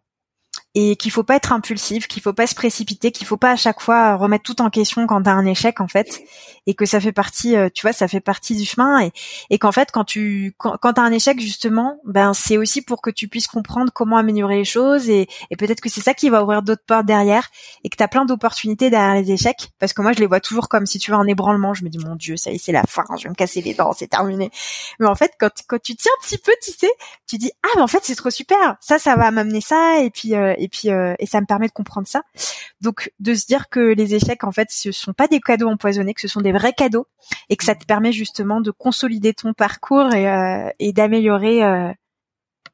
et 0.76 0.96
qu'il 0.96 1.12
faut 1.12 1.24
pas 1.24 1.36
être 1.36 1.52
impulsif, 1.52 2.08
qu'il 2.08 2.24
faut 2.24 2.34
pas 2.34 2.48
se 2.48 2.56
précipiter, 2.56 3.12
qu'il 3.12 3.28
faut 3.28 3.38
pas 3.38 3.52
à 3.52 3.56
chaque 3.56 3.80
fois 3.80 4.16
remettre 4.16 4.44
tout 4.44 4.60
en 4.62 4.72
question 4.72 5.06
quand 5.06 5.22
t'as 5.22 5.34
un 5.34 5.46
échec 5.46 5.80
en 5.82 5.88
fait, 5.88 6.24
et 6.66 6.74
que 6.74 6.86
ça 6.86 7.00
fait 7.00 7.12
partie, 7.12 7.56
euh, 7.56 7.70
tu 7.74 7.84
vois, 7.84 7.94
ça 7.94 8.08
fait 8.08 8.20
partie 8.20 8.56
du 8.56 8.66
chemin. 8.66 9.10
Et, 9.50 9.60
qu'en 9.60 9.72
fait 9.72 9.90
quand 9.92 10.04
tu 10.04 10.56
quand, 10.58 10.78
quand 10.82 10.94
t'as 10.94 11.04
un 11.04 11.12
échec 11.12 11.40
justement, 11.40 12.00
ben 12.06 12.34
c'est 12.34 12.58
aussi 12.58 12.82
pour 12.82 13.02
que 13.02 13.12
tu 13.12 13.28
puisses 13.28 13.48
comprendre 13.48 13.92
comment 13.94 14.18
améliorer 14.18 14.58
les 14.58 14.66
choses. 14.66 15.10
Et, 15.10 15.28
et 15.52 15.56
peut-être 15.56 15.80
que 15.80 15.90
c'est 15.90 16.02
ça 16.02 16.16
qui 16.16 16.30
va 16.30 16.44
ouvrir 16.44 16.64
d'autres 16.64 16.84
portes 16.86 17.06
derrière. 17.06 17.50
Et 17.84 17.90
que 17.90 17.96
t'as 17.96 18.08
plein 18.08 18.26
d'opportunités 18.26 18.90
derrière 18.90 19.22
les 19.22 19.32
échecs. 19.32 19.70
Parce 19.80 19.94
que 19.94 20.02
moi 20.02 20.14
je 20.14 20.20
les 20.20 20.26
vois 20.26 20.40
toujours 20.40 20.70
comme 20.70 20.88
si 20.88 20.98
tu 20.98 21.12
veux 21.12 21.18
un 21.18 21.28
ébranlement, 21.28 21.76
je 21.76 21.84
me 21.84 21.90
dis 21.90 22.00
mon 22.00 22.16
dieu 22.16 22.36
ça 22.36 22.52
y 22.52 22.56
est 22.56 22.58
c'est 22.58 22.72
la 22.72 22.84
fin, 22.88 23.04
je 23.18 23.24
vais 23.24 23.30
me 23.30 23.36
casser 23.36 23.62
les 23.62 23.76
dents, 23.76 23.94
c'est 23.94 24.08
terminé. 24.08 24.50
Mais 25.00 25.08
en 25.08 25.16
fait 25.16 25.34
quand 25.40 25.52
quand 25.68 25.82
tu 25.82 25.96
tiens 25.96 26.12
un 26.20 26.26
petit 26.26 26.40
peu, 26.40 26.54
tu 26.64 26.72
sais, 26.72 26.92
tu 27.28 27.38
dis 27.38 27.52
ah 27.62 27.70
mais 27.76 27.82
en 27.84 27.88
fait 27.88 28.00
c'est 28.02 28.16
trop 28.16 28.32
super, 28.32 28.78
ça 28.82 28.98
ça 28.98 29.16
va 29.16 29.30
m'amener 29.30 29.62
ça. 29.62 30.00
Et 30.02 30.10
puis 30.10 30.34
euh, 30.34 30.56
et 30.64 30.70
puis 30.70 30.90
euh, 30.90 31.14
et 31.20 31.26
ça 31.26 31.42
me 31.42 31.46
permet 31.46 31.68
de 31.68 31.74
comprendre 31.74 32.08
ça. 32.08 32.24
Donc 32.82 33.12
de 33.20 33.34
se 33.34 33.46
dire 33.46 33.70
que 33.70 33.80
les 33.80 34.16
échecs 34.16 34.44
en 34.44 34.52
fait 34.52 34.70
ce 34.72 34.92
sont 34.92 35.14
pas 35.14 35.28
des 35.28 35.42
cadeaux 35.42 35.68
empoisonnés, 35.68 36.14
que 36.14 36.22
ce 36.22 36.28
sont 36.28 36.42
des 36.42 36.54
vrais 36.54 36.74
cadeaux 36.74 37.08
et 37.50 37.58
que 37.58 37.66
ça 37.66 37.76
te 37.76 37.86
permet 37.86 38.12
justement 38.12 38.62
de 38.62 38.72
consolider 38.72 39.34
ton 39.34 39.54
parcours 39.54 40.14
et, 40.14 40.30
euh, 40.30 40.70
et 40.80 40.94
d'améliorer 40.94 41.64
euh, 41.64 41.92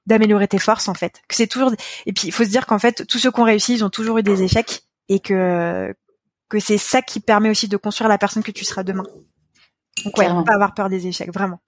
d'améliorer 0.05 0.47
tes 0.47 0.59
forces 0.59 0.87
en 0.87 0.93
fait. 0.93 1.21
Que 1.27 1.35
c'est 1.35 1.47
toujours 1.47 1.73
et 2.05 2.13
puis 2.13 2.27
il 2.27 2.31
faut 2.31 2.43
se 2.43 2.49
dire 2.49 2.67
qu'en 2.67 2.79
fait 2.79 3.05
tous 3.07 3.17
ceux 3.17 3.31
qui 3.31 3.39
ont 3.39 3.45
réussi 3.45 3.73
ils 3.73 3.83
ont 3.83 3.89
toujours 3.89 4.19
eu 4.19 4.23
des 4.23 4.43
échecs 4.43 4.83
et 5.09 5.19
que 5.19 5.93
que 6.47 6.59
c'est 6.59 6.77
ça 6.77 7.01
qui 7.01 7.19
permet 7.19 7.49
aussi 7.49 7.67
de 7.67 7.77
construire 7.77 8.09
la 8.09 8.17
personne 8.17 8.43
que 8.43 8.51
tu 8.51 8.65
seras 8.65 8.83
demain. 8.83 9.05
Donc 10.05 10.17
ouais, 10.17 10.29
faut 10.29 10.43
pas 10.43 10.53
avoir 10.53 10.73
peur 10.73 10.89
des 10.89 11.07
échecs 11.07 11.33
vraiment. 11.33 11.59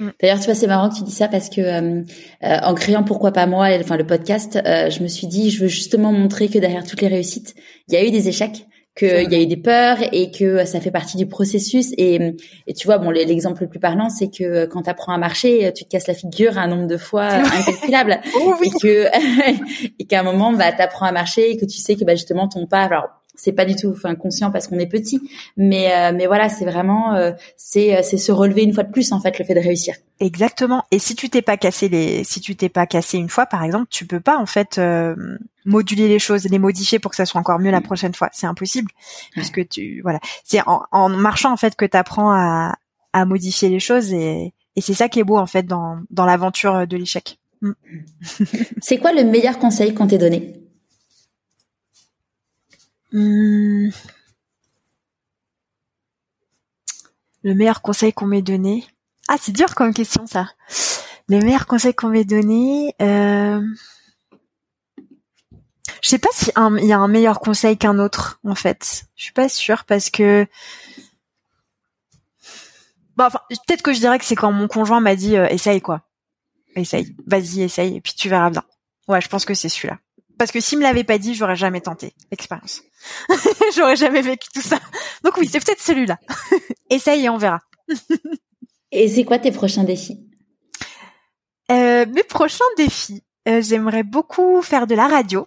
Mm. 0.00 0.08
D'ailleurs, 0.20 0.38
tu 0.38 0.46
vois, 0.46 0.54
c'est 0.54 0.66
marrant 0.66 0.88
que 0.88 0.96
tu 0.96 1.04
dis 1.04 1.12
ça 1.12 1.28
parce 1.28 1.48
que 1.48 1.60
euh, 1.60 2.02
euh, 2.44 2.58
en 2.62 2.74
créant 2.74 3.02
Pourquoi 3.02 3.32
pas 3.32 3.46
moi, 3.46 3.68
enfin 3.80 3.96
le 3.96 4.06
podcast, 4.06 4.58
euh, 4.64 4.90
je 4.90 5.02
me 5.02 5.08
suis 5.08 5.26
dit, 5.26 5.50
je 5.50 5.62
veux 5.62 5.68
justement 5.68 6.12
montrer 6.12 6.48
que 6.48 6.58
derrière 6.58 6.84
toutes 6.84 7.00
les 7.00 7.08
réussites, 7.08 7.54
il 7.88 7.94
y 7.94 7.96
a 7.96 8.04
eu 8.04 8.10
des 8.10 8.28
échecs, 8.28 8.66
qu'il 8.96 9.30
y 9.30 9.34
a 9.34 9.40
eu 9.40 9.46
des 9.46 9.56
peurs 9.58 9.98
et 10.12 10.30
que 10.30 10.64
ça 10.64 10.80
fait 10.80 10.90
partie 10.90 11.18
du 11.18 11.26
processus. 11.26 11.92
Et, 11.98 12.34
et 12.66 12.74
tu 12.74 12.86
vois, 12.86 12.98
bon, 12.98 13.10
l'exemple 13.10 13.62
le 13.62 13.68
plus 13.68 13.78
parlant, 13.78 14.08
c'est 14.08 14.30
que 14.30 14.64
quand 14.66 14.82
tu 14.82 14.90
apprends 14.90 15.12
à 15.12 15.18
marcher, 15.18 15.70
tu 15.74 15.84
te 15.84 15.90
casses 15.90 16.06
la 16.06 16.14
figure 16.14 16.56
un 16.56 16.66
nombre 16.66 16.86
de 16.86 16.96
fois 16.96 17.24
incalculable, 17.28 18.20
oh 18.36 18.54
et 18.62 18.70
que 18.70 19.06
et 19.98 20.04
qu'à 20.06 20.20
un 20.20 20.22
moment, 20.22 20.52
bah, 20.52 20.72
apprends 20.78 21.06
à 21.06 21.12
marcher 21.12 21.50
et 21.50 21.56
que 21.58 21.66
tu 21.66 21.78
sais 21.78 21.94
que 21.96 22.04
bah, 22.04 22.14
justement 22.14 22.48
ton 22.48 22.66
pas, 22.66 22.84
alors 22.84 23.15
c'est 23.36 23.52
pas 23.52 23.64
du 23.64 23.76
tout 23.76 23.90
enfin 23.90 24.14
conscient 24.14 24.50
parce 24.50 24.66
qu'on 24.66 24.78
est 24.78 24.86
petit 24.86 25.20
mais 25.56 25.92
euh, 25.92 26.12
mais 26.14 26.26
voilà 26.26 26.48
c'est 26.48 26.64
vraiment 26.64 27.14
euh, 27.14 27.32
c'est 27.56 27.96
euh, 27.96 28.00
c'est 28.02 28.16
se 28.16 28.32
relever 28.32 28.62
une 28.62 28.72
fois 28.72 28.82
de 28.82 28.90
plus 28.90 29.12
en 29.12 29.20
fait 29.20 29.38
le 29.38 29.44
fait 29.44 29.54
de 29.54 29.60
réussir. 29.60 29.94
Exactement. 30.18 30.84
Et 30.90 30.98
si 30.98 31.14
tu 31.14 31.28
t'es 31.28 31.42
pas 31.42 31.56
cassé 31.56 31.88
les 31.88 32.24
si 32.24 32.40
tu 32.40 32.56
t'es 32.56 32.68
pas 32.68 32.86
cassé 32.86 33.18
une 33.18 33.28
fois 33.28 33.46
par 33.46 33.62
exemple 33.62 33.86
tu 33.90 34.06
peux 34.06 34.20
pas 34.20 34.38
en 34.38 34.46
fait 34.46 34.80
moduler 35.64 36.08
les 36.08 36.18
choses 36.18 36.44
les 36.44 36.58
modifier 36.58 36.98
pour 36.98 37.10
que 37.10 37.16
ça 37.16 37.26
soit 37.26 37.40
encore 37.40 37.58
mieux 37.58 37.70
la 37.70 37.80
mm. 37.80 37.84
prochaine 37.84 38.14
fois. 38.14 38.30
C'est 38.32 38.46
impossible 38.46 38.90
puisque 39.32 39.68
tu 39.68 40.00
voilà. 40.02 40.18
C'est 40.44 40.60
en, 40.66 40.82
en, 40.90 41.08
marchant 41.08 41.52
en 41.52 41.56
fait 41.56 41.76
que 41.76 41.84
tu 41.84 41.96
apprends 41.96 42.32
à 42.32 42.74
à 43.12 43.24
modifier 43.24 43.68
les 43.68 43.80
choses 43.80 44.12
et 44.12 44.52
et 44.74 44.80
c'est 44.80 44.94
ça 44.94 45.08
qui 45.08 45.20
est 45.20 45.24
beau 45.24 45.38
en 45.38 45.46
fait 45.46 45.64
dans 45.64 45.98
dans 46.10 46.24
l'aventure 46.24 46.86
de 46.86 46.96
l'échec. 46.96 47.38
Mm. 47.60 47.72
c'est 48.80 48.98
quoi 48.98 49.12
le 49.12 49.24
meilleur 49.24 49.58
conseil 49.58 49.94
qu'on 49.94 50.06
t'ait 50.06 50.18
donné? 50.18 50.65
Hmm. 53.12 53.88
Le 57.42 57.54
meilleur 57.54 57.80
conseil 57.82 58.12
qu'on 58.12 58.26
m'ait 58.26 58.42
donné. 58.42 58.84
Ah, 59.28 59.36
c'est 59.40 59.52
dur 59.52 59.74
comme 59.74 59.94
question 59.94 60.26
ça. 60.26 60.48
Les 61.28 61.40
meilleurs 61.40 61.66
conseils 61.66 61.94
qu'on 61.94 62.08
m'ait 62.08 62.24
donné. 62.24 62.94
Euh... 63.00 63.60
Je 66.02 66.08
sais 66.08 66.18
pas 66.18 66.28
si 66.32 66.52
il 66.56 66.86
y 66.86 66.92
a 66.92 66.98
un 66.98 67.08
meilleur 67.08 67.40
conseil 67.40 67.76
qu'un 67.76 67.98
autre 67.98 68.40
en 68.44 68.54
fait. 68.54 69.06
Je 69.16 69.24
suis 69.24 69.32
pas 69.32 69.48
sûre 69.48 69.84
parce 69.84 70.10
que. 70.10 70.46
Bon, 73.16 73.24
enfin, 73.24 73.40
peut-être 73.48 73.82
que 73.82 73.92
je 73.92 74.00
dirais 74.00 74.18
que 74.18 74.24
c'est 74.24 74.36
quand 74.36 74.52
mon 74.52 74.68
conjoint 74.68 75.00
m'a 75.00 75.16
dit 75.16 75.36
euh, 75.36 75.48
essaye 75.48 75.80
quoi. 75.80 76.02
Essaye, 76.76 77.16
vas-y, 77.26 77.62
essaye 77.62 77.96
et 77.96 78.00
puis 78.00 78.12
tu 78.14 78.28
verras 78.28 78.50
bien. 78.50 78.62
Ouais, 79.08 79.20
je 79.20 79.28
pense 79.28 79.44
que 79.44 79.54
c'est 79.54 79.68
celui-là. 79.68 79.98
Parce 80.38 80.50
que 80.50 80.60
s'il 80.60 80.78
me 80.78 80.82
l'avait 80.82 81.04
pas 81.04 81.18
dit, 81.18 81.34
j'aurais 81.34 81.56
jamais 81.56 81.80
tenté 81.80 82.14
l'expérience. 82.30 82.82
j'aurais 83.76 83.96
jamais 83.96 84.20
vécu 84.22 84.48
tout 84.52 84.60
ça. 84.62 84.78
Donc 85.24 85.36
oui, 85.38 85.48
c'est 85.50 85.64
peut-être 85.64 85.80
celui-là. 85.80 86.18
Essaye 86.90 87.24
et 87.24 87.28
on 87.28 87.38
verra. 87.38 87.60
et 88.92 89.08
c'est 89.08 89.24
quoi 89.24 89.38
tes 89.38 89.52
prochains 89.52 89.84
défis? 89.84 90.26
Euh, 91.70 92.06
Mes 92.06 92.22
prochains 92.22 92.64
défis, 92.76 93.24
euh, 93.48 93.60
j'aimerais 93.62 94.02
beaucoup 94.02 94.62
faire 94.62 94.86
de 94.86 94.94
la 94.94 95.08
radio 95.08 95.46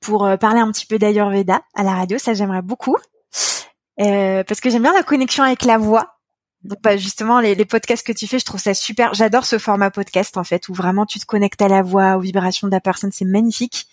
pour 0.00 0.24
euh, 0.24 0.36
parler 0.36 0.60
un 0.60 0.70
petit 0.72 0.86
peu 0.86 0.98
d'Ayurveda 0.98 1.62
à 1.74 1.82
la 1.82 1.94
radio. 1.94 2.18
Ça, 2.18 2.34
j'aimerais 2.34 2.62
beaucoup. 2.62 2.96
parce 3.96 4.60
que 4.60 4.70
j'aime 4.70 4.82
bien 4.82 4.94
la 4.94 5.02
connexion 5.02 5.44
avec 5.44 5.64
la 5.64 5.78
voix 5.78 6.15
donc 6.66 6.78
bah, 6.82 6.96
justement 6.96 7.40
les, 7.40 7.54
les, 7.54 7.64
podcasts 7.64 8.06
que 8.06 8.12
tu 8.12 8.26
fais, 8.26 8.38
je 8.38 8.44
trouve 8.44 8.60
ça 8.60 8.74
super. 8.74 9.14
J'adore 9.14 9.46
ce 9.46 9.58
format 9.58 9.90
podcast 9.90 10.36
en 10.36 10.44
fait 10.44 10.68
où 10.68 10.74
vraiment 10.74 11.06
tu 11.06 11.18
te 11.18 11.26
connectes 11.26 11.62
à 11.62 11.68
la 11.68 11.82
voix, 11.82 12.16
aux 12.16 12.20
vibrations 12.20 12.66
de 12.66 12.72
la 12.72 12.80
personne, 12.80 13.12
c'est 13.12 13.24
magnifique. 13.24 13.86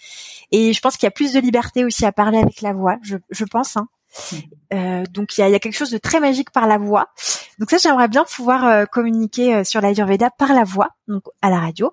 Et 0.51 0.73
je 0.73 0.79
pense 0.81 0.97
qu'il 0.97 1.05
y 1.05 1.07
a 1.07 1.11
plus 1.11 1.33
de 1.33 1.39
liberté 1.39 1.85
aussi 1.85 2.05
à 2.05 2.11
parler 2.11 2.37
avec 2.37 2.61
la 2.61 2.73
voix, 2.73 2.97
je, 3.01 3.17
je 3.29 3.45
pense. 3.45 3.77
Hein. 3.77 3.87
Mmh. 4.31 4.35
Euh, 4.73 5.03
donc 5.11 5.37
il 5.37 5.41
y 5.41 5.43
a, 5.43 5.49
y 5.49 5.55
a, 5.55 5.59
quelque 5.59 5.75
chose 5.75 5.89
de 5.89 5.97
très 5.97 6.19
magique 6.19 6.51
par 6.51 6.67
la 6.67 6.77
voix. 6.77 7.07
Donc 7.59 7.69
ça 7.69 7.77
j'aimerais 7.77 8.07
bien 8.07 8.23
pouvoir 8.23 8.65
euh, 8.65 8.85
communiquer 8.85 9.55
euh, 9.55 9.63
sur 9.63 9.81
l'Ayurveda 9.81 10.29
par 10.31 10.53
la 10.53 10.63
voix, 10.63 10.89
donc 11.07 11.23
à 11.41 11.49
la 11.49 11.59
radio. 11.59 11.91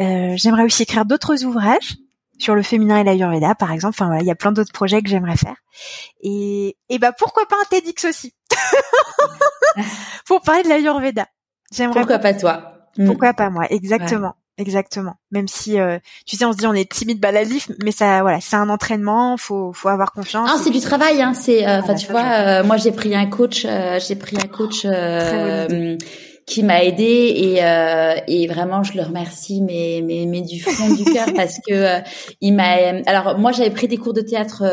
Euh, 0.00 0.34
j'aimerais 0.36 0.64
aussi 0.64 0.82
écrire 0.82 1.04
d'autres 1.04 1.44
ouvrages 1.44 1.96
sur 2.38 2.54
le 2.54 2.62
féminin 2.62 2.98
et 2.98 3.04
l'Ayurveda 3.04 3.54
par 3.54 3.72
exemple. 3.72 3.94
Enfin 3.96 4.06
voilà, 4.06 4.22
il 4.22 4.26
y 4.26 4.30
a 4.30 4.36
plein 4.36 4.52
d'autres 4.52 4.72
projets 4.72 5.02
que 5.02 5.08
j'aimerais 5.08 5.36
faire. 5.36 5.56
Et, 6.20 6.76
et 6.88 6.98
bah 6.98 7.12
pourquoi 7.12 7.46
pas 7.46 7.56
un 7.56 7.64
TEDx 7.70 8.04
aussi? 8.04 8.34
pour 10.26 10.42
parler 10.42 10.62
de 10.62 10.68
l'Ayurveda. 10.68 11.26
J'aimerais 11.72 12.00
Pourquoi 12.00 12.18
pas 12.18 12.34
toi? 12.34 12.74
Pourquoi 13.06 13.32
pas 13.34 13.50
moi? 13.50 13.66
Exactement. 13.70 14.34
Exactement. 14.58 15.14
Même 15.30 15.46
si 15.46 15.78
euh, 15.78 15.98
tu 16.26 16.36
sais, 16.36 16.44
on 16.44 16.52
se 16.52 16.58
dit 16.58 16.66
on 16.66 16.74
est 16.74 16.90
timide 16.90 17.20
baladif, 17.20 17.70
mais 17.84 17.92
ça, 17.92 18.22
voilà, 18.22 18.40
c'est 18.40 18.56
un 18.56 18.68
entraînement. 18.68 19.36
Faut, 19.36 19.72
faut 19.72 19.88
avoir 19.88 20.12
confiance. 20.12 20.50
Ah, 20.52 20.58
c'est 20.62 20.70
du 20.70 20.80
travail. 20.80 21.22
Hein. 21.22 21.32
C'est, 21.32 21.66
euh, 21.66 21.78
enfin, 21.78 21.94
tu 21.94 22.10
vois, 22.10 22.24
euh, 22.24 22.64
moi 22.64 22.76
j'ai 22.76 22.90
pris 22.90 23.14
un 23.14 23.26
coach, 23.26 23.64
j'ai 23.64 24.16
pris 24.16 24.36
un 24.36 24.48
coach 24.48 24.84
qui 26.44 26.62
m'a 26.62 26.82
aidé 26.82 27.04
et, 27.04 27.60
et 28.26 28.46
vraiment 28.46 28.82
je 28.82 28.94
le 28.94 29.02
remercie 29.02 29.60
mais 29.60 30.00
mais 30.02 30.24
mais 30.26 30.40
du 30.40 30.58
fond 30.58 30.94
du 30.94 31.04
cœur 31.04 31.26
parce 31.36 31.58
que 31.58 32.00
il 32.40 32.54
m'a 32.54 33.02
alors 33.04 33.38
moi 33.38 33.52
j'avais 33.52 33.68
pris 33.68 33.86
des 33.86 33.98
cours 33.98 34.14
de 34.14 34.22
théâtre 34.22 34.64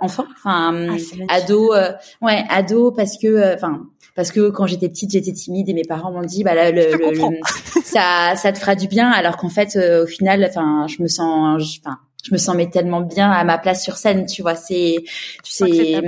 enfant 0.00 0.26
enfin 0.36 0.96
ah, 1.28 1.34
ado 1.34 1.74
ouais 2.22 2.44
ado 2.48 2.92
parce 2.92 3.18
que 3.18 3.52
enfin 3.52 3.80
parce 4.14 4.30
que 4.30 4.50
quand 4.50 4.66
j'étais 4.66 4.88
petite, 4.88 5.10
j'étais 5.12 5.32
timide 5.32 5.68
et 5.68 5.74
mes 5.74 5.84
parents 5.84 6.12
m'ont 6.12 6.22
dit 6.22 6.44
bah 6.44 6.54
là, 6.54 6.70
le, 6.70 6.82
ça 7.84 8.34
ça 8.36 8.52
te 8.52 8.58
fera 8.58 8.74
du 8.74 8.88
bien. 8.88 9.10
Alors 9.10 9.36
qu'en 9.36 9.48
fait 9.48 9.76
euh, 9.76 10.04
au 10.04 10.06
final 10.06 10.44
enfin 10.48 10.86
je 10.88 11.02
me 11.02 11.08
sens 11.08 11.80
enfin 11.80 11.98
je 12.24 12.32
me 12.32 12.38
sens 12.38 12.54
mais 12.56 12.70
tellement 12.70 13.02
bien 13.02 13.30
à 13.30 13.44
ma 13.44 13.58
place 13.58 13.82
sur 13.82 13.96
scène, 13.96 14.26
tu 14.26 14.42
vois, 14.42 14.54
c'est 14.54 15.04
tu 15.42 15.52
sais 15.52 16.00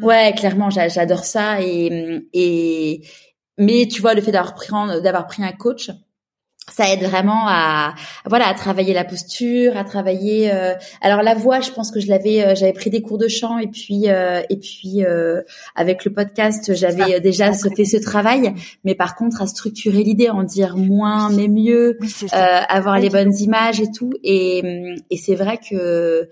ouais, 0.00 0.34
clairement 0.36 0.70
j'adore 0.70 1.24
ça. 1.24 1.60
Et 1.62 2.26
et 2.32 3.02
mais 3.58 3.86
tu 3.86 4.00
vois 4.00 4.14
le 4.14 4.22
fait 4.22 4.32
d'avoir 4.32 4.54
pris 4.54 4.72
d'avoir 5.02 5.26
pris 5.26 5.42
un 5.42 5.52
coach 5.52 5.90
ça 6.72 6.92
aide 6.92 7.02
vraiment 7.02 7.46
à 7.48 7.94
voilà 8.26 8.48
à 8.48 8.54
travailler 8.54 8.94
la 8.94 9.04
posture, 9.04 9.76
à 9.76 9.84
travailler. 9.84 10.52
Euh, 10.52 10.74
alors 11.00 11.22
la 11.22 11.34
voix, 11.34 11.60
je 11.60 11.70
pense 11.70 11.90
que 11.90 12.00
je 12.00 12.08
l'avais, 12.08 12.44
euh, 12.44 12.54
j'avais 12.54 12.72
pris 12.72 12.90
des 12.90 13.02
cours 13.02 13.18
de 13.18 13.28
chant 13.28 13.58
et 13.58 13.68
puis 13.68 14.08
euh, 14.08 14.42
et 14.50 14.56
puis 14.56 15.02
avec 15.74 16.04
le 16.04 16.12
podcast, 16.12 16.74
j'avais 16.74 17.20
déjà 17.20 17.52
fait 17.52 17.84
ce 17.84 17.96
travail. 17.96 18.54
Mais 18.84 18.94
par 18.94 19.14
contre, 19.16 19.42
à 19.42 19.46
structurer 19.46 20.02
l'idée, 20.02 20.30
en 20.30 20.42
dire 20.42 20.76
moins 20.76 21.30
mais 21.30 21.48
mieux, 21.48 21.98
avoir 22.32 22.98
les 22.98 23.10
bonnes 23.10 23.34
images 23.36 23.80
et 23.80 23.90
tout. 23.90 24.12
Et 24.22 24.62
et 25.10 25.16
c'est 25.16 25.34
vrai 25.34 25.58
que 25.58 26.28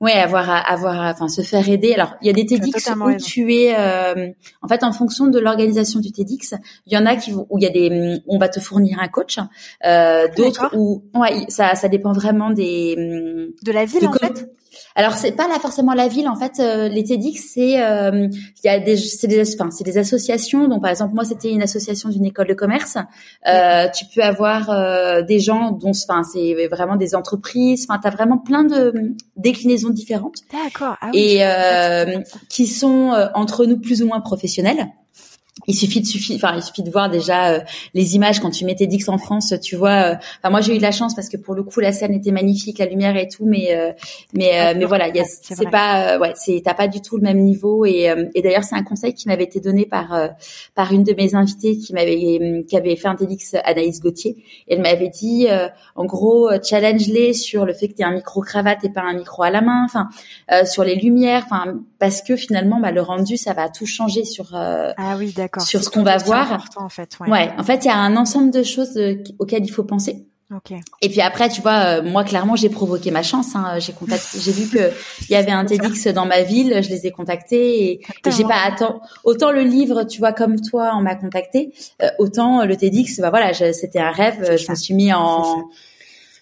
Ouais, 0.00 0.12
avoir, 0.12 0.48
avoir, 0.48 1.10
enfin, 1.10 1.26
se 1.26 1.42
faire 1.42 1.68
aider. 1.68 1.92
Alors, 1.92 2.14
il 2.22 2.28
y 2.28 2.30
a 2.30 2.32
des 2.32 2.46
TEDx 2.46 2.88
où 3.00 3.16
tu 3.16 3.52
es, 3.52 3.74
euh, 3.76 4.28
en 4.62 4.68
fait, 4.68 4.84
en 4.84 4.92
fonction 4.92 5.26
de 5.26 5.40
l'organisation 5.40 5.98
du 5.98 6.12
TEDx, 6.12 6.54
il 6.86 6.92
y 6.92 6.96
en 6.96 7.04
a 7.04 7.16
qui 7.16 7.32
où 7.34 7.58
il 7.58 7.64
y 7.64 7.66
a 7.66 7.70
des, 7.70 8.22
on 8.28 8.38
va 8.38 8.48
te 8.48 8.60
fournir 8.60 9.00
un 9.00 9.08
coach, 9.08 9.38
euh, 9.84 10.28
d'autres 10.36 10.70
où, 10.76 11.02
ouais, 11.14 11.46
ça, 11.48 11.74
ça 11.74 11.88
dépend 11.88 12.12
vraiment 12.12 12.50
des, 12.50 12.94
de 13.60 13.72
la 13.72 13.84
ville 13.86 14.06
en 14.06 14.12
fait? 14.12 14.48
Alors 14.98 15.12
c'est 15.12 15.30
pas 15.30 15.46
là 15.46 15.60
forcément 15.60 15.94
la 15.94 16.08
ville 16.08 16.28
en 16.28 16.34
fait. 16.34 16.58
Euh, 16.58 16.88
les 16.88 17.04
TEDx 17.04 17.52
c'est 17.54 17.80
euh, 17.80 18.26
il 18.26 18.66
y 18.66 18.68
a 18.68 18.80
des 18.80 18.96
c'est 18.96 19.28
des 19.28 19.54
enfin 19.54 19.70
c'est 19.70 19.84
des 19.84 19.96
associations. 19.96 20.66
Donc 20.66 20.82
par 20.82 20.90
exemple 20.90 21.14
moi 21.14 21.24
c'était 21.24 21.50
une 21.52 21.62
association 21.62 22.08
d'une 22.08 22.24
école 22.24 22.48
de 22.48 22.54
commerce. 22.54 22.98
Euh, 23.46 23.86
tu 23.96 24.06
peux 24.12 24.22
avoir 24.22 24.70
euh, 24.70 25.22
des 25.22 25.38
gens 25.38 25.70
dont 25.70 25.92
enfin 25.92 26.24
c'est 26.24 26.66
vraiment 26.66 26.96
des 26.96 27.14
entreprises. 27.14 27.86
Enfin 27.88 28.00
t'as 28.02 28.10
vraiment 28.10 28.38
plein 28.38 28.64
de 28.64 29.14
déclinaisons 29.36 29.90
différentes. 29.90 30.38
D'accord. 30.52 30.96
Ah 31.00 31.10
et 31.14 31.42
qui 32.48 32.66
sont 32.66 33.12
entre 33.34 33.66
nous 33.66 33.78
plus 33.78 34.02
ou 34.02 34.08
moins 34.08 34.20
professionnels. 34.20 34.88
Il 35.66 35.74
suffit 35.74 36.00
de 36.00 36.06
suffit 36.06 36.34
enfin 36.36 36.54
il 36.56 36.62
suffit 36.62 36.82
de 36.82 36.90
voir 36.90 37.10
déjà 37.10 37.52
euh, 37.52 37.60
les 37.94 38.14
images 38.14 38.40
quand 38.40 38.50
tu 38.50 38.64
mets 38.64 38.74
TEDx 38.74 39.08
en 39.08 39.18
France 39.18 39.54
tu 39.62 39.76
vois 39.76 40.12
euh, 40.12 40.14
enfin 40.38 40.50
moi 40.50 40.60
j'ai 40.60 40.74
eu 40.74 40.78
de 40.78 40.82
la 40.82 40.92
chance 40.92 41.14
parce 41.14 41.28
que 41.28 41.36
pour 41.36 41.54
le 41.54 41.62
coup 41.62 41.80
la 41.80 41.92
scène 41.92 42.14
était 42.14 42.30
magnifique 42.30 42.78
la 42.78 42.86
lumière 42.86 43.16
et 43.16 43.28
tout 43.28 43.44
mais 43.44 43.74
euh, 43.74 43.92
mais 44.34 44.74
mais 44.74 44.84
voilà 44.84 45.06
c'est 45.24 45.70
pas 45.70 46.18
ouais 46.18 46.32
c'est 46.36 46.62
t'as 46.64 46.74
pas 46.74 46.88
du 46.88 47.00
tout 47.00 47.16
le 47.16 47.22
même 47.22 47.40
niveau 47.40 47.84
et, 47.84 48.12
et 48.34 48.42
d'ailleurs 48.42 48.64
c'est 48.64 48.76
un 48.76 48.82
conseil 48.82 49.14
qui 49.14 49.28
m'avait 49.28 49.44
été 49.44 49.60
donné 49.60 49.86
par 49.86 50.30
par 50.74 50.92
une 50.92 51.02
de 51.02 51.12
mes 51.14 51.34
invitées 51.34 51.76
qui 51.76 51.92
m'avait 51.92 52.64
qui 52.68 52.76
avait 52.76 52.96
fait 52.96 53.08
un 53.08 53.16
TEDx 53.16 53.56
Anaïs 53.64 54.00
Gauthier. 54.00 54.36
Elle 54.68 54.80
m'avait 54.80 55.08
dit 55.08 55.48
en 55.96 56.04
gros 56.04 56.50
challenge 56.62 57.06
les 57.08 57.32
sur 57.32 57.64
le 57.64 57.72
fait 57.72 57.88
que 57.88 57.94
tu 57.94 58.02
un 58.02 58.12
micro 58.12 58.40
cravate 58.42 58.84
et 58.84 58.90
pas 58.90 59.02
un 59.02 59.14
micro 59.14 59.42
à 59.42 59.50
la 59.50 59.60
main 59.60 59.84
enfin 59.84 60.08
sur 60.64 60.84
les 60.84 60.94
lumières 60.94 61.44
enfin 61.46 61.80
parce 61.98 62.22
que 62.22 62.36
finalement 62.36 62.80
bah 62.80 62.92
le 62.92 63.02
rendu 63.02 63.36
ça 63.36 63.52
va 63.54 63.68
tout 63.68 63.86
changer 63.86 64.24
sur 64.24 64.54
ah 64.54 65.16
oui 65.18 65.32
d'accord 65.36 65.47
sur 65.58 65.82
ce 65.82 65.90
qu'on 65.90 66.02
va 66.02 66.18
voir. 66.18 66.64
En 66.76 66.88
fait, 66.88 67.18
ouais. 67.20 67.50
En 67.58 67.64
fait, 67.64 67.84
il 67.84 67.88
y 67.88 67.90
a 67.90 67.96
un 67.96 68.16
ensemble 68.16 68.50
de 68.50 68.62
choses 68.62 68.96
euh, 68.96 69.22
auxquelles 69.38 69.64
il 69.64 69.70
faut 69.70 69.84
penser. 69.84 70.26
Okay. 70.54 70.80
Et 71.02 71.10
puis 71.10 71.20
après, 71.20 71.50
tu 71.50 71.60
vois, 71.60 71.98
euh, 71.98 72.02
moi 72.02 72.24
clairement, 72.24 72.56
j'ai 72.56 72.70
provoqué 72.70 73.10
ma 73.10 73.22
chance. 73.22 73.54
Hein. 73.54 73.78
J'ai 73.80 73.92
contacté, 73.92 74.38
j'ai 74.40 74.52
vu 74.52 74.66
que 74.68 74.90
il 75.28 75.32
y 75.32 75.36
avait 75.36 75.50
un 75.50 75.66
TEDx 75.66 76.08
dans 76.08 76.24
ma 76.24 76.42
ville. 76.42 76.82
Je 76.82 76.88
les 76.88 77.06
ai 77.06 77.10
contactés 77.10 77.90
et, 77.90 78.00
j'ai 78.30 78.44
pas 78.44 78.62
attendu. 78.64 78.98
Autant 79.24 79.50
le 79.52 79.62
livre, 79.62 80.04
tu 80.04 80.20
vois, 80.20 80.32
comme 80.32 80.58
toi, 80.58 80.92
on 80.94 81.02
m'a 81.02 81.16
contacté. 81.16 81.74
Euh, 82.02 82.08
autant 82.18 82.64
le 82.64 82.76
TEDx, 82.76 83.20
bah 83.20 83.28
voilà, 83.28 83.52
c'était 83.52 84.00
un 84.00 84.10
rêve. 84.10 84.56
Je 84.56 84.70
me 84.70 84.76
suis 84.76 84.94
mis 84.94 85.12
en. 85.12 85.68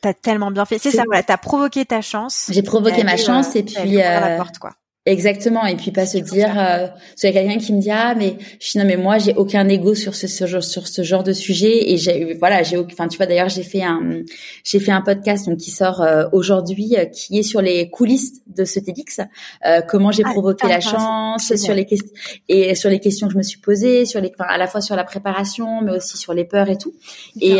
T'as 0.02 0.14
tellement 0.14 0.52
bien 0.52 0.66
fait. 0.66 0.78
C'est 0.78 0.92
ça. 0.92 1.02
Voilà, 1.07 1.24
t'as 1.24 1.38
provoqué 1.38 1.84
ta 1.84 2.00
chance. 2.00 2.48
J'ai 2.50 2.62
provoqué 2.62 3.02
ma 3.02 3.16
chance 3.16 3.57
et 3.57 3.64
puis. 3.64 3.96
La 3.96 4.36
porte, 4.36 4.59
quoi. 4.59 4.70
Exactement, 5.07 5.64
et 5.64 5.76
puis 5.76 5.92
pas 5.92 6.04
se 6.04 6.18
dire, 6.18 6.59
euh, 6.59 6.88
il 7.22 7.26
y 7.26 7.28
a 7.28 7.32
quelqu'un 7.32 7.59
qui 7.59 7.72
me 7.72 7.80
dit 7.80 7.92
ah 7.92 8.16
mais 8.16 8.38
je 8.59 8.70
suis 8.70 8.78
non 8.80 8.84
mais 8.84 8.96
moi 8.96 9.18
j'ai 9.18 9.34
aucun 9.34 9.68
ego 9.68 9.94
sur 9.94 10.16
ce, 10.16 10.26
ce, 10.26 10.61
sur 10.61 10.88
ce 10.88 11.02
genre 11.04 11.22
de 11.22 11.32
sujet. 11.32 11.92
Et 11.92 11.96
j'ai 11.96 12.34
voilà 12.34 12.64
j'ai 12.64 12.76
enfin 12.76 13.07
tu 13.07 13.16
vois 13.16 13.26
d'ailleurs 13.26 13.48
j'ai 13.48 13.62
fait 13.62 13.84
un 13.84 14.22
j'ai 14.64 14.80
fait 14.80 14.90
un 14.90 15.02
podcast 15.02 15.46
donc 15.46 15.59
qui 15.59 15.70
sort 15.70 16.02
euh, 16.02 16.24
aujourd'hui 16.32 16.96
euh, 16.98 17.04
qui 17.04 17.38
est 17.38 17.44
sur 17.44 17.62
les 17.62 17.88
coulisses 17.88 18.42
de 18.48 18.64
ce 18.64 18.80
TEDx 18.80 19.20
euh, 19.64 19.80
comment 19.80 20.11
j'ai 20.11 20.24
ah, 20.26 20.32
provoqué 20.32 20.66
la 20.66 20.80
chance 20.80 21.54
sur 21.54 21.72
les 21.72 21.86
questions 21.86 22.11
et 22.48 22.74
sur 22.74 22.90
les 22.90 22.98
questions 22.98 23.28
que 23.28 23.32
je 23.34 23.38
me 23.38 23.44
suis 23.44 23.61
posées 23.61 24.07
sur 24.07 24.20
les 24.20 24.32
enfin, 24.36 24.50
à 24.50 24.59
la 24.59 24.66
fois 24.66 24.80
sur 24.80 24.96
la 24.96 25.04
préparation 25.04 25.82
mais 25.82 25.92
aussi 25.92 26.18
sur 26.18 26.34
les 26.34 26.44
peurs 26.44 26.68
et 26.68 26.78
tout. 26.78 26.94
Et 27.40 27.59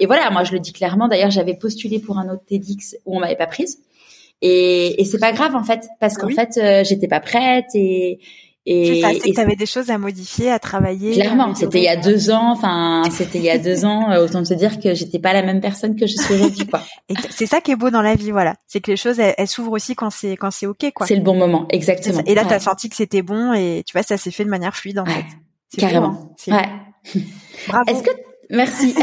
et 0.00 0.06
voilà 0.06 0.30
moi 0.30 0.44
je 0.44 0.52
le 0.52 0.60
dis 0.60 0.74
clairement. 0.74 1.08
D'ailleurs 1.08 1.30
j'avais 1.30 1.54
postulé 1.54 1.98
pour 1.98 2.18
un 2.18 2.28
autre 2.28 2.42
TEDx 2.46 2.96
où 3.06 3.16
on 3.16 3.20
m'avait 3.20 3.36
pas 3.36 3.46
prise 3.46 3.78
et, 4.46 5.00
et 5.00 5.04
c'est 5.06 5.18
pas 5.18 5.32
grave 5.32 5.54
en 5.54 5.64
fait 5.64 5.88
parce 6.00 6.18
qu'en 6.18 6.28
fait 6.28 6.58
euh, 6.58 6.84
j'étais 6.84 7.08
pas 7.08 7.20
prête 7.20 7.66
et 7.74 8.20
et, 8.66 9.02
c'est 9.02 9.30
que 9.30 9.40
avais 9.40 9.56
des 9.56 9.66
choses 9.66 9.90
à 9.90 9.98
modifier, 9.98 10.50
à 10.50 10.58
travailler. 10.58 11.12
Clairement, 11.12 11.54
c'était 11.54 11.80
il 11.80 11.84
y 11.84 11.88
a 11.88 11.96
deux 11.96 12.30
ans. 12.30 12.52
Enfin, 12.52 13.02
c'était 13.10 13.38
il 13.38 13.44
y 13.44 13.50
a 13.50 13.58
deux 13.58 13.84
ans. 13.84 14.10
Euh, 14.10 14.24
autant 14.24 14.42
te 14.42 14.54
dire 14.54 14.80
que 14.80 14.94
j'étais 14.94 15.18
pas 15.18 15.34
la 15.34 15.42
même 15.42 15.60
personne 15.60 15.96
que 15.96 16.06
je 16.06 16.14
suis 16.14 16.34
aujourd'hui, 16.34 16.66
quoi. 16.66 16.80
Et 17.10 17.14
c'est 17.28 17.44
ça 17.44 17.60
qui 17.60 17.72
est 17.72 17.76
beau 17.76 17.90
dans 17.90 18.00
la 18.00 18.14
vie, 18.14 18.30
voilà. 18.30 18.54
C'est 18.66 18.80
que 18.80 18.90
les 18.90 18.96
choses, 18.96 19.20
elles, 19.20 19.48
s'ouvrent 19.48 19.72
aussi 19.72 19.94
quand 19.94 20.08
c'est 20.08 20.38
quand 20.38 20.50
c'est 20.50 20.64
ok, 20.64 20.92
quoi. 20.94 21.06
C'est 21.06 21.16
le 21.16 21.22
bon 21.22 21.34
moment, 21.34 21.66
exactement. 21.68 22.22
Et 22.24 22.34
là, 22.34 22.46
tu 22.46 22.54
as 22.54 22.60
senti 22.60 22.88
que 22.88 22.96
c'était 22.96 23.20
bon 23.20 23.52
et 23.52 23.82
tu 23.86 23.92
vois, 23.92 24.02
ça 24.02 24.16
s'est 24.16 24.30
fait 24.30 24.44
de 24.44 24.50
manière 24.50 24.74
fluide, 24.74 24.98
en 24.98 25.04
fait. 25.04 25.24
Carrément. 25.76 26.34
Hein. 26.48 26.56
ouais. 26.56 27.20
Bravo. 27.68 27.84
Est-ce 27.90 28.02
que 28.02 28.10
Merci. 28.50 28.94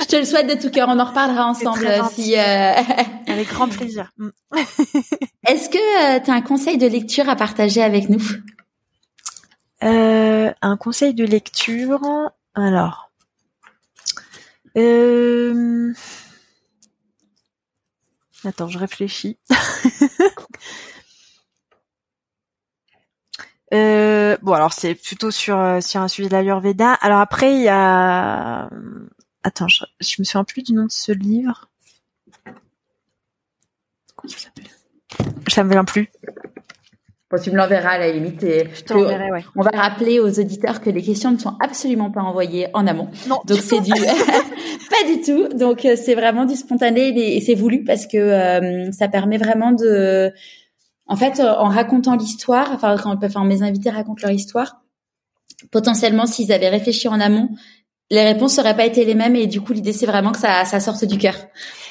je 0.00 0.06
te 0.06 0.16
le 0.16 0.24
souhaite 0.24 0.48
de 0.48 0.60
tout 0.60 0.70
cœur. 0.70 0.88
On 0.88 0.98
en 0.98 1.04
reparlera 1.04 1.46
ensemble 1.46 1.86
si. 2.12 2.36
Euh... 2.36 2.72
Avec 3.26 3.48
grand 3.48 3.68
plaisir. 3.68 4.10
Mm. 4.18 4.30
Est-ce 5.46 5.68
que 5.70 6.16
euh, 6.16 6.20
tu 6.22 6.30
as 6.30 6.34
un 6.34 6.40
conseil 6.42 6.76
de 6.76 6.86
lecture 6.86 7.28
à 7.28 7.36
partager 7.36 7.82
avec 7.82 8.08
nous? 8.08 8.22
Euh, 9.82 10.52
Un 10.60 10.76
conseil 10.76 11.14
de 11.14 11.24
lecture. 11.24 12.00
Alors. 12.54 13.10
Euh... 14.76 15.92
Attends, 18.44 18.68
je 18.68 18.78
réfléchis. 18.78 19.38
Euh, 23.72 24.36
bon, 24.42 24.52
alors 24.52 24.72
c'est 24.72 24.94
plutôt 24.94 25.30
sur 25.30 25.58
euh, 25.58 25.80
sur 25.80 26.00
un 26.00 26.08
sujet 26.08 26.28
de 26.28 26.34
l'Ayurveda. 26.34 26.94
Alors 26.94 27.20
après, 27.20 27.54
il 27.54 27.62
y 27.62 27.68
a... 27.68 28.68
Attends, 29.42 29.68
je, 29.68 29.84
je 30.00 30.16
me 30.18 30.24
souviens 30.24 30.44
plus 30.44 30.62
du 30.62 30.72
nom 30.72 30.84
de 30.84 30.90
ce 30.90 31.12
livre. 31.12 31.68
Comment 34.16 34.32
ça 34.32 34.38
s'appelle? 34.38 34.66
Je 35.48 35.60
me 35.60 35.68
souviens 35.68 35.84
plus. 35.84 36.10
Bon, 37.30 37.40
tu 37.40 37.52
me 37.52 37.56
l'enverras 37.56 37.90
à 37.90 37.98
la 37.98 38.10
limite. 38.10 38.42
Et 38.42 38.68
je 38.74 38.92
ouais. 38.92 39.44
On 39.54 39.62
va 39.62 39.70
rappeler 39.70 40.18
aux 40.18 40.40
auditeurs 40.40 40.80
que 40.80 40.90
les 40.90 41.00
questions 41.00 41.30
ne 41.30 41.38
sont 41.38 41.56
absolument 41.60 42.10
pas 42.10 42.22
envoyées 42.22 42.66
en 42.74 42.88
amont. 42.88 43.08
Non. 43.28 43.40
Donc 43.46 43.58
c'est 43.58 43.80
du 43.80 43.92
pas 44.90 45.06
du 45.06 45.20
tout. 45.24 45.48
Donc 45.56 45.84
euh, 45.84 45.94
c'est 45.96 46.16
vraiment 46.16 46.44
du 46.44 46.56
spontané 46.56 47.36
et 47.36 47.40
c'est 47.40 47.54
voulu 47.54 47.84
parce 47.84 48.08
que 48.08 48.16
euh, 48.18 48.90
ça 48.90 49.06
permet 49.06 49.38
vraiment 49.38 49.70
de 49.70 50.32
en 51.10 51.16
fait, 51.16 51.40
euh, 51.40 51.54
en 51.56 51.68
racontant 51.68 52.14
l'histoire, 52.14 52.70
enfin 52.72 52.96
quand 52.96 53.18
enfin, 53.22 53.44
mes 53.44 53.62
invités 53.62 53.90
racontent 53.90 54.22
leur 54.22 54.30
histoire, 54.30 54.80
potentiellement 55.72 56.24
s'ils 56.24 56.52
avaient 56.52 56.68
réfléchi 56.68 57.08
en 57.08 57.20
amont, 57.20 57.48
les 58.10 58.24
réponses 58.24 58.56
n'auraient 58.56 58.76
pas 58.76 58.86
été 58.86 59.04
les 59.04 59.16
mêmes 59.16 59.34
et 59.34 59.48
du 59.48 59.60
coup 59.60 59.72
l'idée 59.72 59.92
c'est 59.92 60.06
vraiment 60.06 60.30
que 60.30 60.38
ça, 60.38 60.64
ça 60.64 60.78
sorte 60.78 61.04
du 61.04 61.18
cœur. 61.18 61.34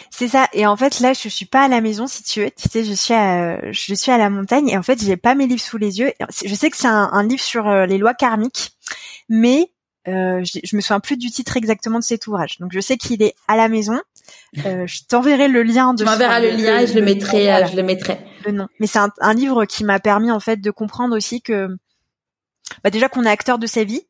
C'est 0.09 0.30
ça. 0.30 0.47
Et 0.53 0.65
en 0.65 0.78
fait 0.78 1.01
là 1.01 1.11
je 1.13 1.28
suis 1.28 1.45
pas 1.45 1.63
à 1.63 1.67
la 1.67 1.82
maison 1.82 2.07
si 2.07 2.24
tu 2.24 2.41
veux. 2.41 2.49
Tu 2.49 2.70
sais 2.70 2.86
je 2.86 2.93
suis 2.93 3.13
à 3.13 3.72
je 3.72 3.93
suis 3.93 4.11
à 4.11 4.17
la 4.17 4.30
montagne 4.30 4.70
et 4.70 4.78
en 4.78 4.84
fait 4.84 5.03
j'ai 5.03 5.17
pas 5.17 5.36
mes 5.36 5.47
livres 5.47 5.61
sous 5.61 5.78
les 5.78 5.99
yeux. 5.99 6.13
Je 6.45 6.55
sais 6.55 6.70
que 6.70 6.78
c'est 6.78 6.88
un, 6.88 7.24
livre 7.24 7.43
sur 7.43 7.67
euh, 7.67 7.86
les 7.86 7.97
lois 7.97 8.13
karmiques, 8.13 8.72
mais 9.28 9.72
euh, 10.07 10.43
je, 10.45 10.59
je, 10.63 10.76
me 10.78 10.82
souviens 10.82 11.01
plus 11.01 11.17
du 11.17 11.30
titre 11.30 11.57
exactement 11.57 11.99
de 11.99 12.03
cet 12.05 12.26
ouvrage. 12.28 12.57
Donc 12.59 12.72
je 12.74 12.80
sais 12.80 12.95
qu'il 12.95 13.22
est 13.22 13.36
à 13.49 13.57
la 13.57 13.67
maison. 13.67 13.99
Euh, 14.65 14.88
je 14.88 15.01
t'enverrai 15.07 15.47
le 15.47 15.63
lien. 15.63 15.93
De 15.93 16.03
tu 16.03 16.09
m'enverras 16.09 16.39
le, 16.39 16.51
lien 16.51 16.80
et 16.80 16.88
je 16.88 16.95
le, 16.95 17.01
mettrai. 17.01 17.53
Euh, 17.53 17.67
je 17.67 17.76
le 17.76 17.84
mettrai. 17.84 18.20
Le 18.45 18.51
nom. 18.51 18.67
Mais 18.79 18.87
c'est 18.87 18.99
un, 18.99 19.11
un, 19.19 19.33
livre 19.33 19.65
qui 19.65 19.83
m'a 19.83 19.99
permis 19.99 20.31
en 20.31 20.39
fait 20.39 20.57
de 20.57 20.71
comprendre 20.71 21.15
aussi 21.15 21.41
que, 21.41 21.67
bah 22.83 22.89
déjà 22.89 23.09
qu'on 23.09 23.23
est 23.23 23.29
acteur 23.29 23.59
de 23.59 23.67
sa 23.67 23.83
vie 23.83 24.07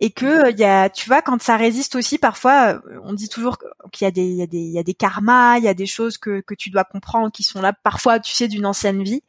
et 0.00 0.10
que 0.10 0.50
il 0.50 0.58
y 0.58 0.64
a, 0.64 0.88
tu 0.88 1.08
vois, 1.08 1.22
quand 1.22 1.40
ça 1.42 1.56
résiste 1.56 1.94
aussi, 1.94 2.18
parfois, 2.18 2.80
on 3.02 3.12
dit 3.12 3.28
toujours 3.28 3.58
qu'il 3.92 4.04
y 4.04 4.08
a 4.08 4.10
des, 4.10 4.24
il 4.24 4.36
y 4.36 4.42
a 4.42 4.46
des, 4.46 4.58
il 4.58 4.72
y 4.72 4.78
a 4.78 4.82
des 4.82 4.94
karmas, 4.94 5.58
il 5.58 5.64
y 5.64 5.68
a 5.68 5.74
des 5.74 5.86
choses 5.86 6.18
que 6.18 6.40
que 6.40 6.54
tu 6.54 6.70
dois 6.70 6.84
comprendre 6.84 7.30
qui 7.30 7.42
sont 7.42 7.60
là 7.60 7.72
parfois, 7.72 8.20
tu 8.20 8.34
sais, 8.34 8.48
d'une 8.48 8.66
ancienne 8.66 9.02
vie 9.02 9.22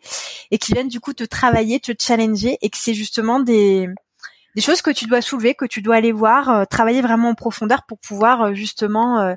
et 0.52 0.58
qui 0.58 0.74
viennent 0.74 0.88
du 0.88 1.00
coup 1.00 1.14
te 1.14 1.24
travailler, 1.24 1.80
te 1.80 1.92
challenger 2.00 2.58
et 2.62 2.70
que 2.70 2.78
c'est 2.78 2.94
justement 2.94 3.40
des 3.40 3.90
des 4.56 4.62
choses 4.62 4.82
que 4.82 4.92
tu 4.92 5.06
dois 5.06 5.22
soulever, 5.22 5.54
que 5.54 5.66
tu 5.66 5.82
dois 5.82 5.96
aller 5.96 6.12
voir, 6.12 6.50
euh, 6.50 6.66
travailler 6.66 7.02
vraiment 7.02 7.30
en 7.30 7.36
profondeur 7.36 7.84
pour 7.84 8.00
pouvoir 8.00 8.42
euh, 8.42 8.54
justement 8.54 9.36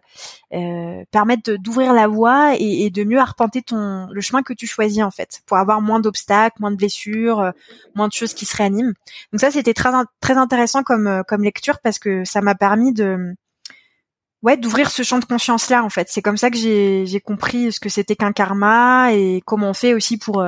euh, 0.52 1.04
permettre 1.10 1.52
d'ouvrir 1.56 1.92
la 1.92 2.06
voie 2.06 2.54
et, 2.58 2.90
de 2.90 3.04
mieux 3.04 3.18
arpenter 3.18 3.62
ton 3.62 4.08
le 4.10 4.20
chemin 4.20 4.42
que 4.42 4.52
tu 4.52 4.66
choisis 4.66 5.02
en 5.02 5.10
fait, 5.10 5.42
pour 5.46 5.58
avoir 5.58 5.80
moins 5.80 6.00
d'obstacles, 6.00 6.56
moins 6.60 6.70
de 6.70 6.76
blessures, 6.76 7.52
moins 7.94 8.08
de 8.08 8.12
choses 8.12 8.34
qui 8.34 8.46
se 8.46 8.56
réaniment. 8.56 8.94
Donc 9.32 9.40
ça 9.40 9.50
c'était 9.50 9.74
très 9.74 9.90
très 10.20 10.36
intéressant 10.36 10.82
comme 10.82 11.22
comme 11.28 11.42
lecture 11.42 11.78
parce 11.80 11.98
que 11.98 12.24
ça 12.24 12.40
m'a 12.40 12.54
permis 12.54 12.92
de 12.92 13.34
ouais 14.42 14.56
d'ouvrir 14.56 14.90
ce 14.90 15.02
champ 15.02 15.18
de 15.18 15.24
conscience 15.24 15.70
là 15.70 15.84
en 15.84 15.90
fait. 15.90 16.08
C'est 16.10 16.22
comme 16.22 16.36
ça 16.36 16.50
que 16.50 16.56
j'ai 16.56 17.06
j'ai 17.06 17.20
compris 17.20 17.72
ce 17.72 17.80
que 17.80 17.88
c'était 17.88 18.16
qu'un 18.16 18.32
karma 18.32 19.12
et 19.12 19.42
comment 19.44 19.70
on 19.70 19.74
fait 19.74 19.94
aussi 19.94 20.18
pour 20.18 20.44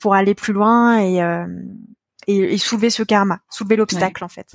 pour 0.00 0.14
aller 0.14 0.34
plus 0.34 0.52
loin 0.52 0.98
et 0.98 1.22
et, 2.26 2.58
soulever 2.58 2.90
ce 2.90 3.02
karma, 3.02 3.40
soulever 3.50 3.76
l'obstacle 3.76 4.24
en 4.24 4.28
fait. 4.28 4.46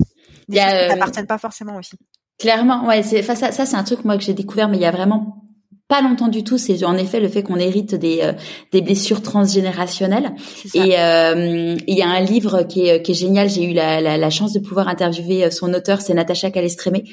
Des 0.48 0.56
y 0.56 0.60
a, 0.60 0.92
euh, 0.92 1.24
pas 1.26 1.38
forcément 1.38 1.76
aussi. 1.76 1.96
Clairement, 2.38 2.86
ouais, 2.86 3.02
c'est 3.02 3.22
ça, 3.22 3.34
ça 3.34 3.50
c'est 3.52 3.76
un 3.76 3.84
truc 3.84 4.04
moi 4.04 4.16
que 4.16 4.24
j'ai 4.24 4.34
découvert, 4.34 4.68
mais 4.68 4.76
il 4.76 4.82
y 4.82 4.86
a 4.86 4.90
vraiment 4.90 5.44
pas 5.88 6.00
longtemps 6.00 6.28
du 6.28 6.44
tout. 6.44 6.56
C'est 6.56 6.84
en 6.84 6.96
effet 6.96 7.20
le 7.20 7.28
fait 7.28 7.42
qu'on 7.42 7.56
hérite 7.56 7.94
des 7.94 8.20
euh, 8.22 8.32
des 8.72 8.80
blessures 8.80 9.22
transgénérationnelles. 9.22 10.34
Et 10.74 10.98
euh, 10.98 11.76
il 11.86 11.98
y 11.98 12.02
a 12.02 12.08
un 12.08 12.20
livre 12.20 12.62
qui 12.62 12.88
est, 12.88 13.02
qui 13.02 13.12
est 13.12 13.14
génial. 13.14 13.48
J'ai 13.50 13.64
eu 13.64 13.74
la, 13.74 14.00
la, 14.00 14.16
la, 14.16 14.30
chance 14.30 14.52
de 14.52 14.60
pouvoir 14.60 14.88
interviewer 14.88 15.50
son 15.50 15.74
auteur, 15.74 16.00
c'est 16.00 16.14
Natacha 16.14 16.50
Calestrémé. 16.50 17.04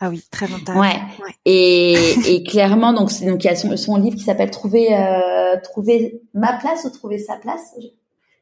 Ah 0.00 0.08
oui, 0.08 0.22
très 0.30 0.46
intéressant. 0.46 0.80
Ouais. 0.80 1.00
Et, 1.44 1.94
et 2.34 2.42
clairement, 2.42 2.92
donc, 2.92 3.10
donc 3.24 3.44
il 3.44 3.46
y 3.46 3.50
a 3.50 3.56
son, 3.56 3.76
son 3.76 3.96
livre 3.96 4.16
qui 4.16 4.24
s'appelle 4.24 4.50
Trouver 4.50 4.88
trouver 5.62 6.22
ma 6.34 6.54
place 6.54 6.84
ou 6.84 6.90
trouver 6.90 7.18
sa 7.18 7.36
place 7.36 7.74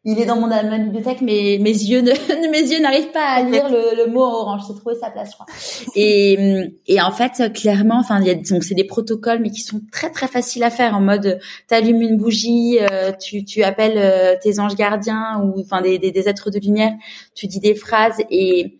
il 0.04 0.18
est 0.18 0.24
dans 0.24 0.36
mon 0.36 0.46
ma 0.46 0.78
bibliothèque, 0.78 1.20
mais 1.20 1.58
mes 1.60 1.70
yeux 1.70 2.00
ne, 2.00 2.10
mes 2.50 2.72
yeux 2.72 2.80
n'arrivent 2.80 3.10
pas 3.10 3.26
à 3.26 3.42
lire 3.42 3.68
le, 3.68 3.96
le 4.04 4.10
mot 4.10 4.22
orange. 4.22 4.62
J'ai 4.66 4.74
trouvé 4.74 4.94
sa 4.94 5.10
place, 5.10 5.30
je 5.30 5.34
crois. 5.34 5.46
Et, 5.94 6.72
et 6.86 7.00
en 7.02 7.10
fait, 7.10 7.52
clairement, 7.52 7.98
enfin, 7.98 8.20
donc 8.20 8.64
c'est 8.64 8.74
des 8.74 8.84
protocoles, 8.84 9.40
mais 9.40 9.50
qui 9.50 9.60
sont 9.60 9.82
très 9.92 10.10
très 10.10 10.26
faciles 10.26 10.64
à 10.64 10.70
faire. 10.70 10.96
En 10.96 11.00
mode, 11.00 11.38
t'allumes 11.68 12.00
une 12.00 12.16
bougie, 12.16 12.78
euh, 12.80 13.12
tu 13.12 13.44
tu 13.44 13.62
appelles 13.62 13.98
euh, 13.98 14.36
tes 14.42 14.58
anges 14.58 14.74
gardiens 14.74 15.42
ou 15.44 15.60
enfin 15.60 15.82
des, 15.82 15.98
des, 15.98 16.12
des 16.12 16.28
êtres 16.28 16.50
de 16.50 16.58
lumière, 16.58 16.92
tu 17.34 17.46
dis 17.46 17.60
des 17.60 17.74
phrases 17.74 18.22
et 18.30 18.78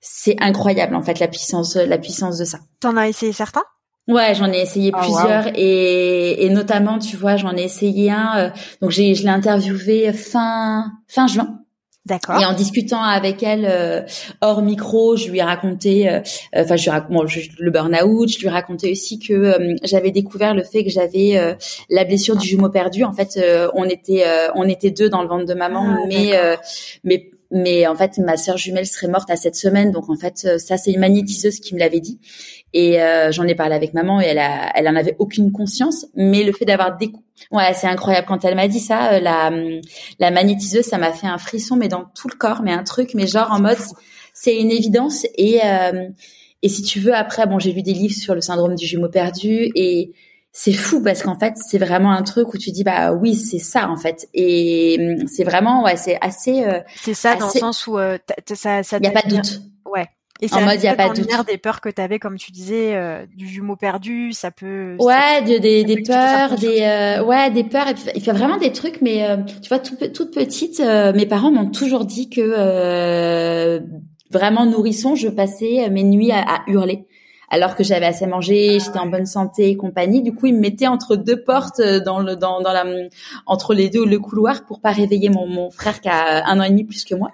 c'est 0.00 0.36
incroyable 0.40 0.94
en 0.94 1.02
fait 1.02 1.18
la 1.20 1.28
puissance 1.28 1.76
la 1.76 1.98
puissance 1.98 2.38
de 2.38 2.44
ça. 2.44 2.58
T'en 2.80 2.96
as 2.96 3.08
essayé 3.08 3.32
certains? 3.32 3.64
Ouais, 4.08 4.34
j'en 4.34 4.52
ai 4.52 4.60
essayé 4.60 4.92
oh, 4.94 4.98
plusieurs 4.98 5.48
et, 5.54 6.44
et 6.44 6.50
notamment, 6.50 6.98
tu 6.98 7.16
vois, 7.16 7.36
j'en 7.36 7.56
ai 7.56 7.62
essayé 7.62 8.10
un. 8.10 8.38
Euh, 8.38 8.50
donc 8.80 8.90
j'ai, 8.90 9.14
je 9.14 9.24
l'ai 9.24 9.30
interviewé 9.30 10.12
fin 10.12 10.92
fin 11.08 11.26
juin. 11.26 11.60
D'accord. 12.06 12.40
Et 12.40 12.44
en 12.44 12.52
discutant 12.52 13.02
avec 13.02 13.42
elle 13.42 13.66
euh, 13.68 14.02
hors 14.40 14.62
micro, 14.62 15.16
je 15.16 15.28
lui 15.28 15.38
ai 15.38 15.42
raconté, 15.42 16.08
euh, 16.08 16.20
euh, 16.54 16.62
enfin, 16.62 16.76
je, 16.76 16.88
je, 17.26 17.50
le 17.58 17.70
burn-out. 17.72 18.28
Je 18.28 18.38
lui 18.38 18.46
ai 18.46 18.50
raconté 18.50 18.92
aussi 18.92 19.18
que 19.18 19.74
j'avais 19.82 20.12
découvert 20.12 20.54
le 20.54 20.62
fait 20.62 20.84
que 20.84 20.90
j'avais 20.90 21.56
la 21.90 22.04
blessure 22.04 22.36
du 22.36 22.46
jumeau 22.46 22.70
perdu. 22.70 23.02
En 23.02 23.12
fait, 23.12 23.40
on 23.74 23.84
était, 23.84 24.24
on 24.54 24.68
était 24.68 24.92
deux 24.92 25.08
dans 25.08 25.22
le 25.22 25.28
ventre 25.28 25.46
de 25.46 25.54
maman, 25.54 25.84
ah, 25.84 26.06
mais, 26.08 26.32
mais 27.02 27.30
mais 27.52 27.86
en 27.86 27.94
fait 27.94 28.18
ma 28.18 28.36
sœur 28.36 28.56
jumelle 28.56 28.86
serait 28.86 29.06
morte 29.06 29.30
à 29.30 29.36
cette 29.36 29.54
semaine 29.54 29.92
donc 29.92 30.10
en 30.10 30.16
fait 30.16 30.58
ça 30.58 30.76
c'est 30.76 30.90
une 30.90 30.98
magnétiseuse 30.98 31.60
qui 31.60 31.76
me 31.76 31.78
l'avait 31.78 32.00
dit 32.00 32.18
et 32.72 33.00
euh, 33.00 33.32
j'en 33.32 33.44
ai 33.44 33.54
parlé 33.54 33.74
avec 33.74 33.94
maman 33.94 34.20
et 34.20 34.24
elle 34.26 34.38
a, 34.38 34.70
elle 34.74 34.88
en 34.88 34.96
avait 34.96 35.16
aucune 35.18 35.52
conscience. 35.52 36.06
Mais 36.14 36.42
le 36.42 36.52
fait 36.52 36.64
d'avoir 36.64 36.96
des, 36.96 37.10
ouais, 37.50 37.72
c'est 37.74 37.86
incroyable 37.86 38.26
quand 38.26 38.44
elle 38.44 38.56
m'a 38.56 38.68
dit 38.68 38.80
ça. 38.80 39.14
Euh, 39.14 39.20
la, 39.20 39.50
la 40.18 40.30
magnétiseuse, 40.30 40.84
ça 40.84 40.98
m'a 40.98 41.12
fait 41.12 41.26
un 41.26 41.38
frisson, 41.38 41.76
mais 41.76 41.88
dans 41.88 42.04
tout 42.14 42.28
le 42.28 42.36
corps, 42.36 42.62
mais 42.62 42.72
un 42.72 42.82
truc, 42.84 43.14
mais 43.14 43.26
genre 43.26 43.50
en 43.50 43.60
mode, 43.60 43.78
c'est 44.34 44.56
une 44.56 44.70
évidence. 44.70 45.26
Et 45.36 45.60
euh, 45.64 46.08
et 46.62 46.68
si 46.68 46.82
tu 46.82 47.00
veux, 47.00 47.14
après, 47.14 47.46
bon, 47.46 47.58
j'ai 47.58 47.72
lu 47.72 47.82
des 47.82 47.92
livres 47.92 48.14
sur 48.14 48.34
le 48.34 48.40
syndrome 48.40 48.74
du 48.74 48.86
jumeau 48.86 49.08
perdu 49.08 49.70
et 49.74 50.12
c'est 50.52 50.72
fou 50.72 51.02
parce 51.02 51.22
qu'en 51.22 51.38
fait, 51.38 51.54
c'est 51.56 51.78
vraiment 51.78 52.12
un 52.12 52.22
truc 52.22 52.52
où 52.52 52.58
tu 52.58 52.72
dis 52.72 52.82
bah 52.82 53.12
oui, 53.12 53.36
c'est 53.36 53.58
ça 53.58 53.88
en 53.88 53.96
fait. 53.96 54.26
Et 54.34 55.16
c'est 55.28 55.44
vraiment 55.44 55.84
ouais, 55.84 55.96
c'est 55.96 56.18
assez. 56.20 56.64
c'est 56.96 57.14
ça 57.14 57.36
dans 57.36 57.46
le 57.46 57.58
sens 57.58 57.86
où 57.86 57.98
ça, 58.54 58.82
ça. 58.82 58.96
Il 58.98 59.04
y 59.04 59.08
a 59.08 59.12
pas 59.12 59.22
de 59.22 59.36
doute. 59.36 59.60
Ouais. 59.84 60.08
Et 60.40 60.48
ça 60.48 60.56
en 60.56 60.64
mode, 60.64 60.76
il 60.76 60.84
y 60.84 60.88
a 60.88 60.94
pas 60.94 61.08
de 61.08 61.46
des 61.46 61.58
peurs 61.58 61.80
que 61.80 61.88
tu 61.88 62.00
avais, 62.00 62.18
comme 62.18 62.36
tu 62.36 62.52
disais, 62.52 62.94
euh, 62.94 63.24
du 63.34 63.48
jumeau 63.48 63.76
perdu, 63.76 64.32
ça 64.32 64.50
peut. 64.50 64.96
Ouais, 64.98 65.42
des, 65.42 65.60
des 65.84 66.02
peurs, 66.02 66.56
des 66.56 66.82
euh, 66.82 67.24
ouais, 67.24 67.50
des 67.50 67.64
peurs. 67.64 67.86
il 68.14 68.22
fait 68.22 68.32
vraiment 68.32 68.58
des 68.58 68.72
trucs, 68.72 69.00
mais 69.00 69.28
euh, 69.28 69.38
tu 69.62 69.68
vois, 69.68 69.78
tout, 69.78 69.96
toute 70.12 70.34
petite, 70.34 70.80
mes 70.80 71.26
parents 71.26 71.50
m'ont 71.50 71.70
toujours 71.70 72.04
dit 72.04 72.28
que 72.28 73.80
vraiment 74.30 74.66
nourrisson, 74.66 75.14
je 75.14 75.28
passais 75.28 75.88
mes 75.90 76.02
nuits 76.02 76.32
à, 76.32 76.40
à 76.40 76.60
hurler. 76.66 77.06
Alors 77.48 77.76
que 77.76 77.84
j'avais 77.84 78.06
assez 78.06 78.26
mangé, 78.26 78.74
ah 78.74 78.84
j'étais 78.84 78.98
en 78.98 79.06
bonne 79.06 79.24
santé 79.24 79.70
et 79.70 79.76
compagnie. 79.76 80.20
Du 80.20 80.34
coup, 80.34 80.46
ils 80.46 80.54
me 80.54 80.60
mettaient 80.60 80.88
entre 80.88 81.14
deux 81.14 81.40
portes 81.40 81.80
dans 81.80 82.18
le 82.18 82.34
dans 82.34 82.60
dans 82.60 82.72
la 82.72 82.84
entre 83.46 83.72
les 83.72 83.88
deux 83.88 84.04
le 84.04 84.18
couloir 84.18 84.66
pour 84.66 84.80
pas 84.80 84.90
réveiller 84.90 85.30
mon 85.30 85.46
mon 85.46 85.70
frère 85.70 86.00
qui 86.00 86.08
a 86.08 86.44
un 86.48 86.58
an 86.58 86.64
et 86.64 86.70
demi 86.70 86.82
plus 86.82 87.04
que 87.04 87.14
moi. 87.14 87.30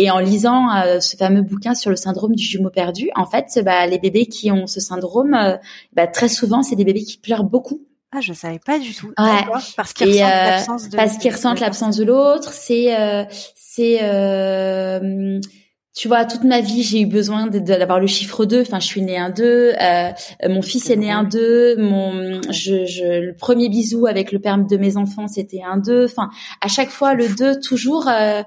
Et 0.00 0.10
en 0.10 0.18
lisant 0.18 0.74
euh, 0.74 0.98
ce 0.98 1.14
fameux 1.14 1.42
bouquin 1.42 1.74
sur 1.74 1.90
le 1.90 1.96
syndrome 1.96 2.34
du 2.34 2.42
jumeau 2.42 2.70
perdu, 2.70 3.10
en 3.16 3.26
fait, 3.26 3.60
bah, 3.62 3.86
les 3.86 3.98
bébés 3.98 4.24
qui 4.24 4.50
ont 4.50 4.66
ce 4.66 4.80
syndrome, 4.80 5.34
euh, 5.34 5.58
bah, 5.92 6.06
très 6.06 6.30
souvent, 6.30 6.62
c'est 6.62 6.74
des 6.74 6.84
bébés 6.84 7.02
qui 7.02 7.18
pleurent 7.18 7.44
beaucoup. 7.44 7.82
Ah, 8.10 8.22
je 8.22 8.32
savais 8.32 8.58
pas 8.58 8.78
du 8.78 8.94
tout. 8.94 9.08
Ouais. 9.18 9.44
Parce 9.76 9.92
qu'ils 9.92 10.08
ressentent 10.08 10.22
euh, 10.22 10.50
l'absence 10.50 10.88
de. 10.88 10.96
Parce 10.96 11.18
qu'ils 11.18 11.32
ressentent 11.32 11.60
l'absence 11.60 11.96
de 11.98 12.04
l'autre. 12.04 12.50
C'est, 12.54 13.26
c'est 13.54 13.98
tu 15.96 16.06
vois, 16.06 16.24
toute 16.24 16.44
ma 16.44 16.60
vie, 16.60 16.84
j'ai 16.84 17.00
eu 17.00 17.06
besoin 17.06 17.48
d'avoir 17.48 17.98
le 17.98 18.06
chiffre 18.06 18.44
2. 18.44 18.60
Enfin, 18.60 18.78
je 18.78 18.86
suis 18.86 19.02
née 19.02 19.18
un 19.18 19.28
2. 19.28 19.74
Euh, 19.80 20.10
mon 20.48 20.62
fils 20.62 20.88
est 20.88 20.96
né 20.96 21.10
un 21.10 21.24
2. 21.24 21.76
Mon, 21.78 22.40
je, 22.48 22.84
je, 22.84 23.20
le 23.20 23.34
premier 23.34 23.68
bisou 23.68 24.06
avec 24.06 24.30
le 24.30 24.38
père 24.38 24.56
de 24.56 24.76
mes 24.76 24.96
enfants, 24.96 25.26
c'était 25.26 25.62
un 25.62 25.78
2. 25.78 26.04
Enfin, 26.04 26.30
à 26.60 26.68
chaque 26.68 26.90
fois, 26.90 27.14
le 27.14 27.28
2, 27.28 27.58
toujours, 27.58 28.06
euh, 28.06 28.42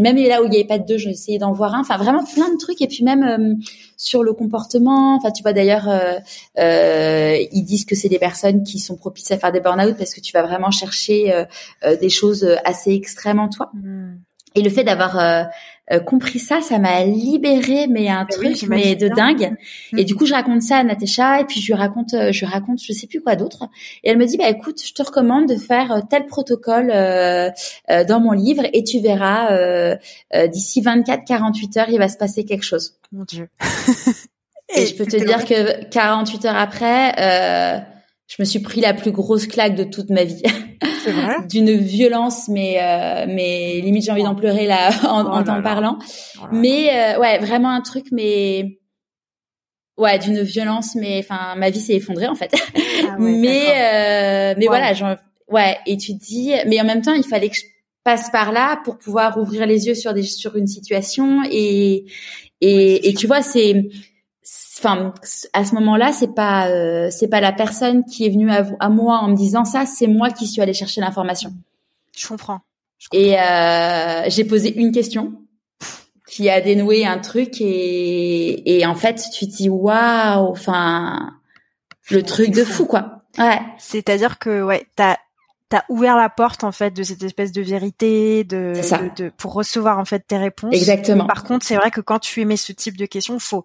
même 0.00 0.16
là 0.16 0.42
où 0.42 0.44
il 0.44 0.50
n'y 0.50 0.56
avait 0.56 0.66
pas 0.66 0.78
de 0.78 0.84
2, 0.84 0.98
j'ai 0.98 1.10
essayé 1.10 1.38
d'en 1.38 1.52
voir 1.52 1.74
un. 1.74 1.80
Enfin, 1.80 1.96
vraiment 1.96 2.24
plein 2.24 2.52
de 2.52 2.58
trucs. 2.58 2.82
Et 2.82 2.88
puis 2.88 3.04
même 3.04 3.22
euh, 3.22 3.54
sur 3.96 4.22
le 4.22 4.34
comportement. 4.34 5.16
Enfin, 5.16 5.30
tu 5.30 5.42
vois, 5.42 5.54
d'ailleurs, 5.54 5.88
euh, 5.88 7.38
ils 7.52 7.64
disent 7.64 7.86
que 7.86 7.94
c'est 7.94 8.10
des 8.10 8.18
personnes 8.18 8.64
qui 8.64 8.78
sont 8.78 8.96
propices 8.96 9.30
à 9.30 9.38
faire 9.38 9.50
des 9.50 9.60
burn-out 9.60 9.96
parce 9.96 10.12
que 10.12 10.20
tu 10.20 10.32
vas 10.32 10.42
vraiment 10.42 10.70
chercher 10.70 11.46
des 12.00 12.10
choses 12.10 12.46
assez 12.64 12.92
extrêmes 12.92 13.38
en 13.38 13.48
toi. 13.48 13.70
Hmm. 13.72 14.16
Et 14.54 14.62
le 14.62 14.70
fait 14.70 14.84
d'avoir 14.84 15.18
euh, 15.18 15.44
compris 16.00 16.38
ça, 16.38 16.60
ça 16.60 16.78
m'a 16.78 17.04
libéré, 17.04 17.86
mais 17.86 18.08
un 18.08 18.24
truc 18.24 18.62
mais 18.68 18.96
de 18.96 19.08
dingue. 19.08 19.54
Mm. 19.92 19.98
Et 19.98 20.04
du 20.04 20.14
coup, 20.14 20.26
je 20.26 20.32
raconte 20.32 20.62
ça 20.62 20.78
à 20.78 20.84
Natacha 20.84 21.40
et 21.40 21.44
puis 21.44 21.60
je 21.60 21.66
lui 21.66 21.74
raconte, 21.74 22.14
euh, 22.14 22.32
je 22.32 22.44
raconte, 22.44 22.80
je 22.82 22.92
sais 22.92 23.06
plus 23.06 23.20
quoi 23.20 23.36
d'autre. 23.36 23.68
Et 24.04 24.10
elle 24.10 24.18
me 24.18 24.26
dit, 24.26 24.36
bah 24.36 24.48
écoute, 24.48 24.82
je 24.84 24.92
te 24.92 25.02
recommande 25.02 25.48
de 25.48 25.56
faire 25.56 25.92
euh, 25.92 26.00
tel 26.08 26.26
protocole 26.26 26.88
dans 26.88 28.20
mon 28.20 28.32
livre 28.32 28.64
et 28.72 28.84
tu 28.84 29.00
verras 29.00 29.96
d'ici 30.48 30.82
24-48 30.82 31.78
heures, 31.78 31.88
il 31.88 31.98
va 31.98 32.08
se 32.08 32.16
passer 32.16 32.44
quelque 32.44 32.64
chose. 32.64 32.94
Mon 33.12 33.24
Dieu. 33.24 33.48
et, 34.74 34.86
je 34.86 34.94
peux 34.94 35.06
te 35.06 35.16
dire 35.16 35.44
que 35.44 35.84
48 35.90 36.44
heures 36.46 36.56
après, 36.56 37.12
je 38.28 38.36
me 38.38 38.44
suis 38.44 38.60
pris 38.60 38.80
la 38.80 38.94
plus 38.94 39.12
grosse 39.12 39.46
claque 39.46 39.74
de 39.74 39.84
toute 39.84 40.10
ma 40.10 40.24
vie. 40.24 40.42
D'une 41.48 41.76
violence, 41.76 42.48
mais 42.48 42.76
euh, 42.80 43.26
mais 43.28 43.80
limite 43.80 44.04
j'ai 44.04 44.12
envie 44.12 44.22
d'en 44.22 44.34
pleurer 44.34 44.66
là 44.66 44.90
en, 45.08 45.40
oh 45.40 45.42
t'en 45.42 45.62
parlant. 45.62 45.98
Oh 46.40 46.46
mais 46.52 46.90
euh, 46.90 47.20
ouais, 47.20 47.38
vraiment 47.38 47.70
un 47.70 47.80
truc, 47.80 48.06
mais 48.12 48.78
ouais, 49.98 50.18
d'une 50.18 50.42
violence, 50.42 50.94
mais 50.94 51.18
enfin 51.18 51.54
ma 51.56 51.70
vie 51.70 51.80
s'est 51.80 51.94
effondrée 51.94 52.26
en 52.26 52.34
fait. 52.34 52.54
Ah 53.08 53.16
mais 53.18 53.64
euh, 53.68 54.54
mais 54.58 54.66
voilà, 54.66 54.94
genre, 54.94 55.16
ouais. 55.48 55.78
Et 55.86 55.96
tu 55.96 56.18
te 56.18 56.24
dis, 56.24 56.52
mais 56.66 56.80
en 56.80 56.84
même 56.84 57.02
temps, 57.02 57.14
il 57.14 57.24
fallait 57.24 57.48
que 57.48 57.56
je 57.56 57.64
passe 58.04 58.30
par 58.30 58.52
là 58.52 58.80
pour 58.84 58.98
pouvoir 58.98 59.38
ouvrir 59.38 59.66
les 59.66 59.86
yeux 59.86 59.94
sur 59.94 60.12
des 60.14 60.22
sur 60.22 60.56
une 60.56 60.66
situation 60.66 61.42
et 61.50 62.04
et, 62.60 63.08
et 63.08 63.14
tu 63.14 63.26
vois 63.26 63.42
c'est 63.42 63.88
enfin 64.82 65.14
à 65.52 65.64
ce 65.64 65.74
moment-là 65.76 66.12
c'est 66.12 66.34
pas 66.34 66.68
euh, 66.68 67.08
c'est 67.10 67.28
pas 67.28 67.40
la 67.40 67.52
personne 67.52 68.04
qui 68.04 68.26
est 68.26 68.30
venue 68.30 68.50
à, 68.50 68.66
à 68.80 68.88
moi 68.88 69.18
en 69.18 69.28
me 69.28 69.36
disant 69.36 69.64
ça 69.64 69.86
c'est 69.86 70.08
moi 70.08 70.30
qui 70.30 70.46
suis 70.46 70.60
allée 70.60 70.74
chercher 70.74 71.00
l'information. 71.00 71.52
Je 72.16 72.26
comprends, 72.26 72.60
et 73.12 73.38
euh, 73.38 74.24
j'ai 74.28 74.44
posé 74.44 74.76
une 74.78 74.92
question 74.92 75.34
qui 76.26 76.50
a 76.50 76.60
dénoué 76.60 77.06
un 77.06 77.18
truc 77.18 77.60
et 77.60 78.78
et 78.78 78.86
en 78.86 78.94
fait 78.94 79.22
tu 79.32 79.46
te 79.46 79.56
dis 79.56 79.68
waouh 79.68 80.48
enfin 80.48 81.34
le 82.10 82.22
truc 82.22 82.50
de 82.50 82.64
fou. 82.64 82.84
quoi. 82.86 83.22
Ouais. 83.38 83.60
C'est-à-dire 83.78 84.38
que 84.38 84.62
ouais 84.62 84.86
t'as 84.96 85.16
t'as 85.72 85.84
ouvert 85.88 86.16
la 86.16 86.28
porte 86.28 86.64
en 86.64 86.72
fait 86.72 86.90
de 86.90 87.02
cette 87.02 87.22
espèce 87.22 87.50
de 87.50 87.62
vérité, 87.62 88.44
de, 88.44 88.74
de, 89.16 89.30
pour 89.30 89.54
recevoir 89.54 89.98
en 89.98 90.04
fait 90.04 90.20
tes 90.26 90.36
réponses. 90.36 90.74
Exactement. 90.74 91.24
par 91.24 91.44
contre, 91.44 91.64
c'est 91.64 91.76
vrai 91.76 91.90
que 91.90 92.02
quand 92.02 92.18
tu 92.18 92.42
émets 92.42 92.58
ce 92.58 92.72
type 92.72 92.98
de 92.98 93.06
questions, 93.06 93.38
faut 93.38 93.64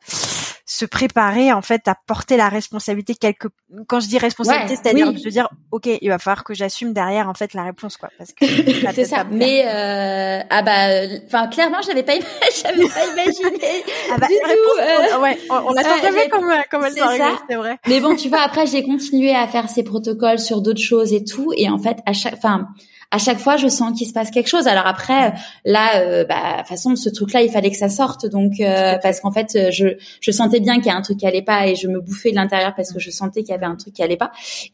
se 0.69 0.83
préparer 0.83 1.53
en 1.53 1.61
fait 1.61 1.87
à 1.87 1.95
porter 1.95 2.35
la 2.35 2.49
responsabilité 2.49 3.15
quelque. 3.15 3.47
Quand 3.87 4.01
je 4.01 4.07
dis 4.07 4.17
responsabilité, 4.17 4.75
c'est-à-dire 4.75 5.13
de 5.13 5.17
se 5.17 5.29
dire, 5.29 5.47
ok, 5.71 5.87
il 6.01 6.09
va 6.09 6.19
falloir 6.19 6.43
que 6.43 6.53
j'assume 6.53 6.91
derrière 6.91 7.29
en 7.29 7.33
fait 7.33 7.53
la 7.53 7.63
réponse 7.63 7.95
quoi, 7.95 8.09
parce 8.17 8.33
que 8.33 8.45
c'est 8.93 9.05
ça. 9.05 9.23
Mais 9.31 9.63
euh, 9.65 10.43
ah 10.49 10.61
bah, 10.63 11.07
enfin 11.25 11.47
clairement, 11.47 11.77
j'avais 11.85 12.03
pas, 12.03 12.13
j'avais 12.63 12.85
pas 12.85 13.05
imaginé 13.13 13.83
ah 14.11 14.17
bah, 14.17 14.27
du 14.27 14.35
tout. 14.35 14.81
Euh... 14.81 15.21
Ouais, 15.21 15.39
on, 15.49 15.71
on 15.71 15.75
jamais 15.75 16.27
comme 16.27 16.51
comme 16.69 16.83
elle 16.83 16.91
c'est 16.91 17.55
vrai. 17.55 17.79
Mais 17.87 18.01
bon, 18.01 18.17
tu 18.17 18.27
vois, 18.27 18.41
après 18.41 18.67
j'ai 18.67 18.83
continué 18.83 19.33
à 19.33 19.47
faire 19.47 19.69
ces 19.69 19.83
protocoles 19.83 20.39
sur 20.39 20.61
d'autres 20.61 20.83
choses 20.83 21.13
et 21.13 21.23
tout, 21.23 21.53
et 21.55 21.69
en 21.69 21.77
fait 21.77 21.99
à 22.05 22.11
chaque, 22.11 22.33
enfin, 22.33 22.67
à 23.09 23.19
chaque 23.19 23.39
fois, 23.39 23.55
je 23.55 23.67
sens 23.67 23.97
qu'il 23.97 24.07
se 24.07 24.13
passe 24.13 24.31
quelque 24.31 24.49
chose. 24.49 24.67
Alors 24.67 24.85
après, 24.85 25.33
là, 25.63 26.01
euh, 26.01 26.25
bah, 26.25 26.61
de 26.61 26.67
façon, 26.67 26.95
ce 26.95 27.09
truc-là, 27.09 27.41
il 27.41 27.49
fallait 27.49 27.71
que 27.71 27.77
ça 27.77 27.89
sorte, 27.89 28.25
donc 28.25 28.59
euh, 28.59 28.97
parce 29.01 29.21
qu'en 29.21 29.31
fait, 29.31 29.55
euh, 29.55 29.71
je, 29.71 29.87
je 30.19 30.31
sentais 30.31 30.59
bien 30.59 30.75
qu'il 30.77 30.87
y 30.87 30.89
a 30.89 30.95
un 30.95 31.01
truc 31.01 31.17
qui 31.17 31.25
allait 31.25 31.41
pas 31.41 31.67
et 31.67 31.75
je 31.75 31.87
me 31.87 32.01
bouffais 32.01 32.31
de 32.31 32.35
l'intérieur 32.35 32.73
parce 32.75 32.91
que 32.91 32.99
je 32.99 33.09
sentais 33.09 33.43
qu'il 33.43 33.51
y 33.51 33.55
avait 33.55 33.65
un 33.65 33.77
truc 33.77 33.93
qui 33.93 34.03
allait 34.03 34.17
pas. 34.17 34.31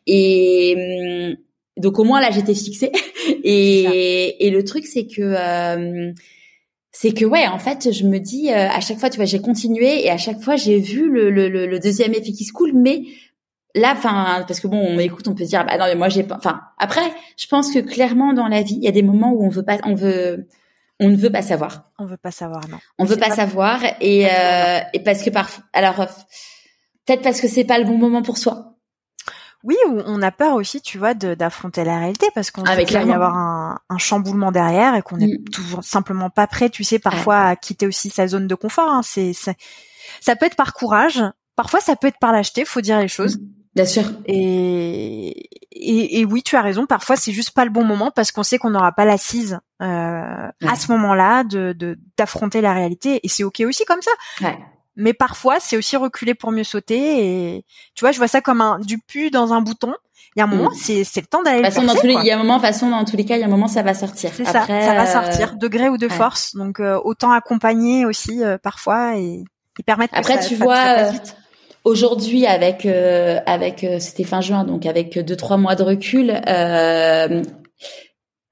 Et 0.07 1.35
hum, 1.35 1.35
donc 1.77 1.99
au 1.99 2.03
moins 2.03 2.21
là, 2.21 2.31
j'étais 2.31 2.55
fixée. 2.55 2.91
et, 3.43 4.47
et 4.47 4.49
le 4.49 4.63
truc, 4.63 4.87
c'est 4.87 5.05
que 5.05 5.35
c'est 6.95 7.11
que 7.11 7.25
ouais, 7.25 7.47
en 7.47 7.57
fait, 7.57 7.91
je 7.91 8.05
me 8.05 8.19
dis 8.19 8.51
à 8.51 8.79
chaque 8.79 8.99
fois, 8.99 9.09
tu 9.09 9.17
vois, 9.17 9.25
j'ai 9.25 9.41
continué 9.41 10.05
et 10.05 10.09
à 10.09 10.17
chaque 10.17 10.41
fois, 10.41 10.55
j'ai 10.55 10.79
vu 10.79 11.09
le, 11.09 11.29
le, 11.29 11.49
le, 11.49 11.79
deuxième 11.79 12.13
effet 12.13 12.31
qui 12.31 12.45
se 12.45 12.53
coule, 12.53 12.71
mais 12.73 13.03
là, 13.75 13.93
enfin, 13.95 14.43
parce 14.47 14.59
que 14.59 14.67
bon, 14.67 14.77
on 14.77 14.99
écoute, 14.99 15.27
on 15.27 15.35
peut 15.35 15.43
se 15.43 15.49
dire, 15.49 15.65
bah 15.65 15.77
non, 15.77 15.85
mais 15.85 15.95
moi 15.95 16.09
j'ai 16.09 16.23
pas. 16.23 16.35
Enfin, 16.37 16.61
après, 16.77 17.13
je 17.37 17.47
pense 17.47 17.71
que 17.71 17.79
clairement 17.79 18.33
dans 18.33 18.47
la 18.47 18.61
vie, 18.61 18.75
il 18.75 18.83
y 18.83 18.87
a 18.87 18.91
des 18.91 19.03
moments 19.03 19.31
où 19.31 19.45
on 19.45 19.49
veut 19.49 19.63
pas, 19.63 19.77
on 19.83 19.95
veut, 19.95 20.47
on 20.99 21.09
ne 21.09 21.15
veut 21.15 21.31
pas 21.31 21.41
savoir. 21.41 21.91
On 21.99 22.05
veut 22.05 22.17
pas 22.17 22.31
savoir, 22.31 22.67
non. 22.69 22.77
On 22.99 23.05
veut 23.05 23.17
pas, 23.17 23.31
savoir 23.31 23.79
et 23.99 24.27
euh, 24.27 24.79
et 24.93 24.99
parce 24.99 25.23
que 25.23 25.29
parfois, 25.29 25.63
alors 25.73 25.95
peut-être 27.05 27.21
parce 27.21 27.41
que 27.41 27.47
c'est 27.47 27.65
pas 27.65 27.79
le 27.79 27.85
bon 27.85 27.97
moment 27.97 28.21
pour 28.21 28.37
soi. 28.37 28.69
Oui, 29.63 29.77
ou 29.87 30.01
on 30.05 30.21
a 30.21 30.31
peur 30.31 30.55
aussi, 30.55 30.81
tu 30.81 30.97
vois, 30.97 31.13
d'affronter 31.13 31.85
la 31.85 31.97
réalité 31.97 32.27
parce 32.35 32.51
qu'on 32.51 32.63
ah, 32.63 32.75
va 32.75 32.81
y 32.81 32.95
avoir 32.97 33.33
un, 33.33 33.79
un, 33.89 33.97
chamboulement 33.97 34.51
derrière 34.51 34.93
et 34.95 35.01
qu'on 35.01 35.15
n'est 35.15 35.37
mm. 35.39 35.45
toujours 35.45 35.85
simplement 35.85 36.29
pas 36.29 36.47
prêt, 36.47 36.69
tu 36.69 36.83
sais, 36.83 36.99
parfois 36.99 37.37
à 37.37 37.55
quitter 37.55 37.87
aussi 37.87 38.09
sa 38.09 38.27
zone 38.27 38.47
de 38.47 38.55
confort. 38.55 38.89
Hein. 38.89 39.01
C'est, 39.03 39.31
ça 39.31 40.35
peut 40.35 40.47
être 40.47 40.57
par 40.57 40.73
courage, 40.73 41.23
parfois 41.55 41.79
ça 41.79 41.95
peut 41.95 42.07
être 42.07 42.19
par 42.19 42.33
lâcheté, 42.33 42.65
faut 42.65 42.81
dire 42.81 42.99
les 42.99 43.07
choses. 43.07 43.37
Mm. 43.37 43.62
Bien 43.75 43.85
sûr. 43.85 44.03
Et, 44.25 45.49
et, 45.71 46.19
et, 46.19 46.25
oui, 46.25 46.43
tu 46.43 46.55
as 46.55 46.61
raison. 46.61 46.85
Parfois, 46.85 47.15
c'est 47.15 47.31
juste 47.31 47.51
pas 47.51 47.65
le 47.65 47.71
bon 47.71 47.83
moment 47.83 48.11
parce 48.11 48.31
qu'on 48.31 48.43
sait 48.43 48.59
qu'on 48.59 48.69
n'aura 48.69 48.91
pas 48.91 49.05
l'assise 49.05 49.59
euh, 49.81 49.85
à 50.67 50.75
ce 50.75 50.91
moment-là 50.91 51.43
de 51.43 51.97
d'affronter 52.17 52.61
la 52.61 52.73
réalité. 52.73 53.19
Et 53.23 53.27
c'est 53.27 53.43
ok 53.43 53.63
aussi 53.67 53.83
comme 53.85 54.01
ça. 54.01 54.11
Ouais. 54.41 54.57
Mais 54.95 55.13
parfois, 55.13 55.59
c'est 55.59 55.75
aussi 55.75 55.97
reculer 55.97 56.35
pour 56.35 56.51
mieux 56.51 56.63
sauter. 56.63 57.55
Et 57.55 57.65
tu 57.95 58.01
vois, 58.01 58.11
je 58.11 58.19
vois 58.19 58.27
ça 58.27 58.41
comme 58.41 58.61
un 58.61 58.79
du 58.79 58.99
pu 58.99 59.31
dans 59.31 59.53
un 59.53 59.61
bouton. 59.61 59.93
Il 60.35 60.39
y 60.39 60.41
a 60.41 60.45
un 60.45 60.47
moment, 60.47 60.69
mm. 60.69 60.75
c'est 60.75 61.03
c'est 61.03 61.21
le 61.21 61.27
temps 61.27 61.41
d'aller. 61.41 61.63
Façon 61.63 61.83
dans 61.83 61.95
tous 61.95 62.05
les, 62.05 62.13
il 62.13 62.25
y 62.25 62.31
a 62.31 62.35
un 62.35 62.43
moment, 62.43 62.59
façon 62.59 62.89
dans 62.89 63.05
tous 63.05 63.17
les 63.17 63.25
cas, 63.25 63.37
il 63.37 63.39
y 63.39 63.43
a 63.43 63.47
un 63.47 63.49
moment, 63.49 63.67
ça 63.67 63.81
va 63.81 63.95
sortir. 63.95 64.31
C'est 64.35 64.45
ça, 64.45 64.65
ça 64.67 64.93
va 64.93 65.07
sortir, 65.07 65.55
degré 65.55 65.89
ou 65.89 65.97
de 65.97 66.07
force. 66.09 66.55
Donc 66.55 66.79
autant 66.79 67.31
accompagner 67.31 68.05
aussi 68.05 68.41
parfois 68.61 69.17
et, 69.17 69.43
et 69.79 69.83
permettre. 69.83 70.13
Après, 70.15 70.39
tu 70.45 70.55
vois. 70.55 71.09
Aujourd'hui, 71.83 72.45
avec 72.45 72.85
euh, 72.85 73.39
avec 73.45 73.83
euh, 73.83 73.99
c'était 73.99 74.23
fin 74.23 74.39
juin, 74.39 74.63
donc 74.63 74.85
avec 74.85 75.19
deux 75.19 75.35
trois 75.35 75.57
mois 75.57 75.75
de 75.75 75.83
recul, 75.83 76.31
euh, 76.47 77.43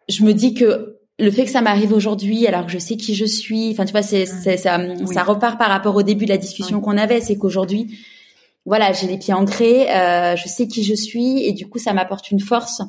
je 0.09 0.23
me 0.23 0.33
dis 0.33 0.53
que 0.53 0.97
le 1.17 1.31
fait 1.31 1.45
que 1.45 1.51
ça 1.51 1.61
m'arrive 1.61 1.93
aujourd'hui, 1.93 2.47
alors 2.47 2.65
que 2.65 2.71
je 2.71 2.79
sais 2.79 2.97
qui 2.97 3.15
je 3.15 3.25
suis, 3.25 3.71
enfin 3.71 3.85
tu 3.85 3.91
vois, 3.91 4.01
c'est, 4.01 4.25
c'est 4.25 4.57
ça, 4.57 4.79
ça 5.05 5.23
repart 5.23 5.57
par 5.57 5.69
rapport 5.69 5.95
au 5.95 6.03
début 6.03 6.25
de 6.25 6.31
la 6.31 6.37
discussion 6.37 6.81
qu'on 6.81 6.97
avait, 6.97 7.21
c'est 7.21 7.37
qu'aujourd'hui, 7.37 7.99
voilà, 8.65 8.91
j'ai 8.91 9.07
les 9.07 9.17
pieds 9.17 9.33
ancrés, 9.33 9.89
euh, 9.91 10.35
je 10.35 10.47
sais 10.47 10.67
qui 10.67 10.83
je 10.83 10.95
suis, 10.95 11.45
et 11.45 11.53
du 11.53 11.69
coup, 11.69 11.77
ça 11.79 11.93
m'apporte 11.93 12.31
une 12.31 12.39
force 12.39 12.81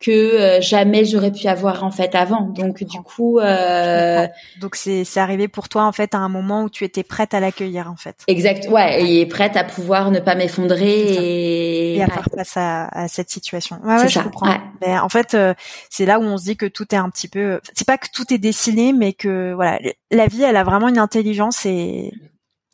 que 0.00 0.10
euh, 0.10 0.60
jamais 0.60 1.04
j'aurais 1.04 1.32
pu 1.32 1.48
avoir 1.48 1.82
en 1.82 1.90
fait 1.90 2.14
avant. 2.14 2.42
Donc 2.42 2.84
du 2.84 3.00
coup, 3.00 3.40
euh... 3.40 4.28
donc 4.60 4.76
c'est 4.76 5.04
c'est 5.04 5.18
arrivé 5.18 5.48
pour 5.48 5.68
toi 5.68 5.84
en 5.84 5.92
fait 5.92 6.14
à 6.14 6.18
un 6.18 6.28
moment 6.28 6.62
où 6.62 6.70
tu 6.70 6.84
étais 6.84 7.02
prête 7.02 7.34
à 7.34 7.40
l'accueillir 7.40 7.90
en 7.90 7.96
fait. 7.96 8.16
Exact, 8.28 8.68
ouais, 8.68 9.04
et 9.04 9.26
prête 9.26 9.56
à 9.56 9.64
pouvoir 9.64 10.10
ne 10.10 10.20
pas 10.20 10.36
m'effondrer 10.36 10.88
et... 10.88 11.96
et 11.96 12.02
à 12.02 12.06
faire 12.06 12.28
face 12.34 12.56
à, 12.56 12.86
à, 12.86 13.08
cette 13.08 13.30
situation. 13.30 13.80
Ouais, 13.82 13.96
ouais 13.96 14.08
je 14.08 14.20
comprends. 14.20 14.56
Mais 14.80 14.96
en 14.98 15.08
fait, 15.08 15.34
euh, 15.34 15.54
c'est 15.90 16.06
là 16.06 16.20
où 16.20 16.22
on 16.22 16.38
se 16.38 16.44
dit 16.44 16.56
que 16.56 16.66
tout 16.66 16.94
est 16.94 16.98
un 16.98 17.10
petit 17.10 17.28
peu. 17.28 17.60
C'est 17.74 17.86
pas 17.86 17.98
que 17.98 18.08
tout 18.12 18.32
est 18.32 18.38
dessiné, 18.38 18.92
mais 18.92 19.12
que 19.12 19.52
voilà, 19.54 19.80
la 20.12 20.26
vie, 20.26 20.42
elle 20.42 20.56
a 20.56 20.64
vraiment 20.64 20.88
une 20.88 20.98
intelligence 20.98 21.66
et 21.66 22.12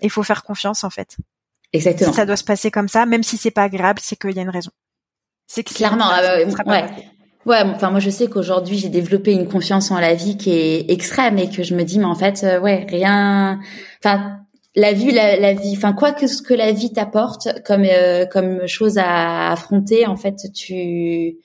il 0.00 0.10
faut 0.10 0.22
faire 0.22 0.42
confiance 0.42 0.84
en 0.84 0.90
fait. 0.90 1.16
Exactement. 1.72 2.12
ça 2.12 2.26
doit 2.26 2.36
se 2.36 2.44
passer 2.44 2.70
comme 2.70 2.88
ça, 2.88 3.06
même 3.06 3.22
si 3.22 3.36
c'est 3.36 3.50
pas 3.50 3.64
agréable, 3.64 3.98
c'est 4.02 4.14
qu'il 4.14 4.36
y 4.36 4.38
a 4.38 4.42
une 4.42 4.50
raison. 4.50 4.70
C'est 5.46 5.64
clairement. 5.64 6.10
Euh, 6.12 6.46
ouais. 6.66 6.86
Ouais, 7.46 7.62
enfin 7.62 7.90
moi 7.90 8.00
je 8.00 8.10
sais 8.10 8.28
qu'aujourd'hui 8.28 8.78
j'ai 8.78 8.88
développé 8.88 9.32
une 9.32 9.46
confiance 9.46 9.90
en 9.90 10.00
la 10.00 10.14
vie 10.14 10.36
qui 10.36 10.50
est 10.50 10.90
extrême 10.90 11.38
et 11.38 11.50
que 11.50 11.62
je 11.62 11.74
me 11.74 11.82
dis 11.82 11.98
mais 11.98 12.06
en 12.06 12.14
fait 12.14 12.42
euh, 12.42 12.58
ouais 12.60 12.86
rien, 12.88 13.60
enfin 14.02 14.38
la 14.74 14.92
vie 14.92 15.12
la, 15.12 15.36
la 15.36 15.52
vie, 15.52 15.74
enfin 15.76 15.92
quoi 15.92 16.12
que 16.12 16.26
ce 16.26 16.40
que 16.40 16.54
la 16.54 16.72
vie 16.72 16.92
t'apporte 16.92 17.48
comme 17.64 17.84
euh, 17.84 18.24
comme 18.24 18.66
chose 18.66 18.96
à 18.96 19.52
affronter 19.52 20.06
en 20.06 20.16
fait 20.16 20.36
tu 20.54 21.36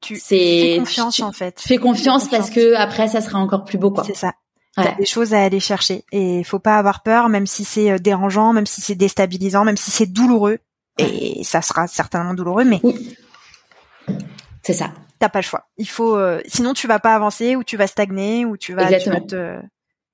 tu 0.00 0.16
fais 0.16 0.76
confiance 0.78 1.20
en 1.20 1.32
fait. 1.32 1.56
Tu 1.56 1.68
fais 1.68 1.78
confiance, 1.78 2.28
parce 2.28 2.50
que 2.50 2.74
après 2.74 3.08
ça 3.08 3.20
sera 3.20 3.38
encore 3.38 3.64
plus 3.64 3.78
beau 3.78 3.90
quoi. 3.90 4.04
C'est 4.04 4.16
ça. 4.16 4.32
T'as 4.76 4.94
des 4.94 5.06
choses 5.06 5.34
à 5.34 5.42
aller 5.42 5.58
chercher 5.58 6.04
et 6.12 6.44
faut 6.44 6.60
pas 6.60 6.76
avoir 6.78 7.02
peur 7.02 7.28
même 7.28 7.48
si 7.48 7.64
c'est 7.64 7.90
euh, 7.90 7.98
dérangeant, 7.98 8.52
même 8.52 8.66
si 8.66 8.80
c'est 8.80 8.94
déstabilisant, 8.94 9.64
même 9.64 9.76
si 9.76 9.90
c'est 9.90 10.06
douloureux 10.06 10.58
et 10.98 11.42
ça 11.42 11.62
sera 11.62 11.86
certainement 11.86 12.32
douloureux 12.34 12.64
mais 12.64 12.80
c'est 14.62 14.72
ça 14.72 14.90
t'as 15.18 15.28
pas 15.28 15.40
le 15.40 15.44
choix. 15.44 15.68
Il 15.76 15.88
faut, 15.88 16.16
euh, 16.16 16.40
sinon 16.46 16.72
tu 16.72 16.86
vas 16.86 16.98
pas 16.98 17.14
avancer 17.14 17.56
ou 17.56 17.64
tu 17.64 17.76
vas 17.76 17.86
stagner 17.86 18.44
ou 18.44 18.56
tu 18.56 18.74
vas, 18.74 18.90
Exactement. 18.90 19.20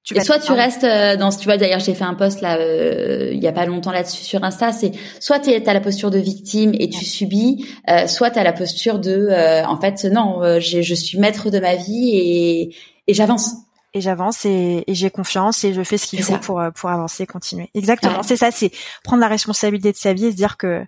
Tu 0.05 0.13
vas 0.13 0.21
et 0.21 0.25
soit 0.25 0.39
tu 0.39 0.53
restes 0.53 0.85
euh, 0.85 1.17
dans, 1.17 1.31
tu 1.31 1.47
vois 1.47 1.57
d'ailleurs 1.57 1.81
j'ai 1.81 1.95
fait 1.95 2.05
un 2.05 2.13
post 2.13 2.43
là 2.43 2.59
euh, 2.59 3.31
il 3.33 3.43
y 3.43 3.47
a 3.47 3.53
pas 3.53 3.65
longtemps 3.65 3.91
là-dessus 3.91 4.23
sur 4.23 4.45
Insta, 4.45 4.71
c'est 4.71 4.93
soit 5.19 5.41
tu 5.41 5.51
as 5.51 5.73
la 5.73 5.81
posture 5.81 6.11
de 6.11 6.19
victime 6.19 6.73
et 6.79 6.91
tu 6.91 7.07
subis, 7.07 7.67
euh, 7.89 8.07
soit 8.07 8.31
tu 8.31 8.39
as 8.39 8.45
la 8.45 8.53
posture 8.53 8.99
de 8.99 9.31
en 9.65 9.81
fait 9.81 10.05
non, 10.05 10.43
je 10.61 10.95
suis 10.95 11.19
maître 11.19 11.49
de 11.49 11.59
ma 11.59 11.77
vie 11.77 12.11
et, 12.13 12.77
et 13.07 13.15
j'avance. 13.15 13.55
Et 13.95 14.03
j'avance 14.03 14.45
et, 14.45 14.85
et 14.87 14.95
j'ai 14.95 15.09
confiance 15.09 15.65
et 15.65 15.73
je 15.73 15.83
fais 15.83 15.97
ce 15.97 16.07
qu'il 16.07 16.23
faut 16.23 16.37
pour 16.37 16.61
pour 16.75 16.91
avancer, 16.91 17.27
continuer. 17.27 17.71
Exactement, 17.73 18.23
c'est 18.23 18.37
ça, 18.37 18.51
c'est 18.51 18.73
prendre 19.05 19.23
la 19.23 19.29
responsabilité 19.29 19.91
de 19.91 19.97
sa 19.97 20.13
vie 20.13 20.27
et 20.27 20.33
se 20.33 20.37
dire 20.37 20.59
que 20.59 20.85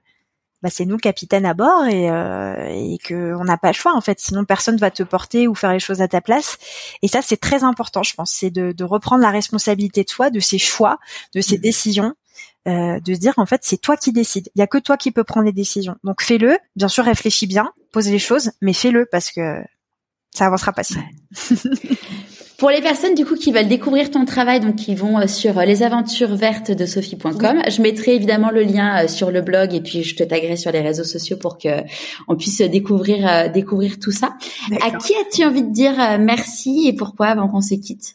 bah, 0.66 0.72
c'est 0.74 0.84
nous 0.84 0.96
capitaine 0.96 1.46
à 1.46 1.54
bord 1.54 1.86
et, 1.86 2.10
euh, 2.10 2.56
et 2.74 2.98
que 2.98 3.36
on 3.36 3.44
n'a 3.44 3.56
pas 3.56 3.68
le 3.68 3.74
choix 3.74 3.94
en 3.94 4.00
fait. 4.00 4.18
Sinon 4.18 4.44
personne 4.44 4.76
va 4.78 4.90
te 4.90 5.04
porter 5.04 5.46
ou 5.46 5.54
faire 5.54 5.72
les 5.72 5.78
choses 5.78 6.02
à 6.02 6.08
ta 6.08 6.20
place. 6.20 6.58
Et 7.02 7.08
ça 7.08 7.22
c'est 7.22 7.36
très 7.36 7.62
important 7.62 8.02
je 8.02 8.16
pense. 8.16 8.32
C'est 8.32 8.50
de, 8.50 8.72
de, 8.72 8.82
reprendre 8.82 9.22
la 9.22 9.30
responsabilité 9.30 10.02
de 10.02 10.10
soi 10.10 10.30
de 10.30 10.40
ses 10.40 10.58
choix 10.58 10.98
de 11.36 11.40
ses 11.40 11.56
mmh. 11.56 11.60
décisions 11.60 12.14
euh, 12.66 12.98
de 12.98 13.14
se 13.14 13.20
dire 13.20 13.34
en 13.36 13.46
fait 13.46 13.60
c'est 13.62 13.80
toi 13.80 13.96
qui 13.96 14.10
décides. 14.10 14.50
Il 14.56 14.58
y 14.58 14.62
a 14.62 14.66
que 14.66 14.78
toi 14.78 14.96
qui 14.96 15.12
peux 15.12 15.22
prendre 15.22 15.46
les 15.46 15.52
décisions. 15.52 15.94
Donc 16.02 16.20
fais-le. 16.20 16.58
Bien 16.74 16.88
sûr 16.88 17.04
réfléchis 17.04 17.46
bien 17.46 17.72
pose 17.92 18.08
les 18.08 18.18
choses 18.18 18.50
mais 18.60 18.72
fais-le 18.72 19.06
parce 19.06 19.30
que 19.30 19.62
ça 20.34 20.46
avancera 20.46 20.72
pas 20.72 20.82
si 20.82 20.96
Pour 22.58 22.70
les 22.70 22.80
personnes 22.80 23.14
du 23.14 23.26
coup 23.26 23.34
qui 23.34 23.52
veulent 23.52 23.68
découvrir 23.68 24.10
ton 24.10 24.24
travail, 24.24 24.60
donc 24.60 24.76
qui 24.76 24.94
vont 24.94 25.18
euh, 25.18 25.26
sur 25.26 25.58
euh, 25.58 25.64
les 25.66 25.82
aventures 25.82 26.34
vertes 26.34 26.70
de 26.70 26.86
sophie.com, 26.86 27.62
je 27.68 27.82
mettrai 27.82 28.14
évidemment 28.14 28.50
le 28.50 28.62
lien 28.62 29.04
euh, 29.04 29.08
sur 29.08 29.30
le 29.30 29.42
blog 29.42 29.74
et 29.74 29.82
puis 29.82 30.02
je 30.02 30.16
te 30.16 30.22
taguerai 30.22 30.56
sur 30.56 30.72
les 30.72 30.80
réseaux 30.80 31.04
sociaux 31.04 31.36
pour 31.36 31.58
que 31.58 31.68
on 32.28 32.36
puisse 32.36 32.62
découvrir 32.62 33.50
découvrir 33.50 33.98
tout 33.98 34.10
ça. 34.10 34.36
À 34.80 34.90
qui 34.96 35.12
as-tu 35.14 35.44
envie 35.44 35.62
de 35.62 35.72
dire 35.72 36.18
merci 36.18 36.88
et 36.88 36.94
pourquoi 36.94 37.26
avant 37.26 37.48
qu'on 37.48 37.60
se 37.60 37.74
quitte? 37.74 38.14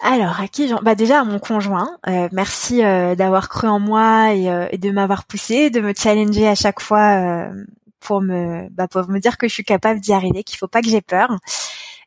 Alors, 0.00 0.40
à 0.40 0.48
qui 0.48 0.68
Bah 0.82 0.96
déjà 0.96 1.20
à 1.20 1.24
mon 1.24 1.38
conjoint. 1.38 1.98
merci 2.32 2.78
d'avoir 2.80 3.48
cru 3.48 3.68
en 3.68 3.78
moi 3.78 4.34
et, 4.34 4.68
et 4.72 4.78
de 4.78 4.90
m'avoir 4.90 5.24
poussé, 5.24 5.70
de 5.70 5.80
me 5.80 5.92
challenger 5.96 6.48
à 6.48 6.54
chaque 6.54 6.80
fois 6.80 7.48
pour 8.00 8.20
me 8.20 8.68
bah, 8.70 8.88
pour 8.88 9.08
me 9.08 9.20
dire 9.20 9.38
que 9.38 9.48
je 9.48 9.54
suis 9.54 9.64
capable 9.64 10.00
d'y 10.00 10.12
arriver, 10.12 10.42
qu'il 10.42 10.58
faut 10.58 10.68
pas 10.68 10.82
que 10.82 10.88
j'ai 10.88 11.00
peur. 11.00 11.38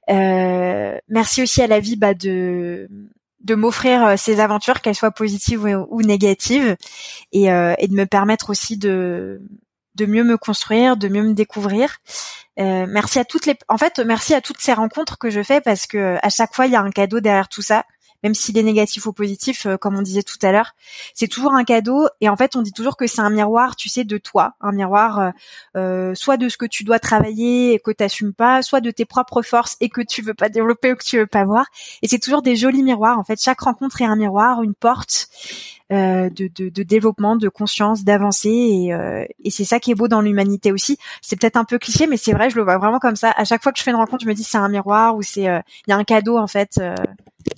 Euh, 0.10 0.98
merci 1.10 1.42
aussi 1.42 1.62
à 1.62 1.68
la 1.68 1.80
vie 1.80 1.96
bah, 1.96 2.14
de 2.14 2.88
de 3.42 3.54
m'offrir 3.54 4.04
euh, 4.04 4.16
ces 4.18 4.40
aventures, 4.40 4.82
qu'elles 4.82 4.96
soient 4.96 5.12
positives 5.12 5.64
ou, 5.90 6.02
négatives, 6.02 6.76
et, 7.32 7.52
euh, 7.52 7.76
et, 7.78 7.88
de 7.88 7.94
me 7.94 8.06
permettre 8.06 8.50
aussi 8.50 8.78
de 8.78 9.42
de 9.94 10.06
mieux 10.06 10.24
me 10.24 10.38
construire, 10.38 10.98
de 10.98 11.08
mieux 11.08 11.24
me 11.24 11.34
découvrir. 11.34 11.98
Merci 12.58 13.20
à 13.20 13.26
toutes 13.26 13.46
les, 13.46 13.56
en 13.68 13.78
fait, 13.78 14.00
merci 14.00 14.34
à 14.34 14.42
toutes 14.42 14.60
ces 14.60 14.74
rencontres 14.74 15.18
que 15.18 15.30
je 15.30 15.44
fais 15.44 15.62
parce 15.62 15.88
que 15.88 16.18
à 16.22 16.30
chaque 16.30 16.56
fois 16.56 16.66
il 16.68 16.72
y 16.72 16.76
a 16.76 16.82
un 16.82 16.90
cadeau 16.90 17.20
derrière 17.20 17.50
tout 17.50 17.62
ça 17.62 17.86
même 18.26 18.34
s'il 18.34 18.58
est 18.58 18.64
négatif 18.64 19.06
ou 19.06 19.14
positif, 19.14 19.68
euh, 19.68 19.78
comme 19.78 19.96
on 19.96 20.02
disait 20.02 20.24
tout 20.24 20.40
à 20.42 20.52
l'heure, 20.52 20.74
c'est 21.14 21.28
toujours 21.28 21.54
un 21.54 21.64
cadeau. 21.64 22.08
Et 22.22 22.28
en 22.28 22.36
fait, 22.36 22.56
on 22.56 22.64
dit 22.64 22.72
toujours 22.72 22.98
que 22.98 23.06
c'est 23.06 23.22
un 23.22 23.30
miroir, 23.30 23.76
tu 23.76 23.88
sais, 23.88 24.04
de 24.04 24.18
toi, 24.18 24.56
un 24.62 24.72
miroir, 24.72 25.20
euh, 25.20 25.30
euh, 25.78 26.16
soit 26.16 26.38
de 26.38 26.50
ce 26.50 26.58
que 26.58 26.66
tu 26.66 26.84
dois 26.84 26.98
travailler 26.98 27.76
et 27.76 27.80
que 27.80 27.92
t'assumes 27.92 28.34
pas, 28.34 28.64
soit 28.64 28.82
de 28.82 28.90
tes 28.90 29.06
propres 29.06 29.44
forces 29.44 29.78
et 29.80 29.90
que 29.90 30.02
tu 30.02 30.24
veux 30.24 30.34
pas 30.34 30.50
développer 30.50 30.92
ou 30.92 30.96
que 30.96 31.04
tu 31.04 31.20
veux 31.20 31.28
pas 31.28 31.46
voir. 31.46 31.68
Et 32.02 32.08
c'est 32.08 32.18
toujours 32.18 32.42
des 32.42 32.56
jolis 32.56 32.82
miroirs. 32.82 33.20
En 33.20 33.24
fait, 33.24 33.40
chaque 33.40 33.62
rencontre 33.62 34.02
est 34.02 34.06
un 34.06 34.16
miroir, 34.16 34.64
une 34.64 34.74
porte. 34.74 35.28
de, 35.92 36.84
développement, 36.84 37.36
de 37.36 37.48
conscience, 37.48 38.04
d'avancer 38.04 38.50
et, 38.50 38.90
et 39.44 39.52
c'est 39.52 39.66
ça 39.66 39.80
qui 39.80 39.92
est 39.92 39.96
beau 39.96 40.08
dans 40.08 40.22
l'humanité 40.22 40.72
aussi. 40.72 40.98
C'est 41.22 41.40
peut-être 41.40 41.58
un 41.58 41.64
peu 41.64 41.78
cliché, 41.78 42.08
mais 42.08 42.18
c'est 42.18 42.34
vrai, 42.34 42.50
je 42.50 42.56
le 42.56 42.64
vois 42.64 42.80
vraiment 42.80 42.98
comme 42.98 43.16
ça. 43.16 43.30
À 43.38 43.46
chaque 43.46 43.62
fois 43.62 43.72
que 43.72 43.78
je 43.78 43.84
fais 43.84 43.92
une 43.92 43.98
rencontre, 43.98 44.24
je 44.24 44.28
me 44.28 44.34
dis 44.34 44.44
c'est 44.44 44.58
un 44.58 44.68
miroir 44.68 45.16
ou 45.16 45.22
c'est 45.22 45.44
il 45.44 45.90
y 45.90 45.94
a 45.94 45.96
un 45.96 46.04
cadeau 46.04 46.40
en 46.40 46.48
fait 46.48 46.82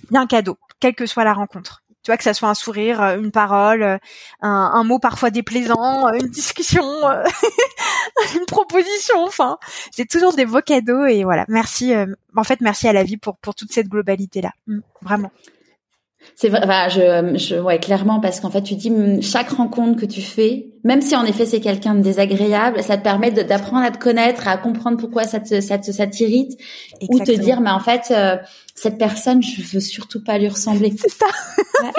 il 0.09 0.13
y 0.13 0.17
a 0.17 0.21
un 0.21 0.27
cadeau, 0.27 0.57
quelle 0.79 0.95
que 0.95 1.05
soit 1.05 1.23
la 1.23 1.33
rencontre. 1.33 1.83
Tu 2.07 2.11
vois 2.11 2.17
que 2.17 2.23
ça 2.23 2.33
soit 2.33 2.47
un 2.47 2.53
sourire, 2.53 3.01
euh, 3.01 3.17
une 3.17 3.31
parole, 3.31 3.83
euh, 3.83 3.97
un, 4.39 4.83
mot 4.85 4.97
parfois 4.97 5.29
déplaisant, 5.29 6.07
euh, 6.07 6.13
une 6.13 6.29
discussion, 6.29 6.81
une 8.33 8.45
proposition. 8.45 9.25
Enfin, 9.25 9.57
c'est 9.91 10.07
toujours 10.07 10.33
des 10.33 10.45
beaux 10.45 10.61
cadeaux 10.61 11.05
et 11.05 11.25
voilà. 11.25 11.43
Merci. 11.49 11.93
en 12.33 12.43
fait, 12.45 12.61
merci 12.61 12.87
à 12.87 12.93
la 12.93 13.03
vie 13.03 13.17
pour 13.17 13.35
pour 13.39 13.55
toute 13.55 13.73
cette 13.73 13.89
globalité 13.89 14.39
là. 14.39 14.51
Mm, 14.67 14.79
vraiment. 15.01 15.31
C'est 16.35 16.47
vrai, 16.47 16.61
enfin, 16.63 16.87
je, 16.87 17.37
je, 17.37 17.55
ouais, 17.59 17.79
clairement, 17.79 18.21
parce 18.21 18.39
qu'en 18.39 18.51
fait, 18.51 18.61
tu 18.61 18.75
dis, 18.75 18.89
mm, 18.89 19.21
chaque 19.21 19.49
rencontre 19.49 19.99
que 19.99 20.05
tu 20.05 20.21
fais, 20.21 20.67
même 20.85 21.01
si 21.01 21.13
en 21.13 21.25
effet 21.25 21.45
c'est 21.45 21.59
quelqu'un 21.59 21.93
de 21.93 22.01
désagréable, 22.01 22.81
ça 22.83 22.95
te 22.95 23.03
permet 23.03 23.31
d'apprendre 23.31 23.83
à 23.83 23.91
te 23.91 23.97
connaître, 23.97 24.47
à 24.47 24.55
comprendre 24.55 24.95
pourquoi 24.97 25.25
ça 25.25 25.41
te, 25.41 25.59
ça 25.59 25.77
te, 25.77 25.91
ça 25.91 26.07
t'irrite, 26.07 26.57
ou 27.09 27.19
te 27.19 27.31
dire, 27.33 27.59
mais 27.59 27.71
en 27.71 27.81
fait, 27.81 28.13
cette 28.77 28.99
personne, 28.99 29.41
je 29.41 29.63
veux 29.63 29.79
surtout 29.79 30.23
pas 30.23 30.37
lui 30.37 30.47
ressembler. 30.47 30.93
C'est 31.01 31.09
ça. 31.09 31.25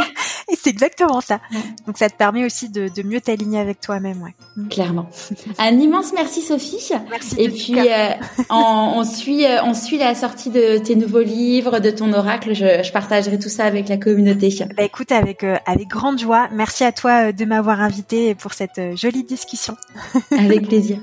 Et 0.50 0.54
c'est 0.56 0.70
exactement 0.70 1.20
ça. 1.20 1.40
Donc 1.86 1.98
ça 1.98 2.08
te 2.08 2.16
permet 2.16 2.44
aussi 2.44 2.68
de, 2.68 2.88
de 2.88 3.02
mieux 3.02 3.20
t'aligner 3.20 3.58
avec 3.58 3.80
toi-même, 3.80 4.22
ouais. 4.22 4.34
Mm. 4.56 4.68
Clairement. 4.68 5.10
Un 5.58 5.72
immense 5.72 6.12
merci 6.14 6.40
Sophie. 6.40 6.92
Merci. 7.10 7.34
Et 7.36 7.50
puis 7.50 7.76
euh, 7.78 8.10
on, 8.48 8.92
on, 8.96 9.04
suit, 9.04 9.44
euh, 9.44 9.62
on 9.64 9.74
suit 9.74 9.98
la 9.98 10.14
sortie 10.14 10.50
de 10.50 10.78
tes 10.78 10.94
nouveaux 10.94 11.20
livres, 11.20 11.80
de 11.80 11.90
ton 11.90 12.12
oracle. 12.12 12.54
Je, 12.54 12.82
je 12.84 12.92
partagerai 12.92 13.40
tout 13.40 13.48
ça 13.48 13.64
avec 13.64 13.88
la 13.88 13.96
communauté. 13.96 14.56
Bah 14.76 14.84
écoute, 14.84 15.10
avec 15.10 15.42
euh, 15.42 15.56
avec 15.66 15.88
grande 15.88 16.20
joie. 16.20 16.48
Merci 16.52 16.84
à 16.84 16.92
toi 16.92 17.32
de 17.32 17.44
m'avoir 17.44 17.80
invité 17.80 18.36
pour 18.36 18.54
cette 18.54 18.80
jolie 18.96 19.24
discussion. 19.24 19.76
avec 20.30 20.68
plaisir. 20.68 21.00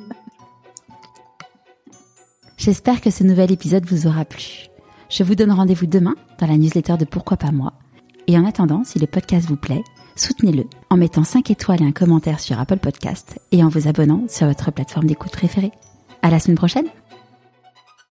J'espère 2.58 3.02
que 3.02 3.12
ce 3.12 3.26
nouvel 3.26 3.52
épisode 3.52 3.86
vous 3.86 4.08
aura 4.08 4.24
plu. 4.24 4.70
Je 5.16 5.24
vous 5.24 5.36
donne 5.36 5.54
rendez-vous 5.54 5.86
demain 5.86 6.14
dans 6.40 6.48
la 6.48 6.58
newsletter 6.58 6.98
de 6.98 7.06
Pourquoi 7.06 7.38
pas 7.38 7.54
moi. 7.54 7.72
Et 8.28 8.38
en 8.38 8.44
attendant, 8.44 8.84
si 8.84 9.00
le 9.00 9.08
podcast 9.08 9.48
vous 9.48 9.56
plaît, 9.56 9.82
soutenez-le 10.18 10.66
en 10.90 10.98
mettant 10.98 11.24
5 11.24 11.52
étoiles 11.52 11.84
et 11.84 11.86
un 11.86 11.94
commentaire 11.94 12.42
sur 12.42 12.60
Apple 12.60 12.80
Podcast 12.80 13.40
et 13.54 13.64
en 13.64 13.70
vous 13.70 13.88
abonnant 13.88 14.26
sur 14.28 14.46
votre 14.48 14.74
plateforme 14.74 15.08
d'écoute 15.08 15.32
préférée. 15.32 15.72
À 16.22 16.30
la 16.30 16.42
semaine 16.42 16.58
prochaine! 16.58 16.88